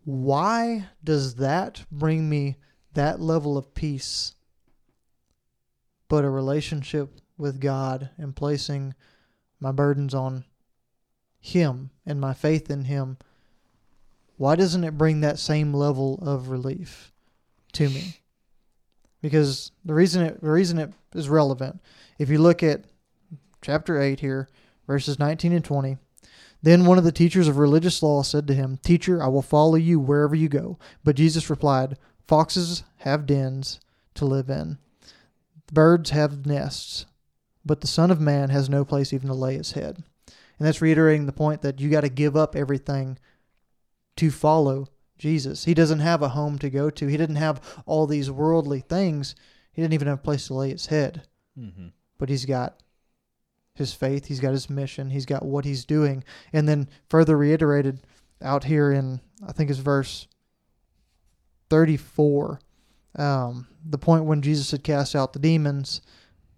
why 0.04 0.90
does 1.02 1.36
that 1.36 1.86
bring 1.90 2.30
me 2.30 2.58
that 2.94 3.22
level 3.22 3.58
of 3.58 3.74
peace 3.74 4.36
but 6.10 6.26
a 6.26 6.30
relationship 6.30 7.22
with 7.38 7.62
God 7.62 8.10
and 8.18 8.36
placing 8.36 8.94
my 9.62 9.72
burdens 9.72 10.14
on 10.14 10.44
him 11.40 11.92
and 12.06 12.20
my 12.20 12.34
faith 12.34 12.70
in 12.70 12.84
him 12.84 13.18
why 14.42 14.56
doesn't 14.56 14.84
it 14.84 14.98
bring 14.98 15.22
that 15.22 15.38
same 15.38 15.72
level 15.72 16.18
of 16.24 16.50
relief 16.50 17.14
to 17.74 17.88
me? 17.88 18.16
Because 19.22 19.72
the 19.86 19.94
reason 19.94 20.24
it 20.24 20.42
the 20.42 20.50
reason 20.50 20.80
it 20.80 20.92
is 21.14 21.30
relevant 21.30 21.80
if 22.18 22.28
you 22.28 22.40
look 22.40 22.64
at 22.64 22.86
chapter 23.62 24.02
8 24.02 24.20
here 24.20 24.50
verses 24.88 25.20
19 25.20 25.54
and 25.54 25.66
20 25.66 25.98
then 26.64 26.86
one 26.86 26.98
of 26.98 27.04
the 27.04 27.12
teachers 27.12 27.48
of 27.48 27.58
religious 27.58 28.04
law 28.04 28.22
said 28.22 28.48
to 28.48 28.54
him 28.54 28.78
teacher 28.78 29.22
i 29.22 29.28
will 29.28 29.42
follow 29.42 29.76
you 29.76 30.00
wherever 30.00 30.36
you 30.36 30.50
go. 30.50 30.78
But 31.04 31.16
jesus 31.16 31.50
replied 31.50 31.98
foxes 32.28 32.84
have 32.98 33.26
dens 33.26 33.80
to 34.16 34.26
live 34.26 34.50
in. 34.50 34.78
Birds 35.72 36.12
have 36.12 36.46
nests. 36.46 37.06
But 37.66 37.82
the 37.82 37.88
son 37.88 38.10
of 38.10 38.20
man 38.20 38.50
has 38.50 38.70
no 38.70 38.84
place 38.84 39.14
even 39.14 39.28
to 39.28 39.34
lay 39.34 39.56
his 39.56 39.74
head. 39.74 40.04
And 40.28 40.68
that's 40.68 40.82
reiterating 40.82 41.26
the 41.26 41.34
point 41.34 41.62
that 41.62 41.80
you 41.80 41.90
got 41.90 42.02
to 42.02 42.10
give 42.10 42.36
up 42.36 42.56
everything 42.56 43.18
to 44.18 44.32
follow 44.32 44.88
jesus. 45.18 45.66
He 45.66 45.74
doesn't 45.74 46.00
have 46.00 46.22
a 46.22 46.30
home 46.30 46.58
to 46.60 46.70
go 46.70 46.90
to. 46.90 47.08
He 47.08 47.18
didn't 47.18 47.36
have 47.36 47.82
all 47.86 48.08
these 48.08 48.32
worldly 48.32 48.80
things. 48.80 49.36
He 49.72 49.82
didn't 49.82 49.94
even 49.94 50.08
have 50.08 50.20
a 50.20 50.22
place 50.22 50.48
to 50.48 50.54
lay 50.54 50.70
his 50.72 50.88
head. 50.88 51.24
Mm-hmm. 51.58 51.88
But 52.18 52.30
he's 52.30 52.46
got 52.46 52.82
his 53.76 53.94
faith, 53.94 54.26
he's 54.26 54.40
got 54.40 54.52
his 54.52 54.70
mission, 54.70 55.10
he's 55.10 55.26
got 55.26 55.46
what 55.46 55.66
he's 55.66 55.86
doing. 55.86 56.24
And 56.54 56.68
then 56.68 56.90
further 57.10 57.38
reiterated 57.38 58.00
out 58.42 58.64
here 58.64 58.92
in, 58.92 59.22
I 59.48 59.52
think 59.52 59.70
it's 59.70 59.80
verse 59.80 60.28
34, 61.70 62.60
um, 63.18 63.68
the 63.86 63.98
point 63.98 64.26
when 64.26 64.42
Jesus 64.42 64.72
had 64.72 64.84
cast 64.84 65.16
out 65.16 65.34
the 65.34 65.40
demons 65.40 66.02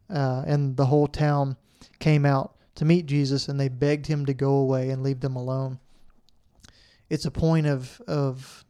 uh, 0.09 0.43
and 0.45 0.75
the 0.77 0.85
whole 0.85 1.07
town 1.07 1.57
came 1.99 2.25
out 2.25 2.55
to 2.75 2.85
meet 2.85 3.05
Jesus 3.05 3.47
and 3.47 3.59
they 3.59 3.69
begged 3.69 4.07
him 4.07 4.25
to 4.25 4.33
go 4.33 4.55
away 4.55 4.89
and 4.89 5.03
leave 5.03 5.19
them 5.19 5.35
alone. 5.35 5.79
It's 7.09 7.25
a 7.25 7.31
point 7.31 7.67
of, 7.67 8.01
of 8.07 8.65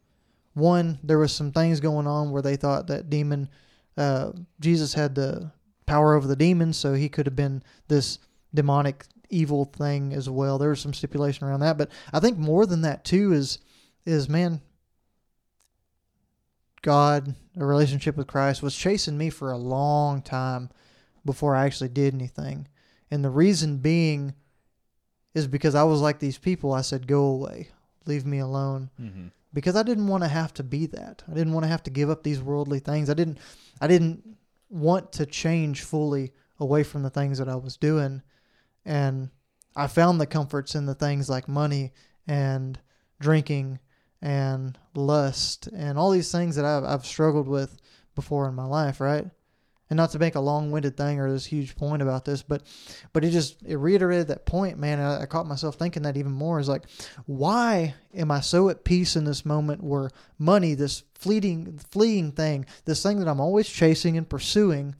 one, 0.52 0.98
there 1.02 1.18
was 1.18 1.32
some 1.32 1.50
things 1.50 1.80
going 1.80 2.06
on 2.06 2.30
where 2.30 2.42
they 2.42 2.56
thought 2.56 2.86
that 2.88 3.10
demon, 3.10 3.48
uh, 3.96 4.32
Jesus 4.60 4.94
had 4.94 5.14
the 5.14 5.50
power 5.86 6.14
over 6.14 6.26
the 6.26 6.36
demons, 6.36 6.76
so 6.76 6.94
he 6.94 7.08
could 7.08 7.26
have 7.26 7.36
been 7.36 7.62
this 7.88 8.18
demonic 8.54 9.04
evil 9.28 9.64
thing 9.64 10.12
as 10.12 10.30
well. 10.30 10.58
There 10.58 10.70
was 10.70 10.80
some 10.80 10.94
stipulation 10.94 11.46
around 11.46 11.60
that, 11.60 11.76
but 11.76 11.90
I 12.12 12.20
think 12.20 12.38
more 12.38 12.66
than 12.66 12.82
that 12.82 13.04
too 13.04 13.32
is 13.32 13.58
is 14.06 14.28
man 14.28 14.60
God, 16.84 17.34
a 17.56 17.64
relationship 17.64 18.14
with 18.14 18.26
Christ 18.26 18.62
was 18.62 18.76
chasing 18.76 19.16
me 19.16 19.30
for 19.30 19.50
a 19.50 19.56
long 19.56 20.20
time 20.20 20.68
before 21.24 21.56
I 21.56 21.64
actually 21.64 21.88
did 21.88 22.12
anything. 22.12 22.68
And 23.10 23.24
the 23.24 23.30
reason 23.30 23.78
being 23.78 24.34
is 25.32 25.46
because 25.46 25.74
I 25.74 25.84
was 25.84 26.02
like 26.02 26.18
these 26.18 26.36
people. 26.36 26.74
I 26.74 26.82
said, 26.82 27.06
"Go 27.06 27.24
away. 27.24 27.70
Leave 28.04 28.26
me 28.26 28.38
alone." 28.38 28.90
Mm-hmm. 29.00 29.28
Because 29.54 29.76
I 29.76 29.82
didn't 29.82 30.08
want 30.08 30.24
to 30.24 30.28
have 30.28 30.52
to 30.54 30.62
be 30.62 30.84
that. 30.86 31.22
I 31.26 31.32
didn't 31.32 31.54
want 31.54 31.64
to 31.64 31.70
have 31.70 31.82
to 31.84 31.90
give 31.90 32.10
up 32.10 32.22
these 32.22 32.42
worldly 32.42 32.80
things. 32.80 33.08
I 33.08 33.14
didn't 33.14 33.38
I 33.80 33.86
didn't 33.86 34.36
want 34.68 35.10
to 35.12 35.24
change 35.24 35.82
fully 35.82 36.32
away 36.60 36.82
from 36.82 37.02
the 37.02 37.10
things 37.10 37.38
that 37.38 37.48
I 37.48 37.56
was 37.56 37.78
doing 37.78 38.22
and 38.84 39.30
I 39.76 39.86
found 39.86 40.20
the 40.20 40.26
comforts 40.26 40.74
in 40.74 40.86
the 40.86 40.94
things 40.94 41.28
like 41.28 41.48
money 41.48 41.92
and 42.26 42.78
drinking 43.20 43.80
and 44.22 44.78
lust 44.94 45.66
and 45.68 45.98
all 45.98 46.10
these 46.10 46.32
things 46.32 46.56
that 46.56 46.64
I've, 46.64 46.84
I've 46.84 47.06
struggled 47.06 47.48
with 47.48 47.76
before 48.14 48.48
in 48.48 48.54
my 48.54 48.64
life, 48.64 49.00
right? 49.00 49.26
And 49.90 49.98
not 49.98 50.12
to 50.12 50.18
make 50.18 50.34
a 50.34 50.40
long-winded 50.40 50.96
thing 50.96 51.20
or 51.20 51.30
this 51.30 51.44
huge 51.44 51.76
point 51.76 52.00
about 52.00 52.24
this, 52.24 52.42
but 52.42 52.62
but 53.12 53.22
it 53.22 53.30
just 53.30 53.62
it 53.64 53.76
reiterated 53.76 54.28
that 54.28 54.46
point, 54.46 54.78
man. 54.78 54.98
I, 54.98 55.22
I 55.22 55.26
caught 55.26 55.46
myself 55.46 55.74
thinking 55.74 56.04
that 56.04 56.16
even 56.16 56.32
more 56.32 56.58
is 56.58 56.70
like, 56.70 56.84
why 57.26 57.94
am 58.14 58.30
I 58.30 58.40
so 58.40 58.70
at 58.70 58.84
peace 58.84 59.14
in 59.14 59.24
this 59.24 59.44
moment 59.44 59.84
where 59.84 60.10
money, 60.38 60.72
this 60.72 61.02
fleeting 61.14 61.78
fleeing 61.90 62.32
thing, 62.32 62.64
this 62.86 63.02
thing 63.02 63.18
that 63.18 63.28
I'm 63.28 63.40
always 63.40 63.68
chasing 63.68 64.16
and 64.16 64.26
pursuing, 64.28 64.94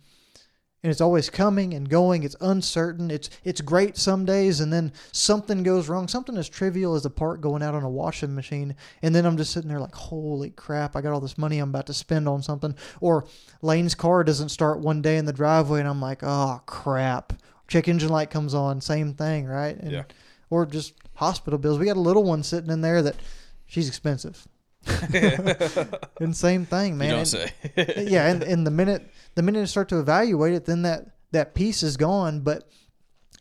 and 0.84 0.90
it's 0.90 1.00
always 1.00 1.30
coming 1.30 1.72
and 1.72 1.88
going. 1.88 2.24
It's 2.24 2.36
uncertain. 2.42 3.10
It's 3.10 3.30
it's 3.42 3.62
great 3.62 3.96
some 3.96 4.26
days, 4.26 4.60
and 4.60 4.70
then 4.70 4.92
something 5.12 5.62
goes 5.62 5.88
wrong. 5.88 6.08
Something 6.08 6.36
as 6.36 6.46
trivial 6.46 6.94
as 6.94 7.06
a 7.06 7.10
part 7.10 7.40
going 7.40 7.62
out 7.62 7.74
on 7.74 7.84
a 7.84 7.88
washing 7.88 8.34
machine, 8.34 8.76
and 9.00 9.14
then 9.14 9.24
I'm 9.24 9.38
just 9.38 9.50
sitting 9.50 9.70
there 9.70 9.80
like, 9.80 9.94
holy 9.94 10.50
crap! 10.50 10.94
I 10.94 11.00
got 11.00 11.14
all 11.14 11.20
this 11.20 11.38
money 11.38 11.58
I'm 11.58 11.70
about 11.70 11.86
to 11.86 11.94
spend 11.94 12.28
on 12.28 12.42
something. 12.42 12.74
Or 13.00 13.26
Lane's 13.62 13.94
car 13.94 14.22
doesn't 14.24 14.50
start 14.50 14.78
one 14.78 15.00
day 15.00 15.16
in 15.16 15.24
the 15.24 15.32
driveway, 15.32 15.80
and 15.80 15.88
I'm 15.88 16.02
like, 16.02 16.22
oh 16.22 16.60
crap! 16.66 17.32
Check 17.66 17.88
engine 17.88 18.10
light 18.10 18.28
comes 18.28 18.52
on. 18.52 18.82
Same 18.82 19.14
thing, 19.14 19.46
right? 19.46 19.76
And, 19.78 19.90
Yeah. 19.90 20.04
Or 20.50 20.66
just 20.66 20.92
hospital 21.14 21.58
bills. 21.58 21.78
We 21.78 21.86
got 21.86 21.96
a 21.96 22.00
little 22.00 22.24
one 22.24 22.42
sitting 22.42 22.70
in 22.70 22.82
there 22.82 23.00
that 23.00 23.16
she's 23.64 23.88
expensive. 23.88 24.46
and 26.20 26.36
same 26.36 26.66
thing, 26.66 26.98
man. 26.98 27.08
you 27.08 27.14
don't 27.16 27.26
say. 27.26 27.52
yeah, 27.76 28.26
and, 28.26 28.42
and 28.42 28.66
the 28.66 28.70
minute 28.70 29.10
the 29.34 29.42
minute 29.42 29.60
you 29.60 29.66
start 29.66 29.88
to 29.90 29.98
evaluate 29.98 30.54
it, 30.54 30.64
then 30.64 30.82
that 30.82 31.06
that 31.32 31.54
piece 31.54 31.82
is 31.82 31.96
gone. 31.96 32.40
But 32.40 32.68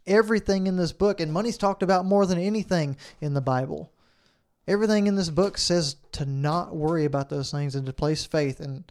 everything 0.07 0.67
in 0.67 0.77
this 0.77 0.91
book, 0.91 1.19
and 1.19 1.31
money's 1.31 1.57
talked 1.57 1.83
about 1.83 2.05
more 2.05 2.25
than 2.25 2.37
anything 2.37 2.97
in 3.21 3.33
the 3.33 3.41
Bible. 3.41 3.91
Everything 4.67 5.07
in 5.07 5.15
this 5.15 5.29
book 5.29 5.57
says 5.57 5.97
to 6.13 6.25
not 6.25 6.75
worry 6.75 7.05
about 7.05 7.29
those 7.29 7.51
things 7.51 7.75
and 7.75 7.85
to 7.85 7.93
place 7.93 8.25
faith 8.25 8.59
and 8.59 8.89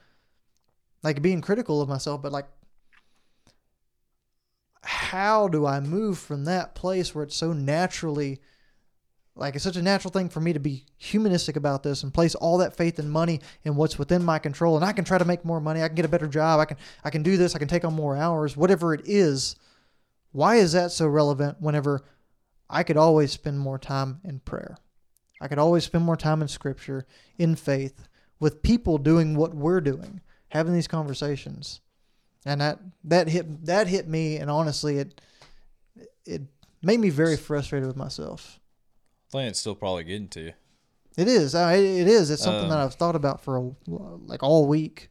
like 1.02 1.22
being 1.22 1.40
critical 1.40 1.80
of 1.80 1.88
myself, 1.88 2.20
but 2.22 2.32
like 2.32 2.46
how 4.84 5.48
do 5.48 5.66
I 5.66 5.80
move 5.80 6.18
from 6.18 6.44
that 6.44 6.74
place 6.74 7.14
where 7.14 7.24
it's 7.24 7.36
so 7.36 7.52
naturally 7.52 8.40
like 9.34 9.54
it's 9.54 9.64
such 9.64 9.76
a 9.76 9.82
natural 9.82 10.10
thing 10.10 10.28
for 10.28 10.40
me 10.40 10.52
to 10.52 10.60
be 10.60 10.84
humanistic 10.98 11.56
about 11.56 11.82
this 11.82 12.02
and 12.02 12.12
place 12.12 12.34
all 12.34 12.58
that 12.58 12.76
faith 12.76 12.98
and 12.98 13.10
money 13.10 13.40
in 13.64 13.76
what's 13.76 13.98
within 13.98 14.22
my 14.22 14.38
control 14.38 14.76
and 14.76 14.84
I 14.84 14.92
can 14.92 15.04
try 15.04 15.18
to 15.18 15.24
make 15.24 15.44
more 15.44 15.60
money, 15.60 15.82
I 15.82 15.88
can 15.88 15.94
get 15.94 16.04
a 16.04 16.08
better 16.08 16.28
job, 16.28 16.60
I 16.60 16.66
can 16.66 16.76
I 17.04 17.10
can 17.10 17.22
do 17.22 17.36
this, 17.36 17.54
I 17.54 17.58
can 17.58 17.68
take 17.68 17.84
on 17.84 17.94
more 17.94 18.16
hours, 18.16 18.56
whatever 18.56 18.92
it 18.94 19.02
is. 19.04 19.56
Why 20.32 20.56
is 20.56 20.72
that 20.72 20.92
so 20.92 21.06
relevant 21.06 21.60
whenever 21.60 22.02
I 22.68 22.82
could 22.82 22.96
always 22.96 23.32
spend 23.32 23.58
more 23.58 23.78
time 23.78 24.20
in 24.24 24.40
prayer? 24.40 24.76
I 25.40 25.48
could 25.48 25.58
always 25.58 25.84
spend 25.84 26.04
more 26.04 26.16
time 26.16 26.40
in 26.40 26.48
scripture, 26.48 27.06
in 27.36 27.56
faith, 27.56 28.08
with 28.38 28.62
people 28.62 28.96
doing 28.96 29.34
what 29.34 29.54
we're 29.54 29.80
doing, 29.80 30.20
having 30.48 30.72
these 30.72 30.86
conversations. 30.86 31.80
And 32.44 32.60
that 32.60 32.80
that 33.04 33.28
hit 33.28 33.66
that 33.66 33.88
hit 33.88 34.08
me 34.08 34.36
and 34.36 34.50
honestly 34.50 34.98
it 34.98 35.20
it 36.24 36.42
made 36.82 37.00
me 37.00 37.08
very 37.08 37.36
frustrated 37.36 37.86
with 37.86 37.96
myself. 37.96 38.58
I 39.32 39.38
think 39.38 39.50
it's 39.50 39.60
still 39.60 39.74
probably 39.74 40.04
getting 40.04 40.28
to 40.28 40.40
you. 40.40 40.52
It 41.16 41.28
is. 41.28 41.54
It, 41.54 41.80
it 41.80 42.08
is. 42.08 42.30
It's 42.30 42.42
something 42.42 42.64
Um, 42.64 42.70
that 42.70 42.78
I've 42.78 42.94
thought 42.94 43.16
about 43.16 43.40
for 43.42 43.56
a, 43.56 43.70
like 43.88 44.42
all 44.42 44.66
week. 44.66 45.10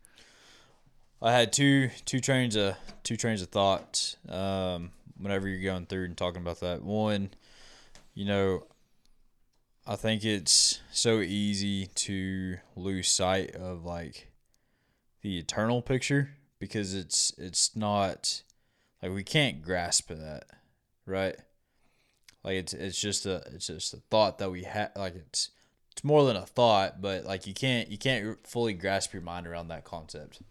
I 1.22 1.32
had 1.32 1.54
two 1.54 1.90
two 2.06 2.20
trains 2.20 2.56
of 2.56 2.76
two 3.04 3.18
trains 3.18 3.42
of 3.42 3.50
thought. 3.50 4.16
Um, 4.28 4.92
whenever 5.18 5.48
you're 5.48 5.62
going 5.72 5.86
through 5.86 6.06
and 6.06 6.18
talking 6.18 6.42
about 6.42 6.60
that, 6.62 6.82
one, 6.84 7.32
you 8.16 8.26
know, 8.26 8.66
I 9.86 9.96
think 9.96 10.24
it's 10.24 10.82
so 10.92 11.20
easy 11.22 11.88
to 11.88 12.58
lose 12.76 13.08
sight 13.08 13.56
of 13.56 13.86
like 13.86 14.32
the 15.22 15.38
eternal 15.38 15.82
picture 15.84 16.32
because 16.58 16.96
it's 16.96 17.34
it's 17.38 17.76
not 17.76 18.42
like 19.02 19.12
we 19.14 19.24
can't 19.24 19.62
grasp 19.62 20.10
that, 20.10 20.46
right? 21.06 21.36
Like 22.44 22.56
it's 22.56 22.74
it's 22.74 23.00
just 23.00 23.26
a 23.26 23.44
it's 23.54 23.68
just 23.68 23.94
a 23.94 23.98
thought 24.10 24.40
that 24.40 24.52
we 24.52 24.64
have. 24.64 24.92
Like 24.96 25.16
it's 25.16 25.50
it's 25.92 26.04
more 26.04 26.26
than 26.26 26.36
a 26.36 26.46
thought, 26.46 27.02
but 27.02 27.26
like 27.26 27.48
you 27.48 27.54
can't 27.54 27.90
you 27.90 27.98
can't 27.98 28.46
fully 28.48 28.74
grasp 28.74 29.14
your 29.14 29.22
mind 29.22 29.48
around 29.48 29.68
that 29.70 29.84
concept 29.84 30.42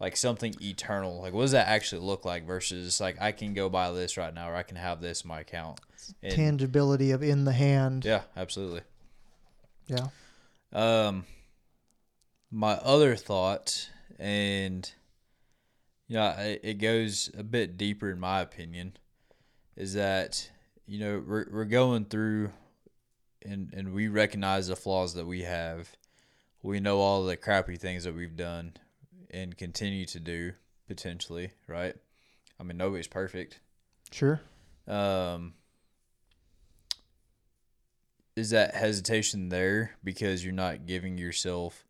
like 0.00 0.16
something 0.16 0.54
eternal. 0.60 1.20
Like, 1.20 1.34
what 1.34 1.42
does 1.42 1.52
that 1.52 1.68
actually 1.68 2.00
look 2.00 2.24
like 2.24 2.46
versus 2.46 3.00
like 3.00 3.20
I 3.20 3.32
can 3.32 3.52
go 3.54 3.68
buy 3.68 3.92
this 3.92 4.16
right 4.16 4.34
now 4.34 4.50
or 4.50 4.56
I 4.56 4.62
can 4.62 4.78
have 4.78 5.00
this 5.00 5.22
in 5.22 5.28
my 5.28 5.40
account. 5.40 5.78
And- 6.22 6.34
Tangibility 6.34 7.12
of 7.12 7.22
in 7.22 7.44
the 7.44 7.52
hand. 7.52 8.04
yeah, 8.04 8.22
absolutely. 8.36 8.80
Yeah. 9.86 10.08
Um, 10.72 11.26
my 12.50 12.72
other 12.74 13.14
thought, 13.14 13.90
and 14.18 14.90
yeah, 16.08 16.40
it, 16.40 16.60
it 16.64 16.74
goes 16.74 17.30
a 17.36 17.42
bit 17.42 17.76
deeper 17.76 18.10
in 18.10 18.18
my 18.18 18.40
opinion, 18.40 18.96
is 19.76 19.94
that 19.94 20.50
you 20.90 20.98
know 20.98 21.22
we're 21.24 21.46
we're 21.52 21.64
going 21.66 22.04
through, 22.04 22.50
and 23.46 23.72
and 23.72 23.94
we 23.94 24.08
recognize 24.08 24.66
the 24.66 24.74
flaws 24.74 25.14
that 25.14 25.24
we 25.24 25.42
have. 25.42 25.88
We 26.62 26.80
know 26.80 26.98
all 26.98 27.24
the 27.24 27.36
crappy 27.36 27.76
things 27.76 28.02
that 28.04 28.14
we've 28.14 28.36
done, 28.36 28.72
and 29.30 29.56
continue 29.56 30.04
to 30.06 30.18
do 30.18 30.52
potentially. 30.88 31.52
Right? 31.68 31.94
I 32.58 32.64
mean, 32.64 32.76
nobody's 32.76 33.06
perfect. 33.06 33.60
Sure. 34.10 34.40
Um, 34.88 35.54
is 38.34 38.50
that 38.50 38.74
hesitation 38.74 39.48
there 39.48 39.92
because 40.02 40.44
you're 40.44 40.52
not 40.52 40.86
giving 40.86 41.16
yourself 41.18 41.84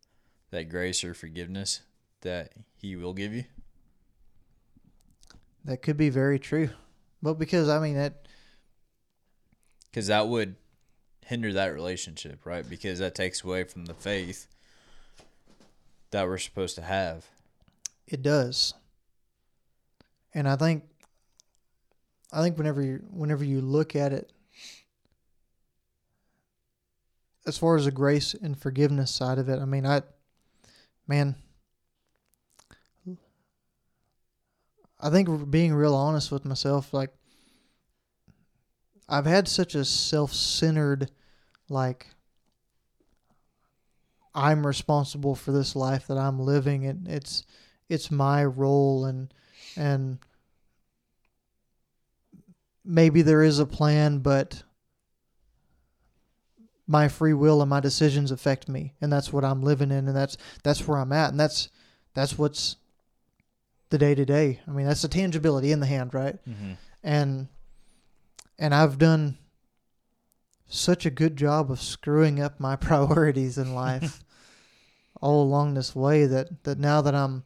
that 0.51 0.69
grace 0.69 1.03
or 1.03 1.15
forgiveness 1.15 1.81
that 2.21 2.51
He 2.75 2.95
will 2.95 3.13
give 3.13 3.33
you? 3.33 3.45
That 5.65 5.81
could 5.81 5.97
be 5.97 6.09
very 6.09 6.37
true. 6.37 6.69
But 7.23 7.39
because 7.39 7.67
I 7.67 7.79
mean 7.79 7.95
that 7.95 8.27
Because 9.91 10.07
that 10.07 10.27
would 10.29 10.55
hinder 11.25 11.51
that 11.53 11.67
relationship, 11.67 12.45
right? 12.45 12.67
Because 12.67 12.99
that 12.99 13.13
takes 13.13 13.43
away 13.43 13.65
from 13.65 13.85
the 13.85 13.93
faith 13.93 14.47
that 16.11 16.25
we're 16.27 16.37
supposed 16.37 16.75
to 16.75 16.81
have. 16.81 17.25
it 18.07 18.21
does. 18.21 18.73
And 20.33 20.47
I 20.47 20.55
think 20.55 20.83
I 22.31 22.41
think 22.41 22.57
whenever 22.57 22.81
you 22.81 23.01
whenever 23.11 23.43
you 23.43 23.59
look 23.61 23.95
at 23.95 24.13
it 24.13 24.31
as 27.45 27.57
far 27.57 27.75
as 27.75 27.85
the 27.85 27.91
grace 27.91 28.33
and 28.33 28.57
forgiveness 28.57 29.11
side 29.11 29.37
of 29.39 29.49
it, 29.49 29.59
I 29.59 29.65
mean 29.65 29.85
I 29.85 30.03
man 31.07 31.35
I 34.99 35.09
think 35.09 35.49
being 35.49 35.73
real 35.73 35.95
honest 35.95 36.31
with 36.31 36.45
myself, 36.45 36.93
like 36.93 37.09
I've 39.09 39.25
had 39.25 39.47
such 39.47 39.75
a 39.75 39.83
self-centered, 39.83 41.11
like 41.69 42.07
I'm 44.33 44.65
responsible 44.65 45.35
for 45.35 45.51
this 45.51 45.75
life 45.75 46.07
that 46.07 46.17
I'm 46.17 46.39
living, 46.39 46.85
and 46.85 47.07
it's 47.07 47.43
it's 47.89 48.09
my 48.09 48.45
role 48.45 49.05
and 49.05 49.33
and 49.75 50.19
maybe 52.83 53.21
there 53.21 53.43
is 53.43 53.59
a 53.59 53.65
plan, 53.65 54.19
but 54.19 54.63
my 56.87 57.07
free 57.07 57.33
will 57.33 57.61
and 57.61 57.69
my 57.69 57.79
decisions 57.79 58.31
affect 58.31 58.67
me, 58.67 58.93
and 59.01 59.11
that's 59.11 59.31
what 59.31 59.45
I'm 59.45 59.61
living 59.61 59.91
in, 59.91 60.07
and 60.07 60.15
that's 60.15 60.37
that's 60.63 60.87
where 60.87 60.97
I'm 60.97 61.13
at, 61.13 61.31
and 61.31 61.39
that's 61.39 61.69
that's 62.13 62.37
what's 62.37 62.77
the 63.89 63.97
day 63.97 64.15
to 64.15 64.25
day. 64.25 64.59
I 64.67 64.71
mean, 64.71 64.85
that's 64.87 65.01
the 65.01 65.07
tangibility 65.07 65.71
in 65.71 65.79
the 65.79 65.85
hand, 65.85 66.13
right? 66.13 66.35
Mm-hmm. 66.47 66.73
And 67.03 67.47
and 68.61 68.75
I've 68.75 68.99
done 68.99 69.39
such 70.67 71.05
a 71.05 71.09
good 71.09 71.35
job 71.35 71.71
of 71.71 71.81
screwing 71.81 72.39
up 72.39 72.59
my 72.59 72.75
priorities 72.77 73.57
in 73.57 73.73
life 73.73 74.23
all 75.21 75.41
along 75.43 75.73
this 75.73 75.95
way 75.95 76.27
that 76.27 76.63
that 76.63 76.79
now 76.79 77.01
that 77.01 77.15
I'm 77.15 77.43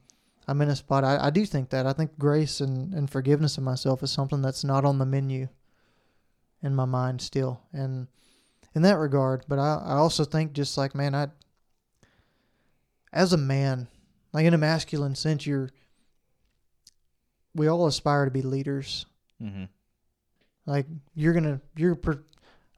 I'm 0.47 0.61
in 0.61 0.69
a 0.69 0.75
spot 0.75 1.03
I, 1.03 1.27
I 1.27 1.29
do 1.31 1.45
think 1.45 1.69
that. 1.71 1.87
I 1.87 1.93
think 1.93 2.19
grace 2.19 2.59
and, 2.59 2.93
and 2.93 3.09
forgiveness 3.09 3.57
of 3.57 3.63
myself 3.63 4.03
is 4.03 4.11
something 4.11 4.43
that's 4.43 4.63
not 4.63 4.85
on 4.85 4.99
the 4.99 5.05
menu 5.05 5.47
in 6.61 6.75
my 6.75 6.85
mind 6.85 7.21
still 7.21 7.61
and 7.73 8.07
in 8.75 8.81
that 8.83 8.97
regard. 8.97 9.45
But 9.47 9.57
I, 9.57 9.81
I 9.85 9.93
also 9.95 10.25
think 10.25 10.51
just 10.51 10.77
like 10.77 10.93
man 10.93 11.15
I 11.15 11.29
as 13.13 13.31
a 13.31 13.37
man 13.37 13.87
like 14.33 14.45
in 14.45 14.53
a 14.53 14.57
masculine 14.57 15.15
sense 15.15 15.47
you're 15.47 15.69
we 17.55 17.67
all 17.67 17.87
aspire 17.87 18.25
to 18.25 18.31
be 18.31 18.41
leaders. 18.41 19.05
Mm-hmm. 19.41 19.63
Like 20.65 20.85
you're 21.13 21.33
gonna 21.33 21.61
you're 21.75 21.95
per, 21.95 22.23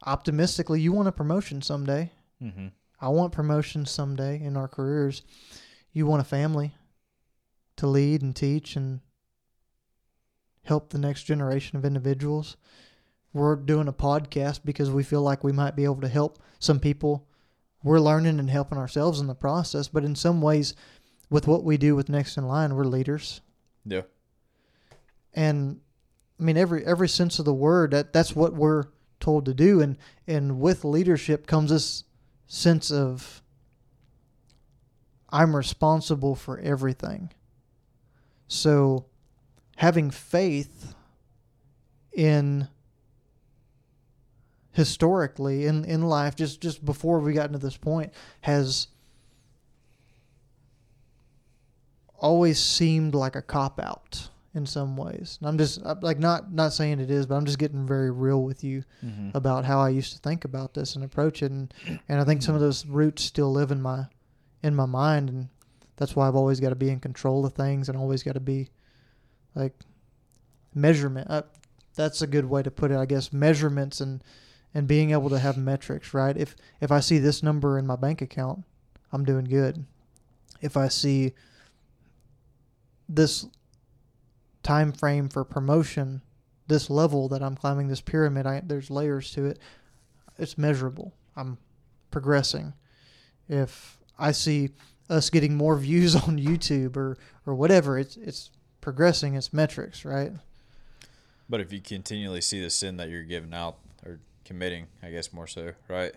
optimistically 0.06 0.82
you 0.82 0.92
want 0.92 1.08
a 1.08 1.12
promotion 1.12 1.62
someday 1.62 2.12
Mm-hmm. 2.42 2.68
I 3.00 3.10
want 3.10 3.32
promotion 3.32 3.86
someday 3.86 4.42
in 4.42 4.58
our 4.58 4.68
careers. 4.68 5.24
You 5.92 6.06
want 6.06 6.22
a 6.22 6.26
family 6.26 6.76
to 7.78 7.88
lead 7.88 8.22
and 8.22 8.36
teach 8.36 8.76
and 8.76 9.02
help 10.64 10.90
the 10.90 10.98
next 10.98 11.24
generation 11.24 11.78
of 11.78 11.86
individuals. 11.86 12.58
We're 13.34 13.56
doing 13.56 13.88
a 13.88 13.94
podcast 13.94 14.62
because 14.66 14.90
we 14.90 15.04
feel 15.04 15.22
like 15.22 15.44
we 15.44 15.52
might 15.52 15.76
be 15.76 15.84
able 15.84 16.02
to 16.02 16.08
help 16.08 16.40
some 16.60 16.80
people. 16.80 17.28
We're 17.84 18.00
learning 18.00 18.40
and 18.40 18.50
helping 18.50 18.78
ourselves 18.78 19.20
in 19.20 19.28
the 19.28 19.36
process, 19.36 19.88
but 19.88 20.04
in 20.04 20.16
some 20.16 20.42
ways, 20.42 20.74
with 21.30 21.48
what 21.48 21.64
we 21.64 21.78
do 21.78 21.96
with 21.96 22.10
Next 22.10 22.38
in 22.38 22.48
Line, 22.48 22.76
we're 22.76 22.86
leaders. 22.86 23.42
Yeah. 23.86 24.04
And 25.34 25.82
I 26.40 26.44
mean, 26.44 26.58
every 26.58 26.86
every 26.86 27.10
sense 27.10 27.40
of 27.40 27.46
the 27.46 27.54
word 27.54 27.92
that 27.92 28.14
that's 28.14 28.36
what 28.36 28.54
we're 28.54 28.86
told 29.20 29.46
to 29.46 29.54
do, 29.54 29.82
and 29.82 29.98
and 30.28 30.60
with 30.60 30.86
leadership 30.86 31.48
comes 31.48 31.72
this 31.72 32.04
sense 32.48 32.92
of 32.92 33.42
I'm 35.30 35.56
responsible 35.56 36.36
for 36.36 36.60
everything. 36.60 37.32
So 38.48 39.06
having 39.78 40.12
faith 40.12 40.96
in 42.14 42.68
historically 44.72 45.66
in, 45.66 45.84
in 45.86 46.04
life 46.04 46.36
just 46.36 46.62
just 46.62 46.86
before 46.86 47.20
we 47.20 47.34
got 47.34 47.48
into 47.48 47.58
this 47.58 47.78
point 47.78 48.14
has 48.42 48.88
always 52.20 52.62
seemed 52.62 53.16
like 53.16 53.36
a 53.36 53.42
cop 53.42 53.80
out 53.80 54.30
in 54.58 54.66
some 54.66 54.98
ways. 54.98 55.38
And 55.40 55.48
I'm 55.48 55.58
just 55.58 55.82
like 56.02 56.20
not 56.20 56.52
not 56.52 56.74
saying 56.74 57.00
it 57.00 57.10
is, 57.10 57.26
but 57.26 57.36
I'm 57.36 57.46
just 57.46 57.60
getting 57.60 57.86
very 57.88 58.12
real 58.12 58.44
with 58.44 58.64
you 58.64 58.84
Mm-hmm. 59.06 59.30
about 59.38 59.64
how 59.64 59.80
I 59.80 59.90
used 59.90 60.14
to 60.14 60.20
think 60.20 60.44
about 60.44 60.74
this 60.74 60.96
and 60.96 61.04
approach 61.06 61.42
it, 61.44 61.52
and 61.52 61.74
and 62.10 62.20
I 62.20 62.24
think 62.26 62.42
some 62.42 62.56
of 62.56 62.62
those 62.62 62.86
roots 62.86 63.24
still 63.24 63.52
live 63.52 63.72
in 63.72 63.82
my 63.82 64.06
in 64.64 64.76
my 64.76 64.86
mind, 64.86 65.30
and 65.30 65.48
that's 65.96 66.16
why 66.16 66.28
I've 66.28 66.36
always 66.36 66.60
got 66.60 66.70
to 66.70 66.76
be 66.76 66.90
in 66.90 67.00
control 67.00 67.46
of 67.46 67.54
things 67.54 67.88
and 67.90 67.98
always 67.98 68.24
got 68.24 68.34
to 68.34 68.40
be 68.40 68.70
like 69.56 69.74
measurement. 70.76 71.28
Uh, 71.30 71.44
that's 71.96 72.22
a 72.22 72.28
good 72.28 72.46
way 72.46 72.62
to 72.64 72.70
put 72.72 72.92
it, 72.92 72.98
I 72.98 73.06
guess. 73.06 73.32
Measurements 73.32 74.02
and 74.02 74.24
and 74.74 74.88
being 74.88 75.12
able 75.12 75.30
to 75.30 75.40
have 75.40 75.58
metrics, 75.58 76.14
right? 76.14 76.36
If 76.38 76.56
if 76.82 76.92
I 76.92 77.00
see 77.00 77.18
this 77.20 77.42
number 77.44 77.78
in 77.80 77.88
my 77.88 77.96
bank 77.96 78.22
account, 78.22 78.64
I'm 79.12 79.24
doing 79.26 79.46
good. 79.46 79.86
If 80.62 80.76
I 80.76 80.88
see 80.90 81.34
this 83.10 83.46
time 84.68 84.92
frame 84.92 85.30
for 85.30 85.46
promotion 85.46 86.22
this 86.68 86.90
level 86.90 87.30
that 87.30 87.42
I'm 87.42 87.56
climbing 87.56 87.88
this 87.88 88.02
pyramid, 88.02 88.46
I, 88.46 88.62
there's 88.66 88.92
layers 88.92 89.32
to 89.32 89.46
it. 89.46 89.60
It's 90.38 90.58
measurable. 90.58 91.14
I'm 91.38 91.58
progressing. 92.12 92.74
If 93.48 93.98
I 94.20 94.34
see 94.34 94.72
us 95.10 95.30
getting 95.30 95.56
more 95.56 95.78
views 95.90 96.16
on 96.16 96.38
YouTube 96.38 96.98
or 96.98 97.18
or 97.46 97.56
whatever, 97.56 97.98
it's 97.98 98.18
it's 98.18 98.52
progressing. 98.82 99.36
It's 99.36 99.54
metrics, 99.54 100.04
right? 100.04 100.34
But 101.50 101.62
if 101.62 101.72
you 101.72 101.80
continually 101.80 102.42
see 102.42 102.62
the 102.62 102.70
sin 102.70 102.98
that 102.98 103.08
you're 103.08 103.24
giving 103.24 103.54
out 103.54 103.78
or 104.06 104.20
committing, 104.44 104.88
I 105.02 105.12
guess 105.12 105.32
more 105.32 105.48
so, 105.48 105.72
right? 105.88 106.14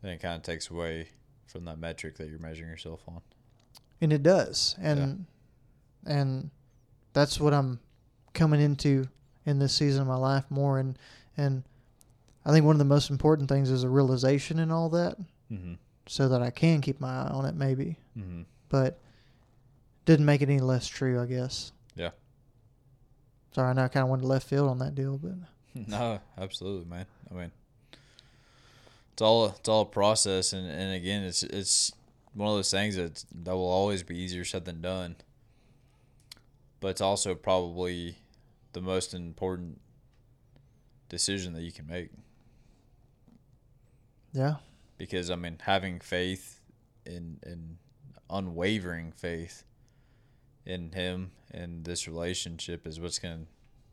Then 0.00 0.12
it 0.12 0.22
kind 0.22 0.36
of 0.36 0.42
takes 0.42 0.70
away 0.70 1.08
from 1.46 1.66
that 1.66 1.78
metric 1.78 2.16
that 2.16 2.30
you're 2.30 2.38
measuring 2.38 2.70
yourself 2.70 3.02
on. 3.06 3.20
And 4.00 4.10
it 4.10 4.22
does, 4.22 4.74
and 4.80 5.26
and 6.06 6.50
that's 7.12 7.38
what 7.40 7.52
I'm 7.54 7.78
coming 8.34 8.60
into 8.60 9.08
in 9.44 9.58
this 9.58 9.74
season 9.74 10.02
of 10.02 10.08
my 10.08 10.16
life 10.16 10.44
more. 10.50 10.78
And 10.78 10.98
and 11.36 11.62
I 12.44 12.50
think 12.52 12.64
one 12.66 12.74
of 12.74 12.78
the 12.78 12.84
most 12.84 13.10
important 13.10 13.48
things 13.48 13.70
is 13.70 13.84
a 13.84 13.88
realization 13.88 14.58
in 14.58 14.70
all 14.70 14.88
that, 14.90 15.16
Mm-hmm. 15.52 15.74
so 16.06 16.28
that 16.28 16.40
I 16.42 16.50
can 16.50 16.80
keep 16.80 17.00
my 17.00 17.08
eye 17.24 17.28
on 17.30 17.44
it, 17.44 17.54
maybe. 17.54 17.96
Mm-hmm. 18.18 18.42
but 18.68 18.98
didn't 20.06 20.26
make 20.26 20.40
it 20.42 20.48
any 20.48 20.60
less 20.60 20.88
true, 20.88 21.20
I 21.22 21.26
guess. 21.26 21.72
Yeah. 21.94 22.10
Sorry, 23.54 23.68
I 23.70 23.72
know 23.74 23.84
I 23.84 23.88
kind 23.88 24.02
of 24.04 24.10
went 24.10 24.22
to 24.22 24.28
left 24.28 24.48
field 24.48 24.68
on 24.70 24.78
that 24.78 24.94
deal, 24.94 25.18
but 25.18 25.32
No, 25.88 26.20
absolutely, 26.38 26.88
man. 26.88 27.06
I 27.30 27.34
mean, 27.34 27.52
it's 29.12 29.22
all 29.22 29.46
it's 29.48 29.68
all 29.68 29.82
a 29.82 29.86
process, 29.86 30.52
and, 30.54 30.66
and 30.68 30.94
again, 30.94 31.22
it's 31.22 31.42
it's 31.42 31.92
one 32.34 32.48
of 32.48 32.56
those 32.56 32.70
things 32.70 32.96
that 32.96 33.24
that 33.44 33.52
will 33.54 33.68
always 33.70 34.02
be 34.02 34.16
easier 34.18 34.44
said 34.44 34.64
than 34.64 34.80
done. 34.80 35.16
But 36.82 36.88
it's 36.88 37.00
also 37.00 37.34
probably 37.34 38.16
the 38.74 38.82
most 38.82 39.14
important 39.14 39.80
decision 41.08 41.54
that 41.54 41.62
you 41.62 41.72
can 41.72 41.86
make 41.86 42.10
yeah, 44.32 44.56
because 44.96 45.30
I 45.30 45.36
mean, 45.36 45.58
having 45.62 46.00
faith 46.00 46.60
in 47.04 47.38
in 47.44 47.76
unwavering 48.30 49.12
faith 49.12 49.64
in 50.64 50.92
Him 50.92 51.32
and 51.50 51.84
this 51.84 52.08
relationship 52.08 52.86
is 52.86 52.98
what's 52.98 53.18
going 53.18 53.40
to 53.40 53.46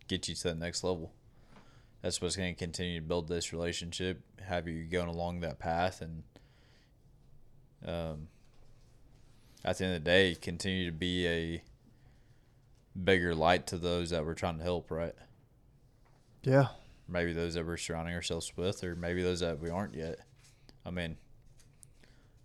get 0.08 0.30
you 0.30 0.36
to 0.36 0.44
the 0.44 0.56
next 0.56 0.84
level. 0.84 1.12
That's 2.02 2.22
what's 2.22 2.38
going 2.38 2.56
to 2.56 2.58
continue 2.58 3.02
to 3.02 3.06
build 3.06 3.28
this 3.28 3.52
relationship, 3.52 4.22
have 4.42 4.68
you 4.70 4.86
going 4.86 5.10
along 5.10 5.42
that 5.42 5.60
path, 5.60 6.02
and 6.02 6.24
um, 7.86 8.30
at 9.66 9.78
the 9.78 9.86
end 9.86 9.96
of 9.96 10.04
the 10.06 10.10
day, 10.10 10.36
continue 10.36 10.86
to 10.86 10.96
be 10.96 11.28
a 11.28 11.64
bigger 13.02 13.36
light 13.36 13.68
to 13.68 13.78
those 13.78 14.10
that 14.10 14.26
we're 14.26 14.34
trying 14.34 14.58
to 14.58 14.64
help. 14.64 14.92
Right? 14.92 15.16
yeah, 16.44 16.68
maybe 17.08 17.34
those 17.34 17.56
that 17.56 17.66
we're 17.66 17.78
surrounding 17.78 18.16
ourselves 18.16 18.54
with, 18.56 18.84
or 18.84 18.96
maybe 18.96 19.24
those 19.24 19.42
that 19.42 19.60
we 19.60 19.70
aren't 19.70 19.96
yet. 19.96 20.20
I 20.86 20.92
mean, 20.92 21.18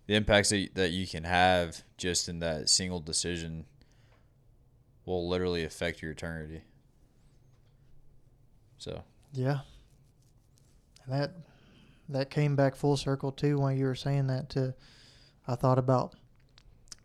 the 0.07 0.15
impacts 0.15 0.49
that, 0.49 0.75
that 0.75 0.91
you 0.91 1.07
can 1.07 1.23
have 1.23 1.83
just 1.97 2.27
in 2.27 2.39
that 2.39 2.69
single 2.69 2.99
decision 2.99 3.65
will 5.05 5.27
literally 5.29 5.63
affect 5.63 6.01
your 6.01 6.11
eternity. 6.11 6.61
So, 8.77 9.03
yeah. 9.33 9.59
And 11.05 11.13
that 11.13 11.33
that 12.09 12.29
came 12.29 12.55
back 12.55 12.75
full 12.75 12.97
circle 12.97 13.31
too 13.31 13.57
when 13.59 13.77
you 13.77 13.85
were 13.85 13.95
saying 13.95 14.27
that. 14.27 14.49
To 14.51 14.75
I 15.47 15.55
thought 15.55 15.79
about, 15.79 16.15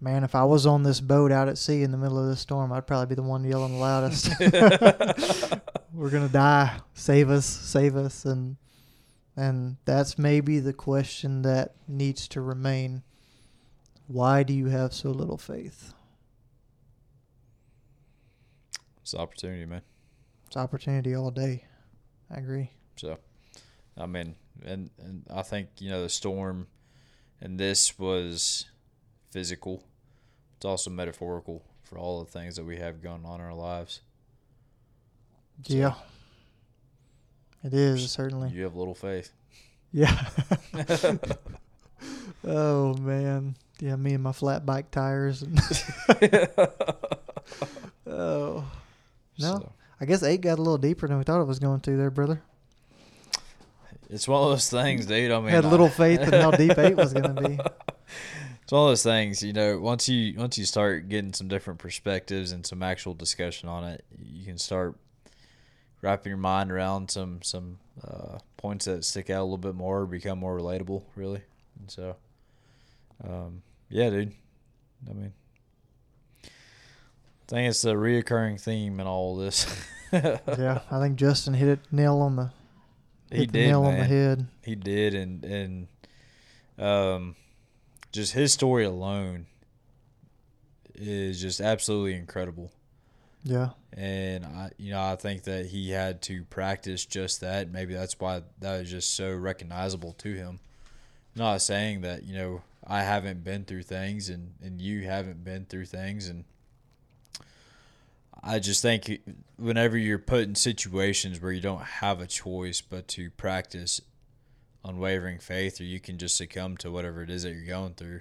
man, 0.00 0.24
if 0.24 0.34
I 0.34 0.44
was 0.44 0.66
on 0.66 0.82
this 0.82 1.00
boat 1.00 1.32
out 1.32 1.48
at 1.48 1.58
sea 1.58 1.82
in 1.82 1.92
the 1.92 1.98
middle 1.98 2.18
of 2.18 2.28
this 2.28 2.40
storm, 2.40 2.72
I'd 2.72 2.86
probably 2.86 3.06
be 3.06 3.14
the 3.14 3.22
one 3.22 3.44
yelling 3.44 3.74
the 3.74 3.78
loudest. 3.78 4.30
We're 5.92 6.10
gonna 6.10 6.28
die. 6.28 6.80
Save 6.94 7.30
us, 7.30 7.46
save 7.46 7.96
us, 7.96 8.24
and 8.24 8.56
and 9.36 9.76
that's 9.84 10.18
maybe 10.18 10.58
the 10.58 10.72
question 10.72 11.42
that 11.42 11.74
needs 11.88 12.28
to 12.28 12.40
remain. 12.40 13.02
Why 14.06 14.42
do 14.42 14.52
you 14.52 14.66
have 14.66 14.92
so 14.92 15.10
little 15.10 15.38
faith? 15.38 15.94
it's 19.10 19.20
opportunity, 19.20 19.64
man. 19.64 19.82
It's 20.46 20.56
opportunity 20.56 21.16
all 21.16 21.32
day. 21.32 21.64
I 22.30 22.38
agree. 22.38 22.70
So, 22.94 23.18
I 23.98 24.06
mean, 24.06 24.36
and, 24.64 24.90
and 24.98 25.24
I 25.28 25.42
think, 25.42 25.68
you 25.78 25.90
know, 25.90 26.02
the 26.02 26.08
storm 26.08 26.68
and 27.40 27.58
this 27.58 27.98
was 27.98 28.66
physical, 29.30 29.82
it's 30.60 30.66
also 30.66 30.90
metaphorical 30.90 31.62
for 31.84 31.96
all 31.96 32.22
the 32.22 32.30
things 32.30 32.56
that 32.56 32.66
we 32.66 32.76
have 32.76 33.02
going 33.02 33.24
on 33.24 33.40
in 33.40 33.46
our 33.46 33.54
lives. 33.54 34.02
So- 35.66 35.72
Yeah. 35.74 35.94
It 37.64 37.72
is 37.72 38.10
certainly. 38.10 38.50
You 38.50 38.64
have 38.64 38.76
little 38.76 38.94
faith. 38.94 39.32
Yeah. 39.90 40.28
oh 42.44 42.92
man. 42.98 43.56
Yeah, 43.80 43.96
me 43.96 44.12
and 44.12 44.22
my 44.22 44.32
flat 44.32 44.66
bike 44.66 44.90
tires. 44.90 45.42
Oh, 48.06 48.64
no. 49.38 49.52
So, 49.58 49.72
I 50.00 50.04
guess 50.04 50.22
eight 50.22 50.40
got 50.40 50.58
a 50.58 50.62
little 50.62 50.78
deeper 50.78 51.06
than 51.06 51.18
we 51.18 51.24
thought 51.24 51.40
it 51.40 51.46
was 51.46 51.58
going 51.60 51.80
to 51.80 51.96
there, 51.96 52.10
brother. 52.10 52.42
it's 54.08 54.26
one 54.26 54.42
of 54.42 54.50
those 54.50 54.68
things, 54.68 55.06
dude. 55.06 55.30
I 55.30 55.38
mean, 55.40 55.50
Had 55.50 55.64
I- 55.64 55.70
little 55.70 55.88
faith 55.88 56.20
in 56.20 56.32
how 56.32 56.50
deep 56.50 56.76
eight 56.78 56.96
was 56.96 57.12
going 57.12 57.34
to 57.36 57.42
be. 57.48 57.58
It's 58.70 58.72
one 58.72 58.82
of 58.82 58.90
those 58.90 59.02
things, 59.02 59.42
you 59.42 59.52
know. 59.52 59.80
Once 59.80 60.08
you 60.08 60.38
once 60.38 60.56
you 60.56 60.64
start 60.64 61.08
getting 61.08 61.32
some 61.32 61.48
different 61.48 61.80
perspectives 61.80 62.52
and 62.52 62.64
some 62.64 62.84
actual 62.84 63.14
discussion 63.14 63.68
on 63.68 63.82
it, 63.82 64.04
you 64.16 64.44
can 64.46 64.58
start 64.58 64.94
wrapping 66.02 66.30
your 66.30 66.36
mind 66.36 66.70
around 66.70 67.10
some 67.10 67.42
some 67.42 67.80
uh, 68.06 68.38
points 68.56 68.84
that 68.84 69.04
stick 69.04 69.28
out 69.28 69.40
a 69.40 69.42
little 69.42 69.58
bit 69.58 69.74
more, 69.74 70.06
become 70.06 70.38
more 70.38 70.56
relatable, 70.56 71.02
really. 71.16 71.42
And 71.80 71.90
so, 71.90 72.14
um, 73.24 73.62
yeah, 73.88 74.08
dude. 74.08 74.34
I 75.10 75.14
mean, 75.14 75.32
I 76.44 76.48
think 77.48 77.70
it's 77.70 77.84
a 77.84 77.94
reoccurring 77.94 78.60
theme 78.60 79.00
in 79.00 79.08
all 79.08 79.36
this. 79.36 79.66
Yeah, 80.12 80.80
I 80.92 81.00
think 81.00 81.16
Justin 81.16 81.54
hit 81.54 81.68
it 81.68 81.80
nail 81.90 82.18
on 82.18 82.36
the 82.36 82.50
hit 83.30 83.40
he 83.40 83.46
did, 83.46 83.66
nail 83.66 83.82
man. 83.82 83.92
on 83.92 83.98
the 83.98 84.04
head. 84.04 84.46
He 84.62 84.74
did, 84.76 85.14
and 85.14 85.44
and 85.44 85.88
um, 86.78 87.36
just 88.12 88.32
his 88.32 88.52
story 88.52 88.84
alone 88.84 89.46
is 90.94 91.40
just 91.40 91.60
absolutely 91.60 92.14
incredible. 92.14 92.72
Yeah, 93.42 93.70
And 93.94 94.44
I, 94.44 94.70
you 94.76 94.90
know, 94.92 95.00
I 95.02 95.16
think 95.16 95.44
that 95.44 95.66
he 95.66 95.90
had 95.90 96.20
to 96.22 96.44
practice 96.44 97.06
just 97.06 97.40
that. 97.40 97.70
Maybe 97.70 97.94
that's 97.94 98.20
why 98.20 98.42
that 98.58 98.80
was 98.80 98.90
just 98.90 99.14
so 99.14 99.34
recognizable 99.34 100.12
to 100.18 100.34
him. 100.34 100.60
not 101.34 101.62
saying 101.62 102.02
that 102.02 102.24
you 102.24 102.34
know 102.36 102.62
I 102.86 103.02
haven't 103.02 103.42
been 103.42 103.64
through 103.64 103.84
things 103.84 104.28
and 104.28 104.52
and 104.62 104.80
you 104.80 105.04
haven't 105.04 105.42
been 105.42 105.64
through 105.64 105.86
things, 105.86 106.28
and 106.28 106.44
I 108.42 108.58
just 108.58 108.82
think 108.82 109.22
whenever 109.56 109.96
you're 109.96 110.18
put 110.18 110.42
in 110.42 110.54
situations 110.54 111.40
where 111.40 111.52
you 111.52 111.62
don't 111.62 111.82
have 111.82 112.20
a 112.20 112.26
choice 112.26 112.82
but 112.82 113.08
to 113.08 113.30
practice 113.30 114.02
unwavering 114.84 115.38
faith, 115.38 115.80
or 115.80 115.84
you 115.84 116.00
can 116.00 116.18
just 116.18 116.36
succumb 116.36 116.76
to 116.78 116.90
whatever 116.90 117.22
it 117.22 117.30
is 117.30 117.42
that 117.42 117.52
you're 117.52 117.66
going 117.66 117.94
through. 117.94 118.20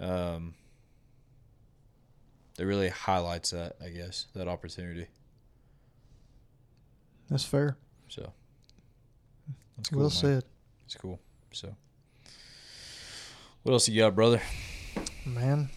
Um, 0.00 0.54
it 2.58 2.64
really 2.64 2.88
highlights 2.88 3.50
that, 3.50 3.76
I 3.84 3.88
guess, 3.88 4.26
that 4.34 4.48
opportunity. 4.48 5.06
that's 7.28 7.44
fair. 7.44 7.76
So 8.08 8.32
that's 9.76 9.88
cool, 9.88 9.98
well 10.00 10.08
man. 10.08 10.16
said, 10.16 10.44
It's 10.86 10.94
cool. 10.94 11.20
So 11.52 11.74
what 13.62 13.72
else 13.72 13.88
you 13.88 14.00
got, 14.00 14.14
brother? 14.14 14.40
man. 15.26 15.70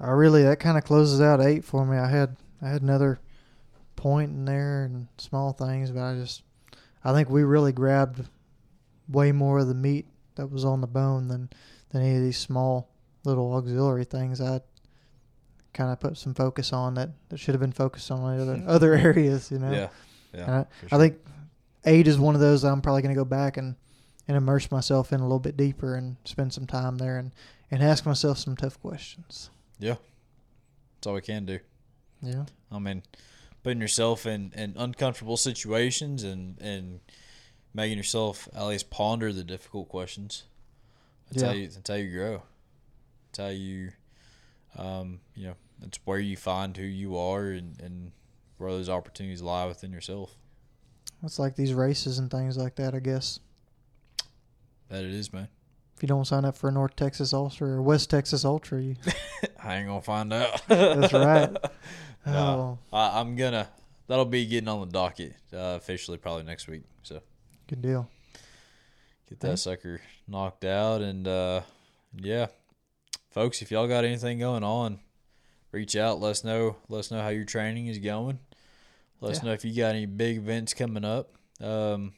I 0.00 0.10
really 0.10 0.42
that 0.44 0.60
kind 0.60 0.78
of 0.78 0.84
closes 0.84 1.20
out 1.20 1.40
eight 1.40 1.64
for 1.64 1.84
me. 1.84 1.96
I 1.98 2.08
had 2.08 2.36
I 2.62 2.68
had 2.68 2.82
another 2.82 3.18
point 3.96 4.30
in 4.30 4.44
there 4.44 4.84
and 4.84 5.08
small 5.18 5.52
things, 5.52 5.90
but 5.90 6.02
I 6.02 6.14
just 6.14 6.42
I 7.04 7.12
think 7.12 7.28
we 7.28 7.42
really 7.42 7.72
grabbed 7.72 8.24
way 9.08 9.32
more 9.32 9.58
of 9.58 9.68
the 9.68 9.74
meat 9.74 10.06
that 10.36 10.50
was 10.50 10.64
on 10.64 10.80
the 10.80 10.86
bone 10.86 11.28
than 11.28 11.50
than 11.90 12.02
any 12.02 12.16
of 12.16 12.22
these 12.22 12.38
small 12.38 12.90
little 13.24 13.54
auxiliary 13.54 14.04
things. 14.04 14.40
I 14.40 14.60
kind 15.72 15.90
of 15.90 16.00
put 16.00 16.16
some 16.16 16.34
focus 16.34 16.72
on 16.72 16.94
that 16.94 17.10
that 17.28 17.38
should 17.38 17.54
have 17.54 17.60
been 17.60 17.72
focused 17.72 18.10
on 18.10 18.40
other 18.40 18.62
other 18.66 18.94
areas. 18.94 19.50
You 19.50 19.58
know. 19.58 19.72
Yeah. 19.72 19.88
Yeah. 20.34 20.56
And 20.56 20.66
for 20.88 20.94
I 20.94 20.98
think 20.98 21.18
eight 21.84 22.06
is 22.06 22.18
one 22.18 22.34
of 22.34 22.40
those 22.40 22.64
I'm 22.64 22.82
probably 22.82 23.02
going 23.02 23.14
to 23.14 23.18
go 23.18 23.24
back 23.24 23.56
and, 23.56 23.76
and 24.26 24.36
immerse 24.36 24.70
myself 24.70 25.12
in 25.12 25.20
a 25.20 25.22
little 25.22 25.38
bit 25.38 25.56
deeper 25.56 25.94
and 25.94 26.16
spend 26.24 26.52
some 26.52 26.66
time 26.66 26.96
there 26.98 27.18
and, 27.18 27.32
and 27.70 27.82
ask 27.82 28.04
myself 28.04 28.38
some 28.38 28.56
tough 28.56 28.80
questions. 28.80 29.50
Yeah. 29.78 29.96
That's 30.96 31.06
all 31.06 31.14
we 31.14 31.22
can 31.22 31.46
do. 31.46 31.60
Yeah. 32.20 32.44
I 32.70 32.78
mean, 32.78 33.02
putting 33.62 33.80
yourself 33.80 34.26
in, 34.26 34.52
in 34.54 34.74
uncomfortable 34.76 35.36
situations 35.36 36.24
and, 36.24 36.60
and 36.60 37.00
making 37.78 37.96
yourself 37.96 38.48
at 38.54 38.64
least 38.66 38.90
ponder 38.90 39.32
the 39.32 39.44
difficult 39.44 39.88
questions. 39.88 40.42
That's 41.30 41.42
how 41.42 41.50
Yeah. 41.50 41.54
you 41.54 41.68
that's 41.68 41.88
how 41.88 41.96
you 41.96 42.10
grow. 42.12 42.42
That's 43.32 43.38
how 43.38 43.48
you 43.48 43.92
um, 44.76 45.20
you 45.34 45.46
know, 45.48 45.54
that's 45.80 45.98
where 46.04 46.18
you 46.18 46.36
find 46.36 46.76
who 46.76 46.82
you 46.84 47.16
are 47.16 47.46
and, 47.46 47.80
and 47.80 48.12
where 48.58 48.70
those 48.70 48.88
opportunities 48.88 49.40
lie 49.42 49.64
within 49.66 49.92
yourself. 49.92 50.36
It's 51.22 51.38
like 51.38 51.56
these 51.56 51.72
races 51.72 52.18
and 52.18 52.30
things 52.30 52.56
like 52.56 52.74
that, 52.76 52.94
I 52.94 52.98
guess. 53.00 53.40
That 54.88 55.04
it 55.04 55.12
is, 55.12 55.32
man. 55.32 55.48
If 55.96 56.02
you 56.02 56.08
don't 56.08 56.26
sign 56.26 56.44
up 56.44 56.56
for 56.56 56.68
a 56.68 56.72
North 56.72 56.94
Texas 56.96 57.32
Ultra 57.32 57.68
or 57.68 57.82
West 57.82 58.08
Texas 58.10 58.44
Ultra, 58.44 58.80
you 58.80 58.96
I 59.62 59.76
ain't 59.76 59.88
gonna 59.88 60.00
find 60.02 60.32
out. 60.32 60.62
That's 60.68 61.12
right. 61.12 61.56
No. 62.26 62.78
oh, 62.92 62.96
I, 62.96 63.20
I'm 63.20 63.36
gonna. 63.36 63.68
That'll 64.06 64.26
be 64.26 64.44
getting 64.44 64.68
on 64.68 64.80
the 64.80 64.86
docket 64.92 65.34
uh, 65.54 65.76
officially 65.78 66.18
probably 66.18 66.42
next 66.42 66.68
week. 66.68 66.82
So 67.02 67.22
good 67.68 67.82
deal. 67.82 68.08
get 69.28 69.40
that 69.40 69.58
sucker 69.58 70.00
knocked 70.26 70.64
out, 70.64 71.00
and 71.02 71.28
uh, 71.28 71.60
yeah, 72.16 72.46
folks, 73.30 73.62
if 73.62 73.70
y'all 73.70 73.86
got 73.88 74.04
anything 74.04 74.38
going 74.38 74.64
on, 74.64 75.00
reach 75.72 75.94
out. 75.96 76.20
Let 76.20 76.30
us 76.30 76.44
know. 76.44 76.76
Let 76.88 77.00
us 77.00 77.10
know 77.10 77.20
how 77.20 77.28
your 77.28 77.44
training 77.44 77.86
is 77.86 77.98
going. 77.98 78.38
Let 79.20 79.32
us 79.32 79.38
Yeah. 79.42 79.48
know 79.48 79.52
if 79.54 79.64
you 79.64 79.74
got 79.76 79.94
any 79.94 80.06
big 80.06 80.38
events 80.38 80.74
coming 80.74 81.04
up. 81.04 81.34
Um, 81.60 82.14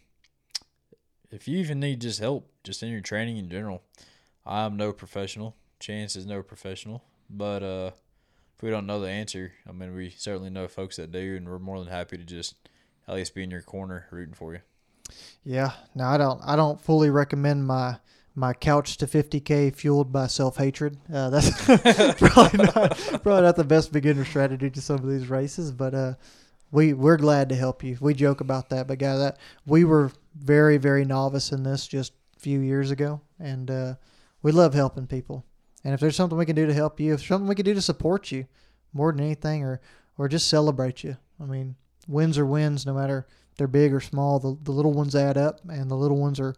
if 1.30 1.48
you 1.48 1.58
even 1.58 1.80
need 1.80 2.00
just 2.00 2.20
help, 2.20 2.50
just 2.64 2.82
in 2.82 2.90
your 2.90 3.00
training 3.00 3.36
in 3.38 3.48
general, 3.48 3.82
I'm 4.44 4.76
no 4.76 4.92
professional. 4.92 5.56
Chance 5.78 6.14
is 6.16 6.26
no 6.26 6.42
professional, 6.42 7.02
but 7.30 7.62
uh, 7.62 7.90
if 8.56 8.62
we 8.62 8.68
don't 8.70 8.86
know 8.86 9.00
the 9.00 9.08
answer, 9.08 9.52
I 9.66 9.72
mean, 9.72 9.94
we 9.94 10.10
certainly 10.10 10.50
know 10.50 10.68
folks 10.68 10.96
that 10.96 11.10
do, 11.10 11.36
and 11.36 11.48
we're 11.48 11.58
more 11.58 11.78
than 11.78 11.88
happy 11.88 12.18
to 12.18 12.24
just 12.24 12.54
at 13.08 13.14
least 13.14 13.34
be 13.34 13.42
in 13.42 13.50
your 13.50 13.62
corner 13.62 14.06
rooting 14.10 14.34
for 14.34 14.52
you. 14.52 14.60
Yeah. 15.44 15.72
no, 15.94 16.04
I 16.04 16.16
don't 16.16 16.40
I 16.44 16.56
don't 16.56 16.80
fully 16.80 17.10
recommend 17.10 17.66
my 17.66 17.98
my 18.34 18.52
couch 18.52 18.96
to 18.98 19.06
50k 19.06 19.74
fueled 19.74 20.12
by 20.12 20.26
self 20.26 20.56
hatred. 20.56 20.96
Uh, 21.12 21.30
that's 21.30 21.50
probably 22.18 22.64
not 22.64 22.98
probably 23.22 23.42
not 23.42 23.56
the 23.56 23.64
best 23.66 23.92
beginner 23.92 24.24
strategy 24.24 24.70
to 24.70 24.80
some 24.80 24.96
of 24.96 25.08
these 25.08 25.28
races, 25.28 25.72
but 25.72 25.94
uh, 25.94 26.14
we 26.70 26.92
we're 26.92 27.16
glad 27.16 27.48
to 27.48 27.56
help 27.56 27.82
you. 27.82 27.96
We 28.00 28.14
joke 28.14 28.40
about 28.40 28.70
that, 28.70 28.86
but 28.86 28.98
guys, 28.98 29.18
that 29.18 29.38
we 29.66 29.84
were 29.84 30.12
very 30.36 30.76
very 30.76 31.04
novice 31.04 31.52
in 31.52 31.62
this 31.62 31.86
just 31.86 32.12
a 32.36 32.40
few 32.40 32.60
years 32.60 32.90
ago, 32.90 33.20
and 33.38 33.70
uh, 33.70 33.94
we 34.42 34.52
love 34.52 34.74
helping 34.74 35.06
people. 35.06 35.44
And 35.82 35.94
if 35.94 36.00
there's 36.00 36.16
something 36.16 36.38
we 36.38 36.46
can 36.46 36.56
do 36.56 36.66
to 36.66 36.74
help 36.74 37.00
you, 37.00 37.14
if 37.14 37.24
something 37.24 37.48
we 37.48 37.54
can 37.54 37.64
do 37.64 37.74
to 37.74 37.82
support 37.82 38.30
you 38.30 38.46
more 38.92 39.12
than 39.12 39.24
anything, 39.24 39.64
or 39.64 39.80
or 40.18 40.28
just 40.28 40.48
celebrate 40.48 41.02
you, 41.02 41.16
I 41.40 41.46
mean, 41.46 41.76
wins 42.06 42.38
are 42.38 42.46
wins, 42.46 42.86
no 42.86 42.94
matter 42.94 43.26
they're 43.60 43.68
big 43.68 43.92
or 43.92 44.00
small. 44.00 44.38
The 44.38 44.56
the 44.62 44.72
little 44.72 44.94
ones 44.94 45.14
add 45.14 45.36
up, 45.36 45.60
and 45.68 45.90
the 45.90 45.94
little 45.94 46.16
ones 46.16 46.40
are 46.40 46.54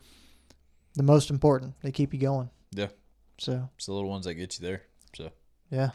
the 0.95 1.03
most 1.03 1.31
important. 1.31 1.75
They 1.83 1.91
keep 1.91 2.15
you 2.15 2.21
going. 2.21 2.49
Yeah. 2.71 2.89
So 3.39 3.69
It's 3.77 3.87
the 3.87 3.93
little 3.93 4.09
ones 4.09 4.25
that 4.27 4.35
get 4.35 4.57
you 4.57 4.65
there. 4.65 4.83
So 5.17 5.31
yeah. 5.69 5.91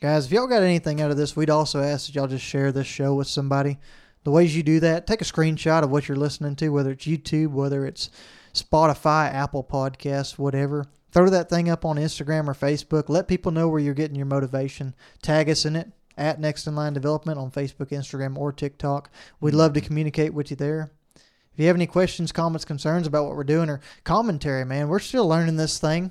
Guys, 0.00 0.26
if 0.26 0.32
y'all 0.32 0.48
got 0.48 0.64
anything 0.64 1.00
out 1.00 1.12
of 1.12 1.16
this, 1.16 1.36
we'd 1.36 1.50
also 1.50 1.80
ask 1.80 2.06
that 2.06 2.16
y'all 2.16 2.26
just 2.26 2.44
share 2.44 2.72
this 2.72 2.88
show 2.88 3.14
with 3.14 3.28
somebody. 3.28 3.78
The 4.24 4.32
ways 4.32 4.56
you 4.56 4.64
do 4.64 4.80
that, 4.80 5.06
take 5.06 5.20
a 5.20 5.24
screenshot 5.24 5.84
of 5.84 5.90
what 5.90 6.08
you're 6.08 6.16
listening 6.16 6.56
to, 6.56 6.70
whether 6.70 6.90
it's 6.90 7.06
YouTube, 7.06 7.52
whether 7.52 7.86
it's 7.86 8.10
Spotify, 8.52 9.32
Apple 9.32 9.62
Podcasts, 9.62 10.36
whatever. 10.36 10.86
Throw 11.12 11.30
that 11.30 11.48
thing 11.48 11.68
up 11.70 11.84
on 11.84 11.96
Instagram 11.96 12.48
or 12.48 12.54
Facebook. 12.54 13.08
Let 13.08 13.28
people 13.28 13.52
know 13.52 13.68
where 13.68 13.78
you're 13.78 13.94
getting 13.94 14.16
your 14.16 14.26
motivation. 14.26 14.96
Tag 15.22 15.48
us 15.48 15.64
in 15.64 15.76
it 15.76 15.92
at 16.16 16.40
Next 16.40 16.66
in 16.66 16.74
Line 16.74 16.92
Development 16.92 17.38
on 17.38 17.50
Facebook, 17.50 17.90
Instagram, 17.90 18.36
or 18.36 18.52
TikTok. 18.52 19.10
We'd 19.40 19.54
love 19.54 19.72
to 19.74 19.80
communicate 19.80 20.34
with 20.34 20.50
you 20.50 20.56
there. 20.56 20.90
If 21.16 21.58
you 21.58 21.66
have 21.66 21.76
any 21.76 21.86
questions, 21.86 22.32
comments, 22.32 22.64
concerns 22.64 23.06
about 23.06 23.26
what 23.26 23.36
we're 23.36 23.44
doing, 23.44 23.68
or 23.68 23.80
commentary, 24.04 24.64
man, 24.64 24.88
we're 24.88 24.98
still 24.98 25.28
learning 25.28 25.56
this 25.56 25.78
thing. 25.78 26.10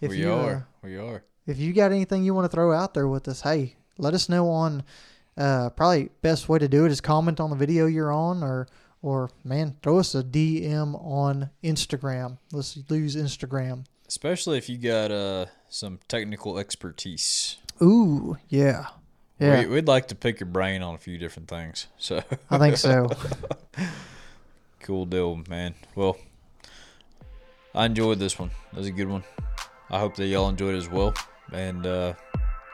If 0.00 0.10
we 0.10 0.18
you, 0.18 0.32
uh, 0.32 0.36
are. 0.36 0.68
we 0.82 0.96
are. 0.96 1.24
if 1.46 1.58
you 1.58 1.72
got 1.72 1.92
anything 1.92 2.24
you 2.24 2.34
want 2.34 2.50
to 2.50 2.54
throw 2.54 2.72
out 2.72 2.92
there 2.92 3.08
with 3.08 3.26
us, 3.28 3.40
hey, 3.40 3.76
let 3.98 4.14
us 4.14 4.28
know 4.28 4.48
on. 4.48 4.82
Uh, 5.36 5.68
probably 5.70 6.10
best 6.22 6.48
way 6.48 6.60
to 6.60 6.68
do 6.68 6.84
it 6.84 6.92
is 6.92 7.00
comment 7.00 7.40
on 7.40 7.50
the 7.50 7.56
video 7.56 7.86
you're 7.86 8.12
on, 8.12 8.42
or 8.42 8.68
or 9.02 9.30
man, 9.42 9.76
throw 9.82 9.98
us 9.98 10.14
a 10.14 10.22
DM 10.22 10.94
on 11.04 11.50
Instagram. 11.62 12.38
Let's 12.52 12.78
use 12.88 13.16
Instagram. 13.16 13.84
Especially 14.06 14.58
if 14.58 14.68
you 14.68 14.78
got 14.78 15.10
uh 15.10 15.46
some 15.68 15.98
technical 16.08 16.58
expertise. 16.58 17.56
Ooh, 17.82 18.36
yeah, 18.48 18.86
yeah, 19.38 19.60
We, 19.60 19.66
we'd 19.66 19.88
like 19.88 20.08
to 20.08 20.14
pick 20.14 20.40
your 20.40 20.48
brain 20.48 20.82
on 20.82 20.94
a 20.94 20.98
few 20.98 21.18
different 21.18 21.48
things. 21.48 21.86
So 21.98 22.22
I 22.50 22.58
think 22.58 22.76
so. 22.76 23.08
cool 24.80 25.06
deal, 25.06 25.42
man. 25.48 25.74
Well, 25.94 26.16
I 27.74 27.86
enjoyed 27.86 28.18
this 28.18 28.38
one. 28.38 28.50
That 28.72 28.78
was 28.78 28.86
a 28.86 28.92
good 28.92 29.08
one. 29.08 29.24
I 29.90 29.98
hope 29.98 30.14
that 30.16 30.26
y'all 30.26 30.48
enjoyed 30.48 30.74
it 30.74 30.78
as 30.78 30.88
well. 30.88 31.14
And 31.52 31.86
uh, 31.86 32.14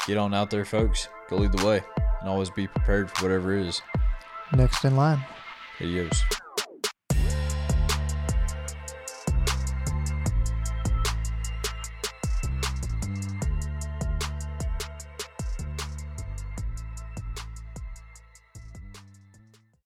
get 0.07 0.19
on 0.19 0.35
out 0.35 0.51
there, 0.51 0.65
folks. 0.65 1.09
Go 1.28 1.37
lead 1.37 1.53
the 1.53 1.66
way. 1.66 1.82
And 2.20 2.28
always 2.28 2.51
be 2.51 2.66
prepared 2.66 3.11
for 3.11 3.24
whatever 3.24 3.57
it 3.57 3.66
is. 3.66 3.82
Next 4.53 4.85
in 4.85 4.97
line. 4.97 5.24
Adios. 5.81 6.23